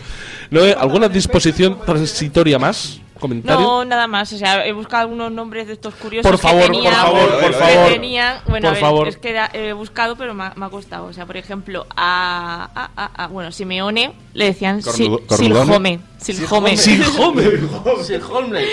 ¿No, 0.51 0.59
eh? 0.61 0.75
¿Alguna 0.77 1.07
disposición 1.07 1.77
transitoria 1.85 2.59
más? 2.59 2.99
¿Comentario? 3.23 3.65
No, 3.65 3.85
nada 3.85 4.05
más. 4.05 4.33
O 4.33 4.37
sea, 4.37 4.65
he 4.67 4.73
buscado 4.73 5.03
algunos 5.03 5.31
nombres 5.31 5.65
de 5.67 5.73
estos 5.73 5.93
curiosos 5.95 6.29
Por 6.29 6.37
favor, 6.37 6.63
que 6.63 6.67
por 6.67 6.75
tenían. 6.75 6.93
favor, 6.93 7.29
por 7.39 7.39
que 7.51 7.53
favor. 7.53 7.87
tenían- 7.93 8.37
bueno, 8.49 8.67
Por 8.67 8.69
a 8.69 8.71
ver, 8.73 8.81
favor. 8.81 9.07
es 9.07 9.17
que 9.17 9.29
era- 9.29 9.49
he 9.53 9.71
buscado, 9.71 10.17
pero 10.17 10.33
me 10.33 10.43
ha, 10.43 10.53
me 10.57 10.65
ha 10.65 10.69
costado. 10.69 11.05
O 11.05 11.13
sea, 11.13 11.25
por 11.25 11.37
ejemplo, 11.37 11.87
a, 11.95 12.69
a, 12.75 12.89
a- 13.01 13.23
a- 13.23 13.27
bueno, 13.27 13.49
Simeone 13.53 14.13
le 14.33 14.45
decían. 14.45 14.81
Silhome. 14.81 15.21
Silhome. 15.29 15.99
Silhome. 16.17 16.77
Silhome. 16.77 18.65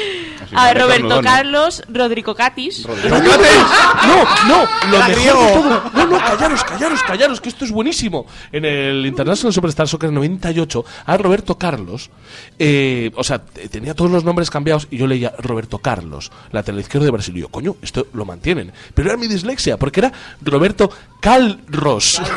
A 0.54 0.72
Roberto. 0.74 1.20
Carlos 1.22 1.82
Rodrigo 1.88 2.34
Catis. 2.34 2.86
No, 2.86 2.94
no, 2.94 4.68
lo 4.90 4.98
mejor 4.98 5.14
de 5.16 5.30
todo. 5.52 5.82
No, 5.94 6.06
no, 6.06 6.18
callaros, 6.18 6.64
callaros, 6.64 7.02
callaros, 7.02 7.40
que 7.40 7.48
esto 7.48 7.64
es 7.64 7.70
buenísimo. 7.70 8.26
En 8.52 8.64
el 8.64 9.04
International 9.06 9.52
Superstar 9.52 9.86
Soccer 9.88 10.10
98, 10.12 10.84
a 11.06 11.16
Roberto 11.16 11.58
Carlos, 11.58 12.10
eh, 12.58 13.10
o 13.16 13.24
sea, 13.24 13.38
te- 13.40 13.68
tenía 13.68 13.94
todos 13.94 14.10
los 14.10 14.24
nombres 14.24 14.39
cambiados 14.48 14.88
y 14.90 14.96
yo 14.96 15.06
leía 15.06 15.34
Roberto 15.38 15.78
Carlos, 15.78 16.32
lateral 16.52 16.80
izquierdo 16.80 17.04
de 17.04 17.10
Brasil. 17.10 17.36
Y 17.36 17.40
yo, 17.40 17.48
coño, 17.48 17.76
esto 17.82 18.06
lo 18.14 18.24
mantienen. 18.24 18.72
Pero 18.94 19.10
era 19.10 19.18
mi 19.18 19.26
dislexia, 19.26 19.76
porque 19.76 20.00
era 20.00 20.12
Roberto 20.40 20.90
Calros. 21.20 22.22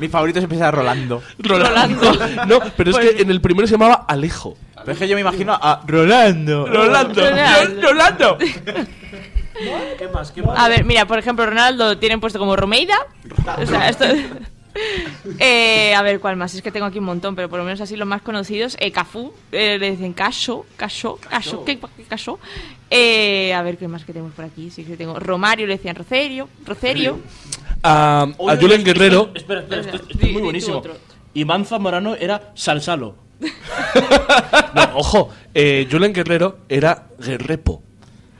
Mi 0.00 0.08
favorito 0.08 0.40
siempre 0.40 0.58
era 0.58 0.70
Rolando. 0.70 1.22
Rolando. 1.38 2.12
No, 2.46 2.60
pero 2.76 2.90
es 2.90 2.98
que 2.98 3.22
en 3.22 3.30
el 3.30 3.40
primero 3.40 3.66
se 3.66 3.72
llamaba 3.72 4.04
Alejo. 4.08 4.56
Pero 4.74 4.92
es 4.92 4.98
que 4.98 5.08
yo 5.08 5.14
me 5.14 5.20
imagino 5.22 5.52
a 5.54 5.82
Rolando. 5.86 6.66
Rolando. 6.66 7.20
Rolando. 7.20 7.82
Rolando. 7.82 8.38
¿Qué 8.38 10.08
más? 10.12 10.30
¿Qué 10.32 10.42
más? 10.42 10.58
A 10.58 10.68
ver, 10.68 10.84
mira, 10.84 11.06
por 11.06 11.18
ejemplo, 11.18 11.46
Ronaldo 11.46 11.98
tienen 11.98 12.20
puesto 12.20 12.38
como 12.38 12.56
Romeida. 12.56 12.96
O 13.58 13.66
sea, 13.66 13.88
esto... 13.88 14.04
Eh, 15.38 15.94
a 15.94 16.02
ver, 16.02 16.20
¿cuál 16.20 16.36
más? 16.36 16.54
Es 16.54 16.62
que 16.62 16.70
tengo 16.70 16.86
aquí 16.86 16.98
un 16.98 17.04
montón, 17.04 17.34
pero 17.34 17.48
por 17.48 17.58
lo 17.58 17.64
menos 17.64 17.80
así 17.80 17.96
los 17.96 18.06
más 18.06 18.22
conocidos. 18.22 18.76
Eh, 18.80 18.90
Cafú, 18.92 19.32
eh, 19.52 19.78
le 19.78 19.90
dicen 19.92 20.12
Cacho, 20.12 20.66
Cacho, 20.76 21.18
Cacho, 21.28 21.64
¿qué 21.64 21.78
Cacho? 22.08 22.38
Eh, 22.90 23.52
a 23.54 23.62
ver, 23.62 23.76
¿qué 23.78 23.88
más 23.88 24.04
que 24.04 24.12
tenemos 24.12 24.32
por 24.34 24.44
aquí? 24.44 24.70
Sí 24.70 24.84
que 24.84 24.96
tengo 24.96 25.18
Romario, 25.18 25.66
le 25.66 25.76
decían 25.76 25.96
Rocerio, 25.96 26.48
Rocerio. 26.64 27.18
A, 27.82 28.22
a 28.48 28.56
Julen 28.56 28.84
Guerrero. 28.84 29.30
Espera, 29.34 29.60
espera, 29.60 29.80
esto, 29.80 29.96
esto 29.96 30.18
Di- 30.18 30.26
es 30.26 30.32
muy 30.32 30.42
buenísimo. 30.42 30.82
Iván 31.34 31.64
Zamorano 31.64 32.14
era 32.14 32.52
Salsalo. 32.54 33.16
No, 34.74 34.82
ojo, 34.98 35.30
eh, 35.54 35.86
Julen 35.90 36.12
Guerrero 36.12 36.58
era 36.68 37.06
Guerrepo. 37.18 37.82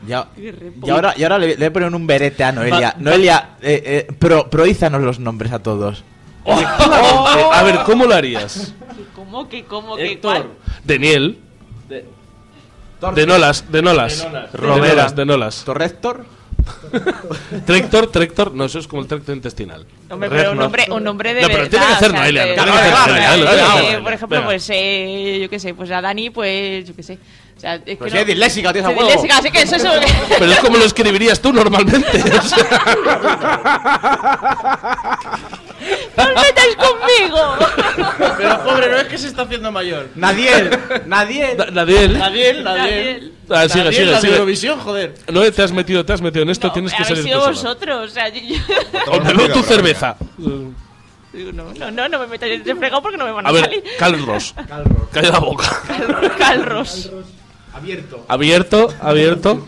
Ya, 0.06 0.28
y 0.36 0.90
ahora, 0.90 1.14
y 1.16 1.22
ahora 1.24 1.38
le, 1.38 1.56
le 1.56 1.70
ponen 1.70 1.94
un 1.94 2.06
berete 2.06 2.44
a 2.44 2.52
Noelia. 2.52 2.94
Noelia, 2.98 3.56
eh, 3.60 4.06
eh, 4.08 4.12
pro, 4.18 4.48
proízanos 4.48 5.02
los 5.02 5.18
nombres 5.18 5.50
a 5.52 5.58
todos. 5.62 6.04
Efectivamente. 6.52 7.44
A 7.56 7.62
ver, 7.62 7.78
¿cómo 7.84 8.04
lo 8.04 8.14
harías? 8.14 8.72
¿Cómo 9.14 9.48
que, 9.48 9.64
cómo 9.64 9.96
que, 9.96 10.12
Héctor. 10.12 10.32
cuál? 10.32 10.46
Daniel. 10.84 11.38
De- 11.88 12.04
De 13.14 13.26
Nolas, 13.26 13.70
de 13.70 13.82
Nolas. 13.82 14.26
De 14.52 14.58
Nolas. 14.58 15.14
De. 15.16 15.24
Nolas. 15.26 15.64
¿Torrector? 15.64 16.24
Trector, 17.64 18.08
Trector, 18.10 18.52
no, 18.52 18.64
eso 18.64 18.78
es 18.80 18.88
como 18.88 19.00
el 19.02 19.06
tracto 19.08 19.32
intestinal. 19.32 19.86
Hombre, 20.10 20.28
pero 20.30 20.50
un 20.52 20.58
nombre, 20.58 20.86
un 20.90 21.04
nombre 21.04 21.32
de 21.34 21.42
No, 21.42 21.46
pero 21.48 21.58
verdad, 21.60 21.70
tiene 21.70 21.86
que 21.86 21.92
hacer 21.92 22.12
Noelia, 22.12 22.44
que- 22.44 22.54
que 22.54 22.56
Noelia, 22.56 22.74
que 22.82 22.88
eh, 22.88 23.26
hacer 23.86 24.02
Por 24.02 24.12
ejemplo, 24.12 24.36
Venga. 24.38 24.46
pues, 24.50 24.70
eh, 24.72 25.38
yo 25.42 25.48
qué 25.50 25.60
sé, 25.60 25.74
pues 25.74 25.90
a 25.92 26.00
Dani, 26.00 26.30
pues, 26.30 26.88
yo 26.88 26.96
qué 26.96 27.02
sé. 27.04 27.18
O 27.56 27.60
sea, 27.60 27.74
es 27.76 27.82
que 27.84 27.96
Pues 27.96 28.12
no- 28.12 28.16
si 28.16 28.20
es 28.22 28.26
disléxica, 28.26 28.72
Sí, 28.72 28.80
huevo. 28.80 29.00
disléxica, 29.04 29.38
así 29.38 29.50
que 29.50 29.62
eso 29.62 29.76
es... 29.76 29.84
Pero 30.38 30.50
es 30.52 30.58
como 30.58 30.76
lo 30.78 30.84
escribirías 30.84 31.40
tú 31.40 31.52
normalmente. 31.52 32.08
o 32.36 32.42
sea. 32.42 32.66
¡No 36.16 36.24
os 36.24 36.46
metáis 36.46 36.76
conmigo! 36.76 37.56
Pero 38.38 38.64
pobre, 38.64 38.90
no 38.90 38.96
es 38.96 39.04
que 39.04 39.18
se 39.18 39.28
está 39.28 39.42
haciendo 39.42 39.70
mayor. 39.72 40.08
Nadiel, 40.14 40.70
Nadiel. 41.06 41.56
Da- 41.56 41.70
Nadiel. 41.70 42.18
Nadiel, 42.18 42.64
Nadiel. 42.64 43.32
Ah, 43.50 43.68
sigue, 43.68 43.84
Nadiel, 43.84 43.92
sigue, 43.94 44.06
la 44.06 44.12
de 44.12 44.20
sigue. 44.20 44.32
Eurovisión, 44.32 44.80
joder. 44.80 45.14
No 45.32 45.52
te 45.52 45.62
has 45.62 45.72
metido, 45.72 46.04
te 46.04 46.12
has 46.12 46.20
metido 46.22 46.42
en 46.42 46.50
esto, 46.50 46.72
tienes 46.72 46.92
que 46.92 46.96
Habéis 47.02 47.08
salir 47.18 47.24
sido 47.24 47.38
tú 47.38 47.44
sola. 47.44 47.56
vosotros, 47.56 48.10
o 48.10 48.14
sea, 48.14 48.28
yo- 48.28 48.40
yo- 48.40 48.60
O 49.48 49.48
tu 49.52 49.62
cerveza. 49.62 50.16
Digo, 51.32 51.52
no, 51.52 51.72
no, 51.74 51.90
no, 51.90 52.08
no 52.08 52.18
me 52.20 52.26
metáis 52.28 52.64
de 52.64 52.74
fregado 52.74 53.02
porque 53.02 53.18
no 53.18 53.26
me 53.26 53.32
van 53.32 53.44
a, 53.46 53.50
A 53.50 53.52
ver, 53.52 53.64
salir. 53.64 53.84
Carlos. 53.98 54.54
Calla 55.12 55.30
la 55.30 55.38
boca. 55.38 55.82
Calros. 56.38 57.10
Abierto. 57.76 58.24
Abierto, 58.28 58.88
abierto. 59.02 59.66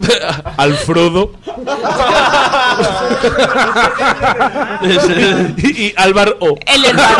Alfredo. 0.56 1.32
y, 5.58 5.82
y 5.86 5.92
Álvaro 5.96 6.36
O. 6.40 6.56
El 6.66 6.82
del 6.82 6.96
bar. 6.96 7.16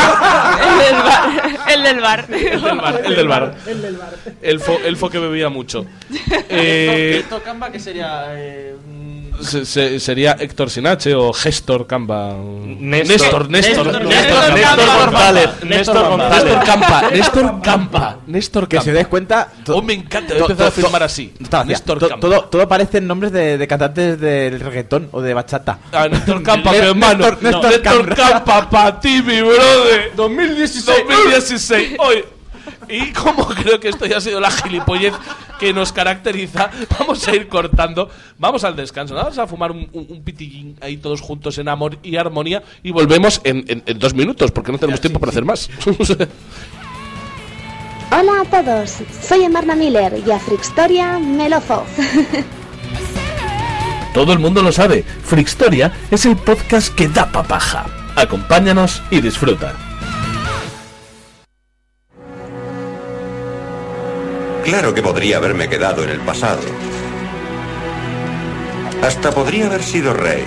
El 1.68 1.82
del 1.82 2.00
bar. 2.00 2.24
El 2.30 2.62
del 2.62 2.80
bar. 2.80 3.04
El 3.04 3.16
del 3.16 3.28
bar. 3.28 3.54
El 3.66 3.82
del 3.82 3.96
bar. 3.96 4.14
Elfo, 4.40 4.78
elfo 4.84 5.10
que 5.10 5.18
bebía 5.18 5.48
mucho. 5.50 5.84
Eh, 6.48 7.18
Esto 7.20 7.42
que 7.70 7.78
sería 7.80 8.24
eh, 8.30 8.74
se- 9.42 9.64
se- 9.66 10.00
sería 10.00 10.36
Héctor 10.38 10.70
Sinache 10.70 11.14
o 11.14 11.32
Gestor 11.32 11.86
Camba. 11.86 12.34
Néstor. 12.34 13.48
Néstor, 13.50 13.50
Néstor. 13.50 13.86
Néstor, 13.86 14.04
Néstor, 14.04 14.06
Néstor 14.06 14.54
Néstor 14.54 14.86
Camba. 14.86 15.04
González. 15.04 15.48
Néstor 15.64 16.08
González. 16.08 16.44
Néstor 16.44 16.64
Campa. 16.64 17.10
Néstor 17.10 17.60
Campa. 17.62 18.16
Néstor 18.26 18.68
Que 18.68 18.76
Campa. 18.76 18.84
se 18.84 18.92
des 18.92 19.06
cuenta. 19.06 19.48
Oh, 19.68 19.82
me 19.82 19.94
encanta. 19.94 20.34
A 20.66 20.70
firmar 20.70 21.02
así. 21.02 21.32
Néstor 21.66 21.98
to- 21.98 22.08
Campa. 22.08 22.20
todo, 22.28 22.44
todo 22.44 22.68
parecen 22.68 23.06
nombres 23.06 23.32
de, 23.32 23.58
de 23.58 23.66
cantantes 23.68 24.20
del 24.20 24.60
reggaetón 24.60 25.08
o 25.12 25.20
de 25.20 25.34
bachata. 25.34 25.78
Ah, 25.92 26.08
Néstor 26.08 26.42
Campa, 26.42 26.70
mi 26.72 26.78
hermano. 26.78 27.26
Néstor 27.40 27.82
Campa, 28.14 28.68
para 28.70 29.00
ti, 29.00 29.22
mi 29.22 29.40
brother. 29.40 30.12
2016. 30.16 30.98
2016. 31.08 31.96
Hoy. 31.98 32.24
Y 32.88 33.12
como 33.12 33.46
creo 33.48 33.80
que 33.80 33.88
esto 33.88 34.06
ya 34.06 34.18
ha 34.18 34.20
sido 34.20 34.40
la 34.40 34.50
gilipollez 34.50 35.14
que 35.58 35.72
nos 35.72 35.92
caracteriza, 35.92 36.70
vamos 36.98 37.26
a 37.26 37.34
ir 37.34 37.48
cortando. 37.48 38.08
Vamos 38.38 38.64
al 38.64 38.76
descanso. 38.76 39.14
¿no? 39.14 39.20
Vamos 39.22 39.38
a 39.38 39.46
fumar 39.46 39.72
un, 39.72 39.88
un, 39.92 40.06
un 40.08 40.22
pitillín 40.22 40.76
ahí 40.80 40.96
todos 40.98 41.20
juntos 41.20 41.58
en 41.58 41.68
amor 41.68 41.98
y 42.02 42.16
armonía. 42.16 42.62
Y 42.82 42.92
volvemos 42.92 43.40
en, 43.44 43.64
en- 43.68 43.82
en 43.86 43.98
dos 43.98 44.14
minutos, 44.14 44.50
porque 44.52 44.72
no 44.72 44.78
tenemos 44.78 45.00
tiempo 45.00 45.18
para 45.18 45.30
hacer 45.30 45.44
más. 45.44 45.68
Hola 48.12 48.42
a 48.42 48.44
todos, 48.44 48.98
soy 49.20 49.42
Emarna 49.42 49.74
Miller 49.74 50.22
y 50.24 50.30
a 50.30 50.38
Frixtoria 50.38 51.18
Melozo. 51.18 51.84
Todo 54.14 54.32
el 54.32 54.38
mundo 54.38 54.62
lo 54.62 54.72
sabe, 54.72 55.02
Frixtoria 55.02 55.92
es 56.10 56.24
el 56.24 56.36
podcast 56.36 56.94
que 56.94 57.08
da 57.08 57.30
papaja. 57.30 57.84
Acompáñanos 58.14 59.02
y 59.10 59.20
disfruta. 59.20 59.74
Claro 64.66 64.92
que 64.92 65.00
podría 65.00 65.36
haberme 65.36 65.68
quedado 65.68 66.02
en 66.02 66.10
el 66.10 66.18
pasado. 66.18 66.60
Hasta 69.00 69.30
podría 69.30 69.66
haber 69.66 69.80
sido 69.80 70.12
rey. 70.12 70.42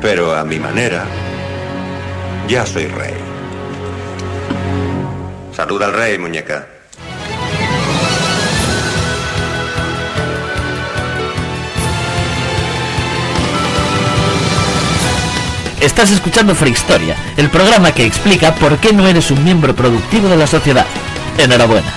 Pero 0.00 0.34
a 0.34 0.42
mi 0.44 0.58
manera, 0.58 1.04
ya 2.48 2.64
soy 2.64 2.86
rey. 2.86 3.12
Saluda 5.54 5.88
al 5.88 5.92
rey, 5.92 6.16
muñeca. 6.16 6.66
Estás 15.82 16.10
escuchando 16.12 16.54
Frehistoria, 16.54 17.14
el 17.36 17.50
programa 17.50 17.92
que 17.92 18.06
explica 18.06 18.54
por 18.54 18.78
qué 18.78 18.94
no 18.94 19.06
eres 19.06 19.30
un 19.30 19.44
miembro 19.44 19.76
productivo 19.76 20.28
de 20.28 20.38
la 20.38 20.46
sociedad. 20.46 20.86
Enhorabuena. 21.40 21.90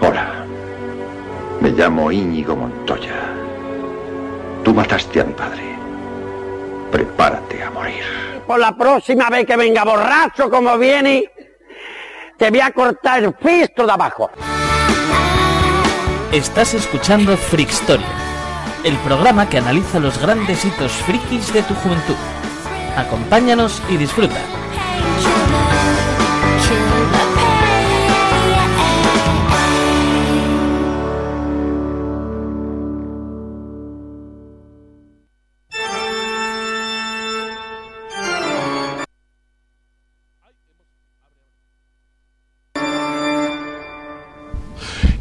Hola. 0.00 0.46
Me 1.60 1.68
llamo 1.72 2.10
Íñigo 2.10 2.56
Montoya. 2.56 3.34
Tú 4.64 4.72
mataste 4.72 5.20
a 5.20 5.24
mi 5.24 5.34
padre. 5.34 5.76
Prepárate 6.90 7.62
a 7.62 7.70
morir. 7.70 8.04
Por 8.46 8.58
la 8.58 8.74
próxima 8.74 9.28
vez 9.28 9.44
que 9.44 9.56
venga 9.58 9.84
borracho 9.84 10.48
como 10.48 10.78
viene, 10.78 11.30
te 12.38 12.48
voy 12.48 12.60
a 12.60 12.70
cortar 12.70 13.22
el 13.22 13.34
fisto 13.34 13.84
de 13.84 13.92
abajo. 13.92 14.30
Estás 16.32 16.72
escuchando 16.72 17.36
Freakstoria, 17.36 18.06
el 18.82 18.96
programa 18.98 19.46
que 19.46 19.58
analiza 19.58 20.00
los 20.00 20.18
grandes 20.18 20.64
hitos 20.64 20.92
frikis 20.92 21.52
de 21.52 21.62
tu 21.64 21.74
juventud. 21.74 22.16
Acompáñanos 22.98 23.80
y 23.88 23.96
disfruta. 23.96 24.42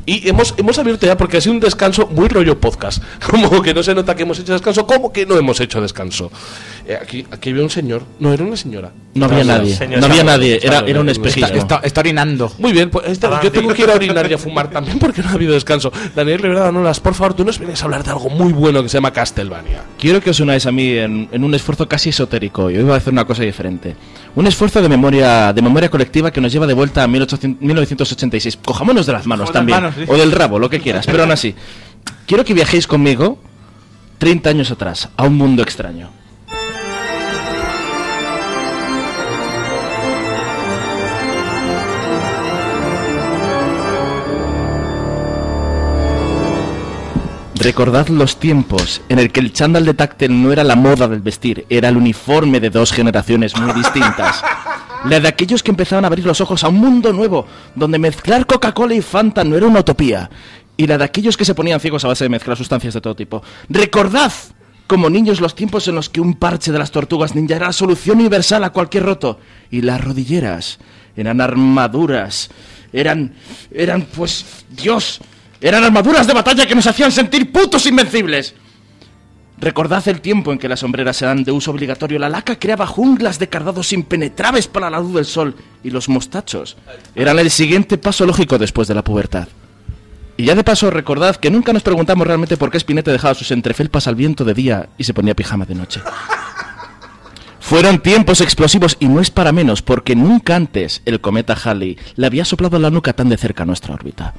Y 0.09 0.29
hemos, 0.29 0.55
hemos 0.57 0.79
abierto 0.79 1.05
ya 1.05 1.17
porque 1.17 1.35
ha 1.35 1.41
sido 1.41 1.53
un 1.53 1.59
descanso 1.59 2.07
muy 2.07 2.29
rollo 2.29 2.57
podcast. 2.61 3.03
Como 3.29 3.61
que 3.61 3.73
no 3.73 3.83
se 3.83 3.93
nota 3.93 4.15
que 4.15 4.23
hemos 4.23 4.39
hecho 4.39 4.53
descanso, 4.53 4.87
como 4.87 5.11
que 5.11 5.25
no 5.25 5.37
hemos 5.37 5.59
hecho 5.59 5.81
descanso. 5.81 6.31
Eh, 6.89 6.97
aquí, 7.01 7.25
aquí 7.29 7.49
había 7.49 7.63
un 7.63 7.69
señor, 7.69 8.03
no 8.19 8.31
era 8.31 8.45
una 8.45 8.55
señora. 8.55 8.91
No 9.13 9.25
había 9.25 9.43
nadie, 9.43 9.77
no 9.99 10.05
había 10.05 10.23
nadie, 10.23 10.57
era, 10.63 10.79
era 10.87 11.01
un 11.01 11.09
espejismo. 11.09 11.57
Está, 11.57 11.81
está 11.83 11.99
orinando. 11.99 12.49
Muy 12.59 12.71
bien, 12.71 12.89
pues 12.89 13.07
este- 13.09 13.27
yo 13.43 13.51
tengo 13.51 13.73
que 13.73 13.81
ir 13.81 13.89
a 13.89 13.95
orinar 13.95 14.29
y 14.31 14.33
a 14.35 14.37
fumar 14.37 14.69
también 14.69 14.97
porque 14.97 15.21
no 15.21 15.27
ha 15.29 15.33
habido 15.33 15.53
descanso. 15.53 15.91
Daniel 16.15 16.39
Rivera 16.39 16.71
Nolas, 16.71 17.01
por 17.01 17.13
favor, 17.13 17.33
tú 17.33 17.43
nos 17.43 17.59
vienes 17.59 17.81
a 17.81 17.85
hablar 17.85 18.05
de 18.05 18.11
algo 18.11 18.29
muy 18.29 18.53
bueno 18.53 18.81
que 18.83 18.87
se 18.87 18.97
llama 18.99 19.11
Castlevania. 19.11 19.81
Quiero 19.99 20.21
que 20.21 20.29
os 20.29 20.39
unáis 20.39 20.65
a 20.65 20.71
mí 20.71 20.91
en, 20.97 21.27
en 21.31 21.43
un 21.43 21.53
esfuerzo 21.55 21.89
casi 21.89 22.09
esotérico. 22.09 22.71
Y 22.71 22.77
hoy 22.77 22.83
voy 22.83 22.93
a 22.93 22.97
hacer 22.97 23.11
una 23.11 23.25
cosa 23.25 23.43
diferente. 23.43 23.95
Un 24.35 24.47
esfuerzo 24.47 24.81
de 24.81 24.87
memoria, 24.87 25.51
de 25.51 25.61
memoria 25.61 25.89
colectiva 25.89 26.31
que 26.31 26.39
nos 26.39 26.53
lleva 26.53 26.67
de 26.67 26.73
vuelta 26.73 27.03
a 27.03 27.07
1800 27.07 27.61
1986. 27.61 28.59
Cojámonos 28.63 29.05
de 29.05 29.11
las 29.11 29.25
manos 29.27 29.49
Cojámonos 29.49 29.67
de 29.67 29.73
también. 29.73 29.83
las 29.83 29.97
manos, 29.97 30.07
sí. 30.07 30.13
O 30.13 30.17
del 30.17 30.31
rabo, 30.31 30.57
lo 30.57 30.69
que 30.69 30.79
quieras. 30.79 31.05
Pero 31.05 31.23
aún 31.23 31.31
así. 31.31 31.53
Quiero 32.27 32.45
que 32.45 32.53
viajéis 32.53 32.87
conmigo 32.87 33.39
30 34.19 34.49
años 34.51 34.71
atrás, 34.71 35.09
a 35.17 35.25
un 35.25 35.35
mundo 35.35 35.63
extraño. 35.63 36.11
Recordad 47.67 48.07
los 48.07 48.39
tiempos 48.39 49.01
en 49.09 49.19
el 49.19 49.29
que 49.29 49.41
el 49.41 49.51
chándal 49.51 49.85
de 49.85 49.93
táctil 49.93 50.41
no 50.41 50.53
era 50.53 50.63
la 50.63 50.77
moda 50.77 51.05
del 51.09 51.19
vestir, 51.19 51.65
era 51.69 51.89
el 51.89 51.97
uniforme 51.97 52.61
de 52.61 52.69
dos 52.69 52.93
generaciones 52.93 53.59
muy 53.59 53.73
distintas. 53.73 54.41
La 55.03 55.19
de 55.19 55.27
aquellos 55.27 55.61
que 55.61 55.71
empezaban 55.71 56.05
a 56.05 56.07
abrir 56.07 56.25
los 56.25 56.39
ojos 56.39 56.63
a 56.63 56.69
un 56.69 56.75
mundo 56.75 57.11
nuevo, 57.11 57.45
donde 57.75 57.99
mezclar 57.99 58.45
Coca-Cola 58.45 58.95
y 58.95 59.01
Fanta 59.01 59.43
no 59.43 59.57
era 59.57 59.67
una 59.67 59.81
utopía. 59.81 60.29
Y 60.77 60.87
la 60.87 60.97
de 60.97 61.03
aquellos 61.03 61.35
que 61.35 61.43
se 61.43 61.53
ponían 61.53 61.81
ciegos 61.81 62.05
a 62.05 62.07
base 62.07 62.23
de 62.23 62.29
mezclar 62.29 62.55
sustancias 62.55 62.93
de 62.93 63.01
todo 63.01 63.15
tipo. 63.15 63.43
Recordad, 63.67 64.31
como 64.87 65.09
niños, 65.09 65.41
los 65.41 65.53
tiempos 65.53 65.89
en 65.89 65.95
los 65.95 66.09
que 66.09 66.21
un 66.21 66.35
parche 66.35 66.71
de 66.71 66.79
las 66.79 66.91
tortugas 66.91 67.35
ninja 67.35 67.57
era 67.57 67.67
la 67.67 67.73
solución 67.73 68.19
universal 68.19 68.63
a 68.63 68.71
cualquier 68.71 69.03
roto. 69.03 69.39
Y 69.69 69.81
las 69.81 70.01
rodilleras 70.01 70.79
eran 71.17 71.41
armaduras. 71.41 72.49
Eran. 72.93 73.35
eran, 73.71 74.03
pues. 74.03 74.63
Dios. 74.69 75.19
Eran 75.59 75.83
armaduras 75.83 76.27
de 76.27 76.33
batalla 76.33 76.65
que 76.65 76.75
nos 76.75 76.87
hacían 76.87 77.11
sentir 77.11 77.51
putos 77.51 77.85
invencibles. 77.85 78.53
Recordad 79.59 80.07
el 80.07 80.21
tiempo 80.21 80.51
en 80.51 80.59
que 80.59 80.69
las 80.69 80.81
sombreras 80.81 81.19
eran 81.23 81.43
de 81.43 81.51
uso 81.51 81.71
obligatorio. 81.71 82.19
La 82.19 82.29
laca 82.29 82.59
creaba 82.59 82.85
junglas 82.85 83.39
de 83.39 83.49
cardados 83.49 83.91
impenetrables 83.91 84.67
para 84.67 84.89
la 84.89 84.99
luz 84.99 85.15
del 85.15 85.25
sol. 85.25 85.55
Y 85.83 85.89
los 85.89 86.09
mostachos 86.09 86.77
eran 87.15 87.39
el 87.39 87.49
siguiente 87.49 87.97
paso 87.97 88.25
lógico 88.25 88.59
después 88.59 88.87
de 88.87 88.93
la 88.93 89.03
pubertad. 89.03 89.47
Y 90.39 90.45
ya 90.45 90.53
de 90.53 90.63
paso, 90.63 90.91
recordad 90.91 91.37
que 91.37 91.49
nunca 91.49 91.73
nos 91.73 91.81
preguntamos 91.81 92.27
realmente 92.27 92.57
por 92.57 92.69
qué 92.69 92.79
Spinette 92.79 93.09
dejaba 93.09 93.33
sus 93.33 93.49
entrefelpas 93.49 94.07
al 94.07 94.13
viento 94.13 94.45
de 94.45 94.53
día 94.53 94.89
y 94.95 95.03
se 95.03 95.15
ponía 95.15 95.35
pijama 95.35 95.65
de 95.65 95.73
noche. 95.73 96.01
Fueron 97.59 97.99
tiempos 97.99 98.41
explosivos 98.41 98.95
y 98.99 99.07
no 99.07 99.19
es 99.19 99.31
para 99.31 99.51
menos, 99.51 99.81
porque 99.81 100.15
nunca 100.15 100.55
antes 100.55 101.01
el 101.05 101.19
cometa 101.19 101.57
Halley 101.61 101.97
le 102.15 102.27
había 102.27 102.45
soplado 102.45 102.77
la 102.77 102.91
nuca 102.91 103.13
tan 103.13 103.29
de 103.29 103.37
cerca 103.37 103.63
a 103.63 103.65
nuestra 103.65 103.95
órbita. 103.95 104.35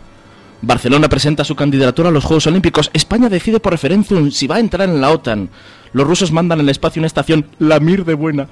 Barcelona 0.61 1.09
presenta 1.09 1.45
su 1.45 1.55
candidatura 1.55 2.09
a 2.09 2.13
los 2.13 2.25
Juegos 2.25 2.47
Olímpicos. 2.47 2.91
España 2.93 3.29
decide 3.29 3.61
por 3.61 3.73
referéndum 3.73 4.31
si 4.31 4.47
va 4.47 4.57
a 4.57 4.61
entrar 4.61 4.89
en 4.89 5.01
la 5.01 5.11
OTAN. 5.11 5.51
Los 5.93 6.07
rusos 6.07 6.33
mandan 6.33 6.59
en 6.59 6.67
el 6.67 6.71
espacio 6.71 7.01
una 7.01 7.07
estación, 7.07 7.47
la 7.59 7.81
Mir 7.81 8.05
de 8.05 8.15
buena. 8.15 8.49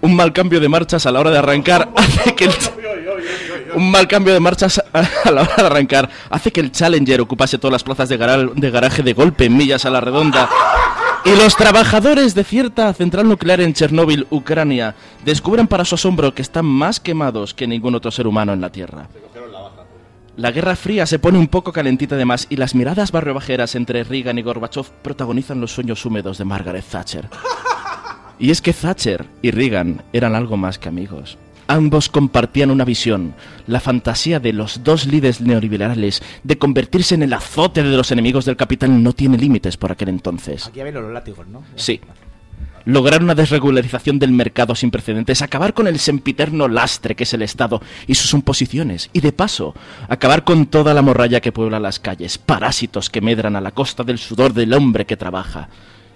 Un 0.00 0.14
mal 0.14 0.32
cambio 0.32 0.60
de 0.60 0.68
marchas 0.68 1.06
a 1.06 1.12
la 1.12 1.20
hora 1.20 1.30
de 1.30 1.38
arrancar 1.38 1.90
hace 1.96 2.34
que 2.34 2.46
el... 2.46 2.52
Un 3.74 3.90
mal 3.90 4.08
cambio 4.08 4.32
de 4.32 4.40
marchas 4.40 4.82
a 4.92 5.30
la 5.30 5.42
hora 5.42 5.54
de 5.56 5.66
arrancar 5.66 6.08
hace 6.30 6.50
que 6.50 6.60
el 6.60 6.72
Challenger 6.72 7.20
ocupase 7.20 7.58
todas 7.58 7.72
las 7.72 7.84
plazas 7.84 8.08
de, 8.08 8.16
de 8.54 8.70
garaje 8.70 9.02
de 9.02 9.12
golpe 9.12 9.44
en 9.44 9.56
millas 9.56 9.84
a 9.84 9.90
la 9.90 10.00
redonda. 10.00 10.48
Y 11.24 11.36
los 11.36 11.56
trabajadores 11.56 12.34
de 12.34 12.44
cierta 12.44 12.92
central 12.94 13.28
nuclear 13.28 13.60
en 13.60 13.74
Chernóbil, 13.74 14.26
Ucrania, 14.30 14.94
descubren 15.24 15.66
para 15.66 15.84
su 15.84 15.96
asombro 15.96 16.34
que 16.34 16.42
están 16.42 16.64
más 16.64 17.00
quemados 17.00 17.54
que 17.54 17.66
ningún 17.66 17.94
otro 17.94 18.10
ser 18.10 18.26
humano 18.26 18.52
en 18.52 18.60
la 18.60 18.70
Tierra. 18.70 19.08
La 20.38 20.52
Guerra 20.52 20.76
Fría 20.76 21.04
se 21.04 21.18
pone 21.18 21.36
un 21.36 21.48
poco 21.48 21.72
calentita 21.72 22.14
de 22.14 22.24
más 22.24 22.46
y 22.48 22.54
las 22.54 22.76
miradas 22.76 23.10
barriobajeras 23.10 23.74
entre 23.74 24.04
Reagan 24.04 24.38
y 24.38 24.42
Gorbachev 24.42 24.86
protagonizan 25.02 25.60
los 25.60 25.72
sueños 25.72 26.06
húmedos 26.06 26.38
de 26.38 26.44
Margaret 26.44 26.84
Thatcher. 26.84 27.28
Y 28.38 28.52
es 28.52 28.62
que 28.62 28.72
Thatcher 28.72 29.26
y 29.42 29.50
Reagan 29.50 30.04
eran 30.12 30.36
algo 30.36 30.56
más 30.56 30.78
que 30.78 30.88
amigos. 30.88 31.38
Ambos 31.66 32.08
compartían 32.08 32.70
una 32.70 32.84
visión, 32.84 33.34
la 33.66 33.80
fantasía 33.80 34.38
de 34.38 34.52
los 34.52 34.84
dos 34.84 35.06
líderes 35.06 35.40
neoliberales 35.40 36.22
de 36.44 36.56
convertirse 36.56 37.16
en 37.16 37.24
el 37.24 37.32
azote 37.32 37.82
de 37.82 37.96
los 37.96 38.12
enemigos 38.12 38.44
del 38.44 38.56
capital 38.56 39.02
no 39.02 39.14
tiene 39.14 39.38
límites 39.38 39.76
por 39.76 39.90
aquel 39.90 40.08
entonces. 40.08 40.68
Aquí 40.68 40.78
había 40.78 40.92
los 40.92 41.12
látigos, 41.12 41.48
¿no? 41.48 41.64
Sí. 41.74 42.00
Lograr 42.88 43.22
una 43.22 43.34
desregularización 43.34 44.18
del 44.18 44.32
mercado 44.32 44.74
sin 44.74 44.90
precedentes, 44.90 45.42
acabar 45.42 45.74
con 45.74 45.88
el 45.88 45.98
sempiterno 45.98 46.68
lastre 46.68 47.14
que 47.14 47.24
es 47.24 47.34
el 47.34 47.42
Estado 47.42 47.82
y 48.06 48.14
sus 48.14 48.32
imposiciones, 48.32 49.10
y 49.12 49.20
de 49.20 49.30
paso, 49.30 49.74
acabar 50.08 50.42
con 50.42 50.64
toda 50.64 50.94
la 50.94 51.02
morralla 51.02 51.42
que 51.42 51.52
puebla 51.52 51.80
las 51.80 52.00
calles, 52.00 52.38
parásitos 52.38 53.10
que 53.10 53.20
medran 53.20 53.56
a 53.56 53.60
la 53.60 53.72
costa 53.72 54.04
del 54.04 54.16
sudor 54.16 54.54
del 54.54 54.72
hombre 54.72 55.04
que 55.04 55.18
trabaja. 55.18 55.68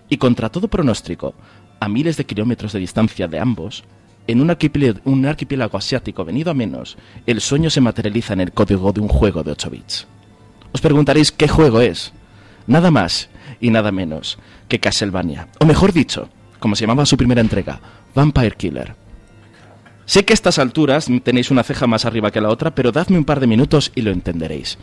Y 0.09 0.17
contra 0.17 0.49
todo 0.49 0.67
pronóstico, 0.69 1.35
a 1.79 1.91
miles 1.91 2.17
de 2.17 2.25
kilómetros 2.25 2.73
de 2.73 2.79
distancia 2.79 3.29
de 3.29 3.39
ambos, 3.39 3.85
en 4.27 4.41
un 4.41 4.49
archipiélago, 4.49 5.01
un 5.05 5.27
archipiélago 5.27 5.77
asiático 5.77 6.25
venido 6.25 6.51
a 6.51 6.55
menos, 6.55 6.97
el 7.27 7.43
sueño 7.43 7.69
se 7.69 7.83
materializa 7.83 8.33
en 8.33 8.41
el 8.41 8.53
código 8.53 8.95
de 8.95 9.01
un 9.03 9.09
juego 9.09 9.43
de 9.43 9.51
8 9.51 9.69
bits. 9.69 10.07
Os 10.73 10.81
preguntaréis 10.81 11.33
qué 11.33 11.49
juego 11.49 11.83
es. 11.83 12.15
Nada 12.67 12.91
más 12.91 13.29
y 13.61 13.69
nada 13.69 13.93
menos 13.93 14.39
que 14.69 14.81
Castlevania. 14.81 15.49
O 15.61 15.67
mejor 15.67 15.93
dicho, 15.93 16.31
como 16.63 16.75
se 16.77 16.85
llamaba 16.87 17.05
su 17.05 17.19
primera 17.19 17.43
entrega, 17.43 17.79
Vampire 18.15 18.53
Killer. 18.57 18.95
Sé 20.07 20.25
que 20.25 20.33
a 20.33 20.35
estas 20.35 20.59
alturas 20.59 21.09
tenéis 21.23 21.51
una 21.51 21.63
ceja 21.63 21.87
más 21.87 22.05
arriba 22.07 22.31
que 22.31 22.41
la 22.41 22.49
otra, 22.49 22.75
pero 22.75 22.93
dadme 22.93 23.19
un 23.19 23.25
par 23.25 23.41
de 23.41 23.47
minutos 23.47 23.93
y 23.95 24.01
lo 24.03 24.11
entenderéis. 24.11 24.79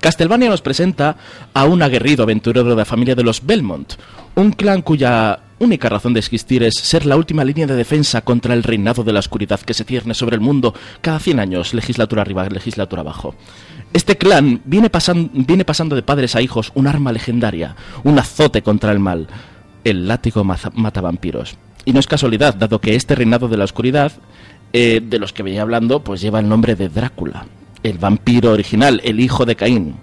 Castlevania 0.00 0.48
nos 0.48 0.62
presenta 0.62 1.16
a 1.54 1.64
un 1.64 1.82
aguerrido 1.82 2.22
aventurero 2.22 2.68
de 2.70 2.76
la 2.76 2.84
familia 2.84 3.16
de 3.16 3.24
los 3.24 3.44
Belmont, 3.44 3.94
un 4.36 4.52
clan 4.52 4.82
cuya 4.82 5.40
única 5.58 5.88
razón 5.88 6.14
de 6.14 6.20
existir 6.20 6.62
es 6.62 6.74
ser 6.74 7.04
la 7.04 7.16
última 7.16 7.42
línea 7.44 7.66
de 7.66 7.74
defensa 7.74 8.20
contra 8.20 8.54
el 8.54 8.62
reinado 8.62 9.02
de 9.02 9.12
la 9.12 9.18
oscuridad 9.18 9.58
que 9.58 9.74
se 9.74 9.82
cierne 9.82 10.14
sobre 10.14 10.36
el 10.36 10.40
mundo 10.40 10.72
cada 11.00 11.18
100 11.18 11.40
años, 11.40 11.74
legislatura 11.74 12.22
arriba, 12.22 12.48
legislatura 12.48 13.02
abajo. 13.02 13.34
Este 13.92 14.16
clan 14.16 14.60
viene, 14.64 14.88
pasan- 14.88 15.30
viene 15.32 15.64
pasando 15.64 15.96
de 15.96 16.02
padres 16.02 16.36
a 16.36 16.42
hijos 16.42 16.70
un 16.76 16.86
arma 16.86 17.10
legendaria, 17.10 17.74
un 18.04 18.18
azote 18.20 18.62
contra 18.62 18.92
el 18.92 19.00
mal, 19.00 19.26
el 19.90 20.06
látigo 20.08 20.44
maza- 20.44 20.72
mata 20.74 21.00
vampiros. 21.00 21.56
Y 21.84 21.92
no 21.92 22.00
es 22.00 22.06
casualidad, 22.06 22.54
dado 22.54 22.80
que 22.80 22.94
este 22.94 23.14
reinado 23.14 23.48
de 23.48 23.56
la 23.56 23.64
oscuridad, 23.64 24.12
eh, 24.72 25.00
de 25.02 25.18
los 25.18 25.32
que 25.32 25.42
venía 25.42 25.62
hablando, 25.62 26.04
pues 26.04 26.20
lleva 26.20 26.40
el 26.40 26.48
nombre 26.48 26.74
de 26.76 26.88
Drácula, 26.88 27.46
el 27.82 27.98
vampiro 27.98 28.52
original, 28.52 29.00
el 29.04 29.20
hijo 29.20 29.46
de 29.46 29.56
Caín. 29.56 29.94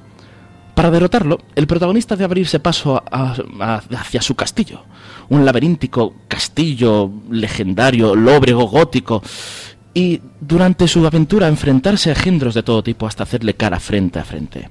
Para 0.73 0.91
derrotarlo, 0.91 1.39
el 1.55 1.67
protagonista 1.67 2.15
debe 2.15 2.25
abrirse 2.25 2.59
paso 2.59 3.01
hacia 3.91 4.21
su 4.21 4.35
castillo. 4.35 4.83
Un 5.29 5.45
laberíntico 5.45 6.15
castillo 6.27 7.09
legendario, 7.29 8.13
lóbrego, 8.15 8.65
gótico. 8.67 9.21
Y 9.93 10.19
durante 10.41 10.87
su 10.89 11.05
aventura 11.07 11.47
enfrentarse 11.47 12.09
a 12.09 12.13
engendros 12.13 12.53
de 12.55 12.63
todo 12.63 12.83
tipo 12.83 13.07
hasta 13.07 13.23
hacerle 13.23 13.53
cara 13.53 13.79
frente 13.79 14.19
a 14.19 14.25
frente. 14.25 14.69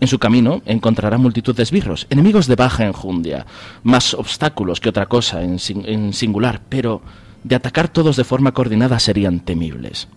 En 0.00 0.08
su 0.08 0.18
camino 0.18 0.60
encontrará 0.66 1.18
multitud 1.18 1.54
de 1.56 1.62
esbirros, 1.62 2.06
enemigos 2.10 2.46
de 2.46 2.56
baja 2.56 2.84
enjundia, 2.84 3.46
más 3.82 4.12
obstáculos 4.14 4.80
que 4.80 4.88
otra 4.88 5.06
cosa 5.06 5.42
en, 5.42 5.58
sin- 5.58 5.86
en 5.88 6.12
singular, 6.12 6.60
pero 6.68 7.00
de 7.42 7.54
atacar 7.54 7.88
todos 7.88 8.16
de 8.16 8.24
forma 8.24 8.52
coordinada 8.52 8.98
serían 8.98 9.40
temibles. 9.40 10.08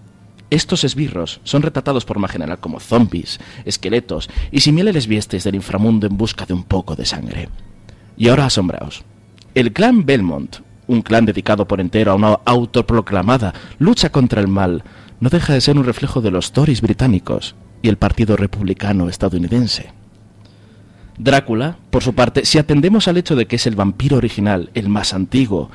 Estos 0.49 0.83
esbirros 0.83 1.41
son 1.43 1.61
retratados 1.61 2.05
por 2.05 2.19
más 2.19 2.31
general 2.31 2.59
como 2.59 2.79
zombies, 2.79 3.39
esqueletos 3.65 4.29
y 4.51 4.61
similares 4.61 5.05
viestes 5.07 5.43
del 5.43 5.55
inframundo 5.55 6.07
en 6.07 6.17
busca 6.17 6.45
de 6.45 6.53
un 6.53 6.63
poco 6.63 6.95
de 6.95 7.05
sangre. 7.05 7.49
Y 8.17 8.29
ahora 8.29 8.45
asombraos. 8.45 9.03
El 9.55 9.73
clan 9.73 10.05
Belmont, 10.05 10.57
un 10.87 11.01
clan 11.01 11.25
dedicado 11.25 11.67
por 11.67 11.81
entero 11.81 12.11
a 12.13 12.15
una 12.15 12.39
autoproclamada 12.45 13.53
lucha 13.77 14.09
contra 14.09 14.39
el 14.41 14.47
mal, 14.47 14.83
no 15.19 15.29
deja 15.29 15.53
de 15.53 15.61
ser 15.61 15.77
un 15.77 15.83
reflejo 15.83 16.21
de 16.21 16.31
los 16.31 16.51
Tories 16.53 16.81
británicos 16.81 17.55
y 17.81 17.89
el 17.89 17.97
Partido 17.97 18.35
Republicano 18.35 19.09
estadounidense. 19.09 19.91
Drácula, 21.17 21.77
por 21.89 22.03
su 22.03 22.13
parte, 22.13 22.45
si 22.45 22.57
atendemos 22.59 23.07
al 23.07 23.17
hecho 23.17 23.35
de 23.35 23.47
que 23.47 23.55
es 23.55 23.65
el 23.65 23.75
vampiro 23.75 24.17
original, 24.17 24.69
el 24.75 24.87
más 24.87 25.13
antiguo, 25.13 25.71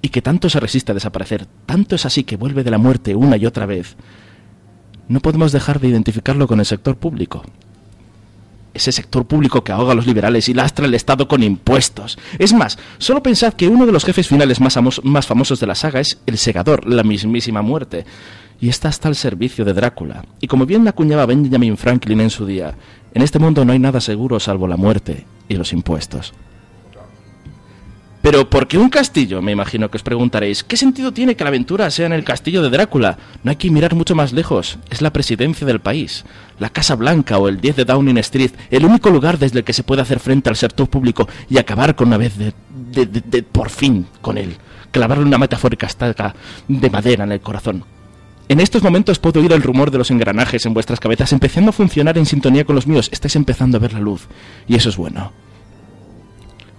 y 0.00 0.08
que 0.08 0.22
tanto 0.22 0.48
se 0.48 0.60
resiste 0.60 0.92
a 0.92 0.94
desaparecer, 0.94 1.46
tanto 1.66 1.96
es 1.96 2.06
así 2.06 2.24
que 2.24 2.36
vuelve 2.36 2.64
de 2.64 2.70
la 2.70 2.78
muerte 2.78 3.14
una 3.14 3.36
y 3.36 3.44
otra 3.44 3.66
vez, 3.66 3.96
no 5.08 5.20
podemos 5.20 5.52
dejar 5.52 5.80
de 5.80 5.88
identificarlo 5.88 6.46
con 6.46 6.60
el 6.60 6.66
sector 6.66 6.96
público. 6.96 7.44
Ese 8.74 8.92
sector 8.92 9.26
público 9.26 9.64
que 9.64 9.72
ahoga 9.72 9.92
a 9.92 9.94
los 9.94 10.06
liberales 10.06 10.48
y 10.48 10.54
lastra 10.54 10.86
el 10.86 10.94
Estado 10.94 11.28
con 11.28 11.42
impuestos. 11.42 12.18
Es 12.38 12.52
más, 12.52 12.78
solo 12.98 13.22
pensad 13.22 13.54
que 13.54 13.68
uno 13.68 13.86
de 13.86 13.92
los 13.92 14.04
jefes 14.04 14.28
finales 14.28 14.60
más, 14.60 14.78
más 15.02 15.26
famosos 15.26 15.60
de 15.60 15.66
la 15.66 15.74
saga 15.74 16.00
es 16.00 16.18
el 16.26 16.36
segador, 16.36 16.86
la 16.86 17.02
mismísima 17.02 17.62
muerte. 17.62 18.04
Y 18.60 18.68
está 18.68 18.88
hasta 18.88 19.08
al 19.08 19.16
servicio 19.16 19.64
de 19.64 19.74
Drácula. 19.74 20.24
Y 20.40 20.46
como 20.46 20.64
bien 20.66 20.84
la 20.84 20.90
acuñaba 20.90 21.26
Benjamin 21.26 21.76
Franklin 21.76 22.20
en 22.20 22.30
su 22.30 22.46
día, 22.46 22.74
en 23.12 23.22
este 23.22 23.38
mundo 23.38 23.64
no 23.64 23.72
hay 23.72 23.78
nada 23.78 24.00
seguro 24.00 24.40
salvo 24.40 24.66
la 24.66 24.76
muerte 24.76 25.26
y 25.48 25.56
los 25.56 25.72
impuestos. 25.72 26.32
Pero 28.22 28.50
¿por 28.50 28.66
qué 28.66 28.76
un 28.76 28.88
castillo? 28.88 29.40
Me 29.40 29.52
imagino 29.52 29.88
que 29.88 29.98
os 29.98 30.02
preguntaréis. 30.02 30.64
¿Qué 30.64 30.76
sentido 30.76 31.12
tiene 31.12 31.36
que 31.36 31.44
la 31.44 31.48
aventura 31.48 31.88
sea 31.92 32.06
en 32.06 32.12
el 32.12 32.24
castillo 32.24 32.60
de 32.60 32.70
Drácula? 32.70 33.18
No 33.44 33.50
hay 33.50 33.56
que 33.56 33.70
mirar 33.70 33.94
mucho 33.94 34.16
más 34.16 34.32
lejos. 34.32 34.78
Es 34.90 35.00
la 35.00 35.12
presidencia 35.12 35.64
del 35.64 35.78
país. 35.78 36.24
La 36.58 36.70
Casa 36.70 36.96
Blanca 36.96 37.38
o 37.38 37.46
el 37.48 37.60
10 37.60 37.76
de 37.76 37.84
Downing 37.84 38.18
Street. 38.18 38.50
El 38.70 38.84
único 38.84 39.10
lugar 39.10 39.38
desde 39.38 39.58
el 39.60 39.64
que 39.64 39.72
se 39.72 39.84
puede 39.84 40.02
hacer 40.02 40.18
frente 40.18 40.48
al 40.48 40.56
sector 40.56 40.88
público 40.88 41.28
y 41.48 41.58
acabar 41.58 41.94
con 41.94 42.08
una 42.08 42.16
vez 42.16 42.36
de- 42.36 42.52
de- 42.90 43.06
de- 43.06 43.42
por 43.44 43.70
fin 43.70 44.06
con 44.20 44.38
él. 44.38 44.56
Clavarle 44.90 45.24
una 45.24 45.38
metafórica 45.38 45.86
estaca 45.86 46.34
de 46.66 46.90
madera 46.90 47.22
en 47.24 47.32
el 47.32 47.40
corazón. 47.40 47.84
En 48.48 48.60
estos 48.60 48.82
momentos 48.82 49.18
puedo 49.18 49.40
oír 49.40 49.52
el 49.52 49.62
rumor 49.62 49.90
de 49.90 49.98
los 49.98 50.10
engranajes 50.10 50.66
en 50.66 50.74
vuestras 50.74 51.00
cabezas 51.00 51.32
empezando 51.32 51.70
a 51.70 51.72
funcionar 51.72 52.16
en 52.16 52.26
sintonía 52.26 52.64
con 52.64 52.76
los 52.76 52.86
míos. 52.86 53.08
Estáis 53.12 53.34
empezando 53.36 53.76
a 53.76 53.80
ver 53.80 53.92
la 53.92 53.98
luz. 54.00 54.28
Y 54.68 54.76
eso 54.76 54.88
es 54.88 54.96
bueno. 54.96 55.32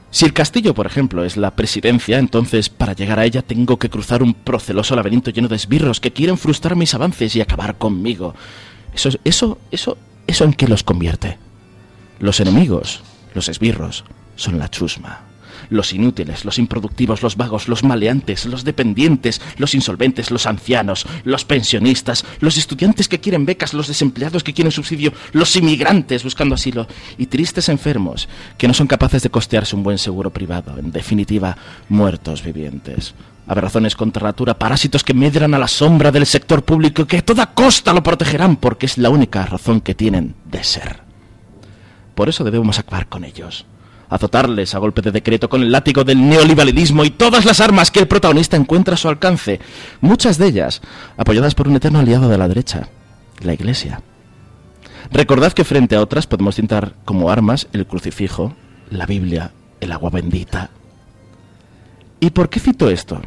Si 0.09 0.23
el 0.25 0.31
castillo, 0.33 0.73
por 0.73 0.85
ejemplo, 0.85 1.25
es 1.25 1.35
la 1.35 1.51
presidencia, 1.51 2.17
entonces 2.17 2.69
para 2.69 2.93
llegar 2.93 3.19
a 3.19 3.25
ella 3.25 3.41
tengo 3.41 3.77
que 3.77 3.89
cruzar 3.89 4.23
un 4.23 4.33
proceloso 4.33 4.95
laberinto 4.95 5.29
lleno 5.31 5.49
de 5.49 5.57
esbirros 5.57 5.99
que 5.99 6.13
quieren 6.13 6.37
frustrar 6.37 6.77
mis 6.77 6.93
avances 6.93 7.35
y 7.35 7.41
acabar 7.41 7.77
conmigo. 7.77 8.33
Eso, 8.93 9.09
es- 9.09 9.19
eso, 9.25 9.57
eso, 9.69 9.97
eso 10.25 10.45
en 10.45 10.53
qué 10.53 10.67
los 10.69 10.83
convierte. 10.83 11.37
Los 12.19 12.39
enemigos, 12.39 13.03
los 13.35 13.49
esbirros, 13.49 14.05
son 14.37 14.57
la 14.57 14.69
chusma. 14.69 15.26
Los 15.69 15.93
inútiles, 15.93 16.45
los 16.45 16.59
improductivos, 16.59 17.23
los 17.23 17.37
vagos, 17.37 17.67
los 17.67 17.83
maleantes, 17.83 18.45
los 18.45 18.63
dependientes, 18.63 19.41
los 19.57 19.75
insolventes, 19.75 20.31
los 20.31 20.45
ancianos, 20.45 21.05
los 21.23 21.45
pensionistas, 21.45 22.25
los 22.39 22.57
estudiantes 22.57 23.07
que 23.07 23.19
quieren 23.19 23.45
becas, 23.45 23.73
los 23.73 23.87
desempleados 23.87 24.43
que 24.43 24.53
quieren 24.53 24.71
subsidio, 24.71 25.13
los 25.33 25.55
inmigrantes 25.55 26.23
buscando 26.23 26.55
asilo 26.55 26.87
y 27.17 27.27
tristes 27.27 27.69
enfermos 27.69 28.27
que 28.57 28.67
no 28.67 28.73
son 28.73 28.87
capaces 28.87 29.23
de 29.23 29.29
costearse 29.29 29.75
un 29.75 29.83
buen 29.83 29.97
seguro 29.97 30.31
privado. 30.31 30.77
En 30.77 30.91
definitiva, 30.91 31.57
muertos 31.89 32.43
vivientes. 32.43 33.13
Aberrazones 33.47 33.95
contra 33.95 34.23
natura, 34.23 34.59
parásitos 34.59 35.03
que 35.03 35.13
medran 35.13 35.53
a 35.53 35.59
la 35.59 35.69
sombra 35.69 36.11
del 36.11 36.25
sector 36.25 36.63
público 36.63 37.03
y 37.03 37.05
que 37.05 37.17
a 37.19 37.25
toda 37.25 37.53
costa 37.53 37.93
lo 37.93 38.03
protegerán 38.03 38.57
porque 38.57 38.85
es 38.85 38.97
la 38.97 39.09
única 39.09 39.45
razón 39.45 39.79
que 39.79 39.95
tienen 39.95 40.35
de 40.45 40.63
ser. 40.63 40.99
Por 42.13 42.27
eso 42.27 42.43
debemos 42.43 42.77
actuar 42.77 43.07
con 43.07 43.23
ellos. 43.23 43.65
Azotarles 44.09 44.73
a 44.73 44.79
golpe 44.79 45.01
de 45.01 45.11
decreto 45.11 45.49
con 45.49 45.61
el 45.61 45.71
látigo 45.71 46.03
del 46.03 46.27
neoliberalismo 46.27 47.03
y 47.03 47.09
todas 47.09 47.45
las 47.45 47.59
armas 47.59 47.91
que 47.91 47.99
el 47.99 48.07
protagonista 48.07 48.55
encuentra 48.55 48.93
a 48.93 48.97
su 48.97 49.09
alcance, 49.09 49.59
muchas 49.99 50.37
de 50.37 50.47
ellas 50.47 50.81
apoyadas 51.17 51.55
por 51.55 51.67
un 51.67 51.75
eterno 51.75 51.99
aliado 51.99 52.29
de 52.29 52.37
la 52.37 52.47
derecha, 52.47 52.87
la 53.41 53.53
Iglesia. 53.53 54.01
Recordad 55.11 55.53
que 55.53 55.63
frente 55.63 55.95
a 55.95 56.01
otras 56.01 56.27
podemos 56.27 56.55
citar 56.55 56.93
como 57.05 57.29
armas 57.29 57.67
el 57.73 57.85
crucifijo, 57.85 58.55
la 58.89 59.05
Biblia, 59.05 59.51
el 59.79 59.91
agua 59.91 60.09
bendita. 60.09 60.69
¿Y 62.19 62.31
por 62.31 62.49
qué 62.49 62.59
cito 62.59 62.89
esto? 62.89 63.21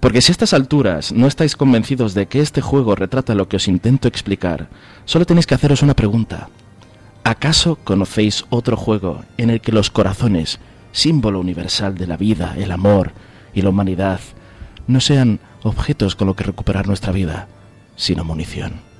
Porque 0.00 0.20
si 0.20 0.32
a 0.32 0.34
estas 0.34 0.52
alturas 0.52 1.12
no 1.12 1.28
estáis 1.28 1.54
convencidos 1.54 2.12
de 2.14 2.26
que 2.26 2.40
este 2.40 2.60
juego 2.60 2.96
retrata 2.96 3.34
lo 3.34 3.48
que 3.48 3.56
os 3.56 3.68
intento 3.68 4.08
explicar, 4.08 4.68
solo 5.04 5.24
tenéis 5.24 5.46
que 5.46 5.54
haceros 5.54 5.82
una 5.82 5.94
pregunta. 5.94 6.48
¿Acaso 7.24 7.76
conocéis 7.76 8.44
otro 8.50 8.76
juego 8.76 9.24
en 9.36 9.50
el 9.50 9.60
que 9.60 9.72
los 9.72 9.90
corazones, 9.90 10.58
símbolo 10.90 11.38
universal 11.38 11.96
de 11.96 12.08
la 12.08 12.16
vida, 12.16 12.54
el 12.58 12.72
amor 12.72 13.12
y 13.54 13.62
la 13.62 13.68
humanidad, 13.68 14.20
no 14.88 15.00
sean 15.00 15.38
objetos 15.62 16.16
con 16.16 16.26
lo 16.26 16.34
que 16.34 16.44
recuperar 16.44 16.88
nuestra 16.88 17.12
vida, 17.12 17.46
sino 17.94 18.24
munición? 18.24 18.91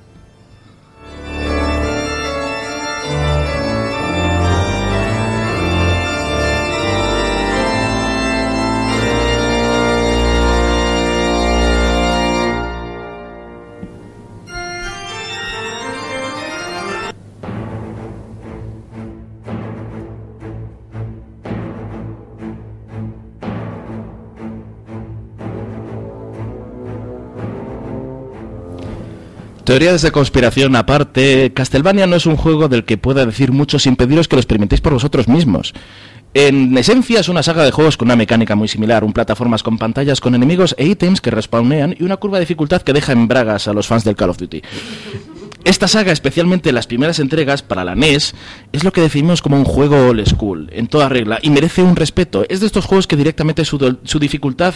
Teorías 29.73 30.03
de 30.03 30.11
conspiración 30.11 30.75
aparte, 30.75 31.51
Castlevania 31.51 32.05
no 32.05 32.15
es 32.15 32.27
un 32.27 32.37
juego 32.37 32.67
del 32.67 32.85
que 32.85 32.99
pueda 32.99 33.25
decir 33.25 33.51
mucho 33.51 33.79
sin 33.79 33.95
pediros 33.95 34.27
que 34.27 34.35
lo 34.35 34.39
experimentéis 34.39 34.81
por 34.81 34.93
vosotros 34.93 35.27
mismos. 35.27 35.73
En 36.35 36.77
esencia 36.77 37.19
es 37.19 37.27
una 37.27 37.41
saga 37.41 37.63
de 37.63 37.71
juegos 37.71 37.97
con 37.97 38.07
una 38.07 38.15
mecánica 38.15 38.55
muy 38.55 38.67
similar, 38.67 39.03
un 39.03 39.13
plataformas 39.13 39.63
con 39.63 39.79
pantallas 39.79 40.21
con 40.21 40.35
enemigos 40.35 40.75
e 40.77 40.85
ítems 40.85 41.21
que 41.21 41.31
respawnean 41.31 41.95
y 41.99 42.03
una 42.03 42.17
curva 42.17 42.37
de 42.37 42.41
dificultad 42.41 42.83
que 42.83 42.93
deja 42.93 43.13
en 43.13 43.27
bragas 43.27 43.67
a 43.67 43.73
los 43.73 43.87
fans 43.87 44.03
del 44.03 44.15
Call 44.15 44.29
of 44.29 44.37
Duty. 44.37 44.61
Esta 45.65 45.87
saga, 45.87 46.11
especialmente 46.11 46.73
las 46.73 46.87
primeras 46.87 47.19
entregas 47.19 47.61
para 47.61 47.85
la 47.85 47.95
NES, 47.95 48.35
es 48.73 48.83
lo 48.83 48.91
que 48.91 48.99
definimos 48.99 49.41
como 49.41 49.55
un 49.55 49.63
juego 49.63 50.07
old 50.07 50.27
school, 50.27 50.69
en 50.73 50.87
toda 50.87 51.07
regla, 51.07 51.39
y 51.41 51.49
merece 51.51 51.81
un 51.81 51.95
respeto. 51.95 52.45
Es 52.49 52.59
de 52.59 52.65
estos 52.65 52.85
juegos 52.85 53.07
que 53.07 53.15
directamente 53.15 53.63
su, 53.63 53.77
dificultad 54.19 54.73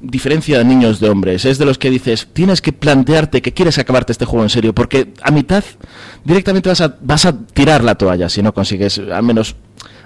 diferencia 0.00 0.56
de 0.58 0.64
niños 0.64 0.98
de 0.98 1.10
hombres. 1.10 1.44
Es 1.44 1.58
de 1.58 1.66
los 1.66 1.76
que 1.76 1.90
dices, 1.90 2.28
tienes 2.32 2.62
que 2.62 2.72
plantearte 2.72 3.42
que 3.42 3.52
quieres 3.52 3.78
acabarte 3.78 4.12
este 4.12 4.24
juego 4.24 4.42
en 4.44 4.50
serio, 4.50 4.74
porque 4.74 5.12
a 5.22 5.30
mitad 5.30 5.62
directamente 6.24 6.70
vas 6.70 6.80
a, 6.80 6.96
vas 7.02 7.26
a 7.26 7.36
tirar 7.36 7.84
la 7.84 7.96
toalla 7.96 8.28
si 8.30 8.42
no 8.42 8.54
consigues 8.54 8.98
al 8.98 9.22
menos 9.22 9.56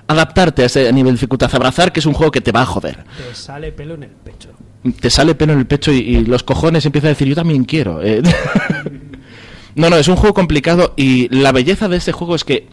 adaptarte 0.09 0.63
a 0.63 0.67
ese 0.67 0.93
nivel 0.93 1.13
de 1.13 1.19
dificultad. 1.19 1.55
Abrazar 1.55 1.93
que 1.93 2.01
es 2.01 2.07
un 2.07 2.13
juego 2.13 2.33
que 2.33 2.41
te 2.41 2.53
va 2.53 2.63
a 2.63 2.67
joder 2.67 3.05
Te 3.17 3.35
sale 3.35 3.73
pelo 3.73 3.95
en 3.95 4.03
el 4.03 4.11
pecho. 4.11 4.51
te 5.01 5.11
sale 5.11 5.35
pelo 5.35 5.53
en 5.53 5.61
el 5.61 5.67
pecho 5.67 5.93
y, 5.93 5.99
y 5.99 6.25
los 6.25 6.43
cojones 6.43 6.85
empieza 6.85 7.07
a 7.07 7.11
decir 7.11 7.29
yo 7.29 7.35
también 7.35 7.65
quiero. 7.65 8.03
eh. 8.03 8.21
no, 9.75 9.91
no, 9.91 9.97
es 9.97 10.09
un 10.09 10.17
juego 10.17 10.35
complicado 10.35 10.95
y 10.97 11.29
la 11.29 11.53
belleza 11.53 11.89
de 11.89 11.97
este 11.97 12.13
juego 12.13 12.35
es 12.35 12.45
que 12.45 12.69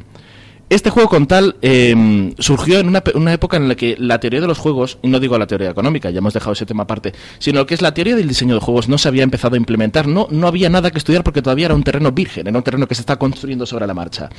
este 0.71 0.89
juego 0.89 1.09
con 1.09 1.27
tal 1.27 1.57
eh, 1.61 2.33
surgió 2.39 2.79
en 2.79 2.87
una, 2.87 3.33
época 3.33 3.57
en 3.57 3.67
la 3.67 3.75
que 3.75 3.97
la 3.99 4.21
teoría 4.21 4.39
de 4.39 4.47
los 4.47 4.57
juegos, 4.57 4.99
y 5.01 5.09
no 5.09 5.19
digo 5.19 5.37
la 5.37 5.45
teoría 5.45 5.69
económica, 5.69 6.09
ya 6.09 6.19
hemos 6.19 6.33
dejado 6.33 6.53
ese 6.53 6.65
tema 6.65 6.83
aparte, 6.83 7.11
sino 7.39 7.65
que 7.65 7.73
es 7.73 7.81
la 7.81 7.93
teoría 7.93 8.15
del 8.15 8.29
diseño 8.29 8.53
de 8.53 8.61
juegos 8.61 8.87
no 8.87 8.97
se 8.97 9.09
había 9.09 9.23
empezado 9.23 9.55
a 9.55 9.57
implementar, 9.57 10.07
no, 10.07 10.27
no 10.31 10.47
había 10.47 10.69
nada 10.69 10.89
que 10.89 10.97
estudiar 10.97 11.25
porque 11.25 11.41
todavía 11.41 11.65
era 11.65 11.75
un 11.75 11.83
terreno 11.83 12.13
virgen, 12.13 12.47
era 12.47 12.57
un 12.57 12.63
terreno 12.63 12.87
que 12.87 12.95
se 12.95 13.01
está 13.01 13.17
construyendo 13.17 13.65
sobre 13.65 13.85
la 13.85 13.93
marcha. 13.93 14.29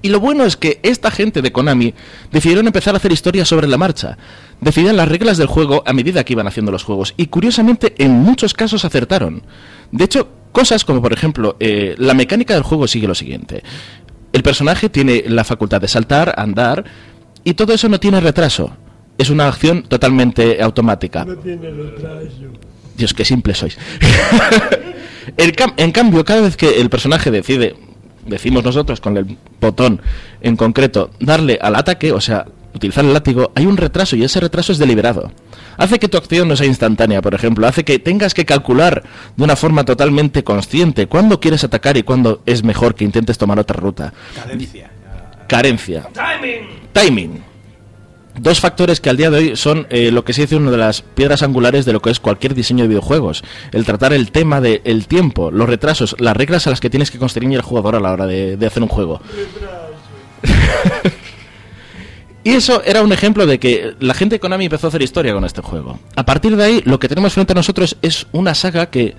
Y 0.00 0.10
lo 0.10 0.20
bueno 0.20 0.44
es 0.44 0.56
que 0.56 0.78
esta 0.84 1.10
gente 1.10 1.42
de 1.42 1.50
Konami 1.50 1.94
decidieron 2.30 2.66
empezar 2.66 2.94
a 2.94 2.98
hacer 2.98 3.10
historias 3.10 3.48
sobre 3.48 3.68
la 3.68 3.78
marcha. 3.78 4.18
Decidían 4.60 4.96
las 4.96 5.08
reglas 5.08 5.38
del 5.38 5.46
juego 5.46 5.82
a 5.86 5.92
medida 5.92 6.24
que 6.24 6.32
iban 6.32 6.48
haciendo 6.48 6.72
los 6.72 6.82
juegos. 6.82 7.14
Y 7.16 7.26
curiosamente, 7.26 7.94
en 7.98 8.12
muchos 8.12 8.52
casos 8.52 8.84
acertaron. 8.84 9.42
De 9.92 10.04
hecho, 10.04 10.28
cosas 10.52 10.84
como 10.84 11.02
por 11.02 11.12
ejemplo, 11.12 11.56
eh, 11.60 11.94
la 11.98 12.14
mecánica 12.14 12.54
del 12.54 12.62
juego 12.62 12.86
sigue 12.86 13.08
lo 13.08 13.14
siguiente. 13.14 13.62
El 14.32 14.42
personaje 14.42 14.88
tiene 14.88 15.24
la 15.26 15.44
facultad 15.44 15.80
de 15.80 15.88
saltar, 15.88 16.34
andar, 16.38 16.84
y 17.44 17.54
todo 17.54 17.74
eso 17.74 17.88
no 17.88 17.98
tiene 18.00 18.20
retraso. 18.20 18.76
Es 19.18 19.28
una 19.30 19.46
acción 19.48 19.82
totalmente 19.82 20.62
automática. 20.62 21.24
Dios, 22.96 23.12
qué 23.14 23.24
simple 23.24 23.54
sois. 23.54 23.76
El 25.36 25.54
cam- 25.54 25.74
en 25.76 25.92
cambio, 25.92 26.24
cada 26.24 26.40
vez 26.42 26.56
que 26.56 26.80
el 26.80 26.90
personaje 26.90 27.30
decide, 27.30 27.76
decimos 28.26 28.64
nosotros 28.64 29.00
con 29.00 29.16
el 29.16 29.36
botón 29.60 30.00
en 30.40 30.56
concreto, 30.56 31.10
darle 31.20 31.58
al 31.62 31.76
ataque, 31.76 32.10
o 32.12 32.20
sea, 32.20 32.44
utilizar 32.74 33.04
el 33.04 33.12
látigo, 33.12 33.52
hay 33.54 33.66
un 33.66 33.76
retraso 33.76 34.16
y 34.16 34.24
ese 34.24 34.40
retraso 34.40 34.72
es 34.72 34.78
deliberado. 34.78 35.30
Hace 35.76 35.98
que 35.98 36.08
tu 36.08 36.16
acción 36.16 36.48
no 36.48 36.56
sea 36.56 36.66
instantánea, 36.66 37.22
por 37.22 37.34
ejemplo, 37.34 37.66
hace 37.66 37.84
que 37.84 37.98
tengas 37.98 38.34
que 38.34 38.44
calcular 38.44 39.02
de 39.36 39.44
una 39.44 39.56
forma 39.56 39.84
totalmente 39.84 40.44
consciente 40.44 41.06
cuándo 41.06 41.40
quieres 41.40 41.64
atacar 41.64 41.96
y 41.96 42.02
cuándo 42.02 42.42
es 42.46 42.62
mejor 42.62 42.94
que 42.94 43.04
intentes 43.04 43.38
tomar 43.38 43.58
otra 43.58 43.76
ruta. 43.76 44.12
Cadencia. 44.34 44.90
Carencia. 45.48 46.08
Timing. 46.92 47.42
Dos 48.38 48.60
factores 48.60 49.00
que 49.00 49.10
al 49.10 49.18
día 49.18 49.30
de 49.30 49.36
hoy 49.36 49.56
son 49.56 49.86
eh, 49.90 50.10
lo 50.10 50.24
que 50.24 50.32
se 50.32 50.42
dice 50.42 50.56
una 50.56 50.70
de 50.70 50.78
las 50.78 51.02
piedras 51.02 51.42
angulares 51.42 51.84
de 51.84 51.92
lo 51.92 52.00
que 52.00 52.10
es 52.10 52.18
cualquier 52.18 52.54
diseño 52.54 52.84
de 52.84 52.88
videojuegos. 52.88 53.44
El 53.72 53.84
tratar 53.84 54.14
el 54.14 54.30
tema 54.30 54.62
del 54.62 55.06
tiempo, 55.06 55.50
los 55.50 55.68
retrasos, 55.68 56.16
las 56.18 56.34
reglas 56.34 56.66
a 56.66 56.70
las 56.70 56.80
que 56.80 56.88
tienes 56.88 57.10
que 57.10 57.18
constreñir 57.18 57.58
el 57.58 57.62
jugador 57.62 57.94
a 57.96 58.00
la 58.00 58.12
hora 58.12 58.26
de, 58.26 58.56
de 58.56 58.66
hacer 58.66 58.82
un 58.82 58.88
juego. 58.88 59.20
Y 62.44 62.50
eso 62.50 62.82
era 62.84 63.02
un 63.02 63.12
ejemplo 63.12 63.46
de 63.46 63.58
que 63.60 63.94
la 64.00 64.14
gente 64.14 64.34
de 64.36 64.40
Konami 64.40 64.64
empezó 64.64 64.86
a 64.86 64.88
hacer 64.88 65.02
historia 65.02 65.32
con 65.32 65.44
este 65.44 65.62
juego. 65.62 65.98
A 66.16 66.24
partir 66.24 66.56
de 66.56 66.64
ahí, 66.64 66.82
lo 66.84 66.98
que 66.98 67.08
tenemos 67.08 67.32
frente 67.34 67.52
a 67.52 67.54
nosotros 67.54 67.96
es 68.02 68.26
una 68.32 68.54
saga 68.54 68.86
que, 68.90 69.14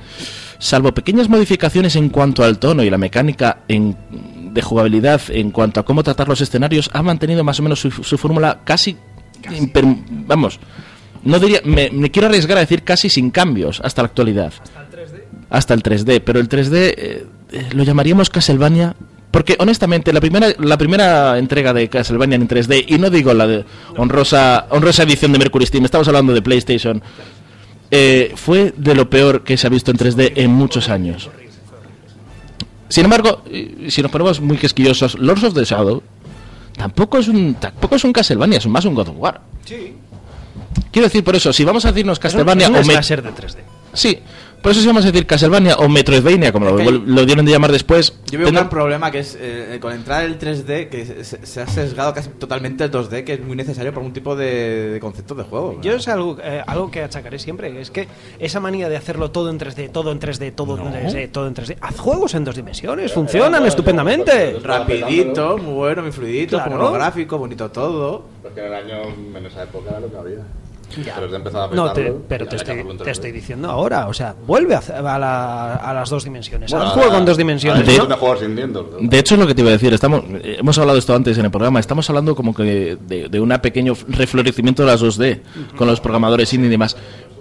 salvo 0.59 0.93
pequeñas 0.93 1.29
modificaciones 1.29 1.95
en 1.95 2.09
cuanto 2.09 2.43
al 2.43 2.59
tono 2.59 2.83
y 2.83 2.89
la 2.89 2.97
mecánica 2.97 3.59
en- 3.67 3.95
de 4.53 4.61
jugabilidad, 4.61 5.21
en 5.29 5.51
cuanto 5.51 5.79
a 5.79 5.85
cómo 5.85 6.03
tratar 6.03 6.27
los 6.27 6.41
escenarios, 6.41 6.89
ha 6.93 7.01
mantenido 7.01 7.43
más 7.43 7.59
o 7.59 7.63
menos 7.63 7.79
su, 7.79 7.89
su 7.91 8.17
fórmula 8.17 8.59
casi, 8.63 8.95
imper- 9.49 10.03
vamos, 10.27 10.59
no 11.23 11.39
diría, 11.39 11.61
me, 11.63 11.89
me 11.91 12.11
quiero 12.11 12.27
arriesgar 12.27 12.57
a 12.57 12.61
decir 12.61 12.83
casi 12.83 13.09
sin 13.09 13.31
cambios 13.31 13.79
hasta 13.83 14.01
la 14.01 14.07
actualidad. 14.07 14.51
Hasta 15.49 15.73
el 15.73 15.81
3D, 15.81 16.21
pero 16.23 16.39
el 16.39 16.49
3D 16.49 16.73
eh, 16.75 17.25
eh, 17.51 17.69
lo 17.73 17.83
llamaríamos 17.83 18.29
Castlevania 18.29 18.95
porque 19.33 19.55
honestamente 19.57 20.13
la 20.13 20.21
primera 20.21 20.49
la 20.59 20.77
primera 20.77 21.39
entrega 21.39 21.73
de 21.73 21.89
Castlevania 21.89 22.35
en 22.35 22.47
3D 22.47 22.85
y 22.87 22.99
no 22.99 23.09
digo 23.09 23.33
la 23.33 23.47
de 23.47 23.65
honrosa 23.97 24.67
honrosa 24.69 25.01
edición 25.03 25.31
de 25.33 25.39
Mercury 25.39 25.65
Steam, 25.65 25.83
estamos 25.85 26.07
hablando 26.07 26.33
de 26.33 26.41
PlayStation. 26.43 27.01
eh, 27.89 28.31
fue 28.35 28.73
de 28.77 28.93
lo 28.95 29.09
peor 29.09 29.43
que 29.43 29.57
se 29.57 29.65
ha 29.67 29.69
visto 29.71 29.89
en 29.91 29.97
3D 29.97 30.33
en 30.35 30.51
muchos 30.51 30.87
años. 30.89 31.29
Sin 32.89 33.05
embargo, 33.05 33.43
si 33.89 34.01
nos 34.03 34.11
ponemos 34.11 34.39
muy 34.39 34.57
quisquillosos, 34.57 35.17
Lords 35.17 35.43
of 35.45 35.53
the 35.55 35.63
Shadow 35.65 36.03
tampoco 36.77 37.17
es 37.17 37.27
un 37.27 37.55
tampoco 37.55 37.95
es 37.95 38.03
un 38.03 38.13
Castlevania, 38.13 38.59
es 38.59 38.67
más 38.67 38.85
un 38.85 38.93
God 38.93 39.09
of 39.09 39.15
War. 39.17 39.41
Sí. 39.65 39.93
Quiero 40.91 41.07
decir 41.07 41.23
por 41.23 41.35
eso, 41.35 41.51
si 41.51 41.63
vamos 41.65 41.85
a 41.85 41.91
decirnos 41.91 42.17
Es 42.17 42.19
un- 42.19 42.21
Castlevania 42.21 42.65
es 42.65 42.69
un 42.69 42.75
o 42.77 42.83
me- 42.83 42.93
de 42.93 43.31
3D. 43.31 43.57
Sí, 43.93 44.19
Por 44.63 44.71
eso 44.71 44.79
se 44.79 44.87
llama 44.87 45.01
a 45.01 45.03
decir 45.03 45.25
Castlevania 45.27 45.75
o 45.75 45.89
Metroidvania, 45.89 46.53
como 46.53 46.65
lo, 46.67 46.79
Es 46.79 46.87
que- 46.87 46.93
lo 47.05 47.25
dieron 47.25 47.45
de 47.45 47.51
llamar 47.51 47.69
después. 47.73 48.13
Yo 48.31 48.39
veo 48.39 48.47
un 48.47 48.53
Tendrá- 48.53 48.61
gran 48.61 48.69
problema 48.69 49.11
que 49.11 49.19
es 49.19 49.37
eh, 49.37 49.77
con 49.81 49.91
entrar 49.91 50.23
el 50.23 50.39
3D, 50.39 50.87
que 50.87 51.23
se, 51.25 51.61
ha 51.61 51.67
sesgado 51.67 52.13
casi 52.13 52.29
totalmente 52.29 52.85
el 52.85 52.89
2D, 52.89 53.25
que 53.25 53.33
es 53.33 53.41
muy 53.43 53.57
necesario 53.57 53.93
para 53.93 54.05
un 54.05 54.13
tipo 54.13 54.37
de, 54.37 54.91
de 54.91 54.99
concepto 55.01 55.35
de 55.35 55.43
juego. 55.43 55.81
Yo 55.81 55.91
es 55.95 56.07
algo, 56.07 56.37
eh, 56.41 56.63
algo 56.65 56.89
que 56.89 57.03
achacaré 57.03 57.39
siempre, 57.39 57.81
es 57.81 57.91
que 57.91 58.07
esa 58.39 58.61
manía 58.61 58.87
de 58.87 58.95
hacerlo 58.95 59.31
todo 59.31 59.49
en 59.49 59.59
3D, 59.59 59.89
todo 59.91 60.13
en 60.13 60.19
3D, 60.21 60.53
todo 60.55 60.77
en 60.77 60.93
3D, 60.93 61.27
todo 61.29 61.45
en 61.47 61.55
3D, 61.55 61.75
haz 61.81 61.99
juegos 61.99 62.33
en 62.33 62.45
dos 62.45 62.55
dimensiones, 62.55 63.11
funcionan 63.11 63.65
estupendamente. 63.65 64.57
Rapidito, 64.63 65.57
muy 65.57 65.73
bueno, 65.73 66.03
muy 66.03 66.11
fluidito, 66.13 66.55
Claro. 66.55 66.71
como 66.77 66.91
gráfico, 66.93 67.37
bonito 67.37 67.69
todo. 67.69 68.23
Porque 68.41 68.61
en 68.61 68.67
el 68.67 68.73
año, 68.73 68.95
en 69.37 69.45
esa 69.45 69.63
época 69.63 69.89
era 69.89 69.99
lo 69.99 70.09
que 70.09 70.17
había. 70.17 70.37
Ya. 71.05 71.15
Pero 71.15 71.29
te 71.29 71.35
empezaba 71.37 71.65
a 71.65 71.67
No, 71.69 71.91
te- 71.93 72.13
pero 72.27 72.45
te 72.47 72.55
estoy, 72.57 72.75
te 72.75 72.83
3D. 72.83 73.09
estoy 73.11 73.31
diciendo 73.31 73.69
ahora, 73.69 74.07
o 74.07 74.13
sea, 74.13 74.35
vuelve 74.45 74.75
a, 74.75 74.79
hacer- 74.79 74.95
a 74.95 75.17
la- 75.19 75.75
a 75.75 75.93
las 75.93 76.09
dos 76.09 76.23
dimensiones, 76.23 76.71
Bueno, 76.71 76.85
haz 76.85 76.91
ahora- 76.91 77.01
juego 77.03 77.17
en 77.19 77.25
dos 77.25 77.37
dimensiones. 77.37 77.79
ahora 77.81 77.87
¿no? 77.91 77.93
intenta 78.03 78.17
jugar 78.17 78.37
sin 78.39 78.55
dientes. 78.55 78.81
De 78.99 79.19
hecho, 79.19 79.35
es 79.35 79.39
lo 79.39 79.47
que 79.47 79.55
te 79.55 79.61
iba 79.61 79.69
a 79.69 79.73
decir. 79.73 79.93
Estamos, 79.93 80.23
eh, 80.43 80.57
hemos 80.59 80.77
hablado 80.77 80.95
de 80.95 80.99
esto 80.99 81.15
antes 81.15 81.37
en 81.37 81.45
el 81.45 81.51
programa. 81.51 81.79
Estamos 81.79 82.09
hablando 82.09 82.35
como 82.35 82.53
que 82.53 82.97
de, 82.99 83.29
de 83.29 83.39
un 83.39 83.49
pequeño 83.61 83.93
reflorecimiento 84.09 84.83
de 84.83 84.87
las 84.91 85.01
2D 85.01 85.41
con 85.77 85.87
los 85.87 85.99
programadores 85.99 86.53
indie 86.53 86.67
y 86.67 86.71
demás. 86.71 86.95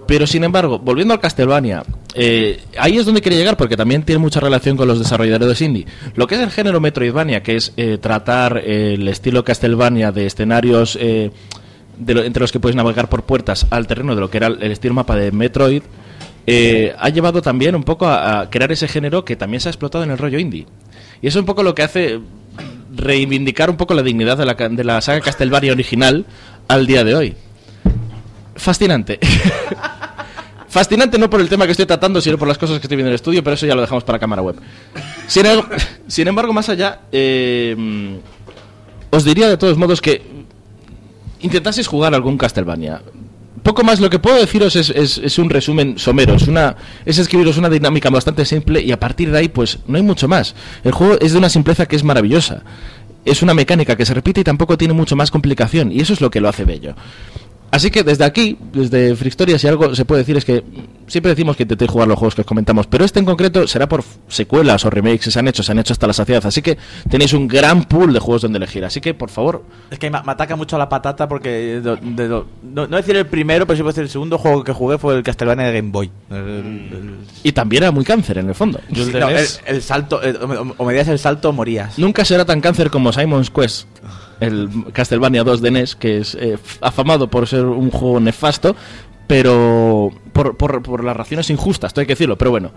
Pero 0.05 0.27
sin 0.27 0.43
embargo, 0.43 0.79
volviendo 0.79 1.13
al 1.13 1.21
Castlevania, 1.21 1.83
eh, 2.13 2.59
ahí 2.77 2.97
es 2.97 3.05
donde 3.05 3.21
quería 3.21 3.39
llegar 3.39 3.55
porque 3.55 3.77
también 3.77 4.03
tiene 4.03 4.19
mucha 4.19 4.41
relación 4.41 4.75
con 4.75 4.85
los 4.87 4.99
desarrolladores 4.99 5.61
indie. 5.61 5.85
Lo 6.15 6.27
que 6.27 6.35
es 6.35 6.41
el 6.41 6.51
género 6.51 6.81
Metroidvania, 6.81 7.41
que 7.41 7.55
es 7.55 7.71
eh, 7.77 7.97
tratar 7.99 8.57
eh, 8.65 8.95
el 8.95 9.07
estilo 9.07 9.45
Castlevania 9.45 10.11
de 10.11 10.25
escenarios 10.25 10.97
eh, 10.99 11.31
entre 11.99 12.41
los 12.41 12.51
que 12.51 12.59
puedes 12.59 12.75
navegar 12.75 13.09
por 13.09 13.23
puertas 13.23 13.67
al 13.69 13.87
terreno 13.87 14.15
de 14.15 14.21
lo 14.21 14.29
que 14.29 14.37
era 14.37 14.47
el 14.47 14.71
estilo 14.71 14.93
mapa 14.93 15.15
de 15.15 15.31
Metroid, 15.31 15.83
eh, 16.45 16.93
ha 16.97 17.09
llevado 17.09 17.41
también 17.41 17.75
un 17.75 17.83
poco 17.83 18.07
a, 18.07 18.49
crear 18.49 18.71
ese 18.71 18.87
género 18.87 19.23
que 19.23 19.35
también 19.35 19.61
se 19.61 19.69
ha 19.69 19.71
explotado 19.71 20.03
en 20.03 20.11
el 20.11 20.17
rollo 20.17 20.39
indie. 20.39 20.65
Y 21.21 21.27
eso 21.27 21.39
es 21.39 21.41
un 21.41 21.45
poco 21.45 21.63
lo 21.63 21.73
que 21.73 21.83
hace 21.83 22.19
reivindicar 22.95 23.69
un 23.69 23.77
poco 23.77 23.93
la 23.93 24.03
dignidad 24.03 24.37
de 24.37 24.45
la, 24.45 24.53
de 24.53 24.83
la 24.83 25.01
saga 25.01 25.21
Castlevania 25.21 25.71
original 25.71 26.25
al 26.67 26.85
día 26.85 27.03
de 27.03 27.15
hoy. 27.15 27.35
Fascinante. 28.55 29.19
Fascinante 30.67 31.19
no 31.19 31.29
por 31.29 31.39
el 31.39 31.49
tema 31.49 31.65
que 31.65 31.71
estoy 31.71 31.85
tratando, 31.85 32.19
sino 32.19 32.37
por 32.37 32.47
las 32.47 32.57
cosas 32.57 32.79
que 32.79 32.87
estoy 32.87 32.97
viendo 32.97 33.09
en 33.09 33.13
el 33.13 33.15
estudio, 33.15 33.43
pero 33.43 33.53
eso 33.53 33.65
ya 33.65 33.75
lo 33.75 33.81
dejamos 33.81 34.03
para 34.03 34.17
cámara 34.17 34.41
web. 34.41 34.55
Sin, 35.27 35.45
em- 35.45 35.61
sin 36.07 36.27
embargo, 36.27 36.51
más 36.51 36.67
allá, 36.67 37.01
eh, 37.11 38.19
os 39.11 39.23
diría 39.23 39.47
de 39.47 39.57
todos 39.57 39.77
modos 39.77 40.01
que 40.01 40.42
intentaseis 41.43 41.87
jugar 41.87 42.13
algún 42.15 42.37
Castlevania. 42.37 43.01
Poco 43.61 43.83
más 43.83 43.99
lo 44.01 44.09
que 44.09 44.19
puedo 44.19 44.37
deciros 44.37 44.75
es, 44.75 44.89
es- 44.89 45.17
es 45.19 45.37
un 45.39 45.49
resumen 45.49 45.97
somero, 45.97 46.33
es, 46.35 46.47
una, 46.47 46.75
es 47.05 47.17
escribiros 47.19 47.57
una 47.57 47.69
dinámica 47.69 48.09
bastante 48.09 48.43
simple 48.43 48.81
y 48.81 48.91
a 48.91 48.99
partir 48.99 49.31
de 49.31 49.37
ahí 49.37 49.47
pues 49.47 49.79
no 49.87 49.95
hay 49.95 50.03
mucho 50.03 50.27
más. 50.27 50.55
El 50.83 50.91
juego 50.91 51.17
es 51.21 51.31
de 51.31 51.37
una 51.37 51.49
simpleza 51.49 51.85
que 51.85 51.95
es 51.95 52.03
maravillosa. 52.03 52.63
Es 53.25 53.41
una 53.41 53.53
mecánica 53.53 53.95
que 53.95 54.05
se 54.05 54.13
repite 54.13 54.41
y 54.41 54.43
tampoco 54.43 54.77
tiene 54.77 54.93
mucho 54.93 55.15
más 55.15 55.31
complicación 55.31 55.93
y 55.93 56.01
eso 56.01 56.11
es 56.11 56.19
lo 56.19 56.29
que 56.29 56.41
lo 56.41 56.49
hace 56.49 56.65
bello. 56.65 56.93
Así 57.73 57.89
que 57.89 58.03
desde 58.03 58.23
aquí, 58.23 58.55
desde 58.71 59.15
Fristoria, 59.15 59.57
si 59.57 59.67
algo 59.67 59.95
se 59.95 60.05
puede 60.05 60.19
decir 60.21 60.37
es 60.37 60.45
que 60.45 60.63
siempre 61.07 61.31
decimos 61.31 61.57
que 61.57 61.63
intentéis 61.63 61.89
jugar 61.89 62.07
los 62.07 62.19
juegos 62.19 62.35
que 62.35 62.41
os 62.41 62.47
comentamos, 62.47 62.85
pero 62.85 63.03
este 63.03 63.17
en 63.19 63.25
concreto 63.25 63.67
será 63.67 63.89
por 63.89 64.03
secuelas 64.27 64.85
o 64.85 64.91
remakes 64.91 65.25
que 65.25 65.31
se 65.31 65.39
han 65.39 65.47
hecho, 65.47 65.63
se 65.63 65.71
han 65.71 65.79
hecho 65.79 65.91
hasta 65.93 66.05
la 66.05 66.13
saciedad. 66.13 66.45
Así 66.45 66.61
que 66.61 66.77
tenéis 67.09 67.33
un 67.33 67.47
gran 67.47 67.85
pool 67.85 68.13
de 68.13 68.19
juegos 68.19 68.43
donde 68.43 68.57
elegir. 68.57 68.85
Así 68.85 69.01
que, 69.01 69.15
por 69.15 69.31
favor, 69.31 69.63
Es 69.89 69.97
que 69.97 70.11
me, 70.11 70.21
me 70.21 70.31
ataca 70.31 70.55
mucho 70.55 70.77
la 70.77 70.87
patata 70.87 71.27
porque. 71.27 71.49
de- 71.49 71.81
de- 71.81 71.97
de- 72.27 72.27
no, 72.29 72.45
no 72.87 72.95
decir 72.97 73.15
el 73.15 73.25
primero, 73.25 73.65
pero 73.65 73.75
sí 73.75 73.81
puedo 73.81 73.91
decir 73.91 74.03
el 74.03 74.09
segundo 74.09 74.37
juego 74.37 74.63
que 74.63 74.71
jugué 74.71 74.99
fue 74.99 75.15
el 75.15 75.23
Castlevania 75.23 75.65
de 75.65 75.73
Game 75.73 75.89
Boy. 75.89 76.11
El- 76.29 76.37
el- 76.37 77.15
y 77.41 77.51
también 77.53 77.83
era 77.83 77.91
muy 77.91 78.05
cáncer 78.05 78.37
en 78.37 78.49
el 78.49 78.55
fondo. 78.55 78.79
Sí, 78.93 79.11
no, 79.19 79.29
el, 79.29 79.47
el 79.65 79.81
salto, 79.81 80.21
el- 80.21 80.37
o, 80.37 80.47
me- 80.47 80.73
o 80.77 80.85
me 80.85 80.99
el 80.99 81.17
salto 81.19 81.49
o 81.49 81.51
morías. 81.51 81.97
Nunca 81.97 82.23
será 82.23 82.45
tan 82.45 82.61
cáncer 82.61 82.91
como 82.91 83.11
Simon's 83.11 83.49
Quest, 83.49 83.87
el 84.43 84.69
Castlevania 84.93 85.43
2 85.43 85.61
de 85.61 85.71
NES, 85.71 85.95
que 85.95 86.17
es 86.19 86.35
eh, 86.35 86.57
afamado 86.81 87.27
por 87.27 87.47
ser 87.47 87.65
un 87.65 87.89
juego 87.91 88.19
nefasto, 88.19 88.75
pero 89.27 90.11
por, 90.33 90.57
por, 90.57 90.81
por 90.83 91.03
las 91.03 91.15
razones 91.15 91.49
injustas, 91.49 91.93
hay 91.97 92.05
que 92.05 92.13
decirlo, 92.13 92.37
pero 92.37 92.51
bueno. 92.51 92.71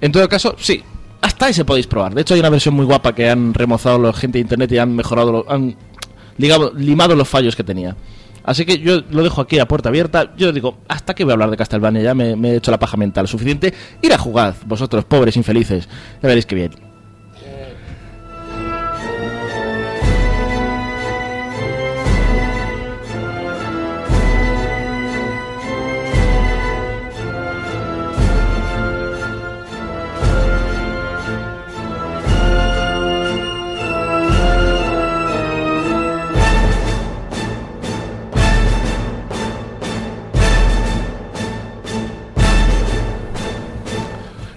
En 0.00 0.12
todo 0.12 0.28
caso, 0.28 0.54
sí, 0.58 0.82
hasta 1.20 1.46
ahí 1.46 1.54
se 1.54 1.64
podéis 1.64 1.86
probar. 1.86 2.14
De 2.14 2.20
hecho, 2.22 2.34
hay 2.34 2.40
una 2.40 2.50
versión 2.50 2.74
muy 2.74 2.84
guapa 2.84 3.14
que 3.14 3.30
han 3.30 3.54
remozado 3.54 3.98
la 3.98 4.12
gente 4.12 4.38
de 4.38 4.42
internet 4.42 4.72
y 4.72 4.78
han 4.78 4.94
mejorado, 4.94 5.32
lo- 5.32 5.50
han 5.50 5.74
ligado- 6.36 6.72
limado 6.76 7.14
los 7.14 7.28
fallos 7.28 7.56
que 7.56 7.64
tenía. 7.64 7.96
Así 8.42 8.66
que 8.66 8.78
yo 8.78 9.00
lo 9.10 9.22
dejo 9.22 9.40
aquí 9.40 9.58
a 9.58 9.66
puerta 9.66 9.88
abierta. 9.88 10.34
Yo 10.36 10.52
digo, 10.52 10.76
¿hasta 10.88 11.14
qué 11.14 11.24
voy 11.24 11.30
a 11.30 11.34
hablar 11.34 11.50
de 11.50 11.56
Castlevania? 11.56 12.02
Ya 12.02 12.14
me, 12.14 12.36
me 12.36 12.50
he 12.50 12.56
hecho 12.56 12.70
la 12.70 12.78
paja 12.78 12.98
mental 12.98 13.26
suficiente. 13.26 13.72
Ir 14.02 14.12
a 14.12 14.18
jugar, 14.18 14.54
vosotros, 14.66 15.06
pobres 15.06 15.36
infelices. 15.38 15.88
Ya 16.22 16.28
veréis 16.28 16.44
que 16.44 16.54
bien. 16.54 16.72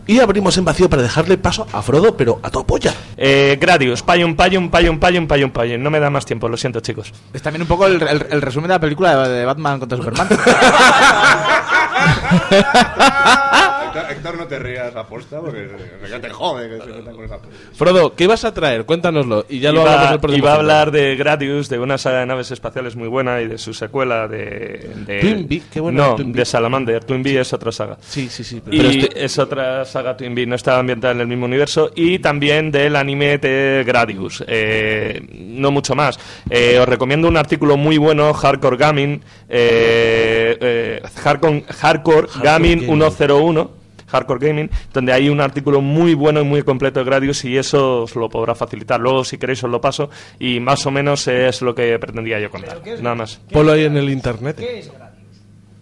Y 0.08 0.20
abrimos 0.20 0.58
en 0.58 0.66
vacío 0.66 0.90
para 0.90 1.02
dejarle 1.02 1.38
paso 1.38 1.68
a 1.72 1.82
Frodo, 1.82 2.16
pero 2.16 2.40
a 2.42 2.50
todo 2.50 2.66
polla. 2.66 2.94
Eh, 3.18 3.58
Gradius, 3.60 4.02
Payum, 4.04 4.36
Payum, 4.36 4.70
Payum, 4.70 5.00
Payum, 5.00 5.28
Payum, 5.28 5.52
Payum. 5.52 5.82
No 5.84 5.90
me 5.90 6.00
da 6.00 6.10
más 6.10 6.26
tiempo, 6.26 6.48
lo 6.48 6.56
siento, 6.58 6.80
chicos. 6.80 7.12
Es 7.34 7.42
también 7.42 7.62
un 7.64 7.68
poco 7.68 7.86
el, 7.88 8.02
el- 8.02 8.28
el 8.30 8.42
resumen 8.42 8.70
de 8.70 8.76
la 8.76 8.80
película 8.80 9.28
de, 9.28 9.40
de 9.40 9.46
Batman 9.46 9.80
contra 9.80 9.98
Superman. 9.98 10.28
Héctor, 14.02 14.12
Héctor, 14.18 14.38
no 14.38 14.48
te 14.48 14.60
rías 14.60 14.96
aposta 14.96 15.40
porque 15.40 15.68
ya 16.10 16.20
te 16.20 16.30
jode 16.30 16.70
que 16.70 16.84
se 16.84 16.92
metan 16.94 17.16
con 17.16 17.26
esa 17.26 17.40
Frodo, 17.74 18.16
¿qué 18.16 18.24
ibas 18.26 18.44
a 18.46 18.54
traer? 18.54 18.86
Cuéntanoslo. 18.86 19.46
Y 19.50 19.60
ya 19.60 19.72
lo 19.72 19.82
iba, 19.82 19.92
hablamos 19.92 20.08
en 20.08 20.14
el 20.14 20.20
próximo 20.20 20.44
iba 20.44 20.52
a 20.52 20.56
hablar 20.56 20.92
de 20.92 21.16
Gradius, 21.16 21.70
de 21.70 21.80
una 21.80 21.98
saga 21.98 22.20
de 22.20 22.26
naves 22.26 22.52
espaciales 22.52 22.96
muy 22.96 23.08
buena 23.08 23.42
y 23.42 23.48
de 23.48 23.58
su 23.58 23.74
secuela 23.74 24.28
de... 24.28 24.90
de 25.06 25.20
Twin 25.20 25.48
Bee, 25.48 25.62
qué 25.72 25.80
buena 25.80 26.08
No, 26.08 26.16
Twin 26.16 26.34
de 26.34 26.46
Salamander. 26.46 27.04
Twin 27.04 27.24
Bee 27.24 27.40
es 27.40 27.54
otra 27.54 27.72
saga. 27.72 27.98
Sí, 28.02 28.28
sí, 28.30 28.44
sí. 28.44 28.62
Y 28.72 28.78
Pero 28.78 28.90
este- 28.90 29.26
es 29.26 29.38
otra 29.40 29.86
saga 29.86 30.16
Twin 30.18 30.34
Bee, 30.36 30.46
no 30.46 30.56
está 30.56 30.78
ambientada 30.80 31.14
en 31.14 31.22
el 31.22 31.28
mismo 31.28 31.46
universo. 31.46 31.92
Y 31.96 32.20
también 32.20 32.72
del 32.72 32.96
anime 32.96 33.38
de 33.38 33.84
Gradius. 33.86 34.44
Eh, 34.48 35.22
no 35.32 35.72
mucho 35.72 35.96
más. 35.96 36.20
Eh, 36.50 36.78
os 36.80 36.88
recomiendo 36.88 37.28
un 37.28 37.38
artículo 37.38 37.78
muy 37.78 37.98
bueno, 37.98 38.34
Hardcore 38.34 38.78
Gaming. 38.78 39.22
eh, 39.50 40.58
eh, 40.60 41.02
Hardcore, 41.24 41.64
Hardcore 41.70 42.28
Gaming. 42.42 42.80
101. 42.86 43.72
Hardcore 44.08 44.48
Gaming, 44.48 44.70
donde 44.94 45.14
hay 45.14 45.30
un 45.30 45.40
artículo 45.42 45.82
muy 45.82 46.14
bueno 46.14 46.42
y 46.42 46.44
muy 46.44 46.64
completo 46.64 47.00
de 47.00 47.06
Gradius 47.06 47.44
y 47.46 47.58
eso 47.58 48.04
os 48.04 48.16
lo 48.16 48.30
podrá 48.30 48.56
facilitar. 48.56 49.00
Luego, 49.00 49.24
si 49.24 49.38
queréis, 49.38 49.64
os 49.64 49.70
lo 49.70 49.80
paso 49.82 50.10
y 50.40 50.60
más 50.60 50.86
o 50.86 50.92
menos 50.92 51.28
es 51.28 51.62
lo 51.62 51.76
que 51.76 51.98
pretendía 52.00 52.40
yo 52.40 52.50
contar. 52.50 52.82
Nada 53.02 53.16
más. 53.16 53.40
Ponlo 53.52 53.72
ahí 53.74 53.84
en 53.86 53.98
el 53.98 54.10
internet. 54.10 54.60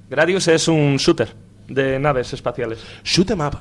Gradius 0.09 0.47
es 0.47 0.67
un 0.67 0.97
shooter 0.97 1.33
de 1.67 1.99
naves 1.99 2.31
espaciales. 2.33 2.79
Shoot 3.03 3.31
'em 3.31 3.41
up. 3.41 3.57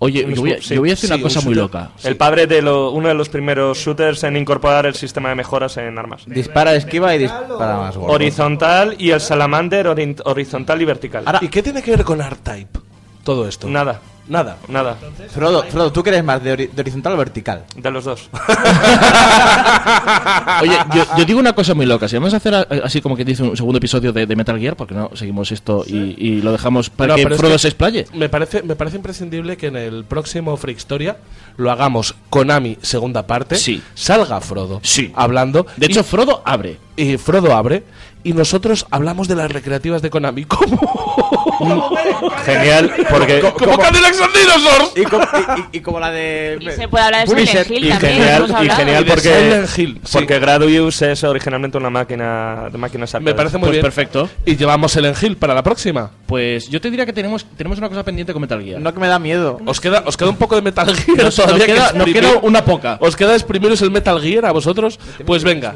Oye, 0.00 0.24
yo 0.32 0.40
voy 0.42 0.52
a, 0.52 0.62
sí. 0.62 0.74
yo 0.76 0.80
voy 0.80 0.90
a 0.90 0.92
decir 0.92 1.08
Sí, 1.08 1.14
una 1.14 1.22
cosa 1.24 1.40
un 1.40 1.44
muy 1.46 1.54
loca. 1.56 1.90
El 2.04 2.16
padre 2.16 2.46
de 2.46 2.62
lo- 2.62 2.92
uno 2.92 3.08
de 3.08 3.14
los 3.14 3.28
primeros 3.28 3.78
shooters 3.78 4.22
en 4.22 4.36
incorporar 4.36 4.86
el 4.86 4.94
sistema 4.94 5.30
de 5.30 5.34
mejoras 5.34 5.76
en 5.78 5.98
armas. 5.98 6.22
dispara, 6.26 6.74
esquiva 6.76 7.16
y 7.16 7.18
dispara 7.18 7.76
más 7.78 7.96
gordo. 7.96 8.12
Horizontal 8.12 8.94
y 8.98 9.10
el 9.10 9.20
Salamander 9.20 9.86
ori- 9.86 10.20
horizontal 10.24 10.80
y 10.80 10.84
vertical. 10.84 11.24
¿Y 11.40 11.48
qué 11.48 11.64
tiene 11.64 11.82
que 11.82 11.90
ver 11.90 12.04
con 12.04 12.20
R-Type? 12.20 12.78
Todo 13.28 13.46
esto. 13.46 13.68
Nada. 13.68 14.00
Nada. 14.26 14.56
Nada. 14.68 14.96
Frodo, 15.30 15.62
Frodo, 15.64 15.92
¿tú 15.92 16.02
crees 16.02 16.24
más 16.24 16.42
de, 16.42 16.54
ori- 16.54 16.70
de 16.70 16.80
horizontal 16.80 17.12
o 17.12 17.16
vertical? 17.18 17.64
De 17.76 17.90
los 17.90 18.06
dos. 18.06 18.30
Oye, 20.62 20.76
yo, 20.94 21.04
yo 21.18 21.24
digo 21.24 21.38
una 21.40 21.52
cosa 21.52 21.74
muy 21.74 21.86
loca. 21.86 22.08
Si 22.08 22.16
vamos 22.16 22.34
a 22.34 22.38
hacer 22.38 22.54
a- 22.54 22.66
así 22.84 23.00
como 23.00 23.16
que 23.16 23.24
dice 23.24 23.42
un 23.42 23.56
segundo 23.56 23.78
episodio 23.78 24.12
de, 24.12 24.26
de 24.26 24.36
Metal 24.36 24.58
Gear, 24.58 24.76
porque 24.76 24.94
no 24.94 25.10
seguimos 25.14 25.50
esto 25.52 25.84
y, 25.86 26.14
y 26.18 26.42
lo 26.42 26.52
dejamos 26.52 26.90
para 26.90 27.10
No, 27.10 27.16
que 27.16 27.22
pero 27.24 27.34
es 27.34 27.40
Frodo 27.40 27.52
que 27.54 27.58
se 27.58 27.68
explaye? 27.68 28.06
Me 28.14 28.28
parece, 28.28 28.62
me 28.62 28.76
parece 28.76 28.96
imprescindible 28.96 29.56
que 29.56 29.66
en 29.68 29.76
el 29.76 30.04
próximo 30.04 30.56
Freak 30.56 30.78
Historia 30.78 31.18
lo 31.56 31.70
hagamos 31.70 32.14
Konami 32.30 32.78
segunda 32.82 33.26
parte. 33.26 33.56
Sí. 33.56 33.82
Salga 33.94 34.40
Frodo. 34.40 34.80
Sí. 34.82 35.12
Hablando. 35.14 35.66
De 35.76 35.86
y- 35.86 35.90
hecho, 35.90 36.04
Frodo 36.04 36.42
abre. 36.44 36.78
eh, 36.96 37.18
Frodo 37.18 37.54
abre 37.54 37.84
y 38.24 38.32
nosotros 38.32 38.86
hablamos 38.90 39.28
de 39.28 39.36
las 39.36 39.50
recreativas 39.50 40.02
de 40.02 40.10
Konami. 40.10 40.44
¿Cómo? 41.58 41.90
Genial, 42.44 42.90
porque... 43.10 43.40
Co- 43.40 43.52
como 43.54 43.78
Cadillacs 43.78 44.20
and 44.20 44.32
Dinosaurs. 44.36 44.92
Y 44.96 45.02
como, 45.04 45.24
y- 45.24 45.60
y- 45.60 45.76
y 45.78 45.80
como 45.80 46.00
la 46.00 46.10
de. 46.10 46.58
Y 46.60 46.70
se 46.70 46.88
puede 46.88 47.04
hablar 47.04 47.26
de. 47.28 47.46
Silent 47.46 47.70
Hill 47.70 47.84
Y 47.84 47.88
también, 47.90 48.12
genial, 48.14 48.46
y 48.64 48.70
genial 48.70 49.04
porque, 49.06 49.22
Silent 49.22 49.78
Hill, 49.78 50.00
sí. 50.04 50.18
porque 50.18 50.38
Gradius 50.38 51.02
es 51.02 51.24
originalmente 51.24 51.78
una 51.78 51.90
máquina 51.90 52.68
de 52.70 52.78
máquinas 52.78 53.14
Me 53.20 53.34
parece 53.34 53.58
muy 53.58 53.66
Pues 53.66 53.72
bien. 53.72 53.82
perfecto. 53.82 54.28
Y 54.46 54.56
llevamos 54.56 54.94
el 54.96 55.12
Hill 55.20 55.36
para 55.36 55.54
la 55.54 55.62
próxima. 55.62 56.10
Pues 56.26 56.68
yo 56.68 56.80
te 56.80 56.90
diría 56.90 57.06
que 57.06 57.12
tenemos, 57.12 57.44
tenemos 57.56 57.78
una 57.78 57.88
cosa 57.88 58.04
pendiente 58.04 58.32
con 58.32 58.40
Metal 58.42 58.62
Gear. 58.62 58.80
No 58.80 58.92
que 58.94 59.00
me 59.00 59.08
da 59.08 59.18
miedo. 59.18 59.58
Os 59.66 59.80
queda, 59.80 60.02
os 60.06 60.16
queda 60.16 60.30
un 60.30 60.36
poco 60.36 60.54
de 60.56 60.62
Metal 60.62 60.94
Gear 60.94 61.24
Nos- 61.24 61.36
todavía 61.36 61.56
nos 61.58 61.66
que 61.66 61.72
queda- 61.72 61.92
nos 61.92 62.06
queda 62.12 62.38
una 62.42 62.64
poca. 62.64 62.98
¿Os 63.00 63.16
queda 63.16 63.34
exprimiros 63.34 63.80
el 63.82 63.90
Metal 63.90 64.20
Gear 64.20 64.46
a 64.46 64.52
vosotros? 64.52 64.98
Pues 65.26 65.44
venga. 65.44 65.74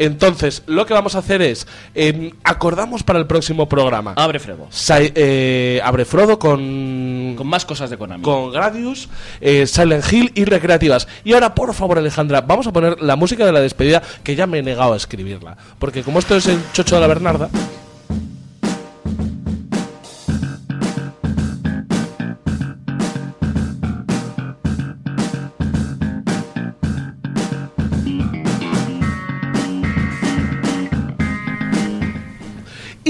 Entonces, 0.00 0.62
lo 0.66 0.86
que 0.86 0.94
vamos 0.94 1.14
a 1.14 1.18
hacer 1.18 1.42
es, 1.42 1.66
em, 1.94 2.30
acordamos 2.42 3.02
para 3.02 3.18
el 3.18 3.26
próximo 3.26 3.68
programa. 3.68 4.14
Abre 4.16 4.38
Fredo. 4.38 4.66
Sai- 4.70 5.12
eh, 5.14 5.80
abre 5.84 6.04
Frodo 6.06 6.38
con, 6.38 7.34
Con 7.36 7.46
más 7.46 7.64
cosas 7.66 7.90
de 7.90 7.98
Konami. 7.98 8.22
con 8.24 8.50
Gradius, 8.50 9.08
eh, 9.42 9.66
Silent 9.66 10.10
Hill 10.10 10.32
y 10.34 10.44
recreativas. 10.46 11.06
Y 11.22 11.34
ahora, 11.34 11.54
por 11.54 11.74
favor, 11.74 11.98
Alejandra, 11.98 12.40
vamos 12.40 12.66
a 12.66 12.72
poner 12.72 13.00
la 13.02 13.14
música 13.14 13.44
de 13.44 13.52
la 13.52 13.60
despedida, 13.60 14.02
que 14.24 14.34
ya 14.34 14.46
me 14.46 14.58
he 14.58 14.62
negado 14.62 14.94
a 14.94 14.96
escribirla. 14.96 15.56
Porque 15.78 16.02
como 16.02 16.18
esto 16.18 16.34
es 16.34 16.46
el 16.46 16.58
chocho 16.72 16.94
de 16.94 17.00
la 17.02 17.06
Bernarda... 17.06 17.50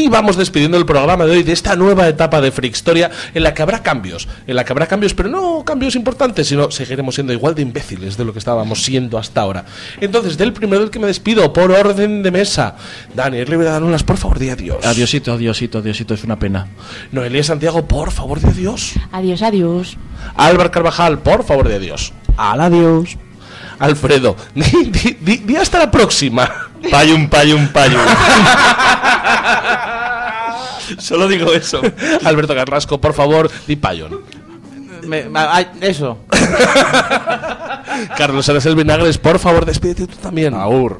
Y 0.00 0.08
vamos 0.08 0.38
despidiendo 0.38 0.78
el 0.78 0.86
programa 0.86 1.26
de 1.26 1.32
hoy 1.32 1.42
de 1.42 1.52
esta 1.52 1.76
nueva 1.76 2.08
etapa 2.08 2.40
de 2.40 2.50
Frickstoria 2.50 3.10
en 3.34 3.42
la 3.42 3.52
que 3.52 3.60
habrá 3.60 3.82
cambios, 3.82 4.28
en 4.46 4.56
la 4.56 4.64
que 4.64 4.72
habrá 4.72 4.86
cambios, 4.86 5.12
pero 5.12 5.28
no 5.28 5.62
cambios 5.62 5.94
importantes, 5.94 6.48
sino 6.48 6.70
seguiremos 6.70 7.16
siendo 7.16 7.34
igual 7.34 7.54
de 7.54 7.60
imbéciles 7.60 8.16
de 8.16 8.24
lo 8.24 8.32
que 8.32 8.38
estábamos 8.38 8.82
siendo 8.82 9.18
hasta 9.18 9.42
ahora. 9.42 9.66
Entonces, 10.00 10.38
del 10.38 10.54
primero 10.54 10.80
del 10.80 10.90
que 10.90 10.98
me 10.98 11.06
despido, 11.06 11.52
por 11.52 11.70
orden 11.70 12.22
de 12.22 12.30
mesa, 12.30 12.76
Daniel 13.14 13.46
Rivera 13.46 13.72
Danulas, 13.72 14.02
por 14.02 14.16
favor, 14.16 14.38
di 14.38 14.48
adiós. 14.48 14.86
Adiosito, 14.86 15.34
adiosito, 15.34 15.80
adiosito, 15.80 16.14
es 16.14 16.24
una 16.24 16.38
pena. 16.38 16.68
Noelia 17.12 17.44
Santiago, 17.44 17.86
por 17.86 18.10
favor, 18.10 18.40
di 18.40 18.48
adiós. 18.48 18.94
Adiós, 19.12 19.42
adiós. 19.42 19.98
Álvaro 20.34 20.70
Carvajal, 20.70 21.18
por 21.18 21.44
favor, 21.44 21.68
di 21.68 21.74
adiós. 21.74 22.14
Al 22.38 22.62
adiós. 22.62 23.18
Alfredo, 23.80 24.36
di, 24.54 24.62
di- 24.90 25.16
di- 25.20 25.38
di 25.38 25.56
hasta 25.56 25.78
la 25.80 25.90
próxima. 25.90 26.48
Payum, 26.90 27.28
payum, 27.28 27.68
payum. 27.68 28.00
Solo 30.98 31.28
digo 31.28 31.52
eso. 31.52 31.80
Alberto 32.24 32.54
Carrasco, 32.54 33.00
por 33.00 33.14
favor, 33.14 33.50
di 33.66 33.76
payon. 33.76 34.20
Me- 35.06 35.28
me- 35.28 35.40
ay, 35.40 35.68
eso. 35.80 36.18
Carlos 38.16 38.48
Aracel 38.48 38.74
Vinagres, 38.76 39.18
por 39.18 39.38
favor, 39.38 39.64
despídete 39.64 40.06
tú 40.06 40.16
también. 40.16 40.54
Aur. 40.54 40.98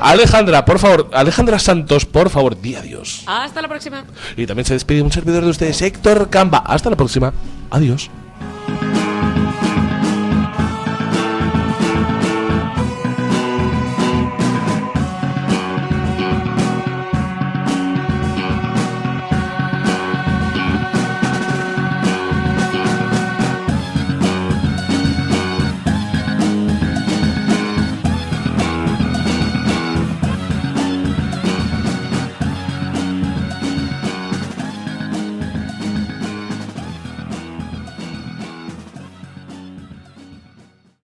Alejandra, 0.00 0.64
por 0.64 0.78
favor, 0.78 1.10
Alejandra 1.12 1.58
Santos, 1.58 2.04
por 2.06 2.30
favor, 2.30 2.60
di 2.60 2.76
adiós. 2.76 3.22
Hasta 3.26 3.60
la 3.62 3.68
próxima. 3.68 4.04
Y 4.36 4.46
también 4.46 4.66
se 4.66 4.74
despide 4.74 5.02
un 5.02 5.10
servidor 5.10 5.44
de 5.44 5.50
ustedes, 5.50 5.80
Héctor 5.82 6.30
Camba. 6.30 6.58
Hasta 6.58 6.90
la 6.90 6.96
próxima. 6.96 7.32
Adiós. 7.70 8.10